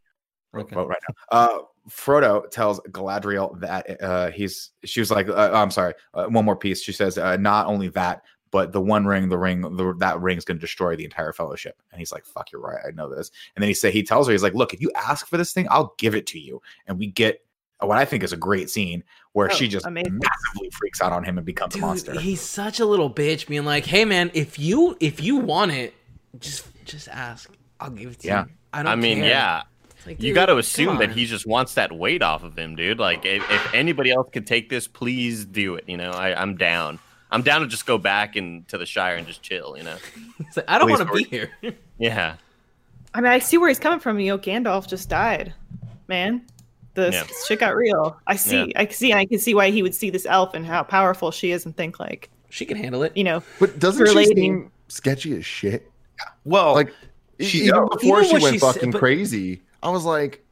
Okay. 0.57 0.77
right 0.77 0.99
now. 1.09 1.15
Uh, 1.31 1.59
Frodo 1.91 2.51
tells 2.51 2.81
Galadriel 2.91 3.59
that 3.61 4.03
uh, 4.03 4.31
he's. 4.31 4.71
She 4.85 5.01
was 5.01 5.11
like, 5.11 5.29
uh, 5.29 5.51
"I'm 5.55 5.71
sorry." 5.71 5.95
Uh, 6.15 6.27
one 6.27 6.45
more 6.45 6.57
piece. 6.57 6.83
She 6.83 6.93
says, 6.93 7.17
uh, 7.19 7.37
"Not 7.37 7.67
only 7.67 7.89
that, 7.91 8.23
but 8.51 8.73
the 8.73 8.81
One 8.81 9.07
Ring, 9.07 9.29
the 9.29 9.39
ring, 9.39 9.61
the, 9.63 9.95
that 9.99 10.21
ring 10.21 10.39
is 10.39 10.45
going 10.45 10.57
to 10.59 10.61
destroy 10.61 10.97
the 10.97 11.05
entire 11.05 11.33
Fellowship." 11.33 11.81
And 11.93 11.99
he's 11.99 12.13
like, 12.13 12.25
"Fuck, 12.27 12.53
you're 12.53 12.61
right. 12.61 12.81
I 12.87 12.91
know 12.93 13.09
this." 13.15 13.31
And 13.57 13.63
then 13.63 13.69
he 13.69 13.75
say 13.75 13.91
he 13.91 14.03
tells 14.03 14.27
her, 14.27 14.33
"He's 14.33 14.43
like, 14.43 14.55
look, 14.55 14.73
if 14.75 14.81
you 14.81 14.91
ask 14.95 15.27
for 15.27 15.37
this 15.37 15.53
thing, 15.53 15.67
I'll 15.71 15.95
give 15.99 16.15
it 16.15 16.27
to 16.29 16.39
you." 16.39 16.61
And 16.87 16.99
we 16.99 17.07
get 17.09 17.45
what 17.81 17.97
I 17.97 18.05
think 18.05 18.23
is 18.25 18.33
a 18.33 18.37
great 18.37 18.71
scene 18.71 19.05
where 19.33 19.49
Oh, 19.51 19.55
she 19.55 19.69
just 19.69 19.87
amazing. 19.87 20.19
massively 20.19 20.69
freaks 20.71 21.01
out 21.01 21.13
on 21.13 21.23
him 21.23 21.39
and 21.39 21.47
becomes 21.47 21.77
a 21.77 21.79
monster. 21.79 22.19
He's 22.19 22.41
such 22.41 22.81
a 22.81 22.85
little 22.87 23.09
bitch, 23.09 23.47
being 23.47 23.65
like, 23.65 23.87
"Hey, 23.87 24.05
man, 24.05 24.31
if 24.35 24.59
you 24.59 24.97
if 25.01 25.21
you 25.23 25.37
want 25.37 25.71
it, 25.73 25.95
just 26.41 26.67
just 26.85 27.09
ask. 27.09 27.51
I'll 27.81 27.91
give 27.91 28.11
it 28.13 28.19
to 28.21 28.27
Yeah. 28.27 28.45
you. 28.47 28.51
I 28.73 28.83
don't. 28.83 28.93
I 28.93 28.97
mean, 28.97 29.19
care." 29.19 29.29
yeah. 29.29 29.63
Like, 30.07 30.23
You 30.23 30.33
got 30.33 30.47
to 30.47 30.57
assume 30.57 30.99
that 30.99 31.11
he 31.11 31.27
just 31.27 31.45
wants 31.47 31.75
that 31.75 31.93
weight 31.93 32.23
off 32.23 32.43
of 32.43 32.57
him, 32.57 32.77
dude. 32.77 32.99
Like, 32.99 33.27
if, 33.27 33.43
if 33.51 33.75
anybody 33.75 34.11
else 34.11 34.29
could 34.33 34.47
take 34.47 34.69
this, 34.71 34.87
please 34.89 35.45
do 35.45 35.75
it. 35.75 35.85
You 35.87 35.97
know, 35.99 36.13
I, 36.13 36.41
I'm 36.41 36.57
down. 36.57 36.99
I'm 37.31 37.43
down 37.43 37.61
to 37.61 37.67
just 37.67 37.85
go 37.87 37.99
back 37.99 38.37
and 38.37 38.67
to 38.69 38.79
the 38.79 38.87
Shire 38.87 39.17
and 39.17 39.27
just 39.27 39.43
chill. 39.43 39.77
You 39.77 39.85
know. 39.85 39.97
Like, 40.57 40.65
I 40.69 40.79
don't 40.79 40.89
want 40.91 41.07
to 41.07 41.13
be 41.15 41.25
here. 41.25 41.51
Yeah. 41.99 42.37
I 43.13 43.21
mean, 43.21 43.33
I 43.33 43.39
see 43.41 43.59
where 43.59 43.69
he's 43.69 43.81
coming 43.81 43.99
from. 43.99 44.21
You 44.21 44.29
know, 44.33 44.39
Gandalf 44.39 44.87
just 44.87 45.09
died, 45.09 45.53
man. 46.07 46.43
The 46.95 47.11
Yeah. 47.13 47.25
shit 47.47 47.59
got 47.61 47.75
real. 47.75 48.17
I 48.27 48.37
see. 48.37 48.73
I 48.77 48.87
see. 48.87 49.13
I 49.13 49.27
can 49.27 49.39
see 49.41 49.55
why 49.55 49.71
he 49.71 49.83
would 49.83 49.95
see 49.95 50.11
this 50.11 50.27
elf 50.27 50.55
and 50.55 50.65
how 50.65 50.83
powerful 50.85 51.31
she 51.33 51.51
is, 51.51 51.65
and 51.67 51.77
think 51.77 51.99
like, 51.99 52.31
she 52.51 52.65
can 52.65 52.77
handle 52.77 53.03
it. 53.03 53.17
you 53.17 53.25
know, 53.25 53.43
But 53.59 53.79
doesn't 53.81 54.07
she 54.07 54.11
Relating. 54.13 54.37
seem 54.37 54.73
sketchy 54.89 55.37
as 55.37 55.45
shit? 55.45 55.91
well, 56.45 56.75
Like 56.75 56.93
she- 57.41 57.65
even 57.65 57.89
before 57.89 58.23
even 58.23 58.39
she 58.39 58.43
went 58.43 58.55
she 58.55 58.59
said, 58.61 58.75
fucking 58.75 58.91
but- 58.93 58.99
crazy, 59.01 59.63
I 59.83 59.91
was 59.91 60.05
like, 60.05 60.45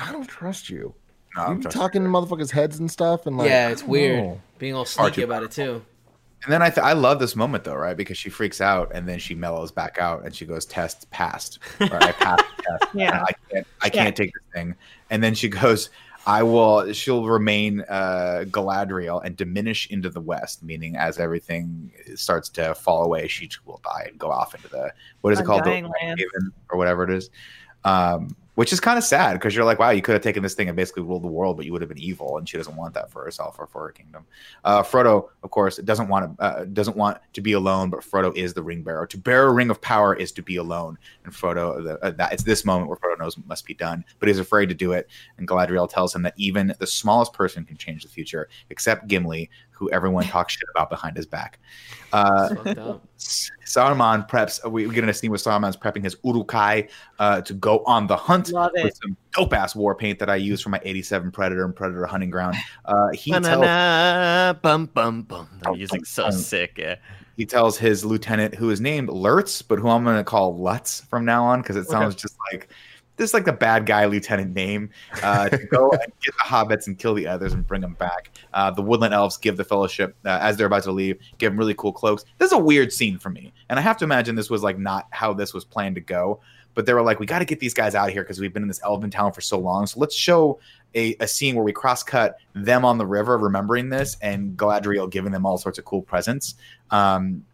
I 0.00 0.12
don't 0.12 0.26
trust 0.28 0.68
you. 0.70 0.94
no, 1.36 1.42
you 1.42 1.48
I'm 1.48 1.56
be 1.56 1.62
trusting 1.62 1.80
talking 1.80 2.02
to 2.02 2.08
motherfuckers' 2.08 2.50
heads 2.50 2.78
and 2.78 2.90
stuff, 2.90 3.26
and 3.26 3.36
like, 3.38 3.48
yeah, 3.48 3.68
it's 3.70 3.82
weird 3.82 4.18
know. 4.24 4.40
being 4.58 4.74
all 4.74 4.84
Far 4.84 5.06
sneaky 5.08 5.22
about 5.22 5.42
it 5.44 5.50
too. 5.50 5.82
And 6.44 6.52
then 6.52 6.62
I 6.62 6.70
th- 6.70 6.84
I 6.84 6.94
love 6.94 7.18
this 7.18 7.36
moment 7.36 7.64
though, 7.64 7.74
right? 7.74 7.96
Because 7.96 8.16
she 8.16 8.30
freaks 8.30 8.60
out 8.60 8.92
and 8.94 9.06
then 9.08 9.18
she 9.18 9.34
mellows 9.34 9.70
back 9.70 9.98
out 9.98 10.24
and 10.24 10.34
she 10.34 10.46
goes, 10.46 10.64
"Test 10.64 11.10
passed." 11.10 11.58
Or 11.80 11.94
I 12.02 12.12
passed 12.12 12.44
the 12.56 12.62
test. 12.80 12.94
Yeah. 12.94 13.22
I 13.26 13.32
can't 13.52 13.66
I 13.82 13.86
Yeah. 13.86 13.90
can't 14.04 14.16
take 14.16 14.32
this 14.32 14.42
thing. 14.54 14.74
And 15.10 15.22
then 15.22 15.34
she 15.34 15.48
goes, 15.48 15.90
"I 16.26 16.42
will." 16.42 16.92
She'll 16.94 17.26
remain 17.28 17.80
uh, 17.90 18.44
Galadriel 18.46 19.22
and 19.22 19.36
diminish 19.36 19.90
into 19.90 20.08
the 20.08 20.20
west, 20.22 20.62
meaning 20.62 20.96
as 20.96 21.18
everything 21.18 21.92
starts 22.14 22.48
to 22.50 22.74
fall 22.74 23.04
away, 23.04 23.28
she 23.28 23.50
will 23.66 23.80
die 23.84 24.06
and 24.08 24.18
go 24.18 24.30
off 24.30 24.54
into 24.54 24.68
the 24.68 24.92
what 25.20 25.34
is 25.34 25.40
it 25.40 25.44
called, 25.44 25.64
the 25.64 25.70
land. 26.02 26.22
Or 26.70 26.78
whatever 26.78 27.04
it 27.04 27.10
is. 27.10 27.28
Um, 27.84 28.34
which 28.60 28.74
is 28.74 28.78
kind 28.78 28.98
of 28.98 29.04
sad 29.04 29.32
because 29.32 29.56
you're 29.56 29.64
like, 29.64 29.78
wow, 29.78 29.88
you 29.88 30.02
could 30.02 30.12
have 30.12 30.20
taken 30.20 30.42
this 30.42 30.52
thing 30.52 30.68
and 30.68 30.76
basically 30.76 31.02
ruled 31.02 31.22
the 31.22 31.28
world, 31.28 31.56
but 31.56 31.64
you 31.64 31.72
would 31.72 31.80
have 31.80 31.88
been 31.88 31.98
evil, 31.98 32.36
and 32.36 32.46
she 32.46 32.58
doesn't 32.58 32.76
want 32.76 32.92
that 32.92 33.10
for 33.10 33.24
herself 33.24 33.56
or 33.58 33.66
for 33.66 33.86
her 33.86 33.90
kingdom. 33.90 34.26
Uh, 34.64 34.82
Frodo, 34.82 35.30
of 35.42 35.50
course, 35.50 35.78
doesn't 35.78 36.08
want 36.08 36.36
to 36.36 36.44
uh, 36.44 36.64
doesn't 36.66 36.94
want 36.94 37.16
to 37.32 37.40
be 37.40 37.52
alone, 37.52 37.88
but 37.88 38.00
Frodo 38.00 38.36
is 38.36 38.52
the 38.52 38.62
ring 38.62 38.82
bearer. 38.82 39.06
To 39.06 39.16
bear 39.16 39.46
a 39.46 39.52
ring 39.54 39.70
of 39.70 39.80
power 39.80 40.14
is 40.14 40.30
to 40.32 40.42
be 40.42 40.56
alone, 40.56 40.98
and 41.24 41.32
Frodo, 41.32 41.82
the, 41.82 41.98
uh, 42.04 42.10
that 42.10 42.34
it's 42.34 42.42
this 42.42 42.66
moment 42.66 42.88
where 42.90 42.98
Frodo 42.98 43.18
knows 43.18 43.38
what 43.38 43.46
must 43.46 43.64
be 43.64 43.72
done, 43.72 44.04
but 44.18 44.28
he's 44.28 44.38
afraid 44.38 44.68
to 44.68 44.74
do 44.74 44.92
it. 44.92 45.08
And 45.38 45.48
Galadriel 45.48 45.88
tells 45.88 46.14
him 46.14 46.20
that 46.24 46.34
even 46.36 46.74
the 46.78 46.86
smallest 46.86 47.32
person 47.32 47.64
can 47.64 47.78
change 47.78 48.02
the 48.02 48.10
future, 48.10 48.50
except 48.68 49.08
Gimli, 49.08 49.48
who 49.80 49.90
everyone 49.90 50.24
talks 50.24 50.52
shit 50.52 50.68
about 50.72 50.88
behind 50.90 51.16
his 51.16 51.26
back. 51.26 51.58
Uh, 52.12 52.48
It's 52.50 52.62
fucked 52.64 52.78
up. 52.78 53.06
Saruman 53.64 54.28
preps. 54.28 54.68
We, 54.68 54.84
we 54.88 54.92
get 54.94 55.04
in 55.04 55.10
a 55.10 55.14
scene 55.14 55.30
where 55.30 55.38
Saruman's 55.38 55.76
prepping 55.76 56.02
his 56.02 56.16
Uruk-hai 56.24 56.88
uh, 57.20 57.40
to 57.42 57.54
go 57.54 57.84
on 57.86 58.08
the 58.08 58.16
hunt 58.16 58.50
Love 58.50 58.72
it. 58.74 58.82
with 58.82 58.98
some 59.00 59.16
dope 59.32 59.52
ass 59.52 59.76
war 59.76 59.94
paint 59.94 60.18
that 60.18 60.28
I 60.28 60.34
use 60.34 60.60
for 60.60 60.70
my 60.70 60.80
87 60.82 61.30
Predator 61.30 61.64
and 61.64 61.76
Predator 61.76 62.04
hunting 62.06 62.30
ground. 62.30 62.56
Uh, 62.84 63.10
he 63.12 63.30
tells 63.30 64.58
bum 64.60 64.86
bum 64.86 65.22
bum. 65.22 65.48
The 65.62 65.72
music's 65.72 66.10
so 66.10 66.30
sick. 66.30 66.78
Yeah. 66.78 66.96
he 67.36 67.46
tells 67.46 67.78
his 67.78 68.04
lieutenant, 68.04 68.56
who 68.56 68.70
is 68.70 68.80
named 68.80 69.08
Lurtz, 69.08 69.62
but 69.62 69.78
who 69.78 69.88
I'm 69.88 70.02
going 70.02 70.16
to 70.16 70.24
call 70.24 70.58
Lutz 70.58 71.02
from 71.02 71.24
now 71.24 71.44
on 71.44 71.62
because 71.62 71.76
it 71.76 71.86
sounds 71.86 72.16
just 72.16 72.36
like 72.52 72.70
this 73.20 73.30
is 73.30 73.34
like 73.34 73.44
the 73.44 73.52
bad 73.52 73.84
guy 73.84 74.06
lieutenant 74.06 74.54
name 74.54 74.88
uh, 75.22 75.46
to 75.50 75.58
go 75.66 75.90
and 75.92 76.00
get 76.00 76.34
the 76.38 76.42
hobbits 76.42 76.86
and 76.86 76.98
kill 76.98 77.12
the 77.12 77.26
others 77.26 77.52
and 77.52 77.66
bring 77.66 77.82
them 77.82 77.92
back. 77.92 78.30
Uh, 78.54 78.70
the 78.70 78.80
woodland 78.80 79.12
elves 79.12 79.36
give 79.36 79.58
the 79.58 79.64
fellowship 79.64 80.16
uh, 80.24 80.38
as 80.40 80.56
they're 80.56 80.66
about 80.66 80.82
to 80.84 80.90
leave, 80.90 81.18
give 81.36 81.52
them 81.52 81.58
really 81.58 81.74
cool 81.74 81.92
cloaks. 81.92 82.24
This 82.38 82.46
is 82.46 82.52
a 82.52 82.58
weird 82.58 82.90
scene 82.90 83.18
for 83.18 83.28
me, 83.28 83.52
and 83.68 83.78
I 83.78 83.82
have 83.82 83.98
to 83.98 84.04
imagine 84.04 84.36
this 84.36 84.48
was 84.48 84.62
like 84.62 84.78
not 84.78 85.06
how 85.10 85.34
this 85.34 85.52
was 85.52 85.66
planned 85.66 85.96
to 85.96 86.00
go. 86.00 86.40
But 86.74 86.86
they 86.86 86.94
were 86.94 87.02
like, 87.02 87.18
we 87.18 87.26
got 87.26 87.40
to 87.40 87.44
get 87.44 87.58
these 87.58 87.74
guys 87.74 87.96
out 87.96 88.06
of 88.08 88.14
here 88.14 88.22
because 88.22 88.38
we've 88.38 88.52
been 88.54 88.62
in 88.62 88.68
this 88.68 88.80
elven 88.84 89.10
town 89.10 89.32
for 89.32 89.40
so 89.40 89.58
long. 89.58 89.88
So 89.88 89.98
let's 89.98 90.14
show 90.14 90.60
a, 90.94 91.16
a 91.18 91.26
scene 91.26 91.56
where 91.56 91.64
we 91.64 91.72
cross 91.72 92.04
cut 92.04 92.36
them 92.54 92.84
on 92.84 92.96
the 92.96 93.04
river, 93.04 93.36
remembering 93.36 93.88
this, 93.88 94.16
and 94.22 94.56
Galadriel 94.56 95.10
giving 95.10 95.32
them 95.32 95.44
all 95.44 95.58
sorts 95.58 95.80
of 95.80 95.84
cool 95.84 96.00
presents. 96.00 96.54
Um, 96.92 97.44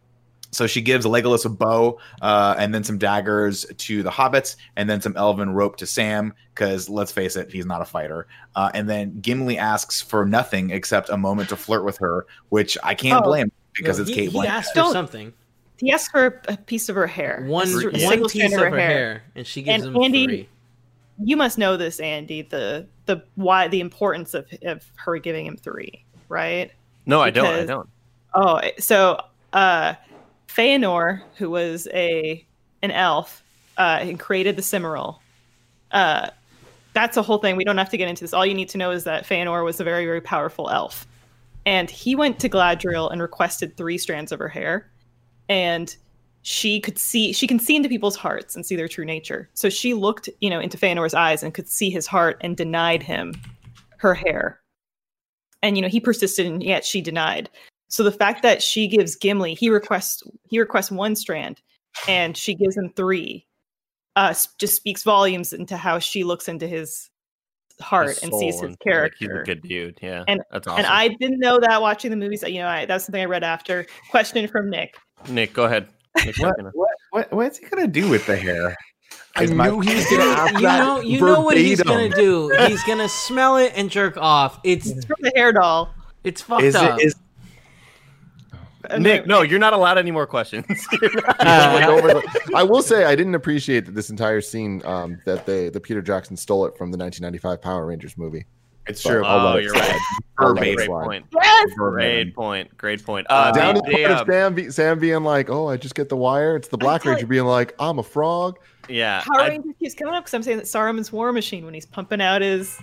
so 0.50 0.66
she 0.66 0.80
gives 0.80 1.04
Legolas 1.06 1.44
a 1.44 1.48
bow 1.48 1.98
uh, 2.22 2.54
and 2.58 2.74
then 2.74 2.82
some 2.84 2.98
daggers 2.98 3.66
to 3.78 4.02
the 4.02 4.10
hobbits, 4.10 4.56
and 4.76 4.88
then 4.88 5.00
some 5.00 5.16
elven 5.16 5.50
rope 5.54 5.76
to 5.76 5.86
Sam, 5.86 6.32
because 6.54 6.88
let's 6.88 7.12
face 7.12 7.36
it, 7.36 7.52
he's 7.52 7.66
not 7.66 7.82
a 7.82 7.84
fighter. 7.84 8.26
Uh, 8.54 8.70
and 8.74 8.88
then 8.88 9.20
Gimli 9.20 9.58
asks 9.58 10.00
for 10.00 10.24
nothing 10.24 10.70
except 10.70 11.08
a 11.10 11.16
moment 11.16 11.48
to 11.50 11.56
flirt 11.56 11.84
with 11.84 11.98
her, 11.98 12.26
which 12.48 12.78
I 12.82 12.94
can't 12.94 13.22
Oh. 13.22 13.28
blame 13.28 13.52
because 13.74 13.98
No, 13.98 14.02
it's 14.02 14.10
he, 14.10 14.16
Cate 14.16 14.30
he 14.30 14.38
Blanchett. 14.38 14.46
asked 14.48 14.74
for 14.74 14.92
something. 14.92 15.32
He 15.78 15.92
asked 15.92 16.10
for 16.10 16.40
a 16.48 16.56
piece 16.56 16.88
of 16.88 16.96
her 16.96 17.06
hair. 17.06 17.44
One 17.46 17.66
A 17.66 17.70
s- 17.70 17.82
a 17.82 17.86
one 17.88 17.94
single 17.98 18.28
piece 18.30 18.46
strand 18.50 18.54
of 18.54 18.72
her 18.72 18.78
hair. 18.78 19.22
and 19.34 19.46
she 19.46 19.60
gives 19.62 19.84
And 19.84 19.94
him 19.94 20.02
Andy- 20.02 20.26
three. 20.26 20.48
You 21.22 21.36
must 21.36 21.58
know 21.58 21.76
this, 21.76 21.98
Andy. 22.00 22.42
The 22.42 22.86
the 23.06 23.22
why 23.36 23.68
the 23.68 23.80
importance 23.80 24.32
of 24.34 24.46
of 24.64 24.82
her 24.96 25.18
giving 25.18 25.44
him 25.46 25.56
three, 25.56 26.04
right? 26.28 26.70
No, 27.06 27.20
I 27.20 27.30
don't. 27.30 27.46
I 27.46 27.64
don't. 27.66 27.88
Oh, 28.34 28.60
so 28.78 29.20
uh 29.52 29.94
Feanor, 30.56 31.22
who 31.36 31.50
was 31.50 31.86
a 31.92 32.44
an 32.82 32.90
elf, 32.90 33.42
uh, 33.76 33.98
and 34.00 34.18
created 34.18 34.56
the 34.56 34.62
Silmaril. 34.62 35.18
Uh, 35.92 36.30
that's 36.92 37.16
a 37.16 37.22
whole 37.22 37.38
thing. 37.38 37.56
We 37.56 37.64
don't 37.64 37.76
have 37.76 37.90
to 37.90 37.96
get 37.96 38.08
into 38.08 38.24
this. 38.24 38.32
All 38.32 38.46
you 38.46 38.54
need 38.54 38.68
to 38.70 38.78
know 38.78 38.90
is 38.90 39.04
that 39.04 39.26
Feanor 39.26 39.64
was 39.64 39.80
a 39.80 39.84
very, 39.84 40.06
very 40.06 40.20
powerful 40.20 40.70
elf, 40.70 41.06
and 41.66 41.90
he 41.90 42.14
went 42.14 42.38
to 42.40 42.48
Galadriel 42.48 43.12
and 43.12 43.20
requested 43.20 43.76
three 43.76 43.98
strands 43.98 44.32
of 44.32 44.38
her 44.38 44.48
hair, 44.48 44.90
and 45.48 45.94
she 46.42 46.80
could 46.80 46.96
see 46.96 47.32
she 47.32 47.46
can 47.46 47.58
see 47.58 47.74
into 47.74 47.88
people's 47.88 48.16
hearts 48.16 48.54
and 48.54 48.64
see 48.64 48.76
their 48.76 48.88
true 48.88 49.04
nature. 49.04 49.50
So 49.54 49.68
she 49.68 49.94
looked, 49.94 50.28
you 50.40 50.48
know, 50.48 50.60
into 50.60 50.78
Feanor's 50.78 51.12
eyes 51.12 51.42
and 51.42 51.52
could 51.52 51.68
see 51.68 51.90
his 51.90 52.06
heart 52.06 52.38
and 52.40 52.56
denied 52.56 53.02
him 53.02 53.34
her 53.98 54.14
hair. 54.14 54.60
And 55.62 55.76
you 55.76 55.82
know, 55.82 55.88
he 55.88 55.98
persisted 55.98 56.46
and 56.46 56.62
yet 56.62 56.84
she 56.84 57.00
denied. 57.00 57.50
So 57.88 58.02
the 58.02 58.12
fact 58.12 58.42
that 58.42 58.62
she 58.62 58.88
gives 58.88 59.16
Gimli, 59.16 59.54
he 59.54 59.70
requests 59.70 60.22
he 60.48 60.58
requests 60.58 60.90
one 60.90 61.14
strand, 61.16 61.60
and 62.08 62.36
she 62.36 62.54
gives 62.54 62.76
him 62.76 62.90
three, 62.96 63.46
uh, 64.16 64.34
just 64.58 64.76
speaks 64.76 65.02
volumes 65.04 65.52
into 65.52 65.76
how 65.76 65.98
she 65.98 66.24
looks 66.24 66.48
into 66.48 66.66
his 66.66 67.10
heart 67.80 68.08
His 68.08 68.22
and 68.24 68.34
sees 68.34 68.54
his 68.54 68.62
and, 68.62 68.70
like, 68.70 68.78
character. 68.80 69.16
he's 69.20 69.28
a 69.30 69.42
good 69.44 69.62
dude. 69.62 69.98
Yeah, 70.02 70.24
And- 70.26 70.40
that's 70.50 70.66
awesome. 70.66 70.78
And 70.78 70.86
I 70.86 71.08
didn't 71.08 71.38
know 71.40 71.58
that 71.60 71.80
watching 71.82 72.10
the 72.10 72.16
movies. 72.16 72.42
You 72.42 72.60
know, 72.60 72.68
I, 72.68 72.86
that's 72.86 73.04
something 73.04 73.20
I 73.20 73.26
read 73.26 73.44
after. 73.44 73.86
Question 74.10 74.48
from 74.48 74.70
Nick. 74.70 74.96
Nick, 75.28 75.52
go 75.52 75.64
ahead. 75.64 75.88
Nick's 76.24 76.40
What, 76.40 76.56
what 76.74 76.88
what 77.10 77.32
what's 77.32 77.58
he 77.58 77.66
gonna 77.66 77.86
do 77.86 78.08
with 78.08 78.24
the 78.26 78.36
hair? 78.36 78.74
I 79.36 79.42
Is 79.44 79.50
my- 79.52 79.68
knew 79.68 79.80
he 79.80 79.94
was 79.94 80.06
gonna 80.06 80.22
ask 80.24 80.54
you 80.54 80.60
that 80.62 80.78
know, 80.78 81.00
you 81.00 81.20
know 81.20 81.42
what 81.42 81.56
he's 81.58 81.82
gonna 81.82 82.08
do. 82.08 82.48
He's 82.66 82.82
gonna 82.84 83.08
smell 83.08 83.56
it 83.58 83.72
and 83.76 83.90
jerk 83.90 84.16
off. 84.16 84.58
It's 84.64 84.88
It's 84.88 85.04
from 85.04 85.16
the 85.20 85.30
hair 85.36 85.52
doll. 85.52 85.92
it's 86.24 86.40
fucked 86.40 86.62
Is 86.62 86.74
up. 86.74 86.98
it 86.98 87.04
is 87.06 87.14
Nick, 88.98 89.26
no, 89.26 89.42
you're 89.42 89.58
not 89.58 89.72
allowed 89.72 89.98
any 89.98 90.10
more 90.10 90.26
questions. 90.26 90.64
Like, 91.00 91.00
the- 91.00 92.50
I 92.54 92.62
will 92.62 92.82
say 92.82 93.04
I 93.04 93.14
didn't 93.14 93.34
appreciate 93.34 93.86
that 93.86 93.94
this 93.94 94.10
entire 94.10 94.40
scene 94.40 94.82
um, 94.84 95.20
that 95.26 95.46
they 95.46 95.68
the 95.68 95.80
Peter 95.80 96.02
Jackson 96.02 96.36
stole 96.36 96.66
it 96.66 96.76
from 96.76 96.90
the 96.90 96.98
1995 96.98 97.60
Power 97.62 97.86
Rangers 97.86 98.16
movie. 98.16 98.46
it's 98.86 99.02
But 99.02 99.10
true. 99.10 99.24
I'll 99.24 99.46
oh, 99.48 99.56
you're 99.58 99.70
slide. 99.74 99.80
right. 99.90 100.00
I'll 100.38 100.52
let 100.54 100.66
it 100.66 100.76
Great 100.76 100.86
slide. 100.86 101.04
point. 101.04 101.26
Yes. 101.34 101.72
Great 101.76 102.34
point. 102.34 102.76
Great 102.78 103.04
point. 103.04 103.26
Uh, 103.30 103.34
Uh, 103.34 103.52
Down 103.52 103.74
they- 103.74 103.80
to 103.80 103.86
the 103.86 103.92
they, 103.96 104.04
uh, 104.04 104.24
Sam, 104.24 104.54
be, 104.54 104.70
Sam 104.70 104.98
being 104.98 105.22
like, 105.24 105.50
"Oh, 105.50 105.68
I 105.68 105.76
just 105.76 105.94
get 105.94 106.08
the 106.08 106.16
wire." 106.16 106.56
It's 106.56 106.68
the 106.68 106.78
Black 106.78 107.04
Ranger 107.04 107.26
being 107.26 107.44
like, 107.46 107.74
"I'm 107.78 107.98
a 107.98 108.02
frog." 108.02 108.58
yeah, 108.88 109.22
Power 109.22 109.40
I- 109.42 109.48
Rangers 109.48 109.74
keeps 109.80 109.94
coming 109.94 110.14
up 110.14 110.24
because 110.24 110.34
I'm 110.34 110.42
saying 110.42 110.58
that 110.58 110.66
Saruman's 110.66 111.10
War 111.12 111.32
Machine 111.32 111.64
when 111.64 111.74
he's 111.74 111.86
pumping 111.86 112.20
out 112.20 112.42
his 112.42 112.78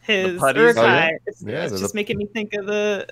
his 0.00 0.38
putties? 0.38 0.60
Uruk-hai. 0.62 0.82
Oh, 0.82 0.86
yeah? 0.86 1.10
It's, 1.26 1.42
Yeah, 1.42 1.62
it's 1.64 1.72
the- 1.72 1.78
just 1.80 1.94
making 1.94 2.16
me 2.18 2.26
think 2.26 2.54
of 2.54 2.66
the 2.66 3.08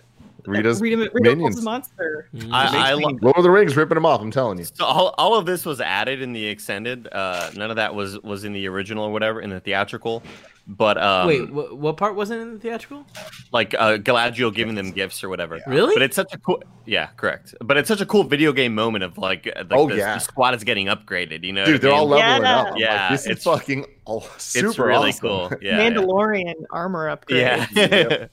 Rita's 0.47 0.81
Rita, 0.81 0.97
Rita 0.97 1.11
minions. 1.15 1.57
Repulsa's 1.57 1.65
monster. 1.65 2.29
Mm. 2.35 2.53
I, 2.53 2.93
I 2.93 2.95
Makes 2.97 3.05
lo- 3.05 3.19
Lord 3.23 3.37
of 3.37 3.43
the 3.43 3.51
Rings 3.51 3.77
ripping 3.77 3.97
him 3.97 4.07
off. 4.07 4.21
I'm 4.21 4.31
telling 4.31 4.59
you. 4.59 4.65
So 4.65 4.85
all, 4.85 5.15
all 5.19 5.35
of 5.37 5.47
this 5.47 5.65
was 5.67 5.81
added 5.81 6.21
in 6.23 6.33
the 6.33 6.47
extended. 6.47 7.09
Uh, 7.13 7.51
none 7.57 7.71
of 7.71 7.77
that 7.77 7.95
was 7.95 8.19
was 8.23 8.45
in 8.45 8.53
the 8.53 8.67
original 8.69 9.05
or 9.05 9.13
whatever 9.13 9.41
in 9.41 9.51
the 9.51 9.61
theatrical. 9.61 10.23
But 10.69 10.99
um, 11.01 11.29
Wait, 11.29 11.49
what, 11.53 11.79
what 11.79 11.97
part 11.97 12.17
wasn't 12.17 12.41
in 12.43 12.55
the 12.55 12.59
theatrical? 12.59 13.07
like 13.53 13.73
uh, 13.75 13.99
Galadriel 13.99 14.53
giving 14.53 14.75
them 14.75 14.91
gifts 14.91 15.23
or 15.23 15.29
whatever. 15.29 15.61
Really? 15.65 15.95
But 15.95 16.03
it's 16.03 16.17
such 16.17 16.35
a 16.35 16.39
cool, 16.39 16.61
yeah, 16.87 17.07
correct. 17.17 17.55
But 17.61 17.77
it's 17.77 17.87
such 17.87 18.01
a 18.01 18.07
cool 18.07 18.25
video 18.25 18.53
game 18.53 18.75
moment 18.75 19.05
of 19.05 19.17
like, 19.17 19.47
uh, 19.47 19.61
like 19.61 19.67
Oh, 19.71 19.89
the, 19.89 19.95
yeah. 19.95 20.15
the 20.15 20.19
squad 20.19 20.57
is 20.57 20.65
getting 20.65 20.87
upgraded. 20.89 21.45
You 21.45 21.53
know, 21.53 21.65
Dude, 21.67 21.83
they're 21.83 21.93
I 21.93 21.97
all 21.99 22.09
leveling 22.09 22.43
Yeah. 22.43 22.59
up. 22.61 22.67
I'm 22.73 22.77
Yeah, 22.79 23.01
like, 23.03 23.11
this 23.13 23.21
is 23.21 23.27
it's- 23.29 23.45
fucking 23.45 23.87
oh, 24.09 24.29
super 24.39 24.69
It's 24.71 24.79
really 24.81 25.09
awesome. 25.11 25.21
cool. 25.21 25.53
Yeah, 25.63 25.79
yeah. 25.83 25.89
Mandalorian 25.91 26.55
armor 26.73 27.11
upgrade. 27.11 27.69
yeah. 27.73 28.27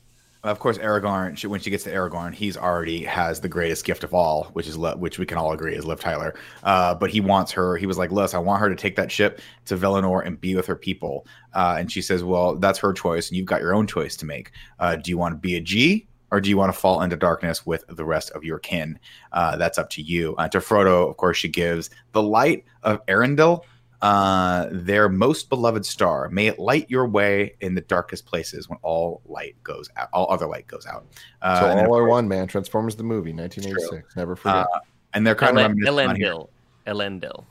Of 0.43 0.59
course, 0.59 0.77
Aragorn. 0.77 1.37
She, 1.37 1.47
when 1.47 1.61
she 1.61 1.69
gets 1.69 1.85
to 1.85 1.89
Aragorn, 1.93 2.33
he's 2.33 2.57
already 2.57 3.05
has 3.05 3.39
the 3.39 3.47
greatest 3.47 3.85
gift 3.85 4.03
of 4.03 4.13
all, 4.13 4.49
which 4.51 4.67
is 4.67 4.75
Le- 4.77 4.97
which 4.97 5.17
we 5.17 5.25
can 5.25 5.37
all 5.37 5.53
agree 5.53 5.73
is 5.73 5.85
Liv 5.85 6.01
Tyler. 6.01 6.35
Uh, 6.63 6.93
but 6.93 7.09
he 7.09 7.21
wants 7.21 7.53
her. 7.53 7.77
He 7.77 7.85
was 7.85 7.97
like, 7.97 8.11
"Liz, 8.11 8.33
I 8.33 8.39
want 8.39 8.59
her 8.59 8.69
to 8.69 8.75
take 8.75 8.97
that 8.97 9.09
ship 9.09 9.39
to 9.65 9.77
Valinor 9.77 10.25
and 10.25 10.39
be 10.41 10.53
with 10.55 10.65
her 10.65 10.75
people." 10.75 11.25
Uh, 11.53 11.77
and 11.79 11.89
she 11.89 12.01
says, 12.01 12.25
"Well, 12.25 12.55
that's 12.55 12.77
her 12.79 12.91
choice, 12.91 13.29
and 13.29 13.37
you've 13.37 13.45
got 13.45 13.61
your 13.61 13.73
own 13.73 13.87
choice 13.87 14.17
to 14.17 14.25
make. 14.25 14.51
Uh, 14.79 14.97
do 14.97 15.11
you 15.11 15.17
want 15.17 15.33
to 15.33 15.39
be 15.39 15.55
a 15.55 15.61
G 15.61 16.07
Or 16.29 16.41
do 16.41 16.49
you 16.49 16.57
want 16.57 16.73
to 16.73 16.77
fall 16.79 17.01
into 17.03 17.15
darkness 17.15 17.65
with 17.65 17.85
the 17.87 18.03
rest 18.03 18.31
of 18.31 18.43
your 18.43 18.59
kin? 18.59 18.99
Uh, 19.31 19.55
that's 19.55 19.77
up 19.77 19.89
to 19.91 20.01
you. 20.01 20.35
Uh, 20.37 20.49
to 20.49 20.57
Frodo, 20.57 21.09
of 21.09 21.15
course, 21.15 21.37
she 21.37 21.47
gives 21.47 21.89
the 22.11 22.23
light 22.23 22.65
of 22.81 23.05
Arendelle, 23.05 23.61
uh, 24.03 24.67
their 24.71 25.07
most 25.09 25.49
beloved 25.49 25.85
star. 25.85 26.29
May 26.29 26.47
it 26.47 26.59
light 26.59 26.89
your 26.89 27.07
way 27.07 27.55
in 27.61 27.73
the 27.73 27.81
darkest 27.81 28.25
places 28.25 28.67
when 28.69 28.77
all 28.81 29.21
light 29.25 29.55
goes 29.63 29.89
out, 29.97 30.09
all 30.13 30.31
other 30.31 30.45
light 30.45 30.67
goes 30.67 30.85
out. 30.85 31.05
Uh, 31.41 31.59
So 31.61 31.65
and, 31.67 31.79
all 31.87 31.95
are 31.95 32.01
course- 32.01 32.09
one, 32.11 32.27
man. 32.27 32.47
Transformers 32.47 32.95
the 32.95 33.03
movie, 33.03 33.31
1986. 33.33 34.15
Never 34.15 34.35
forget. 34.35 34.55
uh, 34.57 34.79
and 35.13 35.25
they're 35.25 35.35
kind 35.35 35.57
of 35.57 35.71
Elen- 35.71 35.97
reminiscent. 36.07 36.21
Elendil. 36.21 36.49
Elendil. 36.85 37.45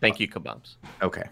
Thank 0.00 0.20
you, 0.20 0.28
kebabs. 0.28 0.74
Okay, 1.02 1.24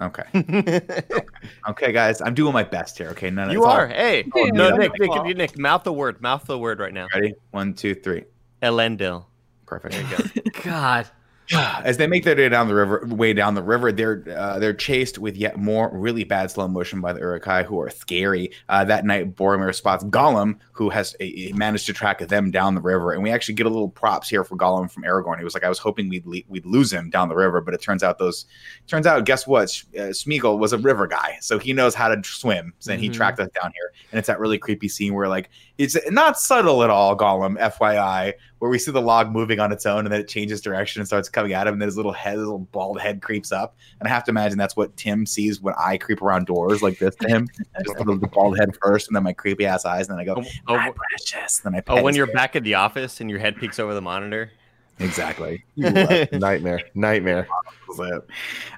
okay, 0.00 0.24
okay, 1.68 1.92
guys. 1.92 2.20
I'm 2.20 2.34
doing 2.34 2.52
my 2.52 2.64
best 2.64 2.96
here. 2.98 3.08
Okay, 3.10 3.30
none. 3.30 3.50
you 3.50 3.58
it's 3.58 3.66
all- 3.66 3.72
are. 3.72 3.86
Hey, 3.88 4.24
Oh, 4.34 4.44
no, 4.52 4.70
Nick, 4.76 4.92
Nick, 4.98 5.10
like, 5.10 5.24
Nick, 5.26 5.36
Nick, 5.36 5.58
mouth 5.58 5.84
the 5.84 5.92
word. 5.92 6.20
Mouth 6.22 6.44
the 6.46 6.58
word 6.58 6.80
right 6.80 6.92
now. 6.94 7.06
ready. 7.14 7.34
One, 7.50 7.74
two, 7.74 7.94
three. 7.94 8.24
Elendil. 8.62 9.26
Perfect. 9.66 9.94
There 9.94 10.02
you 10.02 10.42
go. 10.42 10.60
God. 10.64 11.06
As 11.84 11.96
they 11.96 12.06
make 12.06 12.24
their 12.24 12.36
way 12.36 12.48
down 12.48 12.68
the 12.68 12.74
river, 12.74 13.04
way 13.08 13.32
down 13.32 13.54
the 13.54 13.62
river, 13.62 13.90
they're 13.90 14.22
uh, 14.36 14.58
they're 14.58 14.74
chased 14.74 15.18
with 15.18 15.36
yet 15.36 15.56
more 15.58 15.90
really 15.92 16.22
bad 16.22 16.50
slow 16.50 16.68
motion 16.68 17.00
by 17.00 17.12
the 17.12 17.20
Uruk-hai, 17.20 17.64
who 17.64 17.80
are 17.80 17.90
scary. 17.90 18.52
Uh, 18.68 18.84
that 18.84 19.04
night, 19.04 19.34
Boromir 19.34 19.74
spots 19.74 20.04
Gollum, 20.04 20.58
who 20.72 20.90
has 20.90 21.16
uh, 21.20 21.24
managed 21.54 21.86
to 21.86 21.92
track 21.92 22.20
them 22.28 22.50
down 22.50 22.74
the 22.74 22.80
river, 22.80 23.12
and 23.12 23.22
we 23.22 23.30
actually 23.30 23.54
get 23.54 23.66
a 23.66 23.70
little 23.70 23.88
props 23.88 24.28
here 24.28 24.44
for 24.44 24.56
Gollum 24.56 24.90
from 24.90 25.02
Aragorn. 25.02 25.38
He 25.38 25.44
was 25.44 25.54
like, 25.54 25.64
I 25.64 25.68
was 25.68 25.78
hoping 25.78 26.08
we'd 26.08 26.26
le- 26.26 26.42
we'd 26.48 26.66
lose 26.66 26.92
him 26.92 27.10
down 27.10 27.28
the 27.28 27.34
river, 27.36 27.60
but 27.60 27.74
it 27.74 27.82
turns 27.82 28.02
out 28.02 28.18
those 28.18 28.46
turns 28.86 29.06
out, 29.06 29.24
guess 29.24 29.46
what? 29.46 29.70
Sh- 29.70 29.84
Uh, 29.96 30.12
Sméagol 30.12 30.58
was 30.58 30.72
a 30.72 30.78
river 30.78 31.06
guy, 31.06 31.36
so 31.40 31.58
he 31.58 31.72
knows 31.72 31.94
how 31.94 32.14
to 32.14 32.22
swim, 32.22 32.72
and 32.88 33.00
he 33.00 33.08
Mhm. 33.08 33.14
tracked 33.14 33.40
us 33.40 33.48
down 33.60 33.72
here. 33.74 33.90
And 34.12 34.18
it's 34.18 34.28
that 34.28 34.38
really 34.38 34.58
creepy 34.58 34.88
scene 34.88 35.14
where 35.14 35.28
like 35.28 35.50
it's 35.80 35.96
not 36.10 36.38
subtle 36.38 36.82
at 36.82 36.90
all, 36.90 37.16
Gollum, 37.16 37.58
FYI, 37.58 38.34
where 38.58 38.70
we 38.70 38.78
see 38.78 38.90
the 38.90 39.00
log 39.00 39.32
moving 39.32 39.60
on 39.60 39.72
its 39.72 39.86
own 39.86 40.00
and 40.04 40.12
then 40.12 40.20
it 40.20 40.28
changes 40.28 40.60
direction 40.60 41.00
and 41.00 41.06
starts 41.06 41.30
coming 41.30 41.54
at 41.54 41.66
him, 41.66 41.72
and 41.72 41.80
then 41.80 41.88
his 41.88 41.96
little 41.96 42.12
head, 42.12 42.34
his 42.34 42.40
little 42.42 42.58
bald 42.58 43.00
head 43.00 43.22
creeps 43.22 43.50
up. 43.50 43.76
And 43.98 44.06
I 44.06 44.10
have 44.10 44.22
to 44.24 44.30
imagine 44.30 44.58
that's 44.58 44.76
what 44.76 44.94
Tim 44.98 45.24
sees 45.24 45.62
when 45.62 45.74
I 45.78 45.96
creep 45.96 46.20
around 46.20 46.46
doors 46.46 46.82
like 46.82 46.98
this 46.98 47.16
to 47.16 47.28
him. 47.28 47.48
Just 47.86 47.96
the, 47.96 48.04
the 48.04 48.26
bald 48.26 48.58
head 48.58 48.76
first, 48.82 49.08
and 49.08 49.16
then 49.16 49.22
my 49.22 49.32
creepy 49.32 49.64
ass 49.64 49.86
eyes, 49.86 50.08
and 50.08 50.18
then 50.18 50.20
I 50.20 50.26
go, 50.26 50.42
Oh, 50.42 50.74
oh, 50.74 50.76
"Hi, 50.76 50.92
precious. 50.92 51.60
Then 51.60 51.74
I 51.74 51.82
oh, 51.88 52.02
when 52.02 52.14
you're 52.14 52.26
head. 52.26 52.34
back 52.34 52.56
at 52.56 52.62
the 52.62 52.74
office 52.74 53.22
and 53.22 53.30
your 53.30 53.38
head 53.38 53.56
peeks 53.56 53.78
over 53.78 53.94
the 53.94 54.02
monitor. 54.02 54.50
exactly. 54.98 55.64
nightmare, 55.76 56.82
nightmare. 56.94 57.48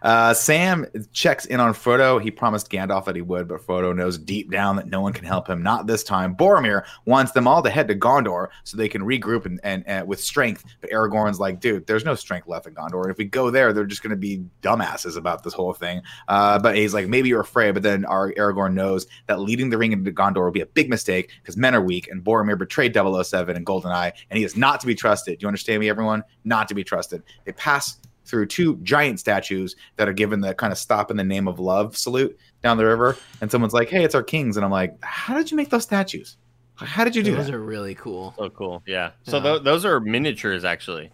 Uh, 0.02 0.34
Sam 0.34 0.86
checks 1.12 1.44
in 1.46 1.60
on 1.60 1.74
Frodo. 1.74 2.20
He 2.20 2.30
promised 2.30 2.70
Gandalf 2.70 3.04
that 3.04 3.16
he 3.16 3.22
would, 3.22 3.48
but 3.48 3.60
Frodo 3.60 3.94
knows 3.94 4.18
deep 4.18 4.50
down 4.50 4.76
that 4.76 4.88
no 4.88 5.00
one 5.00 5.12
can 5.12 5.24
help 5.24 5.48
him. 5.48 5.62
Not 5.62 5.86
this 5.86 6.02
time. 6.02 6.34
Boromir 6.34 6.84
wants 7.04 7.32
them 7.32 7.46
all 7.46 7.62
to 7.62 7.70
head 7.70 7.88
to 7.88 7.94
Gondor 7.94 8.48
so 8.64 8.76
they 8.76 8.88
can 8.88 9.02
regroup 9.02 9.46
and, 9.46 9.60
and, 9.62 9.84
and 9.86 10.06
with 10.06 10.20
strength. 10.20 10.64
But 10.80 10.90
Aragorn's 10.90 11.40
like, 11.40 11.60
dude, 11.60 11.86
there's 11.86 12.04
no 12.04 12.14
strength 12.14 12.48
left 12.48 12.66
in 12.66 12.74
Gondor. 12.74 13.10
If 13.10 13.18
we 13.18 13.24
go 13.24 13.50
there, 13.50 13.72
they're 13.72 13.84
just 13.84 14.02
going 14.02 14.10
to 14.10 14.16
be 14.16 14.44
dumbasses 14.62 15.16
about 15.16 15.42
this 15.42 15.52
whole 15.52 15.72
thing. 15.72 16.02
Uh, 16.28 16.58
but 16.58 16.76
he's 16.76 16.94
like, 16.94 17.08
maybe 17.08 17.28
you're 17.28 17.40
afraid. 17.40 17.72
But 17.72 17.82
then 17.82 18.04
our 18.06 18.32
Aragorn 18.32 18.74
knows 18.74 19.06
that 19.26 19.40
leading 19.40 19.70
the 19.70 19.78
ring 19.78 19.92
into 19.92 20.10
Gondor 20.10 20.44
will 20.44 20.50
be 20.50 20.60
a 20.60 20.66
big 20.66 20.88
mistake 20.88 21.30
because 21.42 21.56
men 21.56 21.74
are 21.74 21.82
weak, 21.82 22.08
and 22.08 22.22
Boromir 22.24 22.58
betrayed 22.58 22.94
007 22.94 23.56
and 23.56 23.66
Goldeneye, 23.66 24.12
and 24.30 24.38
he 24.38 24.44
is 24.44 24.56
not 24.56 24.80
to 24.80 24.86
be 24.86 24.94
trusted. 24.94 25.38
Do 25.38 25.44
you 25.44 25.48
understand 25.48 25.80
me, 25.80 25.88
everyone? 25.88 26.24
Not 26.44 26.68
to 26.68 26.74
be 26.74 26.84
trusted. 26.84 27.22
They 27.44 27.52
pass 27.52 27.98
through 28.24 28.46
two 28.46 28.76
giant 28.82 29.18
statues 29.20 29.76
that 29.96 30.08
are 30.08 30.12
given 30.12 30.40
the 30.40 30.54
kind 30.54 30.72
of 30.72 30.78
stop 30.78 31.10
in 31.10 31.16
the 31.16 31.24
name 31.24 31.48
of 31.48 31.58
love 31.58 31.96
salute 31.96 32.38
down 32.62 32.76
the 32.76 32.86
river. 32.86 33.16
And 33.40 33.50
someone's 33.50 33.72
like, 33.74 33.88
hey, 33.88 34.04
it's 34.04 34.14
our 34.14 34.22
kings. 34.22 34.56
And 34.56 34.64
I'm 34.64 34.70
like, 34.70 34.96
how 35.02 35.34
did 35.36 35.50
you 35.50 35.56
make 35.56 35.70
those 35.70 35.82
statues? 35.82 36.36
How 36.76 37.04
did 37.04 37.14
you 37.14 37.22
do 37.22 37.36
Those 37.36 37.46
that? 37.46 37.54
are 37.54 37.60
really 37.62 37.94
cool. 37.94 38.34
So 38.38 38.48
cool. 38.50 38.82
Yeah. 38.86 39.10
So 39.24 39.36
Yeah. 39.36 39.42
tho- 39.42 39.58
those 39.58 39.84
are 39.84 40.00
miniatures 40.00 40.64
actually. 40.64 41.10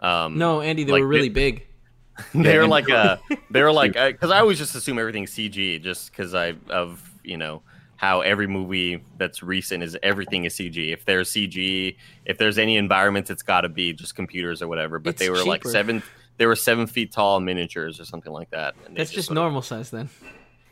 Um, 0.00 0.38
No, 0.38 0.60
Andy, 0.60 0.84
they 0.84 0.92
Like 0.92 1.00
were 1.02 1.08
really 1.08 1.26
it- 1.28 1.34
big. 1.34 1.66
they're 2.34 2.66
like 2.66 2.88
a 2.90 3.18
they're 3.50 3.72
like 3.72 3.94
because 4.12 4.30
I 4.30 4.38
always 4.40 4.58
just 4.58 4.74
assume 4.74 4.98
everything's 4.98 5.30
CG 5.32 5.82
just 5.82 6.10
because 6.12 6.34
I 6.34 6.54
of 6.68 7.02
you 7.24 7.38
know 7.38 7.62
how 7.96 8.20
every 8.20 8.46
movie 8.46 9.02
that's 9.16 9.42
recent 9.42 9.82
is 9.82 9.96
everything 10.02 10.44
is 10.44 10.54
CG. 10.54 10.92
If 10.92 11.04
there's 11.06 11.30
CG, 11.30 11.96
if 12.26 12.36
there's 12.36 12.58
any 12.58 12.76
environments, 12.76 13.30
it's 13.30 13.42
got 13.42 13.62
to 13.62 13.68
be 13.70 13.92
just 13.94 14.14
computers 14.14 14.60
or 14.60 14.68
whatever. 14.68 14.98
But 14.98 15.10
It's 15.10 15.20
they 15.20 15.30
were 15.30 15.42
like 15.44 15.64
seven. 15.64 16.02
They 16.42 16.46
were 16.46 16.56
seven 16.56 16.88
feet 16.88 17.12
tall 17.12 17.38
miniatures 17.38 18.00
or 18.00 18.04
something 18.04 18.32
like 18.32 18.50
that. 18.50 18.74
And 18.84 18.96
That's 18.96 19.12
just 19.12 19.28
sort 19.28 19.38
of- 19.38 19.42
normal 19.44 19.62
size 19.62 19.90
then. 19.92 20.08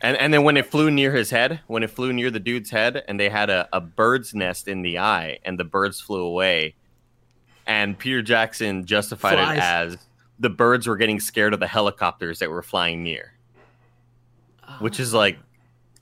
And 0.01 0.17
and 0.17 0.33
then 0.33 0.43
when 0.43 0.57
it 0.57 0.65
flew 0.65 0.91
near 0.91 1.13
his 1.15 1.29
head, 1.29 1.61
when 1.67 1.81
it 1.81 1.89
flew 1.91 2.11
near 2.11 2.29
the 2.29 2.41
dude's 2.41 2.69
head, 2.71 3.03
and 3.07 3.17
they 3.17 3.29
had 3.29 3.49
a, 3.49 3.69
a 3.71 3.79
bird's 3.79 4.33
nest 4.35 4.67
in 4.67 4.81
the 4.81 4.99
eye, 4.99 5.39
and 5.45 5.57
the 5.57 5.63
birds 5.63 6.01
flew 6.01 6.23
away, 6.23 6.75
and 7.65 7.97
Peter 7.97 8.21
Jackson 8.21 8.85
justified 8.85 9.35
Flies. 9.35 9.57
it 9.57 9.61
as 9.61 9.97
the 10.39 10.49
birds 10.49 10.87
were 10.87 10.97
getting 10.97 11.21
scared 11.21 11.53
of 11.53 11.61
the 11.61 11.67
helicopters 11.67 12.39
that 12.39 12.49
were 12.49 12.63
flying 12.63 13.01
near, 13.01 13.31
which 14.79 14.99
is 14.99 15.13
like, 15.13 15.37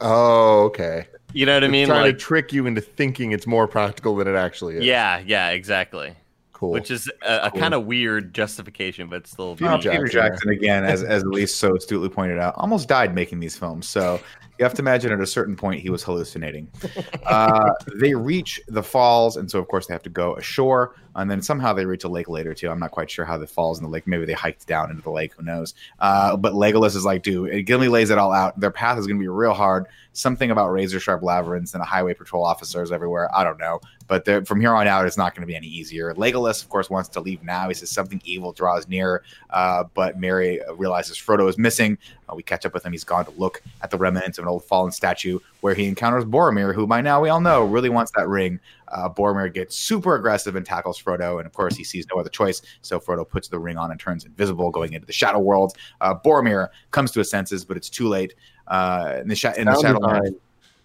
Oh, 0.02 0.64
okay. 0.68 1.08
you 1.34 1.46
know 1.46 1.54
what 1.54 1.64
I 1.64 1.68
mean? 1.68 1.88
Trying 1.88 2.02
Like, 2.04 2.16
to 2.18 2.20
trick 2.20 2.54
you 2.54 2.66
into 2.66 2.82
thinking 2.82 3.34
it's 3.34 3.46
more 3.46 3.68
practical 3.68 4.16
than 4.16 4.28
it 4.30 4.36
actually 4.36 4.78
is. 4.78 4.86
yeah, 4.86 5.20
yeah, 5.26 5.50
exactly. 5.50 6.16
Cool. 6.60 6.72
Which 6.72 6.92
is 6.92 7.10
a, 7.26 7.40
a 7.44 7.52
Cool. 7.52 7.60
kind 7.62 7.74
of 7.74 7.86
weird 7.86 8.34
justification, 8.34 9.08
but 9.08 9.26
still. 9.28 9.56
Peter 9.56 9.70
pretty- 9.72 9.90
Peter 9.90 10.08
Jackson, 10.08 10.32
Jackson, 10.34 10.50
again, 10.50 10.84
as, 10.84 11.04
as 11.16 11.24
Elise 11.24 11.56
so 11.56 11.76
astutely 11.76 12.10
pointed 12.10 12.38
out, 12.38 12.54
almost 12.58 12.88
died 12.90 13.16
making 13.16 13.40
these 13.40 13.56
films. 13.58 13.88
So 13.88 14.20
you 14.58 14.64
have 14.66 14.74
to 14.74 14.82
imagine 14.82 15.14
at 15.14 15.22
a 15.22 15.26
certain 15.28 15.56
point 15.56 15.80
he 15.82 15.90
was 15.90 16.04
hallucinating. 16.04 16.70
Uh, 17.26 17.74
they 18.00 18.16
reach 18.16 18.60
the 18.70 18.82
falls, 18.82 19.38
and 19.38 19.52
so 19.52 19.60
of 19.60 19.68
course 19.68 19.86
they 19.86 19.94
have 19.94 20.02
to 20.02 20.10
go 20.10 20.34
ashore. 20.36 20.96
and 21.16 21.30
then 21.30 21.44
somehow 21.44 21.74
they 21.74 21.86
reach 21.86 22.04
a 22.06 22.08
lake 22.08 22.28
later 22.28 22.56
too. 22.56 22.70
I'm 22.72 22.80
not 22.80 22.90
quite 22.90 23.12
sure 23.12 23.24
how 23.24 23.38
the 23.38 23.46
falls 23.46 23.78
in 23.78 23.84
the 23.84 23.90
lake. 23.90 24.08
Maybe 24.08 24.26
they 24.26 24.34
hiked 24.34 24.66
down 24.66 24.90
into 24.90 25.04
the 25.04 25.12
lake. 25.12 25.34
Who 25.36 25.44
knows? 25.44 25.76
Uh, 26.00 26.36
but 26.38 26.54
Legolas 26.54 26.96
is 26.96 27.06
like, 27.06 27.22
dude, 27.22 27.66
Gimli 27.68 27.88
lays 27.88 28.10
it 28.10 28.18
all 28.18 28.32
out. 28.34 28.60
Their 28.60 28.72
path 28.72 28.98
is 28.98 29.06
going 29.06 29.18
to 29.18 29.22
be 29.22 29.28
real 29.28 29.54
hard. 29.54 29.86
Something 30.20 30.52
about 30.52 30.72
razor 30.72 31.00
sharp 31.00 31.24
labyrinths 31.24 31.74
and 31.74 31.82
a 31.82 31.86
highway 31.86 32.14
patrol 32.14 32.44
officers 32.44 32.92
everywhere. 32.92 33.34
I 33.34 33.46
don't 33.46 33.58
know, 33.58 33.80
but 34.08 34.46
from 34.46 34.60
here 34.60 34.74
on 34.74 34.86
out, 34.86 35.06
it's 35.06 35.18
not 35.18 35.34
going 35.34 35.44
to 35.44 35.48
be 35.48 35.56
any 35.56 35.68
easier. 35.68 36.14
Legolas, 36.16 36.62
of 36.62 36.68
course, 36.68 36.90
wants 36.90 37.08
to 37.10 37.22
leave 37.22 37.42
now. 37.42 37.70
He 37.70 37.74
says 37.74 37.90
something 37.90 38.22
evil 38.26 38.52
draws 38.52 38.88
near, 38.90 39.24
uh, 39.52 39.86
but 39.94 40.20
Merry 40.20 40.60
realizes 40.76 41.16
Frodo 41.18 41.48
is 41.48 41.58
missing. 41.58 41.98
Uh, 42.28 42.36
we 42.36 42.44
catch 42.44 42.66
up 42.66 42.74
with 42.74 42.86
him. 42.86 42.92
He's 42.92 43.06
gone 43.06 43.24
to 43.24 43.32
look 43.38 43.62
at 43.82 43.92
the 43.92 43.98
remnants 43.98 44.38
of 44.38 44.44
an 44.44 44.50
old 44.50 44.66
fallen 44.66 44.92
statue 44.92 45.40
where 45.62 45.74
he 45.74 45.88
encounters 45.88 46.26
Boromir, 46.26 46.76
who 46.76 46.86
by 46.86 47.00
now 47.00 47.22
we 47.22 47.30
all 47.30 47.40
know 47.40 47.64
really 47.64 47.90
wants 47.90 48.12
that 48.18 48.28
ring. 48.28 48.60
Uh, 48.90 49.08
Boromir 49.08 49.54
gets 49.54 49.76
super 49.76 50.16
aggressive 50.16 50.56
and 50.56 50.66
tackles 50.66 51.02
Frodo, 51.02 51.38
and 51.38 51.46
of 51.46 51.54
course 51.54 51.76
he 51.76 51.84
sees 51.84 52.06
no 52.12 52.20
other 52.20 52.30
choice. 52.30 52.62
So 52.82 53.00
Frodo 53.00 53.28
puts 53.28 53.48
the 53.48 53.60
ring 53.60 53.78
on 53.78 53.92
and 53.92 54.00
turns 54.00 54.26
invisible, 54.26 54.72
going 54.72 54.94
into 54.94 55.06
the 55.06 55.14
Shadow 55.14 55.40
World. 55.40 55.78
Uh, 56.02 56.16
Boromir 56.16 56.70
comes 56.92 57.12
to 57.12 57.20
his 57.20 57.30
senses, 57.30 57.64
but 57.64 57.78
it's 57.78 57.90
too 57.90 58.08
late. 58.08 58.34
Uh, 58.70 59.18
in 59.22 59.28
the, 59.28 59.54
in 59.58 59.66
the 59.66 59.76
sound 59.76 59.82
Shadow 59.82 60.00
design, 60.00 60.36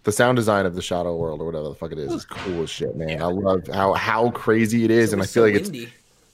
the 0.04 0.12
sound 0.12 0.36
design 0.36 0.66
of 0.66 0.74
the 0.74 0.82
Shadow 0.82 1.16
World 1.16 1.40
or 1.40 1.46
whatever 1.46 1.68
the 1.68 1.74
fuck 1.74 1.92
it 1.92 1.98
is 1.98 2.12
is 2.12 2.24
cool 2.24 2.62
as 2.62 2.70
shit, 2.70 2.96
man. 2.96 3.20
I 3.20 3.26
love 3.26 3.66
how 3.68 3.92
how 3.94 4.30
crazy 4.30 4.84
it 4.84 4.90
is, 4.90 5.12
and 5.12 5.22
I 5.22 5.26
feel 5.26 5.42
like 5.42 5.54
it's 5.54 5.70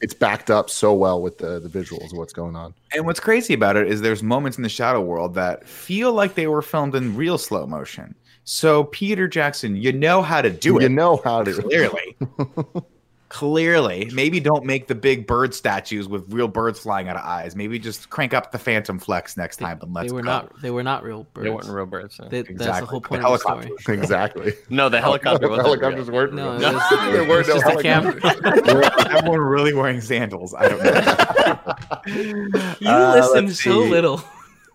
it's 0.00 0.14
backed 0.14 0.50
up 0.50 0.70
so 0.70 0.94
well 0.94 1.20
with 1.20 1.38
the 1.38 1.60
the 1.60 1.68
visuals 1.68 2.12
of 2.12 2.18
what's 2.18 2.32
going 2.32 2.56
on. 2.56 2.74
And 2.94 3.06
what's 3.06 3.20
crazy 3.20 3.54
about 3.54 3.76
it 3.76 3.88
is 3.88 4.00
there's 4.00 4.22
moments 4.22 4.58
in 4.58 4.62
the 4.62 4.68
Shadow 4.68 5.00
World 5.00 5.34
that 5.34 5.66
feel 5.66 6.12
like 6.12 6.34
they 6.34 6.46
were 6.46 6.62
filmed 6.62 6.94
in 6.94 7.16
real 7.16 7.38
slow 7.38 7.66
motion. 7.66 8.14
So 8.44 8.84
Peter 8.84 9.28
Jackson, 9.28 9.76
you 9.76 9.92
know 9.92 10.22
how 10.22 10.42
to 10.42 10.50
do 10.50 10.78
it. 10.78 10.82
you 10.82 10.88
know 10.88 11.20
how 11.22 11.42
to 11.42 11.52
clearly. 11.52 12.16
clearly. 13.30 14.10
Maybe 14.12 14.38
don't 14.40 14.64
make 14.66 14.86
the 14.86 14.94
big 14.94 15.26
bird 15.26 15.54
statues 15.54 16.06
with 16.08 16.30
real 16.32 16.48
birds 16.48 16.78
flying 16.80 17.08
out 17.08 17.16
of 17.16 17.22
eyes. 17.24 17.56
Maybe 17.56 17.78
just 17.78 18.10
crank 18.10 18.34
up 18.34 18.52
the 18.52 18.58
Phantom 18.58 18.98
Flex 18.98 19.36
next 19.38 19.56
time 19.56 19.78
and 19.80 19.94
let's 19.94 20.10
they 20.10 20.14
were 20.14 20.20
go. 20.22 20.28
not. 20.28 20.60
They 20.60 20.70
were 20.70 20.82
not 20.82 21.02
real 21.02 21.24
birds. 21.32 21.44
They 21.44 21.50
weren't 21.50 21.66
real 21.68 21.86
birds. 21.86 22.18
no. 22.18 22.28
They- 22.28 22.42
That's 22.42 22.48
the 22.48 22.52
Exactly. 22.54 22.88
whole 22.88 23.00
The 23.00 23.08
point 23.08 23.24
of 23.24 23.32
the 23.32 23.38
story. 23.38 23.70
exactly. 23.98 24.52
No, 24.68 24.88
the 24.90 25.00
helicopter 25.06 25.46
The 25.46 25.48
wasn't 25.48 25.66
helicopters 25.68 26.08
real. 26.08 26.16
weren't 26.16 26.34
No, 26.34 26.52
real. 26.58 26.62
it 26.70 26.74
was, 26.74 26.90
There 27.12 27.24
were 27.24 27.40
it's 27.40 27.48
no 27.48 27.54
just 27.54 27.66
a 27.66 27.70
helicopters. 27.70 28.20
camera. 28.66 29.16
Everyone 29.16 29.40
really 29.40 29.72
wearing 29.72 30.00
sandals. 30.00 30.52
I 30.54 30.68
don't 30.68 30.82
know. 30.82 32.74
You 32.80 32.88
Uh, 32.90 33.14
listen 33.16 33.46
let's 33.46 33.62
so 33.62 33.84
see. 33.84 33.90
little. 33.90 34.22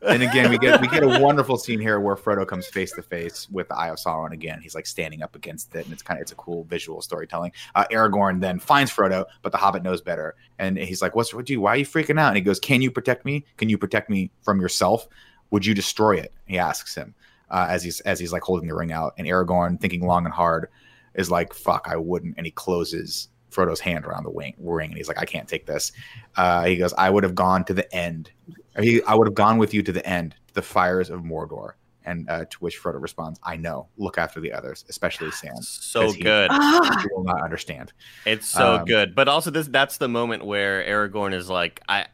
And 0.08 0.24
again, 0.24 0.50
we 0.50 0.58
get 0.58 0.80
we 0.82 0.88
get 0.88 1.04
a 1.04 1.08
wonderful 1.22 1.58
scene 1.58 1.80
here 1.80 2.00
where 2.00 2.16
Frodo 2.16 2.48
comes 2.48 2.68
face 2.68 2.92
to 2.94 3.02
face 3.02 3.50
with 3.50 3.68
the 3.70 3.76
Eye 3.76 3.90
of 3.90 3.98
Sauron 3.98 4.32
again. 4.32 4.60
He's 4.62 4.76
like 4.76 4.86
standing 4.86 5.22
up 5.22 5.36
against 5.36 5.76
it, 5.76 5.86
and 5.86 5.94
it's 5.94 6.02
kind 6.02 6.18
of 6.18 6.22
it's 6.22 6.32
a 6.32 6.36
cool 6.36 6.64
visual 6.66 7.02
storytelling. 7.02 7.52
Uh, 7.76 7.86
Aragorn 7.92 8.42
then 8.42 8.60
finds 8.60 8.92
Frodo, 8.92 9.26
but 9.42 9.52
the 9.52 9.58
Hobbit 9.58 9.84
knows 9.84 10.02
better, 10.02 10.36
and 10.60 10.78
he's 10.78 11.02
like, 11.02 11.16
"What's 11.16 11.34
what? 11.34 11.46
Do 11.46 11.54
you 11.54 11.62
why 11.62 11.72
are 11.72 11.78
you 11.78 11.86
freaking 11.86 12.20
out?" 12.20 12.30
And 12.30 12.38
he 12.38 12.42
goes, 12.42 12.60
"Can 12.60 12.82
you 12.82 12.92
protect 12.92 13.26
me? 13.26 13.46
Can 13.58 13.70
you 13.70 13.78
protect 13.78 14.10
me 14.10 14.32
from 14.42 14.60
yourself? 14.60 15.08
Would 15.52 15.66
you 15.66 15.74
destroy 15.74 16.16
it?" 16.18 16.34
He 16.46 16.58
asks 16.58 16.96
him 16.96 17.16
uh, 17.50 17.68
as 17.70 17.84
he's 17.84 18.00
as 18.02 18.20
he's 18.20 18.34
like 18.34 18.44
holding 18.44 18.68
the 18.68 18.76
ring 18.76 18.92
out, 18.92 19.14
and 19.18 19.28
Aragorn, 19.28 19.80
thinking 19.80 20.06
long 20.06 20.26
and 20.26 20.34
hard, 20.34 20.70
is 21.14 21.32
like, 21.32 21.54
"Fuck, 21.54 21.88
I 21.90 21.98
wouldn't," 21.98 22.36
and 22.38 22.46
he 22.46 22.52
closes. 22.52 23.30
Frodo's 23.56 23.80
hand 23.80 24.06
around 24.06 24.24
the 24.24 24.30
wing, 24.30 24.54
ring, 24.60 24.90
and 24.90 24.98
he's 24.98 25.08
like, 25.08 25.20
"I 25.20 25.26
can't 25.26 25.48
take 25.48 25.66
this." 25.66 25.92
Uh, 26.36 26.66
he 26.66 26.76
goes, 26.76 26.94
"I 26.98 27.10
would 27.10 27.24
have 27.24 27.36
gone 27.36 27.64
to 27.66 27.74
the 27.74 27.94
end. 27.96 28.32
Or 28.76 28.84
he, 28.84 29.02
I 29.04 29.16
would 29.16 29.28
have 29.28 29.36
gone 29.36 29.58
with 29.58 29.74
you 29.74 29.82
to 29.84 29.92
the 29.92 30.06
end, 30.06 30.36
to 30.48 30.54
the 30.54 30.62
fires 30.62 31.10
of 31.10 31.22
Mordor." 31.22 31.72
And 32.08 32.30
uh, 32.30 32.46
to 32.46 32.58
which 32.60 32.80
Frodo 32.80 33.02
responds, 33.02 33.40
"I 33.44 33.56
know. 33.56 33.88
Look 33.98 34.18
after 34.20 34.40
the 34.40 34.54
others, 34.54 34.86
especially 34.90 35.32
Sam. 35.32 35.56
So 35.62 36.12
he- 36.12 36.22
good. 36.22 36.50
Ah, 36.52 37.00
He 37.02 37.08
will 37.16 37.24
not 37.24 37.42
understand." 37.42 37.94
It's 38.26 38.48
so 38.48 38.76
Um, 38.76 38.86
good. 38.86 39.16
But 39.16 39.28
also 39.28 39.50
this 39.50 39.68
that's 39.68 39.98
the 39.98 40.08
moment 40.08 40.46
where 40.46 40.84
Aragorn 40.84 41.34
is 41.34 41.50
like, 41.50 41.82
I 41.90 42.06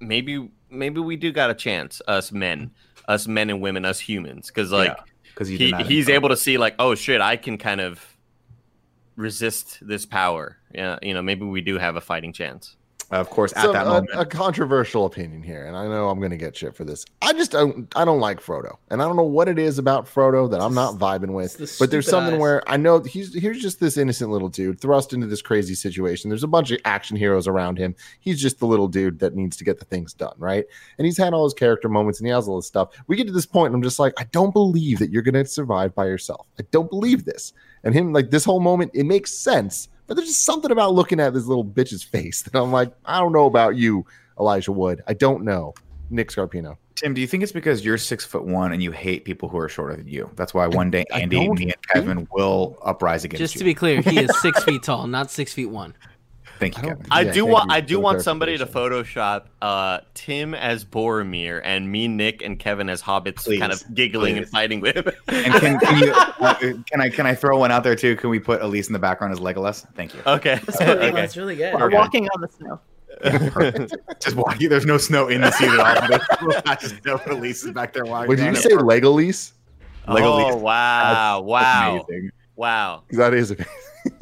maybe 0.00 0.50
maybe 0.68 1.00
we 1.00 1.16
do 1.16 1.32
got 1.32 1.48
a 1.50 1.54
chance, 1.54 2.02
us 2.06 2.30
men, 2.30 2.72
us 3.06 3.26
men 3.26 3.48
and 3.48 3.62
women, 3.62 3.86
us 3.86 3.98
humans. 4.00 4.50
Cause 4.50 4.70
like 4.70 4.94
because 5.34 5.48
he, 5.48 5.72
he's 5.86 6.10
able 6.10 6.28
to 6.28 6.36
see 6.36 6.58
like, 6.58 6.74
oh 6.78 6.94
shit, 6.94 7.22
I 7.22 7.36
can 7.36 7.56
kind 7.56 7.80
of 7.80 8.04
resist 9.16 9.78
this 9.80 10.04
power. 10.04 10.57
Yeah, 10.74 10.98
you 11.02 11.14
know, 11.14 11.22
maybe 11.22 11.44
we 11.44 11.60
do 11.60 11.78
have 11.78 11.96
a 11.96 12.00
fighting 12.00 12.32
chance. 12.32 12.76
of 13.10 13.30
course, 13.30 13.54
at 13.56 13.62
So, 13.62 13.72
that 13.72 13.86
a, 13.86 13.90
moment. 13.90 14.10
a 14.12 14.26
controversial 14.26 15.06
opinion 15.06 15.42
here, 15.42 15.64
and 15.64 15.74
I 15.74 15.86
know 15.88 16.10
I'm 16.10 16.18
going 16.18 16.30
to 16.30 16.36
get 16.36 16.54
shit 16.54 16.76
for 16.76 16.84
this. 16.84 17.06
I 17.22 17.32
just 17.32 17.52
don't. 17.52 17.90
I 17.96 18.04
don't 18.04 18.20
like 18.20 18.38
Frodo, 18.42 18.76
and 18.90 19.00
I 19.00 19.06
don't 19.06 19.16
know 19.16 19.22
what 19.22 19.48
it 19.48 19.58
is 19.58 19.78
about 19.78 20.04
Frodo 20.04 20.50
that 20.50 20.60
I'm 20.60 20.74
not 20.74 20.96
vibing 20.96 21.32
with. 21.32 21.56
the 21.56 21.74
But 21.80 21.90
there's 21.90 22.06
something 22.06 22.34
eyes. 22.34 22.40
where 22.40 22.62
I 22.70 22.76
know 22.76 23.00
he's 23.00 23.34
here's 23.34 23.62
just 23.62 23.80
this 23.80 23.96
innocent 23.96 24.30
little 24.30 24.50
dude 24.50 24.78
thrust 24.78 25.14
into 25.14 25.26
this 25.26 25.40
crazy 25.40 25.74
situation. 25.74 26.28
There's 26.28 26.42
a 26.42 26.46
bunch 26.48 26.70
of 26.70 26.80
action 26.84 27.16
heroes 27.16 27.48
around 27.48 27.78
him. 27.78 27.96
He's 28.20 28.42
just 28.42 28.58
the 28.58 28.66
little 28.66 28.88
dude 28.88 29.20
that 29.20 29.34
needs 29.34 29.56
to 29.56 29.64
get 29.64 29.78
the 29.78 29.86
things 29.86 30.12
done, 30.12 30.34
right? 30.36 30.66
And 30.98 31.06
he's 31.06 31.16
had 31.16 31.32
all 31.32 31.44
his 31.44 31.54
character 31.54 31.88
moments, 31.88 32.20
and 32.20 32.26
he 32.26 32.32
has 32.34 32.46
all 32.46 32.56
this 32.56 32.66
stuff. 32.66 32.90
We 33.06 33.16
get 33.16 33.26
to 33.28 33.32
this 33.32 33.46
point, 33.46 33.68
and 33.68 33.74
I'm 33.76 33.82
just 33.82 33.98
like, 33.98 34.12
I 34.18 34.24
don't 34.32 34.52
believe 34.52 34.98
that 34.98 35.08
you're 35.10 35.22
going 35.22 35.32
to 35.32 35.46
survive 35.46 35.94
by 35.94 36.04
yourself. 36.04 36.46
I 36.60 36.64
don't 36.72 36.90
believe 36.90 37.24
this. 37.24 37.54
And 37.84 37.94
him, 37.94 38.12
like 38.12 38.28
this 38.30 38.44
whole 38.44 38.60
moment, 38.60 38.90
it 38.92 39.04
makes 39.04 39.32
sense. 39.32 39.88
But 40.08 40.16
there's 40.16 40.28
just 40.28 40.44
something 40.44 40.72
about 40.72 40.94
looking 40.94 41.20
at 41.20 41.32
this 41.34 41.46
little 41.46 41.64
bitch's 41.64 42.02
face 42.02 42.42
that 42.50 42.58
I'm 42.58 42.72
like, 42.72 42.92
I 43.04 43.20
don't 43.20 43.32
know 43.32 43.46
about 43.46 43.76
you, 43.76 44.04
Elijah 44.40 44.72
Wood. 44.72 45.02
I 45.06 45.14
don't 45.14 45.44
know. 45.44 45.74
Nick 46.10 46.30
Scarpino. 46.30 46.78
Tim, 46.96 47.14
do 47.14 47.20
you 47.20 47.28
think 47.28 47.44
it's 47.44 47.52
because 47.52 47.84
you're 47.84 47.98
six 47.98 48.24
foot 48.24 48.44
one 48.44 48.72
and 48.72 48.82
you 48.82 48.90
hate 48.90 49.24
people 49.24 49.48
who 49.48 49.58
are 49.58 49.68
shorter 49.68 49.94
than 49.94 50.08
you? 50.08 50.28
That's 50.34 50.52
why 50.52 50.66
one 50.66 50.90
day 50.90 51.04
Andy, 51.12 51.48
me, 51.48 51.64
and 51.64 51.82
Kevin 51.82 52.26
will 52.32 52.76
uprise 52.82 53.24
against 53.24 53.38
Just 53.38 53.54
you. 53.54 53.58
to 53.60 53.64
be 53.64 53.74
clear, 53.74 54.00
he 54.00 54.18
is 54.18 54.36
six 54.40 54.64
feet 54.64 54.82
tall, 54.82 55.06
not 55.06 55.30
six 55.30 55.52
feet 55.52 55.66
one. 55.66 55.94
Thank 56.58 56.76
you, 56.76 56.82
I 56.82 56.86
don't- 56.86 56.96
Kevin. 56.96 57.06
I 57.12 57.20
Yeah, 57.22 57.32
do 57.32 57.46
want 57.46 57.72
I 57.72 57.80
do 57.80 58.00
want 58.00 58.22
somebody 58.22 58.56
to. 58.58 58.66
Photoshop 58.66 59.44
uh, 59.62 60.00
Tim 60.14 60.54
as 60.54 60.84
Boromir 60.84 61.60
and 61.64 61.90
me, 61.90 62.06
Nick, 62.08 62.42
and 62.42 62.58
Kevin 62.58 62.88
as 62.88 63.00
hobbits, 63.02 63.36
Please, 63.44 63.60
kind 63.60 63.72
of 63.72 63.82
giggling 63.94 64.36
and 64.36 64.48
fighting 64.48 64.80
with 64.80 64.96
him. 64.96 65.04
And 65.28 65.54
can, 65.54 65.78
can 65.80 65.98
you 65.98 66.12
uh, 66.40 66.54
can 66.90 67.00
I 67.00 67.08
can 67.08 67.26
I 67.26 67.34
throw 67.34 67.58
one 67.58 67.70
out 67.70 67.82
there 67.84 67.94
too? 67.96 68.16
Can 68.16 68.30
we 68.30 68.38
put 68.38 68.60
Elise 68.62 68.88
in 68.88 68.92
the 68.92 68.98
background 68.98 69.32
as 69.32 69.40
Legolas? 69.40 69.86
Thank 69.94 70.14
you. 70.14 70.20
okay. 70.26 70.60
Oh, 70.80 70.84
okay. 70.92 71.10
that's 71.12 71.36
really 71.36 71.56
good. 71.56 71.74
we're 71.74 71.90
walking 71.90 72.28
on 72.28 72.40
the 72.40 72.48
snow. 72.48 72.80
Perfect. 73.20 73.96
Just 74.20 74.36
walking. 74.36 74.68
There's 74.68 74.86
no 74.86 74.98
snow 74.98 75.28
in 75.28 75.40
the 75.40 75.50
scene 75.52 75.70
at 75.70 75.78
all. 75.80 76.18
But 76.46 76.68
I 76.68 76.74
just 76.76 77.04
know 77.04 77.20
Elise 77.26 77.64
is 77.64 77.72
back 77.72 77.92
there 77.92 78.04
walking. 78.04 78.28
Wait, 78.30 78.36
did 78.36 78.46
you 78.46 78.54
say 78.54 78.70
Legolas? 78.70 79.52
Legolas. 80.06 80.52
Oh 80.52 80.56
wow! 80.56 81.40
Wow! 81.40 82.04
Amazing. 82.08 82.30
Wow! 82.56 83.02
That 83.10 83.34
is 83.34 83.54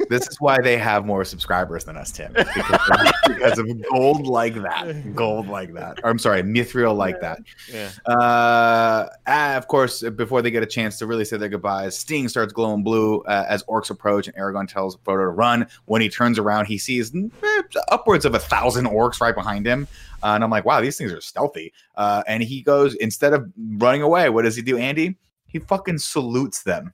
This 0.09 0.27
is 0.27 0.39
why 0.39 0.61
they 0.61 0.77
have 0.77 1.05
more 1.05 1.25
subscribers 1.25 1.83
than 1.83 1.97
us, 1.97 2.11
Tim. 2.11 2.33
Because, 2.33 3.13
because 3.27 3.59
of 3.59 3.67
gold 3.91 4.25
like 4.25 4.55
that. 4.55 5.15
Gold 5.15 5.47
like 5.47 5.73
that. 5.73 5.99
Or, 6.03 6.09
I'm 6.09 6.19
sorry, 6.19 6.41
mithril 6.43 6.95
like 6.95 7.19
that. 7.21 7.39
Yeah. 7.71 7.89
Uh, 8.05 9.09
ah, 9.27 9.57
of 9.57 9.67
course, 9.67 10.01
before 10.01 10.41
they 10.41 10.51
get 10.51 10.63
a 10.63 10.67
chance 10.67 10.97
to 10.99 11.07
really 11.07 11.25
say 11.25 11.37
their 11.37 11.49
goodbyes, 11.49 11.97
Sting 11.97 12.29
starts 12.29 12.53
glowing 12.53 12.83
blue 12.83 13.21
uh, 13.21 13.45
as 13.47 13.63
orcs 13.63 13.89
approach, 13.89 14.27
and 14.27 14.35
Aragorn 14.37 14.67
tells 14.67 14.97
Frodo 14.97 15.25
to 15.25 15.29
run. 15.29 15.67
When 15.85 16.01
he 16.01 16.09
turns 16.09 16.39
around, 16.39 16.65
he 16.65 16.77
sees 16.77 17.13
eh, 17.15 17.61
upwards 17.89 18.25
of 18.25 18.33
a 18.33 18.39
thousand 18.39 18.85
orcs 18.85 19.19
right 19.19 19.35
behind 19.35 19.65
him. 19.65 19.87
Uh, 20.23 20.27
and 20.27 20.43
I'm 20.43 20.49
like, 20.49 20.65
wow, 20.65 20.81
these 20.81 20.97
things 20.97 21.11
are 21.11 21.21
stealthy. 21.21 21.73
Uh, 21.95 22.23
and 22.27 22.41
he 22.41 22.61
goes, 22.61 22.95
instead 22.95 23.33
of 23.33 23.51
running 23.73 24.01
away, 24.01 24.29
what 24.29 24.43
does 24.43 24.55
he 24.55 24.61
do, 24.61 24.77
Andy? 24.77 25.17
He 25.47 25.59
fucking 25.59 25.99
salutes 25.99 26.63
them 26.63 26.93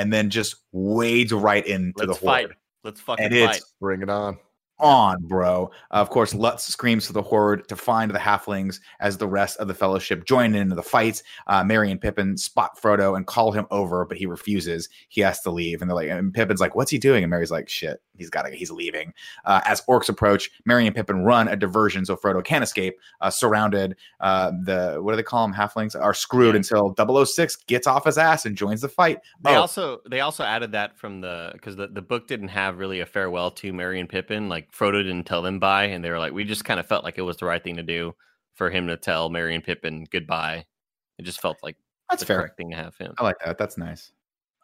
and 0.00 0.10
then 0.10 0.30
just 0.30 0.56
wades 0.72 1.30
right 1.32 1.66
into 1.66 1.92
Let's 1.98 2.18
the 2.18 2.26
horde. 2.26 2.48
fight. 2.48 2.56
Let's 2.82 3.00
fucking 3.02 3.26
And 3.26 3.34
fight. 3.50 3.60
bring 3.80 4.00
it 4.00 4.08
on. 4.08 4.38
On, 4.80 5.22
bro. 5.22 5.70
of 5.90 6.10
course, 6.10 6.34
Lutz 6.34 6.64
screams 6.66 7.06
to 7.06 7.12
the 7.12 7.22
horde 7.22 7.68
to 7.68 7.76
find 7.76 8.10
the 8.10 8.18
halflings 8.18 8.80
as 9.00 9.16
the 9.18 9.28
rest 9.28 9.58
of 9.58 9.68
the 9.68 9.74
fellowship 9.74 10.24
join 10.24 10.54
into 10.54 10.74
the 10.74 10.82
fight. 10.82 11.22
Uh, 11.46 11.62
Merry 11.64 11.90
and 11.90 12.00
Pippin 12.00 12.36
spot 12.36 12.80
Frodo 12.80 13.16
and 13.16 13.26
call 13.26 13.52
him 13.52 13.66
over, 13.70 14.04
but 14.04 14.16
he 14.16 14.26
refuses. 14.26 14.88
He 15.08 15.20
has 15.20 15.40
to 15.42 15.50
leave, 15.50 15.80
and 15.82 15.90
they're 15.90 15.94
like, 15.96 16.08
and 16.08 16.32
Pippin's 16.32 16.60
like, 16.60 16.74
"What's 16.74 16.90
he 16.90 16.98
doing?" 16.98 17.22
And 17.22 17.30
Merry's 17.30 17.50
like, 17.50 17.68
"Shit, 17.68 18.00
he's 18.16 18.30
got 18.30 18.42
to. 18.42 18.50
He's 18.50 18.70
leaving." 18.70 19.12
Uh, 19.44 19.60
as 19.64 19.82
orcs 19.82 20.08
approach, 20.08 20.50
Merry 20.64 20.86
and 20.86 20.94
Pippin 20.96 21.24
run 21.24 21.48
a 21.48 21.56
diversion 21.56 22.04
so 22.04 22.16
Frodo 22.16 22.42
can 22.44 22.62
escape. 22.62 22.96
Uh, 23.20 23.30
surrounded, 23.30 23.96
uh, 24.20 24.52
the 24.64 24.98
what 25.00 25.12
do 25.12 25.16
they 25.16 25.22
call 25.22 25.46
them? 25.46 25.54
Halflings 25.54 25.98
are 26.00 26.14
screwed 26.14 26.56
until 26.56 26.94
006 27.26 27.56
gets 27.66 27.86
off 27.86 28.04
his 28.04 28.18
ass 28.18 28.46
and 28.46 28.56
joins 28.56 28.80
the 28.80 28.88
fight. 28.88 29.18
They 29.42 29.50
Oh, 29.56 29.60
also 29.62 30.00
they 30.08 30.20
also 30.20 30.44
added 30.44 30.72
that 30.72 30.96
from 30.98 31.20
the 31.20 31.50
because 31.52 31.76
the, 31.76 31.88
the 31.88 32.02
book 32.02 32.26
didn't 32.26 32.48
have 32.48 32.78
really 32.78 33.00
a 33.00 33.06
farewell 33.06 33.50
to 33.52 33.72
Merry 33.72 34.00
and 34.00 34.08
Pippin. 34.08 34.48
Like 34.48 34.69
Frodo 34.72 35.02
didn't 35.02 35.24
tell 35.24 35.42
them 35.42 35.58
bye, 35.58 35.84
and 35.84 36.04
they 36.04 36.10
were 36.10 36.18
like, 36.18 36.32
we 36.32 36.44
just 36.44 36.64
kind 36.64 36.80
of 36.80 36.86
felt 36.86 37.04
like 37.04 37.18
it 37.18 37.22
was 37.22 37.36
the 37.36 37.46
right 37.46 37.62
thing 37.62 37.76
to 37.76 37.82
do 37.82 38.14
for 38.54 38.70
him 38.70 38.86
to 38.88 38.96
tell 38.96 39.28
Merry 39.28 39.54
and 39.54 39.64
Pippin 39.64 40.06
goodbye. 40.10 40.64
It 41.18 41.22
just 41.22 41.40
felt 41.40 41.58
like 41.62 41.76
that's 42.08 42.22
the 42.22 42.26
fair. 42.26 42.38
correct 42.38 42.56
thing 42.56 42.70
to 42.70 42.76
have 42.76 42.96
him. 42.96 43.14
I 43.18 43.24
like 43.24 43.36
that. 43.44 43.58
That's 43.58 43.76
nice. 43.78 44.12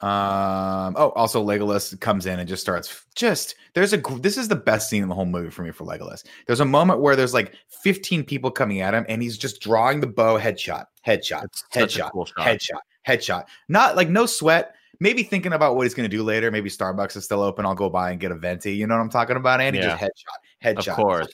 Um. 0.03 0.95
Oh, 0.99 1.11
also 1.17 1.43
Legolas 1.43 1.99
comes 2.01 2.27
in 2.27 2.39
and 2.39 2.47
just 2.47 2.61
starts. 2.61 3.07
Just 3.15 3.55
there's 3.75 3.95
a. 3.95 3.97
This 3.97 4.37
is 4.37 4.49
the 4.49 4.57
best 4.57 4.91
scene 4.91 5.03
in 5.03 5.09
the 5.09 5.15
whole 5.15 5.25
movie 5.25 5.49
for 5.49 5.63
me 5.63 5.71
for 5.71 5.85
Legolas. 5.85 6.23
There's 6.47 6.61
a 6.61 6.67
moment 6.67 7.01
where 7.01 7.17
there's 7.17 7.33
like 7.33 7.55
15 7.83 8.25
people 8.25 8.51
coming 8.51 8.83
at 8.83 8.93
him, 8.93 9.07
and 9.09 9.23
he's 9.23 9.39
just 9.39 9.61
drawing 9.63 10.01
the 10.01 10.07
bow. 10.07 10.39
Headshot. 10.39 10.85
Headshot. 11.07 11.45
It's 11.45 11.65
such 11.73 11.97
a 11.97 12.03
Headshot. 12.03 12.11
cool 12.11 12.27
shot. 12.27 12.37
Headshot. 12.47 12.81
Headshot. 13.09 13.45
Not 13.69 13.97
like 13.97 14.11
no 14.11 14.27
sweat. 14.27 14.75
Maybe 15.01 15.23
thinking 15.23 15.53
about 15.53 15.77
what 15.77 15.85
he's 15.85 15.95
going 15.95 16.09
to 16.09 16.17
do 16.17 16.23
later. 16.23 16.51
Maybe 16.51 16.71
Starbucks 16.71 17.17
is 17.17 17.25
still 17.25 17.43
open. 17.43 17.67
I'll 17.67 17.75
go 17.75 17.89
by 17.91 18.11
and 18.11 18.21
get 18.21 18.31
a 18.31 18.35
venti. 18.35 18.75
You 18.75 18.87
know 18.87 18.95
what 18.97 19.03
I'm 19.03 19.11
talking 19.11 19.37
about, 19.37 19.61
Andy? 19.61 19.79
Yeah. 19.79 19.99
Just 19.99 20.03
headshot, 20.63 20.75
headshot. 20.77 20.89
Of 20.89 20.95
course. 20.95 21.29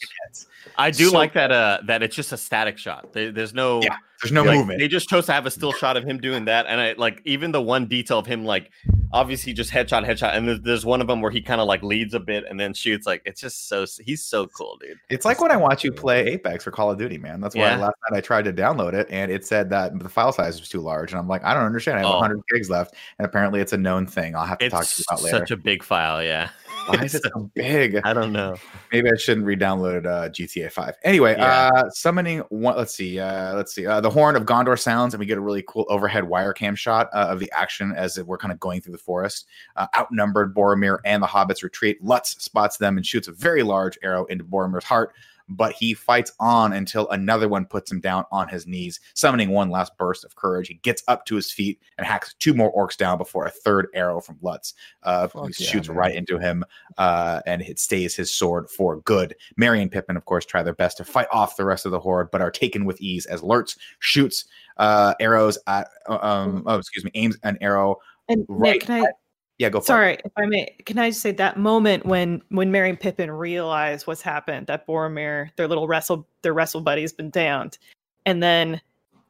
I 0.78 0.90
do 0.90 1.08
So- 1.08 1.16
like 1.16 1.34
that. 1.34 1.52
Uh, 1.52 1.78
that 1.86 2.02
it's 2.02 2.16
just 2.16 2.32
a 2.32 2.36
static 2.36 2.78
shot. 2.78 3.12
There, 3.12 3.32
there's 3.32 3.54
no. 3.54 3.82
Yeah, 3.82 3.96
there's 4.22 4.32
no 4.32 4.42
like, 4.44 4.58
movement. 4.58 4.80
They 4.80 4.88
just 4.88 5.08
chose 5.08 5.26
to 5.26 5.32
have 5.32 5.46
a 5.46 5.50
still 5.50 5.72
shot 5.72 5.96
of 5.96 6.04
him 6.04 6.18
doing 6.18 6.44
that, 6.46 6.66
and 6.66 6.80
I 6.80 6.92
like 6.92 7.20
even 7.24 7.52
the 7.52 7.62
one 7.62 7.86
detail 7.86 8.18
of 8.18 8.26
him 8.26 8.44
like 8.44 8.70
obviously 9.12 9.52
just 9.52 9.70
headshot, 9.70 10.06
headshot, 10.06 10.34
and 10.36 10.48
there's, 10.48 10.60
there's 10.62 10.86
one 10.86 11.00
of 11.00 11.06
them 11.06 11.20
where 11.20 11.30
he 11.30 11.40
kind 11.42 11.60
of 11.60 11.66
like 11.66 11.82
leads 11.82 12.14
a 12.14 12.20
bit 12.20 12.44
and 12.48 12.58
then 12.58 12.74
shoots. 12.74 13.06
Like 13.06 13.22
it's 13.24 13.40
just 13.40 13.68
so 13.68 13.84
he's 14.04 14.24
so 14.24 14.46
cool, 14.46 14.78
dude. 14.80 14.98
It's 15.10 15.24
like 15.24 15.40
when 15.40 15.50
I 15.50 15.56
watch 15.56 15.84
you 15.84 15.92
play 15.92 16.26
Apex 16.28 16.66
or 16.66 16.70
Call 16.70 16.90
of 16.90 16.98
Duty, 16.98 17.18
man. 17.18 17.40
That's 17.40 17.54
why 17.54 17.62
Yeah. 17.62 17.76
last 17.76 17.94
night 18.10 18.16
I 18.18 18.20
tried 18.20 18.44
to 18.46 18.52
download 18.52 18.94
it 18.94 19.06
and 19.10 19.30
it 19.30 19.44
said 19.46 19.70
that 19.70 19.98
the 19.98 20.08
file 20.08 20.32
size 20.32 20.58
was 20.60 20.68
too 20.68 20.80
large. 20.80 21.12
And 21.12 21.18
I'm 21.20 21.28
like, 21.28 21.44
I 21.44 21.54
don't 21.54 21.64
understand. 21.64 21.98
I 21.98 22.02
have 22.02 22.10
Oh. 22.10 22.18
100 22.20 22.40
gigs 22.52 22.70
left. 22.70 22.94
And 23.18 23.26
apparently 23.26 23.60
it's 23.60 23.72
a 23.72 23.78
known 23.78 24.06
thing. 24.06 24.34
I'll 24.34 24.46
have 24.46 24.58
to 24.58 24.70
talk 24.70 24.84
to 24.86 24.94
you 24.98 25.04
about 25.10 25.22
later. 25.22 25.38
such 25.38 25.50
a 25.50 25.56
big 25.56 25.82
file, 25.82 26.22
yeah. 26.22 26.48
Why 26.86 26.94
is 27.04 27.14
it 27.14 27.22
so 27.22 27.50
big? 27.54 28.00
I 28.04 28.12
don't 28.12 28.32
know. 28.32 28.56
Maybe 28.92 29.08
I 29.08 29.16
shouldn't 29.16 29.46
re-download 29.46 30.06
uh, 30.06 30.28
GTA 30.30 30.70
5. 30.70 30.94
Anyway, 31.04 31.34
Yeah. 31.38 31.70
uh, 31.74 31.90
summoning 31.90 32.40
one. 32.50 32.76
Let's 32.76 32.94
see. 32.94 33.18
Uh, 33.20 33.54
let's 33.54 33.72
see. 33.74 33.86
Uh, 33.86 34.00
the 34.00 34.10
horn 34.10 34.36
of 34.36 34.44
Gondor 34.44 34.78
sounds, 34.78 35.14
and 35.14 35.18
we 35.20 35.26
get 35.26 35.38
a 35.38 35.40
really 35.40 35.64
cool 35.66 35.86
overhead 35.88 36.24
wire 36.24 36.52
cam 36.52 36.74
shot 36.74 37.08
uh, 37.12 37.28
of 37.30 37.38
the 37.38 37.50
action 37.52 37.92
as 37.96 38.20
we're 38.22 38.38
kind 38.38 38.52
of 38.52 38.58
going 38.60 38.80
through 38.80 38.92
the 38.92 38.98
forest. 38.98 39.46
Uh, 39.76 39.86
outnumbered, 39.96 40.54
Boromir 40.54 40.98
and 41.04 41.22
the 41.22 41.26
hobbits 41.26 41.62
retreat. 41.62 42.02
Lutz 42.02 42.42
spots 42.42 42.76
them 42.78 42.96
and 42.96 43.06
shoots 43.06 43.28
a 43.28 43.32
very 43.32 43.62
large 43.62 43.96
arrow 44.02 44.24
into 44.26 44.44
Boromir's 44.44 44.84
heart. 44.84 45.14
But 45.56 45.72
he 45.72 45.94
fights 45.94 46.32
on 46.40 46.72
until 46.72 47.08
another 47.10 47.48
one 47.48 47.66
puts 47.66 47.90
him 47.90 48.00
down 48.00 48.24
on 48.30 48.48
his 48.48 48.66
knees, 48.66 49.00
summoning 49.14 49.50
one 49.50 49.70
last 49.70 49.96
burst 49.96 50.24
of 50.24 50.36
courage. 50.36 50.68
He 50.68 50.74
gets 50.74 51.02
up 51.08 51.26
to 51.26 51.36
his 51.36 51.50
feet 51.50 51.80
and 51.98 52.06
hacks 52.06 52.34
two 52.38 52.54
more 52.54 52.72
orcs 52.74 52.96
down 52.96 53.18
before 53.18 53.46
a 53.46 53.50
third 53.50 53.88
arrow 53.94 54.20
from 54.20 54.38
Lutz 54.42 54.74
uh, 55.02 55.28
Fuck 55.28 55.50
yeah, 55.58 55.66
shoots 55.66 55.88
right 55.88 56.14
into 56.14 56.38
him 56.38 56.64
uh, 56.98 57.40
and 57.46 57.62
it 57.62 57.78
stays 57.78 58.14
his 58.14 58.32
sword 58.32 58.68
for 58.70 58.96
good. 59.00 59.34
Merry 59.56 59.82
and 59.82 59.90
Pippin, 59.90 60.16
of 60.16 60.24
course, 60.24 60.44
try 60.44 60.62
their 60.62 60.74
best 60.74 60.96
to 60.98 61.04
fight 61.04 61.28
off 61.32 61.56
the 61.56 61.64
rest 61.64 61.86
of 61.86 61.92
the 61.92 62.00
horde, 62.00 62.30
but 62.30 62.40
are 62.40 62.50
taken 62.50 62.84
with 62.84 63.00
ease 63.00 63.26
as 63.26 63.42
Lurtz 63.42 63.76
shoots 63.98 64.44
uh, 64.78 65.14
arrows 65.20 65.58
at, 65.66 65.88
uh, 66.08 66.18
um, 66.22 66.62
oh, 66.66 66.76
excuse 66.76 67.04
me, 67.04 67.10
aims 67.14 67.36
an 67.42 67.58
arrow. 67.60 67.96
And 68.28 68.44
Right. 68.48 68.74
Nick, 68.74 68.82
can 68.82 69.04
I? 69.04 69.10
Yeah, 69.58 69.68
go 69.68 69.78
for 69.78 69.82
it. 69.82 69.86
Sorry, 69.86 70.18
if 70.24 70.32
I 70.36 70.46
may, 70.46 70.74
can 70.86 70.98
I 70.98 71.10
just 71.10 71.20
say 71.22 71.32
that 71.32 71.58
moment 71.58 72.06
when 72.06 72.42
when 72.48 72.70
Merry 72.72 72.88
and 72.88 72.98
Pippin 72.98 73.30
realize 73.30 74.06
what's 74.06 74.22
happened, 74.22 74.66
that 74.66 74.86
Boromir, 74.86 75.50
their 75.56 75.68
little 75.68 75.86
wrestle, 75.86 76.26
their 76.42 76.54
wrestle 76.54 76.80
buddy 76.80 77.02
has 77.02 77.12
been 77.12 77.30
downed, 77.30 77.78
and 78.26 78.42
then 78.42 78.80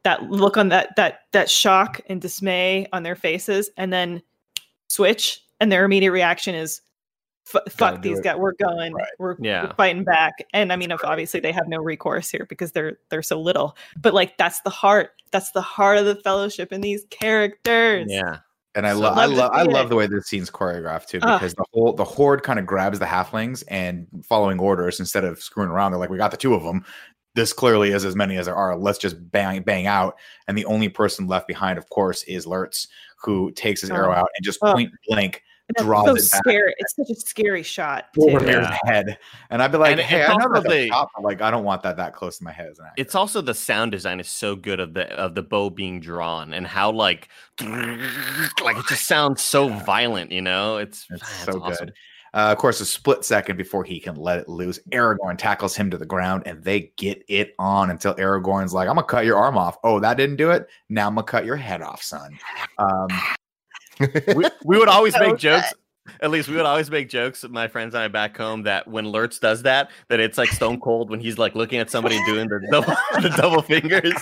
that 0.03 0.23
look 0.23 0.57
on 0.57 0.69
that 0.69 0.95
that 0.95 1.21
that 1.33 1.49
shock 1.49 2.01
and 2.07 2.21
dismay 2.21 2.87
on 2.93 3.03
their 3.03 3.15
faces, 3.15 3.69
and 3.77 3.91
then 3.93 4.21
switch, 4.87 5.43
and 5.59 5.71
their 5.71 5.85
immediate 5.85 6.11
reaction 6.11 6.55
is, 6.55 6.81
"Fuck 7.45 8.01
these 8.01 8.19
it." 8.19 8.23
guys, 8.23 8.37
we're 8.37 8.53
going, 8.53 8.93
Right. 8.93 9.07
we're, 9.19 9.35
Yeah. 9.39 9.63
we're 9.67 9.73
fighting 9.73 10.03
back." 10.03 10.33
And 10.53 10.71
I 10.73 10.77
mean, 10.77 10.91
if 10.91 11.03
obviously 11.03 11.41
they 11.41 11.51
have 11.51 11.67
no 11.67 11.79
recourse 11.79 12.29
here 12.31 12.45
because 12.49 12.71
they're 12.71 12.97
they're 13.09 13.21
so 13.21 13.39
little, 13.39 13.77
but 14.01 14.13
like 14.13 14.37
that's 14.37 14.61
the 14.61 14.69
heart, 14.69 15.21
that's 15.31 15.51
the 15.51 15.61
heart 15.61 15.97
of 15.97 16.05
the 16.05 16.15
Fellowship 16.15 16.71
in 16.71 16.81
these 16.81 17.05
characters. 17.09 18.07
Yeah. 18.09 18.37
And 18.75 18.87
I 18.87 18.93
So 18.93 18.99
love, 19.01 19.17
I 19.17 19.25
love 19.25 19.51
I 19.53 19.63
love 19.63 19.89
the 19.89 19.95
way 19.95 20.07
this 20.07 20.25
scene's 20.27 20.49
choreographed 20.49 21.07
too, 21.07 21.19
because 21.19 21.53
the 21.53 21.65
whole 21.73 21.93
the 21.93 22.03
horde 22.03 22.41
kind 22.43 22.57
of 22.57 22.65
grabs 22.65 22.97
the 22.99 23.05
halflings 23.05 23.63
and 23.67 24.07
following 24.27 24.59
orders 24.59 24.99
instead 24.99 25.23
of 25.23 25.41
screwing 25.41 25.69
around. 25.69 25.91
They're 25.91 25.99
like, 25.99 26.09
we 26.09 26.17
got 26.17 26.31
the 26.31 26.37
two 26.37 26.53
of 26.55 26.63
them. 26.63 26.83
This 27.35 27.53
clearly 27.53 27.91
is 27.91 28.03
as 28.05 28.15
many 28.15 28.37
as 28.37 28.45
there 28.47 28.55
are. 28.55 28.75
Let's 28.75 28.97
just 28.99 29.15
bang 29.31 29.61
bang 29.61 29.85
out. 29.87 30.17
And 30.47 30.57
the 30.57 30.65
only 30.65 30.89
person 30.89 31.27
left 31.27 31.47
behind, 31.47 31.77
of 31.77 31.89
course, 31.89 32.23
is 32.23 32.47
Lurtz, 32.47 32.87
who 33.21 33.51
takes 33.51 33.81
his 33.81 33.91
arrow 33.91 34.09
Oh. 34.09 34.17
out 34.21 34.29
and 34.35 34.43
just 34.43 34.59
Oh. 34.61 34.73
point 34.73 34.91
blank 35.07 35.43
that's 35.75 35.85
draws 35.85 36.05
so 36.05 36.15
it 36.15 36.31
back. 36.31 36.41
scary. 36.45 36.73
It's 36.77 36.95
such 36.95 37.09
a 37.09 37.15
scary 37.19 37.63
shot. 37.63 38.13
Too. 38.13 38.21
Boromir's 38.21 38.47
Yeah. 38.47 38.77
head. 38.85 39.17
And 39.49 39.61
I'd 39.61 39.71
be 39.71 39.77
like, 39.77 39.91
And 39.93 40.01
hey, 40.01 40.21
it's 40.21 40.29
I 40.29 40.33
know 40.35 40.45
also 40.47 40.61
that's 40.61 40.65
a 40.73 40.81
the- 40.83 40.87
shot, 40.89 41.09
but 41.15 41.23
like 41.23 41.41
I 41.41 41.51
don't 41.51 41.63
want 41.63 41.83
that 41.83 41.97
that 41.97 42.13
close 42.13 42.37
to 42.37 42.43
my 42.43 42.51
head 42.51 42.69
as 42.71 42.79
an 42.79 42.85
actor. 42.85 43.01
It's 43.01 43.15
also 43.15 43.41
the 43.41 43.53
sound 43.53 43.91
design 43.91 44.19
is 44.19 44.27
so 44.27 44.55
good 44.55 44.79
of 44.79 44.93
the 44.93 45.11
of 45.13 45.35
the 45.35 45.43
bow 45.43 45.69
being 45.69 45.99
drawn 45.99 46.53
and 46.53 46.65
how 46.67 46.91
like 46.91 47.29
like 47.61 48.77
it 48.77 48.85
just 48.89 49.05
sounds 49.07 49.41
so 49.41 49.67
violent, 49.69 50.31
you 50.31 50.41
know? 50.41 50.77
It's, 50.77 51.05
It's 51.09 51.23
ah, 51.23 51.43
so 51.51 51.61
awesome. 51.61 51.85
good. 51.87 51.93
Uh, 52.35 52.51
of 52.51 52.57
course, 52.57 52.81
a 52.81 52.85
split 52.85 53.23
second 53.23 53.57
before 53.57 53.83
he 53.83 53.99
can 53.99 54.15
let 54.15 54.39
it 54.39 54.49
loose, 54.49 54.79
Aragorn 54.91 55.37
tackles 55.37 55.75
him 55.75 55.91
to 55.91 55.99
the 55.99 56.05
ground, 56.07 56.41
and 56.47 56.63
they 56.63 56.91
get 56.97 57.23
it 57.27 57.53
on 57.59 57.91
until 57.91 58.15
Aragorn's 58.15 58.73
like, 58.73 58.89
"I'm 58.89 58.95
gonna 58.95 59.05
cut 59.05 59.23
your 59.23 59.37
arm 59.37 59.55
off." 59.55 59.77
Oh, 59.83 59.99
that 59.99 60.17
didn't 60.17 60.37
do 60.37 60.49
it. 60.49 60.67
Now 60.89 61.05
I'm 61.05 61.13
gonna 61.13 61.27
cut 61.27 61.45
your 61.45 61.57
head 61.57 61.83
off, 61.83 62.01
son. 62.01 62.35
Um, 62.79 63.07
we, 63.99 64.45
we 64.65 64.77
would 64.77 64.87
always 64.89 65.13
So 65.17 65.19
make 65.19 65.31
good. 65.31 65.39
jokes. 65.39 65.73
At 66.19 66.31
least 66.31 66.49
we 66.49 66.57
would 66.57 66.65
always 66.65 66.91
make 66.91 67.07
jokes 67.07 67.43
with 67.43 67.53
my 67.53 67.69
friends 67.69 67.93
and 67.95 68.03
I 68.03 68.09
back 68.09 68.35
home 68.35 68.63
that 68.63 68.85
when 68.89 69.07
Lurtz 69.07 69.39
does 69.39 69.63
that, 69.63 69.89
that 70.09 70.19
it's 70.19 70.37
like 70.37 70.49
Stone 70.49 70.81
Cold 70.81 71.09
when 71.09 71.21
he's 71.21 71.37
like 71.37 71.55
looking 71.55 71.79
at 71.79 71.89
somebody 71.89 72.19
doing 72.25 72.49
the 72.49 72.59
double 72.71 72.93
the 73.21 73.29
double 73.37 73.61
fingers. 73.61 74.13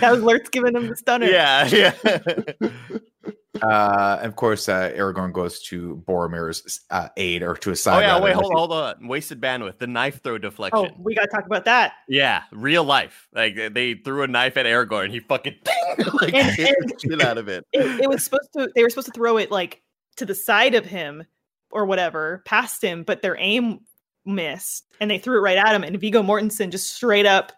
That 0.00 0.10
was 0.10 0.22
Lurtz 0.22 0.48
giving 0.48 0.74
him 0.74 0.88
the 0.88 0.96
stunner. 0.96 1.26
yeah, 1.26 1.66
yeah. 1.66 1.92
uh, 3.62 4.18
of 4.22 4.36
course, 4.36 4.68
uh, 4.68 4.90
Aragorn 4.96 5.32
goes 5.32 5.60
to 5.64 6.02
Boromir's 6.08 6.80
uh, 6.90 7.08
aid 7.16 7.42
or 7.42 7.54
to 7.56 7.70
his 7.70 7.82
side. 7.82 7.98
oh 7.98 8.00
yeah, 8.00 8.12
rather, 8.14 8.24
wait, 8.24 8.34
hold 8.34 8.52
on, 8.52 8.56
hold 8.58 8.72
on. 8.72 9.08
Wasted 9.08 9.40
bandwidth. 9.40 9.78
The 9.78 9.86
knife 9.86 10.22
throw 10.22 10.38
deflection. 10.38 10.90
Oh, 10.92 10.94
we 10.98 11.14
gotta 11.14 11.28
talk 11.28 11.46
about 11.46 11.64
that. 11.66 11.92
Yeah, 12.08 12.42
real 12.52 12.84
life. 12.84 13.28
Like 13.32 13.54
they 13.72 13.94
threw 13.94 14.22
a 14.22 14.26
knife 14.26 14.56
at 14.56 14.66
Aragorn. 14.66 15.10
He 15.10 15.20
fucking 15.20 15.54
like 16.20 16.34
And- 16.34 16.54
hit 16.56 16.74
and- 16.80 16.92
shit 17.00 17.22
out 17.22 17.38
of 17.38 17.48
it. 17.48 17.64
It, 17.72 18.00
it 18.02 18.08
was 18.08 18.24
supposed 18.24 18.52
to. 18.56 18.68
They 18.74 18.82
were 18.82 18.90
supposed 18.90 19.06
to 19.08 19.12
throw 19.12 19.36
it 19.38 19.50
like 19.50 19.82
to 20.16 20.26
the 20.26 20.34
side 20.34 20.74
of 20.74 20.84
him 20.84 21.24
or 21.70 21.86
whatever, 21.86 22.42
past 22.46 22.82
him, 22.82 23.02
but 23.02 23.20
their 23.22 23.36
aim 23.38 23.80
missed, 24.24 24.86
and 25.00 25.10
they 25.10 25.18
threw 25.18 25.38
it 25.38 25.42
right 25.42 25.58
at 25.58 25.74
him. 25.74 25.82
And 25.84 26.00
Viggo 26.00 26.22
Mortensen 26.22 26.70
just 26.70 26.94
straight 26.94 27.26
up 27.26 27.52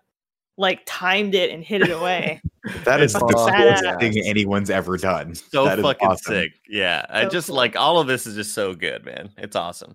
like 0.56 0.80
timed 0.86 1.34
it 1.34 1.50
and 1.50 1.62
hit 1.62 1.82
it 1.82 1.90
away. 1.90 2.40
That 2.84 3.00
is 3.00 3.12
the 3.12 3.20
Fucking 3.20 3.36
coolest 3.36 3.84
thing 4.00 4.18
anyone's 4.26 4.70
ever 4.70 4.96
done. 4.96 5.36
So 5.36 5.66
That 5.66 5.78
is 5.78 5.84
fucking 5.84 6.08
awesome. 6.08 6.34
sick. 6.34 6.52
Yeah, 6.68 7.06
I 7.08 7.26
just 7.26 7.46
cool. 7.46 7.54
like 7.56 7.76
all 7.76 8.00
of 8.00 8.08
this 8.08 8.26
is 8.26 8.34
just 8.34 8.54
so 8.54 8.74
good, 8.74 9.04
man. 9.04 9.30
It's 9.38 9.54
awesome. 9.54 9.94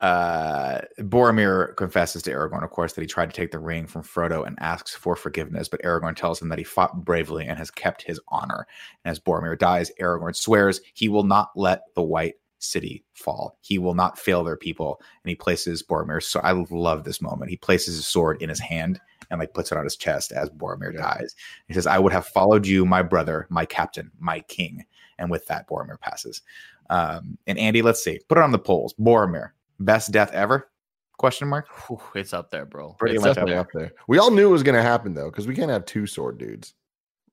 uh, 0.00 0.80
Boromir 0.98 1.76
confesses 1.76 2.22
to 2.24 2.30
Aragorn, 2.32 2.64
of 2.64 2.70
course, 2.70 2.92
that 2.94 3.02
he 3.02 3.06
tried 3.06 3.30
to 3.30 3.36
take 3.36 3.52
the 3.52 3.58
ring 3.60 3.86
from 3.86 4.02
Frodo 4.02 4.44
and 4.46 4.56
asks 4.60 4.94
for 4.96 5.14
forgiveness, 5.14 5.68
but 5.68 5.80
Aragorn 5.82 6.16
tells 6.16 6.42
him 6.42 6.48
that 6.48 6.58
he 6.58 6.64
fought 6.64 7.04
bravely 7.04 7.46
and 7.46 7.56
has 7.58 7.70
kept 7.70 8.02
his 8.02 8.20
honor. 8.28 8.66
And 9.04 9.12
as 9.12 9.20
Boromir 9.20 9.56
dies, 9.58 9.92
Aragorn 10.00 10.34
swears 10.34 10.80
he 10.94 11.08
will 11.08 11.24
not 11.24 11.50
let 11.54 11.82
the 11.94 12.02
White 12.02 12.34
City 12.58 13.04
fall. 13.14 13.56
He 13.60 13.78
will 13.78 13.94
not 13.94 14.18
fail 14.18 14.44
their 14.44 14.56
people. 14.56 15.00
And 15.22 15.28
he 15.28 15.34
places 15.34 15.82
Boromir's 15.82 16.26
so 16.26 16.40
I 16.40 16.52
love 16.52 17.04
this 17.04 17.22
moment. 17.22 17.50
He 17.50 17.56
places 17.56 17.96
his 17.96 18.06
sword 18.06 18.42
in 18.42 18.48
his 18.48 18.60
hand 18.60 19.00
and 19.30 19.40
like 19.40 19.54
puts 19.54 19.72
it 19.72 19.78
on 19.78 19.84
his 19.84 19.96
chest 19.96 20.32
as 20.32 20.50
Boromir 20.50 20.96
dies. 20.96 21.34
He 21.66 21.74
says, 21.74 21.86
I 21.86 21.98
would 21.98 22.12
have 22.12 22.26
followed 22.26 22.66
you, 22.66 22.84
my 22.84 23.02
brother, 23.02 23.46
my 23.50 23.64
captain, 23.64 24.10
my 24.18 24.40
king. 24.40 24.84
And 25.18 25.30
with 25.30 25.46
that, 25.46 25.68
Boromir 25.68 26.00
passes. 26.00 26.42
Um, 26.90 27.36
and 27.46 27.58
Andy, 27.58 27.82
let's 27.82 28.02
see. 28.02 28.20
Put 28.28 28.38
it 28.38 28.44
on 28.44 28.52
the 28.52 28.58
polls. 28.58 28.94
Boromir, 28.98 29.50
best 29.80 30.12
death 30.12 30.32
ever? 30.32 30.70
Question 31.18 31.48
mark. 31.48 31.68
Whew, 31.88 32.00
it's 32.14 32.32
up 32.32 32.50
there, 32.50 32.64
bro. 32.64 32.92
Pretty 32.92 33.16
it's 33.16 33.24
much 33.24 33.36
up 33.36 33.46
there. 33.46 33.58
up 33.58 33.66
there. 33.74 33.92
We 34.06 34.18
all 34.18 34.30
knew 34.30 34.48
it 34.48 34.52
was 34.52 34.62
going 34.62 34.76
to 34.76 34.82
happen 34.82 35.14
though, 35.14 35.30
because 35.30 35.46
we 35.46 35.54
can't 35.54 35.70
have 35.70 35.84
two 35.84 36.06
sword 36.06 36.38
dudes. 36.38 36.74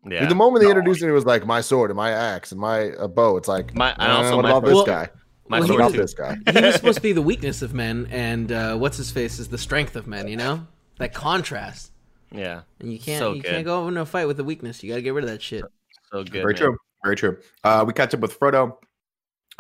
Yeah. 0.10 0.20
Dude, 0.22 0.30
the 0.30 0.36
moment 0.36 0.62
they 0.62 0.66
No. 0.66 0.78
introduced 0.78 1.02
it, 1.04 1.08
it 1.10 1.12
was 1.14 1.26
like 1.26 1.46
my 1.46 1.62
sword 1.62 1.90
and 1.90 1.98
my 1.98 2.12
axe 2.12 2.52
and 2.52 2.62
my 2.62 2.92
uh, 2.92 3.08
bow. 3.08 3.38
It's 3.38 3.48
like, 3.48 3.74
My- 3.76 3.92
and 3.94 4.12
uh, 4.12 4.18
also 4.18 4.36
what 4.36 4.44
my 4.44 4.50
about 4.52 4.62
first- 4.64 4.70
this 4.72 4.76
Well, 4.76 4.86
guy? 4.86 5.10
My 5.48 5.60
Well, 5.60 5.64
he 5.64 5.68
sword 5.68 5.80
about 5.82 5.86
was- 5.86 5.94
too. 5.94 6.02
this 6.02 6.14
guy? 6.14 6.60
he 6.60 6.66
was 6.66 6.76
supposed 6.76 6.96
to 6.98 7.02
be 7.02 7.12
the 7.14 7.22
weakness 7.22 7.62
of 7.62 7.74
men, 7.74 8.08
and 8.12 8.52
uh, 8.52 8.76
what's 8.78 8.98
his 8.98 9.12
face 9.12 9.40
is 9.40 9.48
the 9.50 9.58
strength 9.58 9.96
of 9.96 10.08
men. 10.08 10.28
You 10.28 10.38
know 10.38 10.68
that 11.00 11.14
contrast, 11.14 11.92
Yeah. 12.32 12.62
and 12.80 12.92
you 12.92 13.00
can't 13.00 13.20
So 13.20 13.34
you 13.34 13.42
good. 13.42 13.52
can't 13.52 13.66
go 13.66 13.88
into 13.88 14.02
a 14.02 14.06
fight 14.06 14.26
with 14.28 14.38
the 14.38 14.44
weakness. 14.44 14.84
You 14.84 14.90
got 14.90 14.96
to 14.96 15.02
get 15.02 15.14
rid 15.14 15.24
of 15.24 15.30
that 15.30 15.42
shit. 15.42 15.64
So 16.12 16.24
good. 16.24 16.32
Very 16.34 16.54
man. 16.54 16.56
true. 16.56 16.78
Very 17.04 17.16
true. 17.16 17.38
Uh, 17.64 17.84
we 17.86 17.94
catch 17.94 18.14
up 18.14 18.20
with 18.22 18.40
Frodo, 18.40 18.78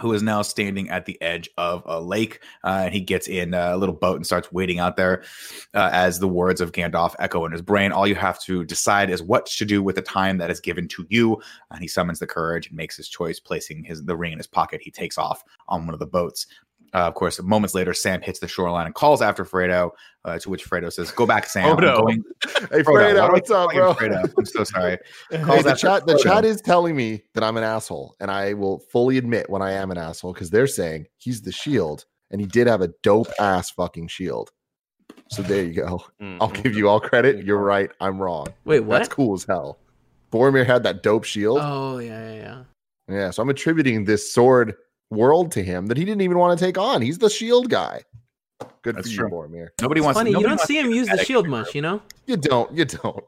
who 0.01 0.13
is 0.13 0.21
now 0.21 0.41
standing 0.41 0.89
at 0.89 1.05
the 1.05 1.21
edge 1.21 1.49
of 1.57 1.83
a 1.85 2.01
lake, 2.01 2.41
uh, 2.63 2.83
and 2.85 2.93
he 2.93 2.99
gets 2.99 3.27
in 3.27 3.53
a 3.53 3.77
little 3.77 3.95
boat 3.95 4.17
and 4.17 4.25
starts 4.25 4.51
waiting 4.51 4.79
out 4.79 4.97
there 4.97 5.23
uh, 5.73 5.89
as 5.91 6.19
the 6.19 6.27
words 6.27 6.59
of 6.59 6.73
Gandalf 6.73 7.15
echo 7.19 7.45
in 7.45 7.51
his 7.51 7.61
brain. 7.61 7.91
All 7.91 8.07
you 8.07 8.15
have 8.15 8.39
to 8.41 8.65
decide 8.65 9.09
is 9.09 9.23
what 9.23 9.45
to 9.45 9.65
do 9.65 9.81
with 9.81 9.95
the 9.95 10.01
time 10.01 10.37
that 10.39 10.51
is 10.51 10.59
given 10.59 10.87
to 10.89 11.05
you. 11.09 11.41
And 11.71 11.81
he 11.81 11.87
summons 11.87 12.19
the 12.19 12.27
courage 12.27 12.67
and 12.67 12.75
makes 12.75 12.97
his 12.97 13.07
choice, 13.07 13.39
placing 13.39 13.83
his 13.83 14.03
the 14.03 14.17
ring 14.17 14.33
in 14.33 14.39
his 14.39 14.47
pocket. 14.47 14.81
He 14.81 14.91
takes 14.91 15.17
off 15.17 15.43
on 15.67 15.85
one 15.85 15.93
of 15.93 15.99
the 15.99 16.05
boats. 16.05 16.47
Uh, 16.95 16.99
of 17.07 17.13
course, 17.13 17.41
moments 17.43 17.75
later, 17.75 17.93
Sam 17.93 18.21
hits 18.21 18.39
the 18.39 18.47
shoreline 18.47 18.85
and 18.85 18.95
calls 18.95 19.21
after 19.21 19.43
Fredo, 19.43 19.91
uh, 20.23 20.39
to 20.39 20.49
which 20.49 20.65
Fredo 20.69 20.91
says, 20.93 21.11
"Go 21.11 21.25
back, 21.25 21.45
Sam." 21.45 21.71
I'm 21.71 21.75
going- 21.77 22.23
Hey, 22.71 22.83
Frodo, 22.83 23.13
Fredo, 23.13 23.31
what's 23.33 23.51
up, 23.51 23.69
bro? 23.71 23.93
Fredo? 23.93 24.33
I'm 24.37 24.45
so 24.45 24.63
sorry. 24.63 24.97
Hey, 25.29 25.61
the 25.61 25.75
chat, 25.75 26.07
the 26.07 26.17
chat 26.17 26.45
is 26.45 26.61
telling 26.61 26.95
me 26.95 27.23
that 27.33 27.43
I'm 27.43 27.57
an 27.57 27.65
asshole, 27.65 28.15
and 28.21 28.31
I 28.31 28.53
will 28.53 28.79
fully 28.93 29.17
admit 29.17 29.49
when 29.49 29.61
I 29.61 29.71
am 29.73 29.91
an 29.91 29.97
asshole 29.97 30.31
because 30.33 30.49
they're 30.51 30.67
saying 30.67 31.07
he's 31.17 31.41
the 31.41 31.51
shield, 31.51 32.05
and 32.31 32.39
he 32.39 32.47
did 32.47 32.65
have 32.67 32.79
a 32.81 32.87
dope 33.03 33.27
ass 33.41 33.71
fucking 33.71 34.07
shield. 34.07 34.51
So 35.29 35.41
there 35.41 35.63
you 35.65 35.73
go. 35.73 36.01
Mm. 36.21 36.37
I'll 36.39 36.47
give 36.49 36.75
you 36.75 36.87
all 36.87 37.01
credit. 37.01 37.43
You're 37.45 37.57
right. 37.61 37.91
I'm 37.99 38.19
wrong. 38.21 38.47
Wait, 38.63 38.79
what? 38.81 38.99
That's 38.99 39.09
cool 39.09 39.33
as 39.33 39.43
hell. 39.43 39.79
Boromir 40.31 40.65
had 40.65 40.83
that 40.83 41.03
dope 41.03 41.25
shield. 41.25 41.59
Oh 41.61 41.97
yeah, 41.97 42.31
yeah, 42.31 42.35
yeah. 42.35 42.63
Yeah, 43.07 43.29
so 43.31 43.43
I'm 43.43 43.49
attributing 43.49 44.05
this 44.05 44.31
sword 44.31 44.75
world 45.15 45.51
to 45.53 45.63
him 45.63 45.87
that 45.87 45.97
he 45.97 46.05
didn't 46.05 46.21
even 46.21 46.37
want 46.37 46.57
to 46.57 46.65
take 46.65 46.77
on. 46.77 47.01
He's 47.01 47.17
the 47.17 47.29
shield 47.29 47.69
guy. 47.69 48.03
Good 48.83 48.95
That's 48.97 49.09
for 49.11 49.15
true. 49.15 49.27
you, 49.27 49.33
Boromir. 49.33 49.67
Nobody 49.81 50.01
wants. 50.01 50.17
Funny, 50.19 50.29
you 50.31 50.39
don't 50.39 50.49
wants 50.51 50.65
see 50.65 50.79
him 50.79 50.91
use 50.91 51.07
the 51.07 51.23
shield 51.23 51.47
much, 51.47 51.73
you 51.75 51.81
know? 51.81 52.01
You 52.25 52.37
don't. 52.37 52.71
You 52.75 52.85
don't. 52.85 53.23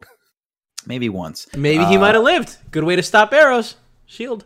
Maybe 0.85 1.09
once. 1.09 1.47
Maybe 1.55 1.83
he 1.85 1.97
Uh, 1.97 1.99
might 2.01 2.15
have 2.15 2.23
lived. 2.23 2.57
Good 2.71 2.83
way 2.83 2.95
to 2.95 3.03
stop 3.03 3.33
arrows. 3.33 3.75
Shield. 4.05 4.45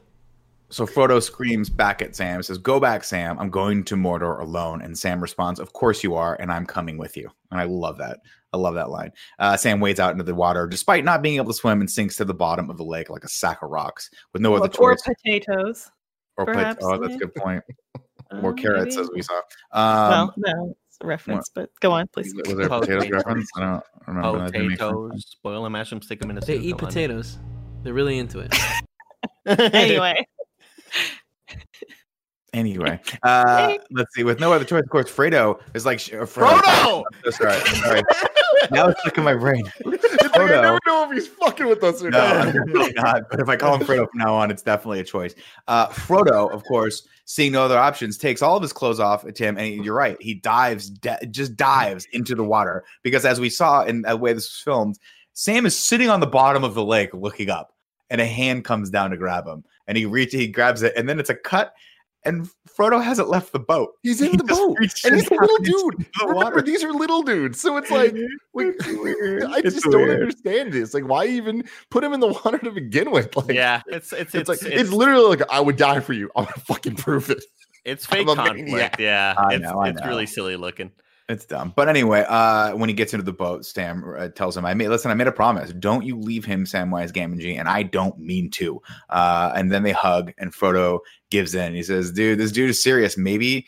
So 0.70 0.88
Frodo 0.88 1.22
screams 1.22 1.70
back 1.70 2.02
at 2.02 2.16
Sam, 2.16 2.42
says, 2.42 2.58
Go 2.58 2.80
back, 2.80 3.04
Sam. 3.04 3.38
I'm 3.40 3.50
going 3.50 3.84
to 3.84 3.96
Mordor 3.96 4.40
alone. 4.42 4.82
And 4.82 4.98
Sam 4.98 5.22
responds, 5.22 5.60
Of 5.60 5.74
course 5.74 6.02
you 6.04 6.16
are, 6.16 6.36
and 6.40 6.52
I'm 6.52 6.66
coming 6.66 6.98
with 6.98 7.18
you. 7.18 7.30
And 7.52 7.60
I 7.60 7.66
love 7.66 7.98
that. 7.98 8.20
I 8.54 8.58
love 8.58 8.74
that 8.76 8.90
line. 8.90 9.12
Uh, 9.38 9.56
Sam 9.58 9.80
wades 9.82 10.00
out 10.00 10.14
into 10.14 10.24
the 10.24 10.34
water 10.34 10.68
despite 10.68 11.04
not 11.06 11.22
being 11.22 11.36
able 11.36 11.48
to 11.48 11.54
swim 11.54 11.80
and 11.82 11.92
sinks 11.92 12.16
to 12.18 12.26
the 12.26 12.34
bottom 12.34 12.70
of 12.70 12.78
the 12.78 12.84
lake 12.84 13.10
like 13.10 13.24
a 13.24 13.30
sack 13.30 13.62
of 13.62 13.70
rocks 13.70 14.10
with 14.34 14.42
no 14.42 14.56
other 14.56 14.66
or 14.80 14.96
choice. 14.96 15.02
potatoes. 15.04 15.90
Or 16.38 16.46
put, 16.46 16.54
perhaps, 16.56 16.84
oh, 16.86 16.98
that's 16.98 17.16
a 17.16 17.18
good 17.18 17.36
point. 17.36 17.64
Uh, 18.32 18.40
More 18.40 18.54
carrots, 18.54 18.96
maybe. 18.96 19.02
as 19.02 19.10
we 19.14 19.22
saw. 19.22 19.42
Um, 19.74 20.10
well, 20.10 20.34
no, 20.38 20.78
it's 20.88 20.98
a 21.02 21.06
reference, 21.06 21.50
but 21.54 21.70
go 21.82 21.92
on, 21.92 22.08
please. 22.14 22.34
was 22.34 22.56
there 22.56 22.68
a 22.68 22.70
potatoes 22.70 23.10
reference? 23.10 23.50
I 23.58 23.60
don't 23.60 23.84
remember. 24.08 24.40
That 24.40 24.52
didn't 24.54 24.68
make 24.70 24.80
sense. 24.80 24.90
Potatoes, 24.94 25.36
boil 25.44 25.64
them, 25.64 25.74
mash 25.74 25.90
them, 25.90 26.02
stick 26.02 26.22
them 26.22 26.30
in 26.30 26.38
a 26.38 26.40
They 26.40 26.56
soup. 26.56 26.64
eat 26.64 26.72
Come 26.78 26.86
on. 26.86 26.94
potatoes. 26.94 27.38
They're 27.84 27.94
really 27.94 28.18
into 28.20 28.40
it. 28.40 28.56
Anyway, 29.74 30.26
Anyway, 32.54 33.00
uh, 33.24 33.78
let's 33.92 34.14
see. 34.14 34.24
With 34.26 34.40
no 34.42 34.52
other 34.52 34.66
choice, 34.66 34.84
of 34.84 34.90
course, 34.90 35.10
Fredo 35.10 35.60
is 35.74 35.86
like 35.86 36.00
sh- 36.00 36.12
uh, 36.14 36.18
Frodo. 36.26 36.58
Frodo! 36.62 37.04
I'm 37.14 37.22
so 37.24 37.32
sorry. 37.32 37.54
I'm 37.56 37.76
sorry. 37.76 38.02
Now 38.70 38.90
it's 38.90 39.00
stuck 39.02 39.18
in 39.18 39.24
my 39.24 39.34
brain. 39.36 39.64
Like 40.32 40.36
I 40.36 40.48
Frodo. 40.48 40.62
never 40.62 40.80
know 40.88 41.04
if 41.04 41.12
he's 41.12 41.28
fucking 41.28 41.68
with 41.68 41.84
us 41.84 42.02
or 42.02 42.10
No, 42.10 42.52
not. 42.66 42.92
Not. 42.96 43.24
But 43.30 43.42
if 43.42 43.50
I 43.50 43.58
call 43.58 43.76
him 43.76 43.86
Frodo 43.86 44.10
from 44.10 44.20
now 44.20 44.34
on, 44.34 44.50
it's 44.50 44.62
definitely 44.62 45.02
a 45.02 45.04
choice. 45.04 45.36
Uh, 45.68 45.88
Frodo, 45.90 46.50
of 46.52 46.64
course, 46.64 47.06
seeing 47.26 47.52
no 47.52 47.64
other 47.66 47.78
options, 47.78 48.18
takes 48.18 48.42
all 48.42 48.56
of 48.56 48.62
his 48.62 48.72
clothes 48.72 49.00
off 49.02 49.26
at 49.26 49.38
him, 49.38 49.58
and 49.58 49.84
you're 49.84 49.94
right, 49.96 50.16
he 50.22 50.34
dives, 50.36 50.90
de- 50.90 51.20
just 51.32 51.58
dives 51.58 52.08
into 52.14 52.34
the 52.34 52.44
water 52.46 52.86
because, 53.04 53.26
as 53.26 53.42
we 53.42 53.50
saw 53.50 53.84
in 53.84 54.04
the 54.04 54.16
way 54.16 54.32
this 54.32 54.46
was 54.46 54.62
filmed, 54.64 55.00
Sam 55.34 55.66
is 55.66 55.78
sitting 55.78 56.10
on 56.10 56.22
the 56.22 56.28
bottom 56.28 56.64
of 56.64 56.76
the 56.76 56.84
lake 56.86 57.14
looking 57.14 57.50
up, 57.50 57.74
and 58.10 58.22
a 58.22 58.26
hand 58.26 58.64
comes 58.64 58.90
down 58.90 59.12
to 59.12 59.18
grab 59.18 59.46
him, 59.46 59.66
and 59.88 59.98
he 59.98 60.06
reaches, 60.06 60.40
he 60.40 60.48
grabs 60.48 60.82
it, 60.82 60.94
and 60.96 61.10
then 61.10 61.20
it's 61.20 61.30
a 61.30 61.36
cut. 61.36 61.74
And 62.24 62.48
Frodo 62.78 63.04
hasn't 63.04 63.30
left 63.30 63.52
the 63.54 63.60
boat. 63.60 63.96
He's 64.04 64.22
in 64.22 64.32
He 64.32 64.38
the 64.38 64.44
boat, 64.44 64.78
and 64.80 65.16
he's 65.16 65.30
a 65.30 65.34
little 65.34 65.58
dude. 65.58 66.00
the 66.00 66.06
Remember, 66.22 66.34
water. 66.36 66.62
these 66.62 66.84
are 66.84 66.92
little 66.94 67.22
dudes, 67.24 67.60
so 67.60 67.78
it's 67.78 67.92
like, 67.92 68.14
like 68.54 68.68
It's 68.80 68.88
weird. 68.88 69.44
I 69.46 69.58
It's 69.60 69.76
just 69.76 69.84
don't 69.84 70.02
weird. 70.02 70.22
understand 70.22 70.74
this. 70.74 70.94
Like, 70.94 71.06
why 71.08 71.26
even 71.28 71.64
put 71.90 72.04
him 72.04 72.14
in 72.14 72.20
the 72.20 72.28
water 72.28 72.58
to 72.60 72.72
begin 72.72 73.12
with? 73.12 73.36
Like, 73.36 73.52
yeah, 73.56 73.82
it's 73.88 74.14
it's 74.14 74.34
it's, 74.36 74.50
it's 74.50 74.64
like 74.64 74.72
it's, 74.72 74.92
literally 74.92 75.36
like 75.38 75.42
I 75.52 75.60
would 75.60 75.76
die 75.78 76.00
for 76.00 76.14
you. 76.14 76.30
I'm 76.36 76.46
gonna 76.46 76.56
fucking 76.58 76.96
prove 76.96 77.30
it. 77.30 77.44
it's 77.86 78.06
fake 78.08 78.28
a 78.28 78.36
conflict. 78.36 78.70
maniac. 78.70 79.00
Yeah, 79.00 79.34
I 79.38 79.56
it's 79.56 79.64
know, 79.64 79.80
I 79.80 79.90
it's 79.90 80.00
know. 80.02 80.08
really 80.08 80.26
silly 80.26 80.56
looking. 80.56 80.92
It's 81.32 81.46
dumb. 81.46 81.72
But 81.78 81.88
anyway, 81.88 82.26
uh, 82.28 82.76
when 82.76 82.90
he 82.90 82.94
gets 82.94 83.14
into 83.14 83.24
the 83.24 83.32
boat, 83.32 83.66
Sam 83.66 84.04
uh, 84.18 84.28
tells 84.28 84.58
him, 84.58 84.66
"I 84.66 84.74
made 84.74 84.90
listen. 84.90 85.12
I 85.12 85.14
made 85.14 85.28
a 85.28 85.32
promise. 85.32 85.72
Don't 85.72 86.06
you 86.06 86.20
leave 86.20 86.44
him, 86.44 86.66
Samwise 86.66 87.14
Gamgee, 87.14 87.58
and 87.58 87.70
I 87.70 87.84
don't 87.84 88.20
mean 88.20 88.50
to." 88.52 88.82
Uh, 89.10 89.54
and 89.56 89.72
then 89.72 89.84
they 89.84 89.94
hug, 89.94 90.34
and 90.38 90.54
Frodo 90.54 91.00
gives 91.30 91.56
in. 91.56 91.74
He 91.74 91.84
says, 91.84 92.12
"Dude, 92.12 92.38
this 92.38 92.52
dude 92.52 92.70
is 92.70 92.84
serious. 92.84 93.18
Maybe, 93.18 93.66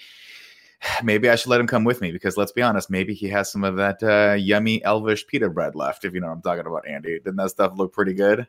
maybe 1.03 1.29
I 1.29 1.35
should 1.35 1.51
let 1.51 1.61
him 1.61 1.67
come 1.67 1.85
with 1.85 2.01
me 2.01 2.11
because 2.11 2.35
let's 2.35 2.51
be 2.51 2.61
honest, 2.61 2.89
maybe 2.89 3.13
he 3.13 3.29
has 3.29 3.49
some 3.49 3.63
of 3.63 3.77
that 3.77 4.03
uh, 4.03 4.33
yummy 4.33 4.83
Elvish 4.83 5.25
pita 5.25 5.49
bread 5.49 5.73
left. 5.73 6.03
If 6.03 6.13
you 6.13 6.19
know 6.19 6.27
what 6.27 6.33
I'm 6.33 6.41
talking 6.41 6.67
about, 6.67 6.85
Andy. 6.85 7.13
Didn't 7.19 7.37
that 7.37 7.51
stuff 7.51 7.71
look 7.77 7.93
pretty 7.93 8.13
good? 8.13 8.45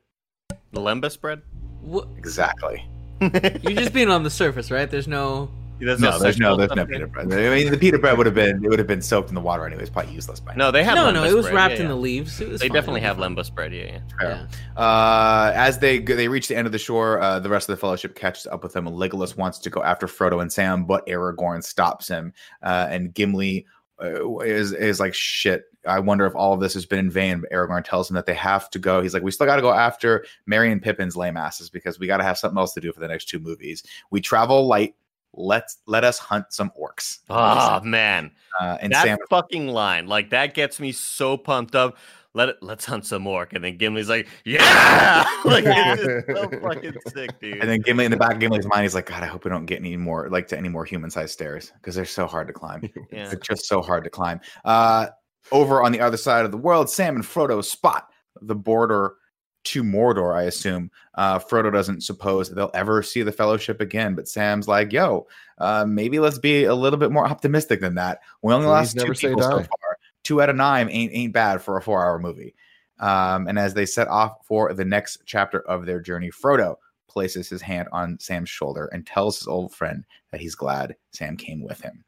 The 0.72 0.80
lembas 0.80 1.20
bread. 1.20 1.42
What? 1.82 2.08
Exactly. 2.18 2.84
You're 3.20 3.78
just 3.78 3.92
being 3.92 4.10
on 4.10 4.24
the 4.24 4.30
surface, 4.30 4.72
right? 4.72 4.90
There's 4.90 5.06
no. 5.06 5.50
There's 5.80 6.00
no, 6.00 6.18
there's 6.18 6.38
no, 6.38 6.56
there's 6.56 6.70
no 6.74 6.82
in 6.82 6.88
pita 6.88 7.06
bread. 7.06 7.32
I 7.32 7.54
mean, 7.54 7.70
the 7.70 7.76
pita 7.76 7.98
bread 7.98 8.16
would 8.16 8.26
have 8.26 8.34
been 8.34 8.64
it 8.64 8.68
would 8.68 8.78
have 8.78 8.86
been 8.88 9.02
soaked 9.02 9.28
in 9.28 9.34
the 9.34 9.40
water 9.40 9.66
anyway. 9.66 9.82
It's 9.82 9.90
probably 9.90 10.12
useless 10.14 10.38
by 10.40 10.52
now. 10.54 10.66
No, 10.66 10.70
they 10.70 10.84
have 10.84 10.94
No, 10.94 11.10
no, 11.10 11.22
lembas 11.22 11.30
it 11.30 11.34
was 11.34 11.46
bread, 11.46 11.54
wrapped 11.54 11.74
yeah, 11.74 11.80
in 11.82 11.88
the 11.88 11.96
leaves. 11.96 12.40
It 12.40 12.48
was 12.48 12.60
They 12.60 12.68
fine. 12.68 12.74
definitely 12.74 13.00
It'll 13.00 13.08
have 13.08 13.16
be 13.16 13.22
fine. 13.22 13.36
lembas 13.36 13.54
bread. 13.54 13.74
Yeah, 13.74 13.98
yeah. 14.20 14.46
Yeah. 14.76 14.80
Uh, 14.82 15.52
as 15.54 15.78
they 15.78 15.98
they 15.98 16.28
reach 16.28 16.48
the 16.48 16.56
end 16.56 16.66
of 16.66 16.72
the 16.72 16.78
shore, 16.78 17.20
uh, 17.20 17.40
the 17.40 17.48
rest 17.48 17.68
of 17.68 17.76
the 17.76 17.80
Fellowship 17.80 18.14
catches 18.14 18.46
up 18.46 18.62
with 18.62 18.72
them. 18.72 18.86
And 18.86 18.96
Legolas 18.96 19.36
wants 19.36 19.58
to 19.58 19.70
go 19.70 19.82
after 19.82 20.06
Frodo 20.06 20.40
and 20.40 20.52
Sam, 20.52 20.84
but 20.84 21.06
Aragorn 21.06 21.62
stops 21.64 22.08
him. 22.08 22.32
Uh, 22.62 22.86
and 22.90 23.12
Gimli 23.12 23.66
uh, 24.02 24.38
is 24.38 24.72
is 24.72 25.00
like 25.00 25.14
shit. 25.14 25.64
I 25.86 25.98
wonder 25.98 26.24
if 26.24 26.34
all 26.34 26.54
of 26.54 26.60
this 26.60 26.72
has 26.74 26.86
been 26.86 26.98
in 27.00 27.10
vain. 27.10 27.40
But 27.40 27.50
Aragorn 27.50 27.84
tells 27.84 28.08
him 28.08 28.14
that 28.14 28.26
they 28.26 28.34
have 28.34 28.70
to 28.70 28.78
go. 28.78 29.02
He's 29.02 29.12
like, 29.12 29.22
we 29.22 29.30
still 29.30 29.46
got 29.46 29.56
to 29.56 29.62
go 29.62 29.72
after 29.72 30.24
Merry 30.46 30.72
and 30.72 30.80
Pippin's 30.80 31.16
lame 31.16 31.36
asses 31.36 31.68
because 31.68 31.98
we 31.98 32.06
got 32.06 32.18
to 32.18 32.24
have 32.24 32.38
something 32.38 32.56
else 32.58 32.72
to 32.74 32.80
do 32.80 32.92
for 32.92 33.00
the 33.00 33.08
next 33.08 33.26
two 33.28 33.38
movies. 33.38 33.82
We 34.10 34.20
travel 34.20 34.66
light. 34.66 34.94
Let's 35.36 35.78
let 35.86 36.04
us 36.04 36.18
hunt 36.18 36.46
some 36.52 36.70
orcs. 36.80 37.18
Oh 37.28 37.80
man, 37.82 38.30
Uh, 38.60 38.78
and 38.80 38.92
that 38.92 39.04
Sam 39.04 39.18
fucking 39.28 39.68
line, 39.68 40.06
like 40.06 40.30
that 40.30 40.54
gets 40.54 40.78
me 40.80 40.92
so 40.92 41.36
pumped 41.36 41.74
up. 41.74 41.96
Let 42.36 42.48
it, 42.48 42.56
let's 42.62 42.84
hunt 42.84 43.06
some 43.06 43.28
orc, 43.28 43.52
and 43.52 43.62
then 43.62 43.78
Gimli's 43.78 44.08
like, 44.08 44.26
"Yeah!" 44.44 45.24
like 45.44 45.64
Yeah. 45.64 45.94
it's 45.96 46.02
just 46.26 46.26
so 46.26 46.48
fucking 46.62 46.94
sick, 47.14 47.38
dude. 47.40 47.58
And 47.60 47.70
then 47.70 47.80
Gimli 47.80 48.06
in 48.06 48.10
the 48.10 48.16
back 48.16 48.32
of 48.34 48.40
Gimli's 48.40 48.66
mind, 48.66 48.82
he's 48.82 48.94
like, 48.94 49.06
God, 49.06 49.22
I 49.22 49.26
hope 49.26 49.44
we 49.44 49.50
don't 49.50 49.66
get 49.66 49.78
any 49.78 49.96
more 49.96 50.28
like 50.28 50.48
to 50.48 50.58
any 50.58 50.68
more 50.68 50.84
human 50.84 51.10
sized 51.10 51.32
stairs 51.32 51.72
because 51.80 51.94
they're 51.94 52.04
so 52.04 52.26
hard 52.26 52.48
to 52.48 52.52
climb. 52.52 52.82
yeah. 53.12 53.28
They're 53.28 53.38
just 53.38 53.66
so 53.66 53.80
hard 53.82 54.02
to 54.02 54.10
climb. 54.10 54.40
Uh, 54.64 55.06
over 55.52 55.80
on 55.82 55.92
the 55.92 56.00
other 56.00 56.16
side 56.16 56.44
of 56.44 56.50
the 56.50 56.56
world, 56.56 56.90
Sam 56.90 57.14
and 57.14 57.24
Frodo 57.24 57.62
spot 57.62 58.08
the 58.40 58.56
border 58.56 59.14
to 59.64 59.82
Mordor, 59.82 60.36
I 60.36 60.44
assume. 60.44 60.90
Uh, 61.14 61.38
Frodo 61.38 61.72
doesn't 61.72 62.02
suppose 62.02 62.48
that 62.48 62.54
they'll 62.54 62.70
ever 62.74 63.02
see 63.02 63.22
the 63.22 63.32
Fellowship 63.32 63.80
again, 63.80 64.14
but 64.14 64.28
Sam's 64.28 64.68
like, 64.68 64.92
yo, 64.92 65.26
uh, 65.58 65.84
maybe 65.86 66.18
let's 66.18 66.38
be 66.38 66.64
a 66.64 66.74
little 66.74 66.98
bit 66.98 67.12
more 67.12 67.26
optimistic 67.26 67.80
than 67.80 67.94
that. 67.96 68.20
We 68.42 68.52
only 68.52 68.66
Please 68.66 68.94
lost 68.94 68.98
two 68.98 69.12
people 69.28 69.42
so 69.42 69.58
far. 69.58 69.98
Two 70.22 70.40
out 70.40 70.48
of 70.48 70.56
nine 70.56 70.88
ain't 70.88 71.12
ain't 71.12 71.32
bad 71.32 71.60
for 71.60 71.76
a 71.76 71.82
four 71.82 72.04
hour 72.04 72.18
movie. 72.18 72.54
Um, 72.98 73.48
and 73.48 73.58
as 73.58 73.74
they 73.74 73.86
set 73.86 74.08
off 74.08 74.36
for 74.44 74.72
the 74.72 74.84
next 74.84 75.22
chapter 75.26 75.60
of 75.60 75.84
their 75.84 76.00
journey, 76.00 76.30
Frodo 76.30 76.76
places 77.08 77.48
his 77.48 77.62
hand 77.62 77.88
on 77.92 78.18
Sam's 78.18 78.48
shoulder 78.48 78.88
and 78.92 79.06
tells 79.06 79.38
his 79.38 79.46
old 79.46 79.74
friend 79.74 80.04
that 80.30 80.40
he's 80.40 80.54
glad 80.54 80.96
Sam 81.12 81.36
came 81.36 81.62
with 81.62 81.80
him. 81.80 82.04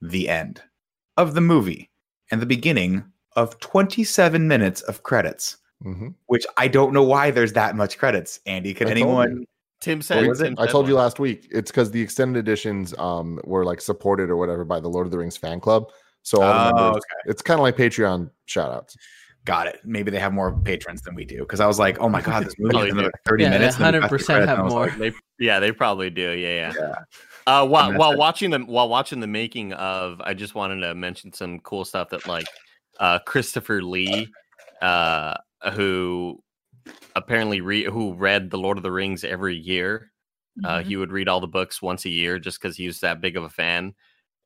The 0.00 0.28
end 0.28 0.62
of 1.16 1.34
the 1.34 1.40
movie 1.40 1.90
and 2.30 2.40
the 2.40 2.46
beginning 2.46 3.04
of 3.36 3.58
27 3.60 4.46
minutes 4.46 4.82
of 4.82 5.02
credits, 5.02 5.58
Mhm. 5.84 6.14
which 6.26 6.46
I 6.56 6.68
don't 6.68 6.92
know 6.92 7.02
why 7.02 7.30
there's 7.30 7.52
that 7.54 7.76
much 7.76 7.98
credits. 7.98 8.40
Andy, 8.46 8.74
can 8.74 8.88
I 8.88 8.90
anyone? 8.92 9.44
Tim 9.80 9.98
What 9.98 10.04
said, 10.04 10.26
was 10.26 10.40
it? 10.40 10.54
I 10.58 10.66
told 10.66 10.86
you 10.86 10.94
last 10.94 11.18
week. 11.18 11.48
It's 11.50 11.70
because 11.70 11.90
the 11.90 12.00
extended 12.00 12.38
editions 12.38 12.94
um 12.98 13.40
were 13.44 13.64
like 13.64 13.80
supported 13.80 14.30
or 14.30 14.36
whatever 14.36 14.64
by 14.64 14.78
the 14.80 14.88
Lord 14.88 15.06
of 15.06 15.10
the 15.10 15.18
Rings 15.18 15.36
fan 15.36 15.60
club. 15.60 15.90
So 16.22 16.40
all 16.40 16.52
the 16.54 16.70
Oh, 16.70 16.82
members, 16.84 17.04
it's 17.26 17.42
kind 17.42 17.58
of 17.58 17.62
like 17.62 17.76
Patreon 17.76 18.30
shout 18.46 18.70
outs. 18.70 18.96
Got 19.44 19.66
it. 19.66 19.80
Maybe 19.84 20.12
they 20.12 20.20
have 20.20 20.32
more 20.32 20.56
patrons 20.62 21.02
than 21.02 21.16
we 21.16 21.24
do. 21.24 21.40
Because 21.40 21.58
I 21.58 21.66
was 21.66 21.80
like, 21.80 21.98
oh 21.98 22.08
my 22.08 22.20
god, 22.22 22.44
this 22.44 22.54
movie 22.60 22.76
is 22.86 22.92
another 22.92 23.12
30 23.26 23.42
Yeah, 23.42 23.50
minutes. 23.50 23.74
and 23.76 23.84
then 23.86 23.94
we 23.94 24.00
got 24.00 24.10
the 24.10 24.16
100% 24.18 24.46
have 24.46 24.58
and 24.60 24.68
more. 24.68 24.80
like, 24.82 24.96
They, 24.98 25.12
yeah, 25.40 25.58
they 25.58 25.72
probably 25.72 26.10
do. 26.10 26.30
Yeah, 26.30 26.48
yeah. 26.48 26.72
yeah. 26.78 26.94
Uh, 27.44 27.66
while 27.66 27.92
while 27.94 28.16
watching 28.16 28.50
them, 28.50 28.68
while 28.68 28.88
watching 28.88 29.18
the 29.18 29.26
making 29.26 29.72
of, 29.72 30.20
I 30.20 30.32
just 30.32 30.54
wanted 30.54 30.80
to 30.82 30.94
mention 30.94 31.32
some 31.32 31.58
cool 31.58 31.84
stuff 31.84 32.10
that 32.10 32.24
like 32.28 32.46
uh, 33.00 33.18
Christopher 33.26 33.82
Lee, 33.82 34.28
uh, 34.80 35.34
who 35.70 36.42
apparently 37.14 37.60
re- 37.60 37.84
who 37.84 38.14
read 38.14 38.50
the 38.50 38.58
Lord 38.58 38.76
of 38.76 38.82
the 38.82 38.92
Rings 38.92 39.24
every 39.24 39.56
year. 39.56 40.10
Uh, 40.64 40.78
Mhm. 40.80 40.84
he 40.84 40.96
would 40.96 41.12
read 41.12 41.28
all 41.28 41.40
the 41.40 41.46
books 41.46 41.80
once 41.80 42.04
a 42.04 42.10
year 42.10 42.38
just 42.38 42.60
because 42.60 42.76
he 42.76 42.86
was 42.86 43.00
that 43.00 43.20
big 43.20 43.36
of 43.36 43.44
a 43.44 43.48
fan. 43.48 43.94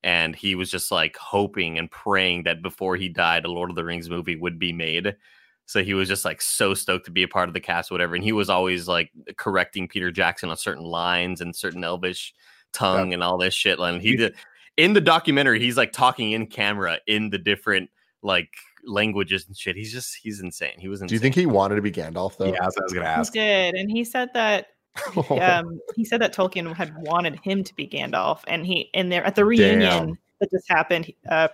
And 0.04 0.36
he 0.36 0.54
was 0.54 0.70
just 0.70 0.92
like 0.92 1.16
hoping 1.16 1.78
and 1.78 1.90
praying 1.90 2.44
that 2.44 2.62
before 2.62 2.96
he 2.96 3.08
died, 3.08 3.44
a 3.44 3.50
Lord 3.50 3.70
of 3.70 3.76
the 3.76 3.84
Rings 3.84 4.08
movie 4.08 4.36
would 4.36 4.58
be 4.58 4.72
made. 4.72 5.16
So 5.64 5.82
he 5.82 5.94
was 5.94 6.06
just 6.06 6.24
like 6.24 6.40
so 6.40 6.74
stoked 6.74 7.06
to 7.06 7.10
be 7.10 7.24
a 7.24 7.28
part 7.28 7.48
of 7.48 7.54
the 7.54 7.60
cast, 7.60 7.90
whatever. 7.90 8.14
And 8.14 8.22
he 8.22 8.30
was 8.30 8.48
always 8.48 8.86
like 8.86 9.10
correcting 9.36 9.88
Peter 9.88 10.12
Jackson 10.12 10.48
on 10.48 10.56
certain 10.56 10.84
lines 10.84 11.40
and 11.40 11.56
certain 11.56 11.82
Elvish 11.82 12.32
tongue 12.72 13.12
and 13.12 13.22
all 13.22 13.36
this 13.36 13.54
shit. 13.54 13.80
And 13.80 14.00
he 14.00 14.14
did 14.14 14.36
in 14.76 14.92
the 14.92 15.00
documentary, 15.00 15.58
he's 15.58 15.76
like 15.76 15.90
talking 15.90 16.32
in 16.32 16.46
camera 16.46 17.00
in 17.08 17.30
the 17.30 17.38
different 17.38 17.90
like 18.22 18.50
languages 18.86 19.46
and 19.46 19.56
shit. 19.56 19.76
He's 19.76 19.92
just 19.92 20.16
he's 20.22 20.40
insane. 20.40 20.78
He 20.78 20.88
was 20.88 21.00
insane. 21.00 21.08
Do 21.08 21.14
you 21.14 21.20
think 21.20 21.34
he 21.34 21.46
wanted 21.46 21.76
to 21.76 21.82
be 21.82 21.92
Gandalf 21.92 22.36
though? 22.36 22.46
Yeah, 22.46 22.58
that's 22.60 22.76
what 22.76 22.82
I 22.82 22.84
was 22.84 22.92
gonna 22.92 23.06
ask. 23.06 23.32
He 23.32 23.40
did, 23.40 23.74
and 23.74 23.90
he 23.90 24.04
said 24.04 24.30
that 24.34 24.68
um, 25.30 25.80
he 25.94 26.04
said 26.04 26.20
that 26.20 26.34
Tolkien 26.34 26.74
had 26.74 26.94
wanted 26.98 27.38
him 27.40 27.64
to 27.64 27.74
be 27.74 27.86
Gandalf, 27.86 28.40
and 28.46 28.66
he 28.66 28.90
in 28.94 29.08
there 29.08 29.24
at 29.24 29.34
the 29.34 29.44
reunion 29.44 29.80
Damn. 29.80 30.18
that 30.40 30.50
just 30.50 30.68
happened. 30.68 31.12
Uh, 31.28 31.48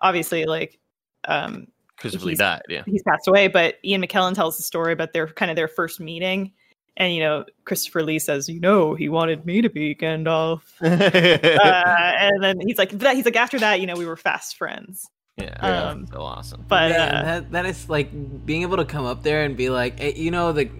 obviously, 0.00 0.44
like 0.44 0.78
um, 1.26 1.68
Christopher 1.98 2.26
Lee 2.26 2.32
he's- 2.32 2.38
died? 2.38 2.62
Yeah. 2.68 2.82
he's 2.86 3.02
passed 3.02 3.28
away, 3.28 3.48
but 3.48 3.76
Ian 3.84 4.02
McKellen 4.02 4.34
tells 4.34 4.56
the 4.56 4.62
story 4.62 4.92
about 4.92 5.12
their 5.12 5.28
kind 5.28 5.50
of 5.50 5.56
their 5.56 5.68
first 5.68 6.00
meeting, 6.00 6.52
and 6.96 7.14
you 7.14 7.20
know 7.20 7.44
Christopher 7.64 8.02
Lee 8.02 8.18
says, 8.18 8.48
"You 8.48 8.60
know, 8.60 8.94
he 8.94 9.08
wanted 9.08 9.46
me 9.46 9.62
to 9.62 9.70
be 9.70 9.94
Gandalf," 9.94 10.60
uh, 10.82 10.86
and 10.86 12.42
then 12.42 12.60
he's 12.60 12.78
like, 12.78 12.90
that, 12.90 13.16
"He's 13.16 13.24
like 13.24 13.36
after 13.36 13.58
that, 13.58 13.80
you 13.80 13.86
know, 13.86 13.94
we 13.96 14.06
were 14.06 14.16
fast 14.16 14.56
friends." 14.56 15.08
Yeah. 15.36 15.56
Um, 15.60 16.06
so 16.06 16.22
awesome. 16.22 16.64
But 16.66 16.92
Man, 16.92 17.14
uh, 17.14 17.22
that, 17.24 17.52
that 17.52 17.66
is 17.66 17.88
like 17.88 18.10
being 18.46 18.62
able 18.62 18.78
to 18.78 18.84
come 18.84 19.04
up 19.04 19.22
there 19.22 19.44
and 19.44 19.56
be 19.56 19.68
like, 19.68 19.98
hey, 19.98 20.14
you 20.14 20.30
know, 20.30 20.52
the 20.52 20.70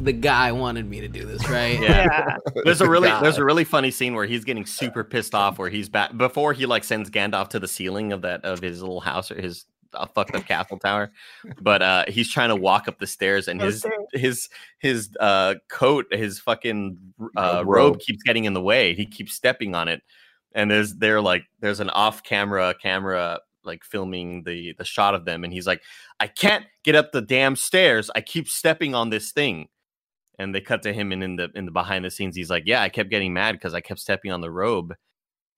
the 0.00 0.12
guy 0.12 0.52
wanted 0.52 0.88
me 0.88 1.00
to 1.00 1.08
do 1.08 1.24
this, 1.24 1.46
right? 1.48 1.80
Yeah. 1.80 2.06
Yeah. 2.06 2.36
There's 2.64 2.80
a 2.80 2.88
really 2.88 3.08
God. 3.08 3.22
there's 3.22 3.38
a 3.38 3.44
really 3.44 3.64
funny 3.64 3.90
scene 3.90 4.14
where 4.14 4.26
he's 4.26 4.44
getting 4.44 4.64
super 4.64 5.02
pissed 5.04 5.34
off 5.34 5.58
where 5.58 5.68
he's 5.68 5.88
back 5.88 6.16
before 6.16 6.52
he 6.52 6.66
like 6.66 6.84
sends 6.84 7.10
Gandalf 7.10 7.48
to 7.48 7.58
the 7.58 7.68
ceiling 7.68 8.12
of 8.12 8.22
that 8.22 8.44
of 8.44 8.60
his 8.60 8.80
little 8.80 9.00
house 9.00 9.30
or 9.30 9.40
his 9.40 9.64
uh, 9.94 10.06
fucked 10.06 10.34
up 10.34 10.46
castle 10.46 10.78
tower. 10.78 11.10
But 11.60 11.82
uh 11.82 12.04
he's 12.08 12.30
trying 12.30 12.50
to 12.50 12.56
walk 12.56 12.88
up 12.88 12.98
the 12.98 13.06
stairs 13.06 13.48
and 13.48 13.60
his 13.60 13.84
his 14.12 14.48
his 14.78 15.10
uh 15.18 15.56
coat 15.68 16.06
his 16.12 16.38
fucking 16.38 16.96
uh, 17.36 17.64
Robe. 17.64 17.66
robe 17.66 17.98
keeps 18.00 18.22
getting 18.22 18.44
in 18.44 18.54
the 18.54 18.62
way. 18.62 18.94
He 18.94 19.04
keeps 19.04 19.34
stepping 19.34 19.74
on 19.74 19.88
it. 19.88 20.02
And 20.54 20.70
there's 20.70 20.94
they're 20.94 21.20
like 21.20 21.44
there's 21.60 21.80
an 21.80 21.90
off 21.90 22.22
camera 22.22 22.74
camera 22.80 23.40
like 23.68 23.84
filming 23.84 24.42
the 24.42 24.74
the 24.78 24.84
shot 24.84 25.14
of 25.14 25.24
them 25.24 25.44
and 25.44 25.52
he's 25.52 25.66
like 25.66 25.82
I 26.18 26.26
can't 26.26 26.64
get 26.82 26.96
up 26.96 27.12
the 27.12 27.22
damn 27.22 27.54
stairs. 27.54 28.10
I 28.16 28.20
keep 28.20 28.48
stepping 28.48 28.96
on 28.96 29.10
this 29.10 29.30
thing 29.30 29.68
and 30.40 30.52
they 30.54 30.60
cut 30.60 30.82
to 30.82 30.92
him 30.92 31.12
and 31.12 31.22
in 31.22 31.36
the 31.36 31.50
in 31.54 31.66
the 31.66 31.70
behind 31.70 32.04
the 32.04 32.10
scenes 32.10 32.34
he's 32.36 32.50
like 32.50 32.64
yeah 32.66 32.80
i 32.82 32.88
kept 32.88 33.10
getting 33.10 33.32
mad 33.32 33.52
because 33.52 33.74
i 33.74 33.80
kept 33.80 34.00
stepping 34.00 34.32
on 34.32 34.40
the 34.40 34.50
robe 34.50 34.94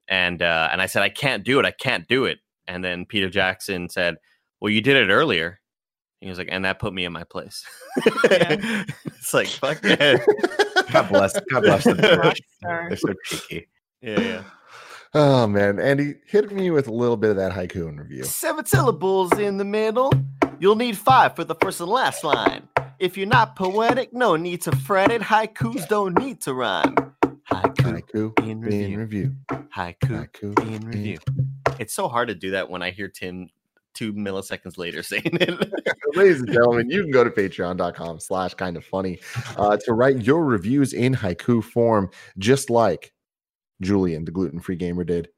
and 0.08 0.42
uh 0.42 0.68
and 0.72 0.80
i 0.82 0.86
said 0.86 1.02
i 1.02 1.08
can't 1.08 1.44
do 1.44 1.58
it 1.58 1.66
i 1.66 1.70
can't 1.70 2.08
do 2.08 2.24
it 2.24 2.38
and 2.66 2.82
then 2.82 3.04
peter 3.04 3.28
jackson 3.28 3.88
said 3.90 4.16
well 4.60 4.70
you 4.70 4.80
did 4.80 4.96
it 4.96 5.12
earlier 5.12 5.60
he 6.20 6.28
was 6.30 6.38
like 6.38 6.48
and 6.50 6.64
that 6.64 6.78
put 6.78 6.94
me 6.94 7.04
in 7.04 7.12
my 7.12 7.24
place 7.24 7.62
Yeah. 8.30 8.84
it's 9.04 9.34
like 9.34 9.48
fuck 9.48 9.84
yeah 9.84 10.16
God 10.90 11.08
bless. 11.08 11.38
God 11.50 11.62
bless 11.62 11.84
them. 11.84 11.96
They're 12.62 12.96
so 12.96 13.14
cheeky. 13.24 13.68
yeah, 14.02 14.20
yeah. 14.20 14.42
Oh 15.12 15.46
man, 15.48 15.80
Andy, 15.80 16.14
hit 16.26 16.52
me 16.52 16.70
with 16.70 16.86
a 16.86 16.92
little 16.92 17.16
bit 17.16 17.30
of 17.30 17.36
that 17.36 17.52
haiku 17.52 17.88
in 17.88 17.96
review. 17.98 18.22
seven 18.24 18.64
syllables 18.64 19.36
in 19.38 19.56
the 19.56 19.64
middle 19.64 20.12
you'll 20.60 20.76
need 20.76 20.96
five 20.96 21.34
for 21.34 21.42
the 21.42 21.54
first 21.56 21.80
and 21.80 21.88
last 21.90 22.22
line 22.22 22.68
if 22.98 23.16
you're 23.16 23.26
not 23.26 23.56
poetic 23.56 24.12
no 24.12 24.36
need 24.36 24.60
to 24.62 24.70
fret 24.76 25.10
it 25.10 25.22
haikus 25.22 25.88
don't 25.88 26.16
need 26.18 26.40
to 26.40 26.52
rhyme 26.54 26.94
haiku 27.50 28.02
Haiku 28.02 28.38
in 28.40 28.50
in 28.50 28.60
review 28.60 28.98
review. 28.98 29.36
haiku 29.76 30.28
Haiku 30.28 30.66
in 30.74 30.86
review. 30.86 31.18
It's 31.78 31.94
so 31.94 32.08
hard 32.08 32.28
to 32.28 32.34
do 32.34 32.50
that 32.52 32.68
when 32.70 32.82
I 32.82 32.90
hear 32.90 33.08
Tim 33.08 33.48
two 33.94 34.12
milliseconds 34.12 34.78
later 34.78 35.02
saying 35.10 35.22
it. 35.24 35.72
Ladies 36.14 36.40
and 36.40 36.48
gentlemen, 36.52 36.88
you 36.90 37.02
can 37.02 37.10
go 37.10 37.24
to 37.24 37.30
patreon.com 37.30 38.20
slash 38.20 38.54
kind 38.54 38.76
of 38.76 38.84
funny 38.84 39.18
uh, 39.56 39.76
to 39.78 39.92
write 39.94 40.22
your 40.22 40.44
reviews 40.44 40.92
in 40.92 41.14
haiku 41.14 41.64
form, 41.64 42.10
just 42.38 42.70
like 42.70 43.12
Julian, 43.80 44.24
the 44.24 44.30
gluten-free 44.30 44.76
gamer, 44.76 45.04
did. 45.04 45.28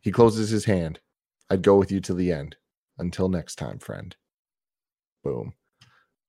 He 0.00 0.10
closes 0.10 0.50
his 0.50 0.64
hand. 0.64 1.00
I'd 1.50 1.62
go 1.62 1.76
with 1.76 1.92
you 1.92 2.00
to 2.00 2.14
the 2.14 2.32
end. 2.32 2.56
Until 2.98 3.28
next 3.28 3.56
time, 3.56 3.78
friend. 3.78 4.14
Boom. 5.22 5.54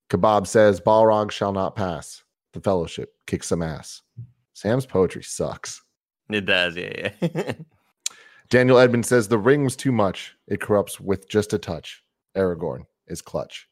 Kebab 0.10 0.48
says, 0.48 0.80
Balrog 0.80 1.32
shall 1.32 1.52
not 1.52 1.76
pass. 1.76 2.24
The 2.54 2.62
fellowship 2.62 3.14
kicks 3.28 3.48
some 3.48 3.62
ass. 3.62 4.02
Sam's 4.54 4.86
poetry 4.86 5.24
sucks. 5.24 5.84
it 6.30 6.46
does, 6.46 6.76
yeah, 6.76 7.12
yeah. 7.22 7.54
Daniel 8.50 8.78
Edmund 8.78 9.06
says 9.06 9.28
the 9.28 9.38
ring 9.38 9.64
was 9.64 9.76
too 9.76 9.92
much. 9.92 10.36
It 10.48 10.62
corrupts 10.62 11.00
with 11.00 11.28
just 11.28 11.54
a 11.54 11.58
touch. 11.58 12.04
Aragorn 12.38 12.86
is 13.08 13.22
clutch. 13.22 13.68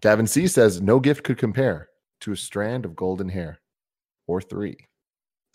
Gavin 0.00 0.26
C 0.26 0.46
says 0.46 0.80
no 0.80 1.00
gift 1.00 1.24
could 1.24 1.38
compare 1.38 1.88
to 2.20 2.32
a 2.32 2.36
strand 2.36 2.84
of 2.84 2.96
golden 2.96 3.28
hair, 3.28 3.60
or 4.26 4.40
three, 4.40 4.76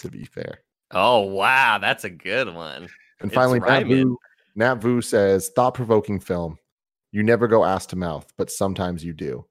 to 0.02 0.10
be 0.10 0.26
fair. 0.26 0.60
oh 0.91 1.19
wow, 1.22 1.78
that's 1.80 2.03
a 2.03 2.10
good 2.10 2.53
one. 2.53 2.84
And 3.19 3.30
It's 3.32 3.36
finally, 3.36 3.60
Nat. 3.60 3.84
Vu, 3.84 4.18
Nat 4.56 4.76
Vu 4.76 5.02
says 5.02 5.49
thought 5.56 5.73
provoking 5.73 6.19
film. 6.19 6.57
You 7.11 7.23
never 7.23 7.48
go 7.48 7.64
ass 7.65 7.86
to 7.88 7.95
mouth, 7.95 8.32
but 8.38 8.49
sometimes 8.52 9.03
you 9.03 9.14
do. 9.14 9.45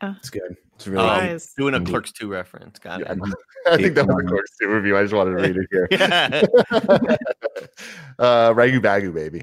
It's 0.00 0.30
good. 0.30 0.56
It's 0.76 0.86
really 0.86 1.04
Um, 1.08 1.18
good. 1.20 1.26
Nice. 1.32 1.54
Doing 1.54 1.74
a 1.74 1.80
Clerks 1.84 2.12
2 2.12 2.28
reference. 2.30 2.78
Got 2.78 3.00
Yeah, 3.00 3.12
it. 3.14 3.18
I 3.66 3.76
think 3.82 3.94
that 3.96 4.06
was 4.06 4.16
a 4.24 4.28
Clerks 4.28 4.56
2 4.60 4.68
review. 4.68 4.96
I 4.96 5.02
just 5.02 5.12
wanted 5.12 5.36
to 5.36 5.36
read 5.42 5.56
it 5.56 5.66
here. 5.72 5.88
Yeah. 5.90 6.42
uh, 8.20 8.54
Ragu 8.54 8.80
Bagu, 8.80 9.12
baby. 9.12 9.42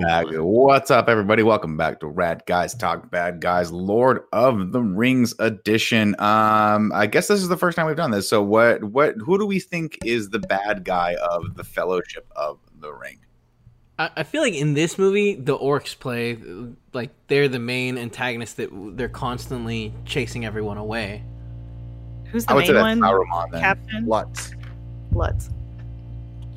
Ragu. 0.00 0.44
What's 0.44 0.92
up, 0.92 1.08
everybody? 1.08 1.42
Welcome 1.42 1.76
back 1.76 1.98
to 2.00 2.06
Rad 2.06 2.44
Guys 2.46 2.72
Talk 2.72 3.10
Bad 3.10 3.40
Guys, 3.40 3.72
Lord 3.72 4.20
of 4.32 4.70
the 4.70 4.80
Rings 4.80 5.34
edition. 5.40 6.14
Um, 6.20 6.92
I 6.94 7.08
guess 7.10 7.26
this 7.26 7.40
is 7.40 7.48
the 7.48 7.56
first 7.56 7.74
time 7.74 7.86
we've 7.86 7.96
done 7.96 8.12
this. 8.12 8.28
So, 8.28 8.40
what, 8.40 8.84
what, 8.84 9.16
who 9.16 9.38
do 9.38 9.46
we 9.46 9.58
think 9.58 9.98
is 10.04 10.30
the 10.30 10.38
bad 10.38 10.84
guy 10.84 11.16
of 11.16 11.56
the 11.56 11.64
Fellowship 11.64 12.30
of 12.36 12.60
the 12.78 12.92
Ring? 12.92 13.18
I, 13.98 14.10
I 14.18 14.22
feel 14.22 14.42
like 14.42 14.54
in 14.54 14.74
this 14.74 14.98
movie, 14.98 15.34
the 15.34 15.58
orcs 15.58 15.98
play 15.98 16.38
like 16.92 17.10
they're 17.26 17.48
the 17.48 17.58
main 17.58 17.98
antagonist 17.98 18.56
that 18.58 18.70
they're 18.96 19.08
constantly 19.08 19.92
chasing 20.04 20.44
everyone 20.44 20.78
away. 20.78 21.24
Who's 22.26 22.44
the 22.44 22.52
I 22.52 22.54
would 22.54 22.66
say 22.66 22.72
main 22.74 23.00
that's 23.00 23.00
one? 23.00 23.26
Saruman. 23.26 23.50
Then. 23.50 23.60
Captain 23.60 24.06
Lutz. 24.06 24.52
Lutz. 25.10 25.50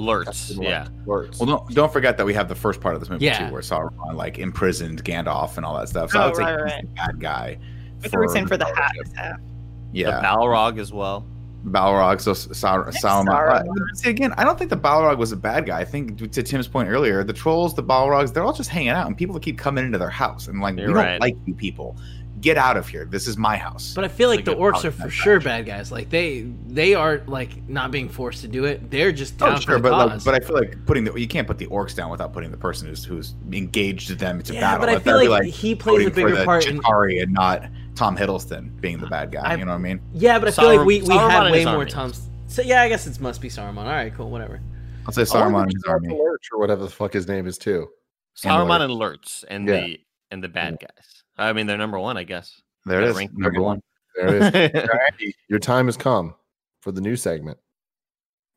Lurtz. 0.01 0.51
Yeah. 0.51 0.87
Lutz. 1.05 1.39
Well, 1.39 1.47
don't 1.47 1.73
don't 1.75 1.93
forget 1.93 2.17
that 2.17 2.25
we 2.25 2.33
have 2.33 2.47
the 2.49 2.55
first 2.55 2.81
part 2.81 2.95
of 2.95 3.01
this 3.01 3.09
movie 3.09 3.25
Yeah. 3.25 3.47
too, 3.47 3.53
where 3.53 3.61
Saruman 3.61 4.15
like 4.15 4.39
imprisoned 4.39 5.03
Gandalf 5.03 5.57
and 5.57 5.65
all 5.65 5.77
that 5.77 5.89
stuff. 5.89 6.11
So 6.11 6.19
I 6.19 6.23
Oh, 6.23 6.27
would 6.27 6.35
say 6.37 6.43
right, 6.43 6.53
he's 6.53 6.61
right. 6.63 6.81
the 6.81 6.87
bad 6.95 7.19
guy. 7.19 7.57
But 8.01 8.11
they 8.11 8.17
were 8.17 8.27
saying 8.27 8.47
for 8.47 8.57
the 8.57 8.65
Fellowship. 8.65 9.07
half 9.15 9.15
half. 9.15 9.37
The 9.37 9.99
Yeah, 9.99 10.21
Balrog 10.23 10.79
as 10.79 10.91
well. 10.91 11.25
Balrog. 11.67 12.19
So 12.21 12.33
Sar- 12.33 12.85
Thanks, 12.91 13.03
Saruman. 13.05 13.25
Saruman. 13.27 13.67
Uh, 13.67 13.93
see 13.93 14.09
again, 14.09 14.33
I 14.37 14.43
don't 14.43 14.57
think 14.57 14.71
the 14.71 14.77
Balrog 14.77 15.17
was 15.19 15.31
a 15.31 15.37
bad 15.37 15.67
guy. 15.67 15.79
I 15.79 15.85
think 15.85 16.31
to 16.31 16.41
Tim's 16.43 16.67
point 16.67 16.89
earlier, 16.89 17.23
the 17.23 17.33
trolls, 17.33 17.75
the 17.75 17.83
Balrogs, 17.83 18.33
they're 18.33 18.43
all 18.43 18.53
just 18.53 18.69
hanging 18.71 18.89
out, 18.89 19.05
and 19.05 19.15
people 19.15 19.37
keep 19.39 19.59
coming 19.59 19.85
into 19.85 19.99
their 19.99 20.09
house 20.09 20.47
and 20.47 20.59
like, 20.59 20.75
You're 20.77 20.87
we 20.87 20.93
don't 20.95 21.19
like 21.21 21.35
you 21.45 21.53
people. 21.53 21.95
Get 22.41 22.57
out 22.57 22.75
of 22.75 22.87
here. 22.87 23.05
This 23.05 23.27
is 23.27 23.37
my 23.37 23.55
house. 23.55 23.93
But 23.93 24.03
I 24.03 24.07
feel 24.07 24.27
like 24.27 24.37
Like 24.39 24.45
the 24.45 24.55
orcs 24.55 24.83
are 24.83 24.91
for 24.91 25.09
sure 25.09 25.37
guy. 25.37 25.43
bad 25.45 25.65
guys. 25.67 25.91
Like 25.91 26.09
they 26.09 26.41
they 26.67 26.95
are 26.95 27.21
like 27.27 27.67
not 27.69 27.91
being 27.91 28.09
forced 28.09 28.41
to 28.41 28.47
do 28.47 28.65
it. 28.65 28.89
They're 28.89 29.11
just 29.11 29.39
Oh, 29.41 29.45
down 29.47 29.59
sure, 29.61 29.75
for 29.75 29.81
the 29.81 29.89
but 29.89 29.91
like, 29.97 30.09
cause. 30.09 30.23
but 30.25 30.33
I 30.33 30.39
feel 30.39 30.55
like 30.55 30.83
putting 30.87 31.03
the 31.03 31.13
you 31.13 31.27
can't 31.27 31.45
put 31.45 31.59
the 31.59 31.67
orcs 31.67 31.95
down 31.95 32.09
without 32.09 32.33
putting 32.33 32.49
the 32.49 32.57
person 32.57 32.87
who's 32.87 33.05
who's 33.05 33.35
engaged 33.51 34.17
them 34.17 34.41
to 34.41 34.53
yeah, 34.53 34.61
battle. 34.61 34.79
but 34.79 34.89
I 34.89 34.99
feel 34.99 35.17
that'd 35.17 35.29
like, 35.29 35.43
he 35.45 35.75
plays 35.75 36.07
a 36.07 36.09
voting 36.09 36.09
for 36.09 36.15
bigger 36.15 36.35
the 36.39 36.45
part 36.45 36.65
in 36.67 36.79
Chitauri 36.81 37.21
and 37.21 37.31
not 37.31 37.65
Tom 37.95 38.17
Hiddleston 38.17 38.81
being 38.81 38.97
the 38.97 39.07
bad 39.07 39.31
guy. 39.31 39.41
I- 39.41 39.55
you 39.55 39.65
know 39.65 39.71
what 39.71 39.77
I 39.77 39.81
mean? 39.81 40.01
Yeah, 40.13 40.39
but 40.39 40.47
I 40.47 40.51
feel 40.51 40.75
like 40.75 40.85
we, 40.85 41.01
we 41.01 41.09
Saruman 41.09 41.29
had 41.29 41.51
way 41.51 41.65
more 41.65 41.75
army. 41.75 41.91
times. 41.91 42.27
So 42.47 42.63
yeah, 42.63 42.81
I 42.81 42.89
guess 42.89 43.05
it 43.05 43.19
must 43.19 43.39
be 43.39 43.49
Saruman. 43.49 43.77
All 43.79 43.85
right, 43.85 44.11
cool, 44.15 44.31
whatever. 44.31 44.59
I'll 45.05 45.11
say 45.13 45.21
Saruman 45.23 45.57
if 45.59 45.63
and 45.65 45.73
his 45.73 45.83
army. 45.87 46.09
Lurch 46.09 46.47
or 46.51 46.59
whatever 46.59 46.83
the 46.83 46.89
fuck 46.89 47.13
his 47.13 47.27
name 47.27 47.45
is 47.45 47.57
too. 47.59 47.87
Saruman 48.35 48.81
and 48.81 48.93
Lurtz 48.93 49.45
and 49.47 49.67
Yeah. 49.67 49.81
the 49.81 49.99
and 50.31 50.43
the 50.43 50.49
bad 50.49 50.77
guys. 50.79 51.20
I 51.41 51.53
mean, 51.53 51.67
they're 51.67 51.77
number 51.77 51.99
one, 51.99 52.17
I 52.17 52.23
guess. 52.23 52.61
There 52.85 53.01
it 53.01 53.05
Yeah, 53.05 53.09
is. 53.11 53.17
ranked 53.17 53.33
Number 53.37 53.51
number 53.53 53.61
one. 53.61 53.81
There 54.15 54.35
it 54.35 54.55
is. 54.75 54.89
Andy, 55.11 55.35
your 55.49 55.59
time 55.59 55.85
has 55.87 55.97
come 55.97 56.35
for 56.81 56.91
the 56.91 57.01
new 57.01 57.15
segment 57.15 57.57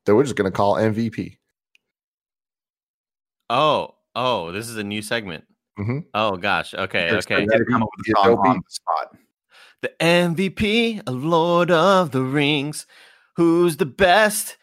that 0.07 0.15
we're 0.15 0.25
just 0.25 0.37
going 0.37 0.51
to 0.51 0.57
call 0.57 0.75
MVP. 0.75 1.39
oh, 3.51 3.95
oh, 4.15 4.53
this 4.53 4.69
is 4.69 4.77
a 4.77 4.85
new 4.85 5.03
segment. 5.03 5.45
Mhm. 5.79 6.05
Oh 6.15 6.37
gosh. 6.37 6.73
Okay. 6.75 7.11
There's 7.11 7.27
Okay. 7.27 7.43
You 7.43 7.65
come 7.67 7.83
up 7.83 7.89
with 7.97 8.07
a 8.07 8.11
Yeah, 8.17 8.25
song 8.25 8.47
on 8.47 8.57
the 8.57 8.63
spot. 8.71 9.17
The 9.83 9.93
MVP, 10.01 11.03
a 11.07 11.11
Lord 11.11 11.71
of 11.71 12.13
the 12.13 12.23
Rings. 12.23 12.87
Who's 13.37 13.77
the 13.77 13.87
best? 13.87 14.57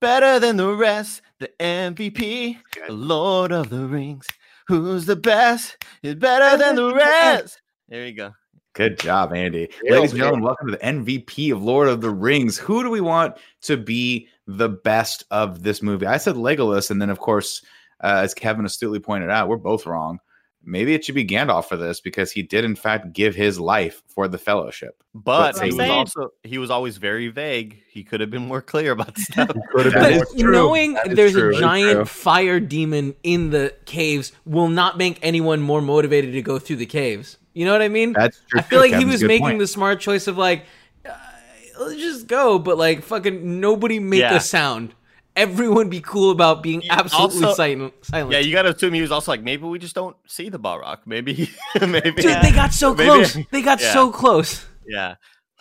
Better 0.00 0.38
than 0.38 0.56
the 0.58 0.72
rest. 0.74 1.22
The 1.40 1.50
MVP, 1.58 2.58
a 2.88 2.92
Lord 2.92 3.50
of 3.50 3.70
the 3.70 3.86
Rings. 3.86 4.26
Who's 4.68 5.06
the 5.06 5.16
best? 5.16 5.76
Is 6.02 6.14
better 6.16 6.56
than 6.58 6.76
the 6.76 6.94
rest. 6.94 7.60
There 7.88 8.06
you 8.06 8.12
go. 8.12 8.34
Good 8.74 8.98
job, 8.98 9.32
Andy. 9.32 9.68
Yeah, 9.82 9.94
Ladies 9.94 10.12
and 10.12 10.20
gentlemen, 10.20 10.44
welcome 10.44 10.68
to 10.68 10.72
the 10.72 10.84
MVP 10.84 11.52
of 11.52 11.62
Lord 11.62 11.88
of 11.88 12.00
the 12.00 12.10
Rings. 12.10 12.58
Who 12.58 12.82
do 12.82 12.90
we 12.90 13.00
want 13.00 13.36
to 13.62 13.76
be 13.76 14.28
the 14.46 14.68
best 14.68 15.24
of 15.30 15.62
this 15.62 15.82
movie? 15.82 16.06
I 16.06 16.18
said 16.18 16.36
Legolas, 16.36 16.90
and 16.90 17.00
then 17.02 17.10
of 17.10 17.18
course, 17.18 17.62
uh, 18.04 18.20
as 18.22 18.34
Kevin 18.34 18.64
astutely 18.66 19.00
pointed 19.00 19.30
out, 19.30 19.48
we're 19.48 19.56
both 19.56 19.86
wrong. 19.86 20.20
Maybe 20.62 20.92
it 20.92 21.04
should 21.04 21.14
be 21.14 21.24
Gandalf 21.24 21.64
for 21.64 21.76
this 21.76 22.00
because 22.00 22.30
he 22.30 22.42
did 22.42 22.64
in 22.64 22.76
fact 22.76 23.12
give 23.14 23.34
his 23.34 23.58
life 23.58 24.02
for 24.06 24.28
the 24.28 24.36
Fellowship. 24.38 25.02
But 25.14 25.52
That's 25.54 25.60
he 25.60 25.72
was 25.72 25.88
also 25.88 26.28
he 26.42 26.58
was 26.58 26.70
always 26.70 26.98
very 26.98 27.28
vague. 27.28 27.80
He 27.90 28.04
could 28.04 28.20
have 28.20 28.30
been 28.30 28.46
more 28.46 28.60
clear 28.60 28.92
about 28.92 29.16
stuff. 29.18 29.50
Could 29.72 29.86
have 29.86 29.94
been 29.94 30.18
But 30.18 30.38
true. 30.38 30.52
knowing 30.52 30.94
That 30.94 31.08
is 31.12 31.16
there's 31.16 31.32
true. 31.32 31.56
a 31.56 31.58
giant 31.58 32.08
fire 32.08 32.60
demon 32.60 33.14
in 33.22 33.50
the 33.50 33.74
caves 33.86 34.32
will 34.44 34.68
not 34.68 34.98
make 34.98 35.18
anyone 35.22 35.60
more 35.62 35.80
motivated 35.80 36.32
to 36.32 36.42
go 36.42 36.58
through 36.58 36.76
the 36.76 36.86
caves. 36.86 37.38
You 37.58 37.64
know 37.66 37.72
what 37.72 37.82
I 37.82 37.88
mean? 37.88 38.12
That's 38.12 38.40
true. 38.48 38.60
I 38.60 38.62
feel 38.62 38.78
too, 38.82 38.90
like 38.90 38.98
he 38.98 39.04
was 39.04 39.22
making 39.22 39.46
point. 39.46 39.58
the 39.58 39.66
smart 39.66 39.98
choice 40.00 40.28
of 40.28 40.38
like, 40.38 40.64
uh, 41.04 41.10
let's 41.80 41.96
just 42.00 42.26
go, 42.28 42.58
but 42.58 42.78
like 42.78 43.02
fucking 43.02 43.60
nobody 43.60 43.98
make 43.98 44.20
Yeah. 44.20 44.36
a 44.36 44.40
sound. 44.40 44.94
Everyone 45.34 45.88
be 45.88 46.00
cool 46.00 46.30
about 46.30 46.62
being 46.62 46.82
You 46.82 46.88
absolutely 46.90 47.42
also- 47.44 47.54
silent. 47.56 47.94
silent. 48.02 48.32
yeah, 48.32 48.38
you 48.38 48.52
got 48.52 48.62
to 48.62 48.70
assume 48.74 48.92
he 48.94 49.00
was 49.00 49.10
also 49.12 49.30
like 49.32 49.42
maybe 49.42 49.64
we 49.64 49.78
just 49.78 49.94
don't 49.94 50.16
see 50.26 50.48
the 50.48 50.58
Balrog. 50.58 50.98
Maybe, 51.06 51.50
maybe. 51.80 52.22
Dude, 52.22 52.42
they 52.42 52.52
got 52.52 52.72
so 52.72 52.94
Maybe- 52.94 53.04
close. 53.08 53.38
They 53.50 53.62
got 53.62 53.80
Yeah. 53.80 53.92
so 53.92 54.10
close. 54.12 54.64
Yeah. 54.86 55.14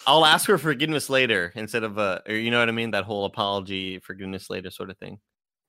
I'll 0.06 0.26
ask 0.26 0.46
for 0.46 0.58
forgiveness 0.58 1.10
later 1.10 1.52
instead 1.56 1.84
of 1.84 1.98
uh 1.98 2.20
or 2.28 2.36
you 2.36 2.50
know 2.52 2.60
what 2.60 2.70
I 2.70 2.74
mean? 2.74 2.92
That 2.92 3.04
whole 3.06 3.26
apology, 3.26 4.00
forgiveness 4.00 4.50
later 4.50 4.70
sort 4.72 4.90
of 4.92 4.98
thing. 5.00 5.20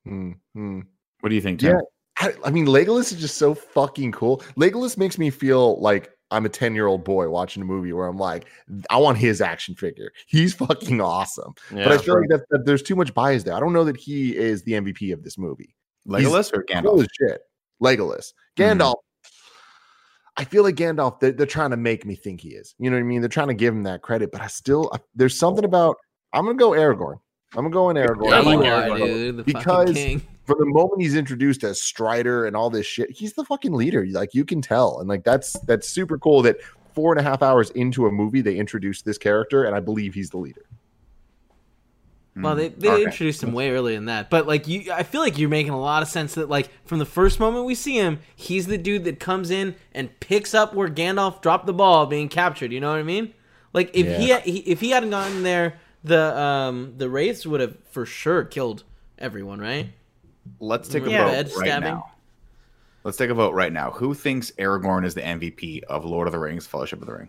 Hmm, 0.04 0.32
hmm. 0.54 0.80
What 1.20 1.30
do 1.30 1.34
you 1.34 1.40
think, 1.40 1.60
Tim? 1.60 1.76
Yeah. 1.76 1.80
I, 2.20 2.32
I 2.46 2.50
mean, 2.50 2.66
Legolas 2.66 3.12
is 3.12 3.20
just 3.20 3.36
so 3.36 3.54
fucking 3.54 4.10
cool. 4.12 4.38
Legolas 4.56 4.96
makes 4.98 5.18
me 5.18 5.30
feel 5.30 5.80
like 5.80 6.10
I'm 6.30 6.44
a 6.44 6.48
10 6.48 6.74
year 6.74 6.86
old 6.86 7.04
boy 7.04 7.28
watching 7.30 7.62
a 7.62 7.66
movie 7.66 7.92
where 7.92 8.06
I'm 8.06 8.18
like, 8.18 8.46
I 8.90 8.98
want 8.98 9.16
his 9.18 9.40
action 9.40 9.74
figure. 9.74 10.12
He's 10.26 10.54
fucking 10.54 11.00
awesome. 11.00 11.54
Yeah. 11.74 11.84
but 11.84 11.92
I 11.94 11.98
feel 11.98 12.18
like 12.20 12.28
that, 12.28 12.42
that 12.50 12.66
there's 12.66 12.82
too 12.82 12.96
much 12.96 13.14
bias 13.14 13.44
there. 13.44 13.54
I 13.54 13.60
don't 13.60 13.72
know 13.72 13.84
that 13.84 13.96
he 13.96 14.36
is 14.36 14.62
the 14.64 14.72
MVP 14.72 15.12
of 15.12 15.22
this 15.24 15.38
movie. 15.38 15.74
Legolas 16.06 16.52
or 16.52 16.62
Cool 16.64 16.82
Gandalf? 16.98 17.00
as 17.02 17.08
shit. 17.18 17.40
Legolas. 17.82 18.32
Mhm. 18.58 18.78
Gandalf. 18.78 18.94
I 20.36 20.44
feel 20.44 20.62
like 20.62 20.76
Gandalf, 20.76 21.18
they're, 21.18 21.32
they're 21.32 21.46
trying 21.46 21.70
to 21.70 21.76
make 21.76 22.06
me 22.06 22.14
think 22.14 22.40
he 22.40 22.50
is. 22.50 22.74
You 22.78 22.90
know 22.90 22.96
what 22.96 23.00
I 23.00 23.04
mean? 23.04 23.20
They're 23.22 23.28
trying 23.28 23.48
to 23.48 23.54
give 23.54 23.74
him 23.74 23.82
that 23.84 24.02
credit, 24.02 24.30
but 24.30 24.40
I 24.40 24.46
still, 24.46 24.88
I, 24.92 24.98
there's 25.14 25.36
something 25.36 25.64
about, 25.64 25.96
I'm 26.32 26.44
going 26.44 26.56
to 26.56 26.62
go 26.62 26.70
Aragorn. 26.70 27.16
I'm 27.56 27.68
going 27.68 27.70
to 27.70 27.74
go 27.74 27.90
in 27.90 27.96
Aragorn. 27.96 28.28
Yeah, 28.30 28.36
I 28.36 28.38
I 28.38 28.40
like 28.42 28.52
you 28.54 28.58
like 28.60 28.68
are, 28.68 28.88
Aragorn. 28.98 29.06
dude. 29.06 29.36
The 29.38 29.42
Because- 29.44 29.64
fucking 29.88 29.94
king. 29.94 30.22
From 30.48 30.58
the 30.58 30.66
moment 30.66 31.02
he's 31.02 31.14
introduced 31.14 31.62
as 31.62 31.80
Strider 31.80 32.46
and 32.46 32.56
all 32.56 32.70
this 32.70 32.86
shit, 32.86 33.10
he's 33.10 33.34
the 33.34 33.44
fucking 33.44 33.72
leader. 33.72 34.04
Like 34.10 34.34
you 34.34 34.44
can 34.44 34.60
tell, 34.62 34.98
and 34.98 35.08
like 35.08 35.22
that's 35.22 35.52
that's 35.60 35.88
super 35.88 36.18
cool. 36.18 36.42
That 36.42 36.56
four 36.94 37.12
and 37.12 37.20
a 37.20 37.22
half 37.22 37.42
hours 37.42 37.70
into 37.70 38.06
a 38.06 38.10
movie, 38.10 38.40
they 38.40 38.56
introduced 38.56 39.04
this 39.04 39.18
character, 39.18 39.64
and 39.64 39.76
I 39.76 39.80
believe 39.80 40.14
he's 40.14 40.30
the 40.30 40.38
leader. 40.38 40.62
Well, 42.36 42.54
they, 42.54 42.70
Mm, 42.70 42.78
they 42.80 42.90
okay. 42.92 43.02
introduced 43.04 43.42
him 43.42 43.52
way 43.52 43.70
earlier 43.72 43.96
than 43.96 44.04
that, 44.06 44.30
but 44.30 44.46
like 44.46 44.68
you, 44.68 44.92
I 44.92 45.02
feel 45.02 45.20
like 45.20 45.38
you're 45.38 45.48
making 45.48 45.72
a 45.72 45.80
lot 45.80 46.02
of 46.02 46.08
sense 46.08 46.34
that 46.34 46.48
like 46.48 46.70
from 46.86 47.00
the 47.00 47.04
first 47.04 47.40
moment 47.40 47.64
we 47.66 47.74
see 47.74 47.96
him, 47.96 48.20
he's 48.36 48.66
the 48.66 48.78
dude 48.78 49.04
that 49.04 49.18
comes 49.18 49.50
in 49.50 49.74
and 49.92 50.08
picks 50.20 50.54
up 50.54 50.72
where 50.72 50.88
Gandalf 50.88 51.42
dropped 51.42 51.66
the 51.66 51.72
ball 51.72 52.06
being 52.06 52.28
captured. 52.28 52.72
You 52.72 52.80
know 52.80 52.90
what 52.92 53.00
I 53.00 53.02
mean? 53.02 53.34
Like 53.74 53.90
if 53.92 54.06
he, 54.06 54.28
Yeah. 54.28 54.40
he 54.40 54.58
if 54.60 54.80
he 54.80 54.90
hadn't 54.90 55.10
gotten 55.10 55.42
there, 55.42 55.80
the 56.04 56.38
um 56.38 56.94
the 56.96 57.10
wraiths 57.10 57.44
would 57.44 57.60
have 57.60 57.76
for 57.90 58.06
sure 58.06 58.44
killed 58.44 58.84
everyone, 59.18 59.58
right? 59.60 59.88
Let's 60.60 60.88
take 60.88 61.04
a 61.04 61.10
vote 61.10 61.32
right 61.32 61.48
stabbing? 61.48 61.88
now. 61.88 62.12
Let's 63.04 63.16
take 63.16 63.30
a 63.30 63.34
vote 63.34 63.54
right 63.54 63.72
now. 63.72 63.90
Who 63.92 64.12
thinks 64.14 64.50
Aragorn 64.52 65.04
is 65.04 65.14
the 65.14 65.22
MVP 65.22 65.84
of 65.84 66.04
Lord 66.04 66.26
of 66.28 66.32
the 66.32 66.38
Rings: 66.38 66.66
Fellowship 66.66 67.00
of 67.00 67.06
the 67.06 67.14
Ring? 67.14 67.28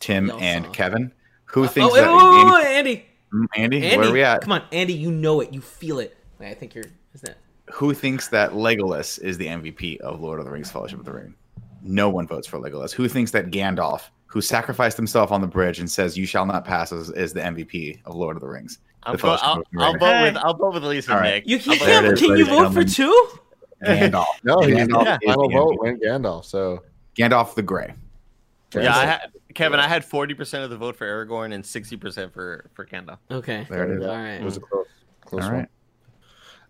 Tim 0.00 0.28
Y'all 0.28 0.40
and 0.40 0.64
saw. 0.64 0.70
Kevin. 0.72 1.12
Who 1.46 1.66
thinks 1.66 1.92
oh, 1.92 1.96
that? 1.96 2.08
Oh, 2.08 2.44
wait, 2.44 2.64
wait, 2.64 2.76
Andy, 2.76 3.04
Mm, 3.32 3.46
Andy, 3.54 3.84
Andy, 3.84 3.96
where 3.96 4.08
are 4.08 4.12
we 4.12 4.22
at? 4.24 4.42
come 4.42 4.52
on, 4.52 4.62
Andy, 4.72 4.92
you 4.92 5.10
know 5.10 5.40
it, 5.40 5.52
you 5.52 5.60
feel 5.60 6.00
it. 6.00 6.16
Wait, 6.38 6.48
I 6.48 6.54
think 6.54 6.74
you're. 6.74 6.84
Is 7.14 7.20
that? 7.22 7.38
Who 7.72 7.94
thinks 7.94 8.28
that 8.28 8.52
Legolas 8.52 9.20
is 9.22 9.38
the 9.38 9.46
MVP 9.46 9.98
of 10.00 10.20
Lord 10.20 10.40
of 10.40 10.44
the 10.44 10.50
Rings: 10.50 10.70
Fellowship 10.70 10.98
of 10.98 11.04
the 11.04 11.12
Ring? 11.12 11.34
No 11.82 12.08
one 12.10 12.26
votes 12.26 12.46
for 12.46 12.58
Legolas. 12.58 12.92
Who 12.92 13.08
thinks 13.08 13.30
that 13.30 13.50
Gandalf, 13.50 14.02
who 14.26 14.40
sacrificed 14.40 14.96
himself 14.96 15.30
on 15.30 15.40
the 15.40 15.46
bridge 15.46 15.78
and 15.78 15.88
says, 15.88 16.18
"You 16.18 16.26
shall 16.26 16.44
not 16.44 16.64
pass," 16.64 16.90
is, 16.90 17.10
is 17.10 17.32
the 17.32 17.40
MVP 17.40 18.00
of 18.04 18.16
Lord 18.16 18.36
of 18.36 18.42
the 18.42 18.48
Rings? 18.48 18.78
I'll, 19.02 19.12
The 19.12 19.18
vote, 19.18 19.40
Fellowship 19.40 19.44
I'll, 19.46 19.58
of 19.60 19.66
I'll 19.78 19.92
Ring. 19.92 19.98
vote 20.00 20.22
with 20.22 20.36
I'll 20.36 20.54
vote 20.54 20.74
with 20.74 20.84
Lisa 20.84 21.12
All 21.12 21.18
and 21.18 21.24
right. 21.26 21.34
Nick. 21.46 21.48
You, 21.66 21.72
you 21.72 21.78
can't. 21.78 22.06
it 22.06 22.12
is, 22.14 22.20
Can 22.20 22.28
you 22.28 22.34
ladies 22.44 22.48
and 22.48 22.66
vote 22.66 22.74
for 22.74 22.84
two? 22.84 23.28
Gandalf. 23.84 24.24
No, 24.44 24.60
he's 24.60 24.76
Gandalf 24.76 25.04
not. 25.04 25.22
is 25.22 25.26
Final 25.32 25.48
the 25.48 25.54
vote 25.56 25.78
went 25.80 26.02
Gandalf. 26.02 26.44
So 26.44 26.82
Gandalf 27.16 27.54
the 27.54 27.62
Grey. 27.62 27.94
Yeah, 28.74 28.96
I 28.96 29.04
had, 29.06 29.20
Kevin, 29.54 29.80
I 29.80 29.88
had 29.88 30.04
forty 30.04 30.34
percent 30.34 30.64
of 30.64 30.70
the 30.70 30.76
vote 30.76 30.94
for 30.96 31.06
Aragorn 31.06 31.54
and 31.54 31.64
sixty 31.64 31.96
percent 31.96 32.32
for 32.32 32.70
for 32.74 32.84
Gandalf. 32.84 33.18
Okay. 33.30 33.66
There 33.70 33.90
it 33.90 33.98
is. 34.00 34.06
All 34.06 34.16
it 34.16 34.42
was 34.42 34.56
a 34.58 34.60
close, 34.60 34.86
close 35.24 35.44
All 35.44 35.50
one. 35.52 35.58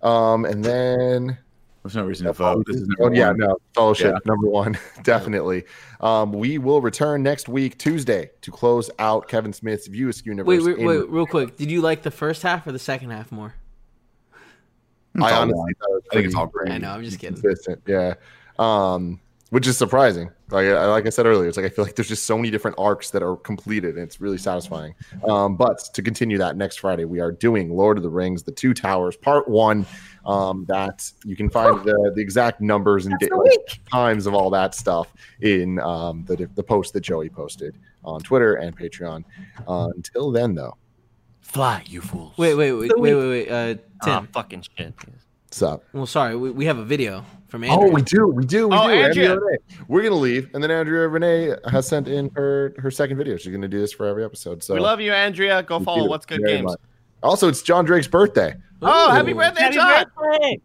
right. 0.03 0.33
Um, 0.33 0.45
and 0.47 0.65
then 0.65 1.37
There's 1.83 1.97
no 1.97 2.05
reason 2.05 2.27
to 2.27 2.35
vote. 2.35 2.67
This 2.67 2.77
is 2.77 2.89
oh, 3.01 3.11
yeah, 3.11 3.29
one. 3.29 3.39
no, 3.39 3.57
fellowship 3.75 4.13
Yeah. 4.13 4.19
number 4.27 4.49
one, 4.49 4.79
definitely. 5.03 5.65
Um, 6.01 6.31
we 6.33 6.59
will 6.59 6.83
return 6.83 7.23
next 7.23 7.49
week, 7.49 7.79
Tuesday, 7.79 8.31
to 8.43 8.51
close 8.51 8.91
out 8.99 9.29
Kevin 9.29 9.53
Smith's 9.55 9.87
View 9.87 10.11
Askew 10.11 10.33
universe. 10.33 10.47
Wait, 10.63 10.63
wait, 10.67 10.79
in- 10.79 10.87
wait, 10.87 11.09
real 11.09 11.27
quick. 11.27 11.57
Did 11.57 11.71
you 11.71 11.81
like 11.81 12.03
the 12.03 12.11
first 12.11 12.43
half 12.43 12.67
or 12.67 12.73
the 12.73 12.79
second 12.79 13.11
half 13.11 13.33
more? 13.33 13.55
It's 15.15 15.25
I 15.25 15.31
all 15.33 15.43
honestly 15.43 15.59
one. 15.59 15.75
thought 15.75 15.89
it 15.91 15.95
was 15.95 16.03
I 16.11 16.15
think 16.15 16.27
it's 16.27 16.35
all 16.35 16.47
great. 16.47 16.71
I 16.71 16.79
know. 16.79 16.91
I'm 16.91 17.03
just 17.03 17.19
kidding. 17.19 17.41
consistent. 17.41 17.81
Yeah. 17.87 18.15
Um, 18.59 19.19
which 19.51 19.67
is 19.67 19.77
surprising. 19.77 20.31
Like 20.51 20.67
I, 20.67 20.87
like 20.87 21.07
I 21.07 21.11
said 21.11 21.27
earlier, 21.27 21.49
it's 21.49 21.57
like 21.57 21.67
I 21.67 21.69
feel 21.69 21.85
like 21.85 21.95
there's 21.95 22.09
just 22.09 22.27
so 22.27 22.37
many 22.37 22.51
different 22.51 22.77
arcs 22.79 23.11
that 23.11 23.23
are 23.23 23.37
completed, 23.37 23.97
and 23.97 24.05
it's 24.05 24.21
really 24.21 24.39
satisfying. 24.39 24.95
Um, 25.29 25.57
but 25.57 25.79
to 25.93 26.03
continue 26.03 26.39
that 26.39 26.57
next 26.57 26.79
Friday, 26.79 27.05
we 27.05 27.21
are 27.21 27.31
doing 27.31 27.71
Lord 27.71 27.97
of 27.97 28.03
the 28.03 28.11
Rings: 28.11 28.43
The 28.43 28.53
Two 28.53 28.73
Towers, 28.75 29.17
Part 29.17 29.49
One. 29.49 29.87
Um, 30.27 30.67
that 30.69 31.11
you 31.25 31.35
can 31.35 31.49
find 31.49 31.83
the, 31.83 32.13
the 32.15 32.21
exact 32.21 32.61
numbers 32.61 33.07
and 33.07 33.17
That's 33.21 33.31
da- 33.31 33.87
a 33.87 33.91
times 33.91 34.27
of 34.27 34.35
all 34.35 34.51
that 34.51 34.75
stuff 34.75 35.15
in 35.41 35.81
um, 35.81 36.25
the 36.27 36.49
the 36.55 36.63
post 36.63 36.93
that 36.93 37.01
Joey 37.01 37.31
posted 37.31 37.79
on 38.05 38.21
Twitter 38.21 38.57
and 38.57 38.77
Patreon. 38.77 39.25
Uh, 39.67 39.89
until 39.97 40.31
then, 40.31 40.55
though, 40.55 40.77
Fly, 41.41 41.83
you 41.87 42.01
fools! 42.01 42.37
Wait, 42.37 42.55
wait, 42.55 42.73
wait, 42.73 42.91
So 42.91 43.01
wait, 43.01 43.15
wait, 43.15 43.29
wait. 43.29 43.51
Uh, 43.51 43.75
Tim. 44.05 44.29
fucking 44.29 44.65
shit. 44.77 44.95
What's 45.51 45.63
up? 45.63 45.83
Well, 45.93 46.07
sorry, 46.07 46.37
we, 46.37 46.51
we 46.53 46.65
have 46.67 46.79
a 46.79 46.85
video 46.85 47.25
from 47.49 47.65
oh, 47.65 47.67
Andrew. 47.67 47.89
Oh, 47.89 47.93
we 47.93 48.03
do, 48.03 48.27
we 48.29 48.45
do, 48.45 48.69
we 48.69 48.77
Oh, 48.77 48.87
do. 48.87 48.95
Andrea. 48.95 49.37
Renee. 49.37 49.59
We're 49.89 50.03
gonna 50.05 50.15
leave, 50.15 50.49
and 50.55 50.63
then 50.63 50.71
Andrea 50.71 51.09
Renee 51.09 51.55
has 51.69 51.89
sent 51.89 52.07
in 52.07 52.31
her 52.37 52.73
her 52.79 52.91
second 52.91 53.17
video. 53.17 53.37
She's 53.37 53.53
gonna 53.53 53.67
do 53.67 53.81
this 53.81 53.93
for 53.93 54.07
every 54.07 54.25
episode. 54.25 54.63
So 54.63 54.75
we 54.75 54.81
love 54.81 55.01
you, 55.01 55.13
Andrea. 55.13 55.63
Go 55.65 55.79
we 55.79 55.85
follow 55.85 56.09
What's 56.09 56.25
Good 56.25 56.45
Games. 56.47 56.65
much. 56.65 56.79
Also, 57.25 57.49
it's 57.49 57.63
John 57.63 57.85
Drake's 57.85 58.07
birthday. 58.07 58.55
Oh, 58.81 59.09
Ooh. 59.11 59.13
happy 59.13 59.33
birthday, 59.33 59.63
Happy 59.63 59.75
John! 59.75 60.05
birthday! 60.17 60.61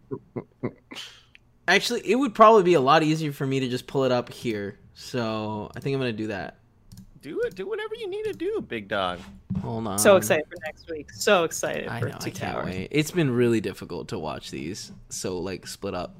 Actually, 1.67 2.01
it 2.07 2.15
would 2.15 2.35
probably 2.35 2.61
be 2.63 2.75
a 2.75 2.79
lot 2.79 3.01
easier 3.01 3.31
for 3.31 3.47
me 3.47 3.59
to 3.61 3.67
just 3.67 3.87
pull 3.87 4.03
it 4.03 4.11
up 4.11 4.31
here. 4.31 4.77
So 4.93 5.71
I 5.75 5.79
think 5.79 5.95
I'm 5.95 5.99
gonna 5.99 6.13
do 6.13 6.27
that. 6.27 6.59
Do 7.25 7.41
it. 7.41 7.55
Do 7.55 7.67
whatever 7.67 7.95
you 7.95 8.07
need 8.07 8.23
to 8.25 8.33
do, 8.33 8.63
big 8.67 8.87
dog. 8.87 9.17
Hold 9.63 9.87
on. 9.87 9.97
So 9.97 10.15
excited 10.15 10.45
for 10.47 10.57
next 10.63 10.87
week. 10.91 11.11
So 11.11 11.43
excited 11.43 11.87
I 11.87 11.99
for 11.99 12.09
know. 12.09 12.17
I 12.21 12.29
can't 12.29 12.35
towers. 12.35 12.65
wait. 12.67 12.87
It's 12.91 13.09
been 13.09 13.31
really 13.31 13.59
difficult 13.59 14.09
to 14.09 14.19
watch 14.19 14.51
these. 14.51 14.91
So 15.09 15.39
like 15.39 15.65
split 15.65 15.95
up. 15.95 16.13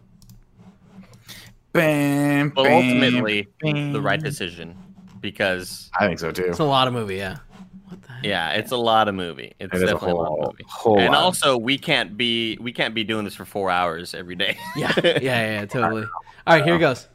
Bam, 1.73 2.49
But 2.49 2.63
bam, 2.63 2.73
ultimately, 2.73 3.47
bam. 3.61 3.93
the 3.93 4.01
right 4.01 4.19
decision 4.19 4.75
because 5.21 5.91
I 5.99 6.07
think 6.07 6.17
so 6.17 6.31
too. 6.31 6.45
It's 6.45 6.57
a 6.57 6.63
lot 6.63 6.87
of 6.87 6.93
movie. 6.95 7.17
Yeah. 7.17 7.37
What 7.87 8.01
the 8.01 8.11
heck? 8.11 8.23
yeah, 8.23 8.49
it's 8.53 8.71
a 8.71 8.77
lot 8.77 9.07
of 9.07 9.13
movie. 9.13 9.53
It's 9.59 9.73
It 9.73 9.77
is 9.77 9.83
a 9.83 9.85
definitely 9.85 10.09
a, 10.11 10.15
lot 10.15 10.27
whole- 10.29 10.41
of 10.45 10.53
movie. 10.53 10.63
whole 10.67 10.99
and 10.99 11.13
lot. 11.13 11.21
also, 11.23 11.55
we 11.55 11.77
can't 11.77 12.17
be 12.17 12.57
we 12.59 12.71
can't 12.71 12.95
be 12.95 13.03
doing 13.03 13.25
this 13.25 13.35
for 13.35 13.45
four 13.45 13.69
hours 13.69 14.15
every 14.15 14.35
day. 14.35 14.57
Yeah. 14.75 14.91
Yeah. 15.03 15.03
Yeah. 15.03 15.19
yeah 15.21 15.65
totally. 15.67 16.01
All 16.47 16.55
right. 16.55 16.63
Here 16.63 16.75
it 16.77 16.79
goes. 16.79 17.07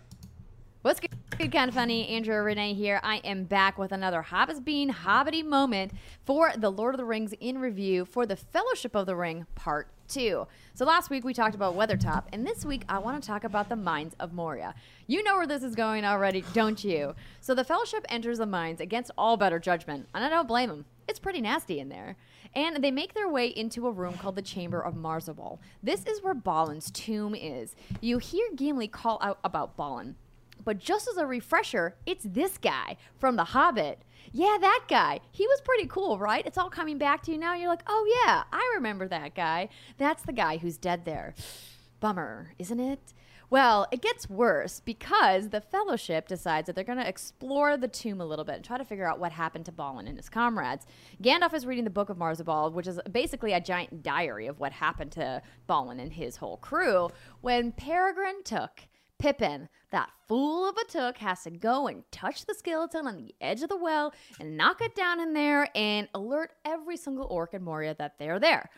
What's 0.82 0.98
good? 0.98 1.11
Kind 1.52 1.69
of 1.69 1.74
funny. 1.74 2.09
Andrea 2.09 2.40
Renee 2.40 2.73
here. 2.73 3.01
I 3.02 3.16
am 3.16 3.44
back 3.44 3.77
with 3.77 3.93
another 3.93 4.24
Hobbits 4.27 4.65
Bean 4.65 4.90
Hobbity 4.90 5.44
moment 5.44 5.93
for 6.24 6.55
the 6.57 6.73
Lord 6.73 6.94
of 6.94 6.98
the 6.98 7.05
Rings 7.05 7.35
in 7.39 7.59
review 7.59 8.07
for 8.07 8.24
the 8.24 8.35
Fellowship 8.35 8.94
of 8.94 9.05
the 9.05 9.15
Ring 9.15 9.44
Part 9.55 9.89
2. 10.09 10.47
So 10.73 10.86
last 10.86 11.11
week 11.11 11.23
we 11.23 11.35
talked 11.35 11.55
about 11.55 11.77
Weathertop, 11.77 12.24
and 12.32 12.47
this 12.47 12.65
week 12.65 12.85
I 12.89 12.98
want 12.98 13.23
to 13.23 13.27
talk 13.27 13.44
about 13.44 13.69
the 13.69 13.77
Mines 13.77 14.16
of 14.19 14.32
Moria. 14.32 14.74
You 15.07 15.23
know 15.23 15.36
where 15.36 15.47
this 15.47 15.62
is 15.62 15.74
going 15.74 16.07
already, 16.07 16.43
don't 16.55 16.82
you? 16.82 17.15
So 17.43 17.55
the 17.55 17.62
Fellowship 17.62 18.07
enters 18.09 18.39
the 18.39 18.47
mines 18.47 18.81
against 18.81 19.11
all 19.19 19.36
better 19.36 19.59
judgment, 19.59 20.09
and 20.15 20.24
I 20.24 20.31
don't 20.31 20.48
blame 20.48 20.70
them. 20.70 20.86
It's 21.07 21.19
pretty 21.19 21.43
nasty 21.43 21.78
in 21.78 21.90
there. 21.90 22.16
And 22.55 22.82
they 22.82 22.90
make 22.90 23.12
their 23.12 23.28
way 23.28 23.48
into 23.48 23.86
a 23.86 23.93
room 23.93 24.15
called 24.15 24.36
the 24.36 24.40
Chamber 24.40 24.81
of 24.81 24.94
Mazarbul. 24.94 25.59
This 25.82 26.07
is 26.07 26.23
where 26.23 26.32
Balin's 26.32 26.90
tomb 26.90 27.35
is. 27.35 27.77
You 28.01 28.16
hear 28.16 28.47
Gimli 28.57 28.89
call 28.89 29.19
out 29.20 29.40
about 29.44 29.77
Balin. 29.77 30.16
But 30.65 30.78
just 30.78 31.09
as 31.09 31.16
a 31.16 31.27
refresher, 31.27 31.97
it's 32.07 32.24
this 32.24 32.59
guy 32.59 32.97
from 33.19 33.37
The 33.37 33.45
Hobbit. 33.45 34.03
Yeah, 34.32 34.59
that 34.61 34.85
guy. 34.89 35.20
He 35.32 35.47
was 35.47 35.61
pretty 35.62 35.87
cool, 35.87 36.19
right? 36.19 36.47
It's 36.47 36.59
all 36.59 36.70
coming 36.70 36.99
back 36.99 37.23
to 37.24 37.32
you 37.32 37.39
now. 37.39 37.55
You're 37.55 37.69
like, 37.69 37.82
oh, 37.87 38.23
yeah, 38.24 38.45
I 38.53 38.73
remember 38.74 39.09
that 39.09 39.35
guy. 39.35 39.69
That's 39.99 40.23
the 40.23 40.32
guy 40.32 40.59
who's 40.59 40.77
dead 40.77 41.05
there. 41.05 41.35
Bummer, 42.01 42.53
isn't 42.59 42.81
it? 42.81 43.12
Well, 43.51 43.89
it 43.91 44.01
gets 44.01 44.31
worse 44.31 44.78
because 44.78 45.49
the 45.49 45.61
Fellowship 45.61 46.28
decides 46.28 46.66
that 46.66 46.77
they're 46.77 46.85
going 46.85 46.99
to 46.99 47.09
explore 47.09 47.77
the 47.77 47.89
tomb 47.89 48.20
a 48.20 48.24
little 48.24 48.45
bit 48.45 48.55
and 48.55 48.65
try 48.65 48.78
to 48.78 48.85
figure 48.85 49.11
out 49.11 49.19
what 49.19 49.32
happened 49.32 49.65
to 49.65 49.73
Balin 49.73 50.07
and 50.07 50.16
his 50.16 50.28
comrades. 50.28 50.87
Gandalf 51.20 51.53
is 51.53 51.66
reading 51.66 51.82
the 51.82 51.91
Book 51.91 52.11
of 52.11 52.16
Mazarbul, 52.16 52.73
which 52.73 52.87
is 52.87 53.01
basically 53.11 53.53
a 53.53 53.61
giant 53.61 54.05
diary 54.05 54.47
of 54.47 54.61
what 54.61 54.70
happened 54.70 55.11
to 55.12 55.43
Balin 55.66 55.99
and 55.99 56.12
his 56.12 56.37
whole 56.37 56.59
crew, 56.59 57.11
when 57.41 57.73
Peregrine 57.73 58.45
Took 58.45 58.82
Pippin, 59.21 59.69
that 59.91 60.11
fool 60.27 60.67
of 60.69 60.77
a 60.79 60.85
took, 60.91 61.19
has 61.19 61.43
to 61.43 61.51
go 61.51 61.87
and 61.87 62.05
touch 62.11 62.47
the 62.47 62.55
skeleton 62.55 63.07
on 63.07 63.19
the 63.19 63.35
edge 63.41 63.63
of 63.63 63.69
the 63.69 63.77
well 63.77 64.15
and 64.41 64.57
knock 64.57 64.81
it 64.81 64.95
down 64.95 65.21
in 65.21 65.35
there 65.35 65.69
and 65.77 66.09
alert 66.15 66.53
every 66.65 66.97
single 66.97 67.27
orc 67.27 67.53
in 67.53 67.63
Moria 67.63 67.95
that 67.99 68.19
they're 68.19 68.41
there. 68.41 68.71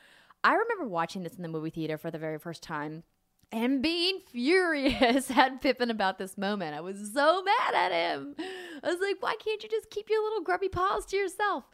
I 0.43 0.55
remember 0.55 0.89
watching 0.89 1.23
this 1.23 1.36
in 1.36 1.43
the 1.43 1.48
movie 1.48 1.70
theater 1.70 1.97
for 1.97 2.10
the 2.10 2.19
very 2.19 2.40
first 2.40 2.62
time 2.62 3.05
and 3.52 3.82
being 3.82 4.19
furious 4.32 5.31
at 5.36 5.60
Pippin 5.60 5.90
about 5.90 6.19
this 6.19 6.36
moment. 6.36 6.74
I 6.74 6.81
was 6.81 7.12
so 7.14 7.44
mad 7.44 7.74
at 7.74 7.93
him. 7.93 8.35
I 8.82 8.89
was 8.89 9.01
like, 9.01 9.23
why 9.23 9.36
can't 9.36 9.62
you 9.62 9.69
just 9.69 9.90
keep 9.90 10.10
your 10.10 10.24
little 10.24 10.43
grubby 10.43 10.69
paws 10.69 11.06
to 11.06 11.16
yourself? 11.16 11.69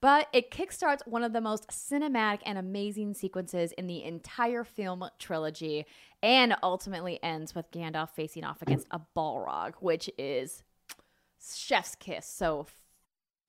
But 0.00 0.28
it 0.32 0.50
kickstarts 0.50 1.06
one 1.06 1.24
of 1.24 1.32
the 1.32 1.40
most 1.40 1.68
cinematic 1.68 2.40
and 2.46 2.56
amazing 2.56 3.14
sequences 3.14 3.72
in 3.72 3.88
the 3.88 4.04
entire 4.04 4.62
film 4.62 5.04
trilogy 5.18 5.86
and 6.22 6.56
ultimately 6.62 7.18
ends 7.22 7.54
with 7.54 7.70
Gandalf 7.70 8.10
facing 8.10 8.44
off 8.44 8.62
against 8.62 8.86
a 8.90 9.00
Balrog, 9.16 9.74
which 9.80 10.10
is 10.18 10.62
chef's 11.54 11.94
kiss. 11.94 12.26
So 12.26 12.66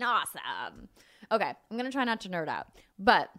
awesome. 0.01 0.89
Okay, 1.31 1.49
I'm 1.49 1.77
going 1.77 1.85
to 1.85 1.91
try 1.91 2.03
not 2.03 2.21
to 2.21 2.29
nerd 2.29 2.47
out. 2.47 2.67
But 2.97 3.29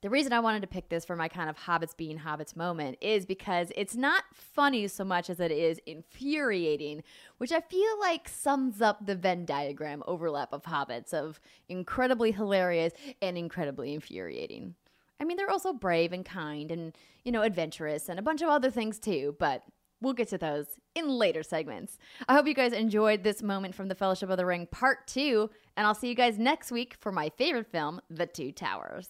The 0.00 0.10
reason 0.10 0.32
I 0.32 0.38
wanted 0.38 0.60
to 0.60 0.68
pick 0.68 0.90
this 0.90 1.04
for 1.04 1.16
my 1.16 1.26
kind 1.26 1.50
of 1.50 1.56
hobbits 1.56 1.96
being 1.96 2.20
hobbits 2.20 2.54
moment 2.54 2.98
is 3.00 3.26
because 3.26 3.72
it's 3.74 3.96
not 3.96 4.22
funny 4.32 4.86
so 4.86 5.02
much 5.04 5.28
as 5.28 5.40
it 5.40 5.50
is 5.50 5.80
infuriating, 5.86 7.02
which 7.38 7.50
I 7.50 7.60
feel 7.60 7.98
like 7.98 8.28
sums 8.28 8.80
up 8.80 9.04
the 9.06 9.16
Venn 9.16 9.44
diagram 9.44 10.04
overlap 10.06 10.52
of 10.52 10.62
hobbits 10.62 11.12
of 11.12 11.40
incredibly 11.68 12.30
hilarious 12.30 12.92
and 13.20 13.36
incredibly 13.36 13.92
infuriating. 13.92 14.76
I 15.20 15.24
mean, 15.24 15.36
they're 15.36 15.50
also 15.50 15.72
brave 15.72 16.12
and 16.12 16.24
kind 16.24 16.70
and, 16.70 16.96
you 17.24 17.32
know, 17.32 17.42
adventurous 17.42 18.08
and 18.08 18.18
a 18.18 18.22
bunch 18.22 18.40
of 18.42 18.48
other 18.48 18.70
things 18.70 18.98
too, 18.98 19.34
but 19.38 19.64
we'll 20.00 20.12
get 20.12 20.28
to 20.28 20.38
those 20.38 20.66
in 20.94 21.08
later 21.08 21.42
segments. 21.42 21.98
I 22.28 22.34
hope 22.34 22.46
you 22.46 22.54
guys 22.54 22.72
enjoyed 22.72 23.22
this 23.24 23.42
moment 23.42 23.74
from 23.74 23.88
the 23.88 23.94
Fellowship 23.94 24.30
of 24.30 24.36
the 24.36 24.46
Ring 24.46 24.66
Part 24.70 25.06
2, 25.08 25.50
and 25.76 25.86
I'll 25.86 25.94
see 25.94 26.08
you 26.08 26.14
guys 26.14 26.38
next 26.38 26.70
week 26.70 26.96
for 27.00 27.10
my 27.10 27.30
favorite 27.30 27.66
film, 27.66 28.00
The 28.08 28.26
Two 28.26 28.52
Towers. 28.52 29.08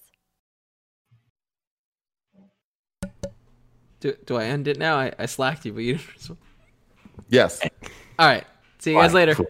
Do, 4.00 4.14
do 4.26 4.36
I 4.36 4.44
end 4.44 4.68
it 4.68 4.78
now? 4.78 4.96
I, 4.96 5.12
I 5.18 5.26
slacked 5.26 5.64
you, 5.66 5.72
but 5.72 5.82
you. 5.82 5.98
Yes. 7.28 7.60
All 8.18 8.26
right. 8.26 8.44
See 8.78 8.92
you 8.92 8.96
guys 8.96 9.12
Bye. 9.12 9.16
later. 9.16 9.34
Cool. 9.34 9.46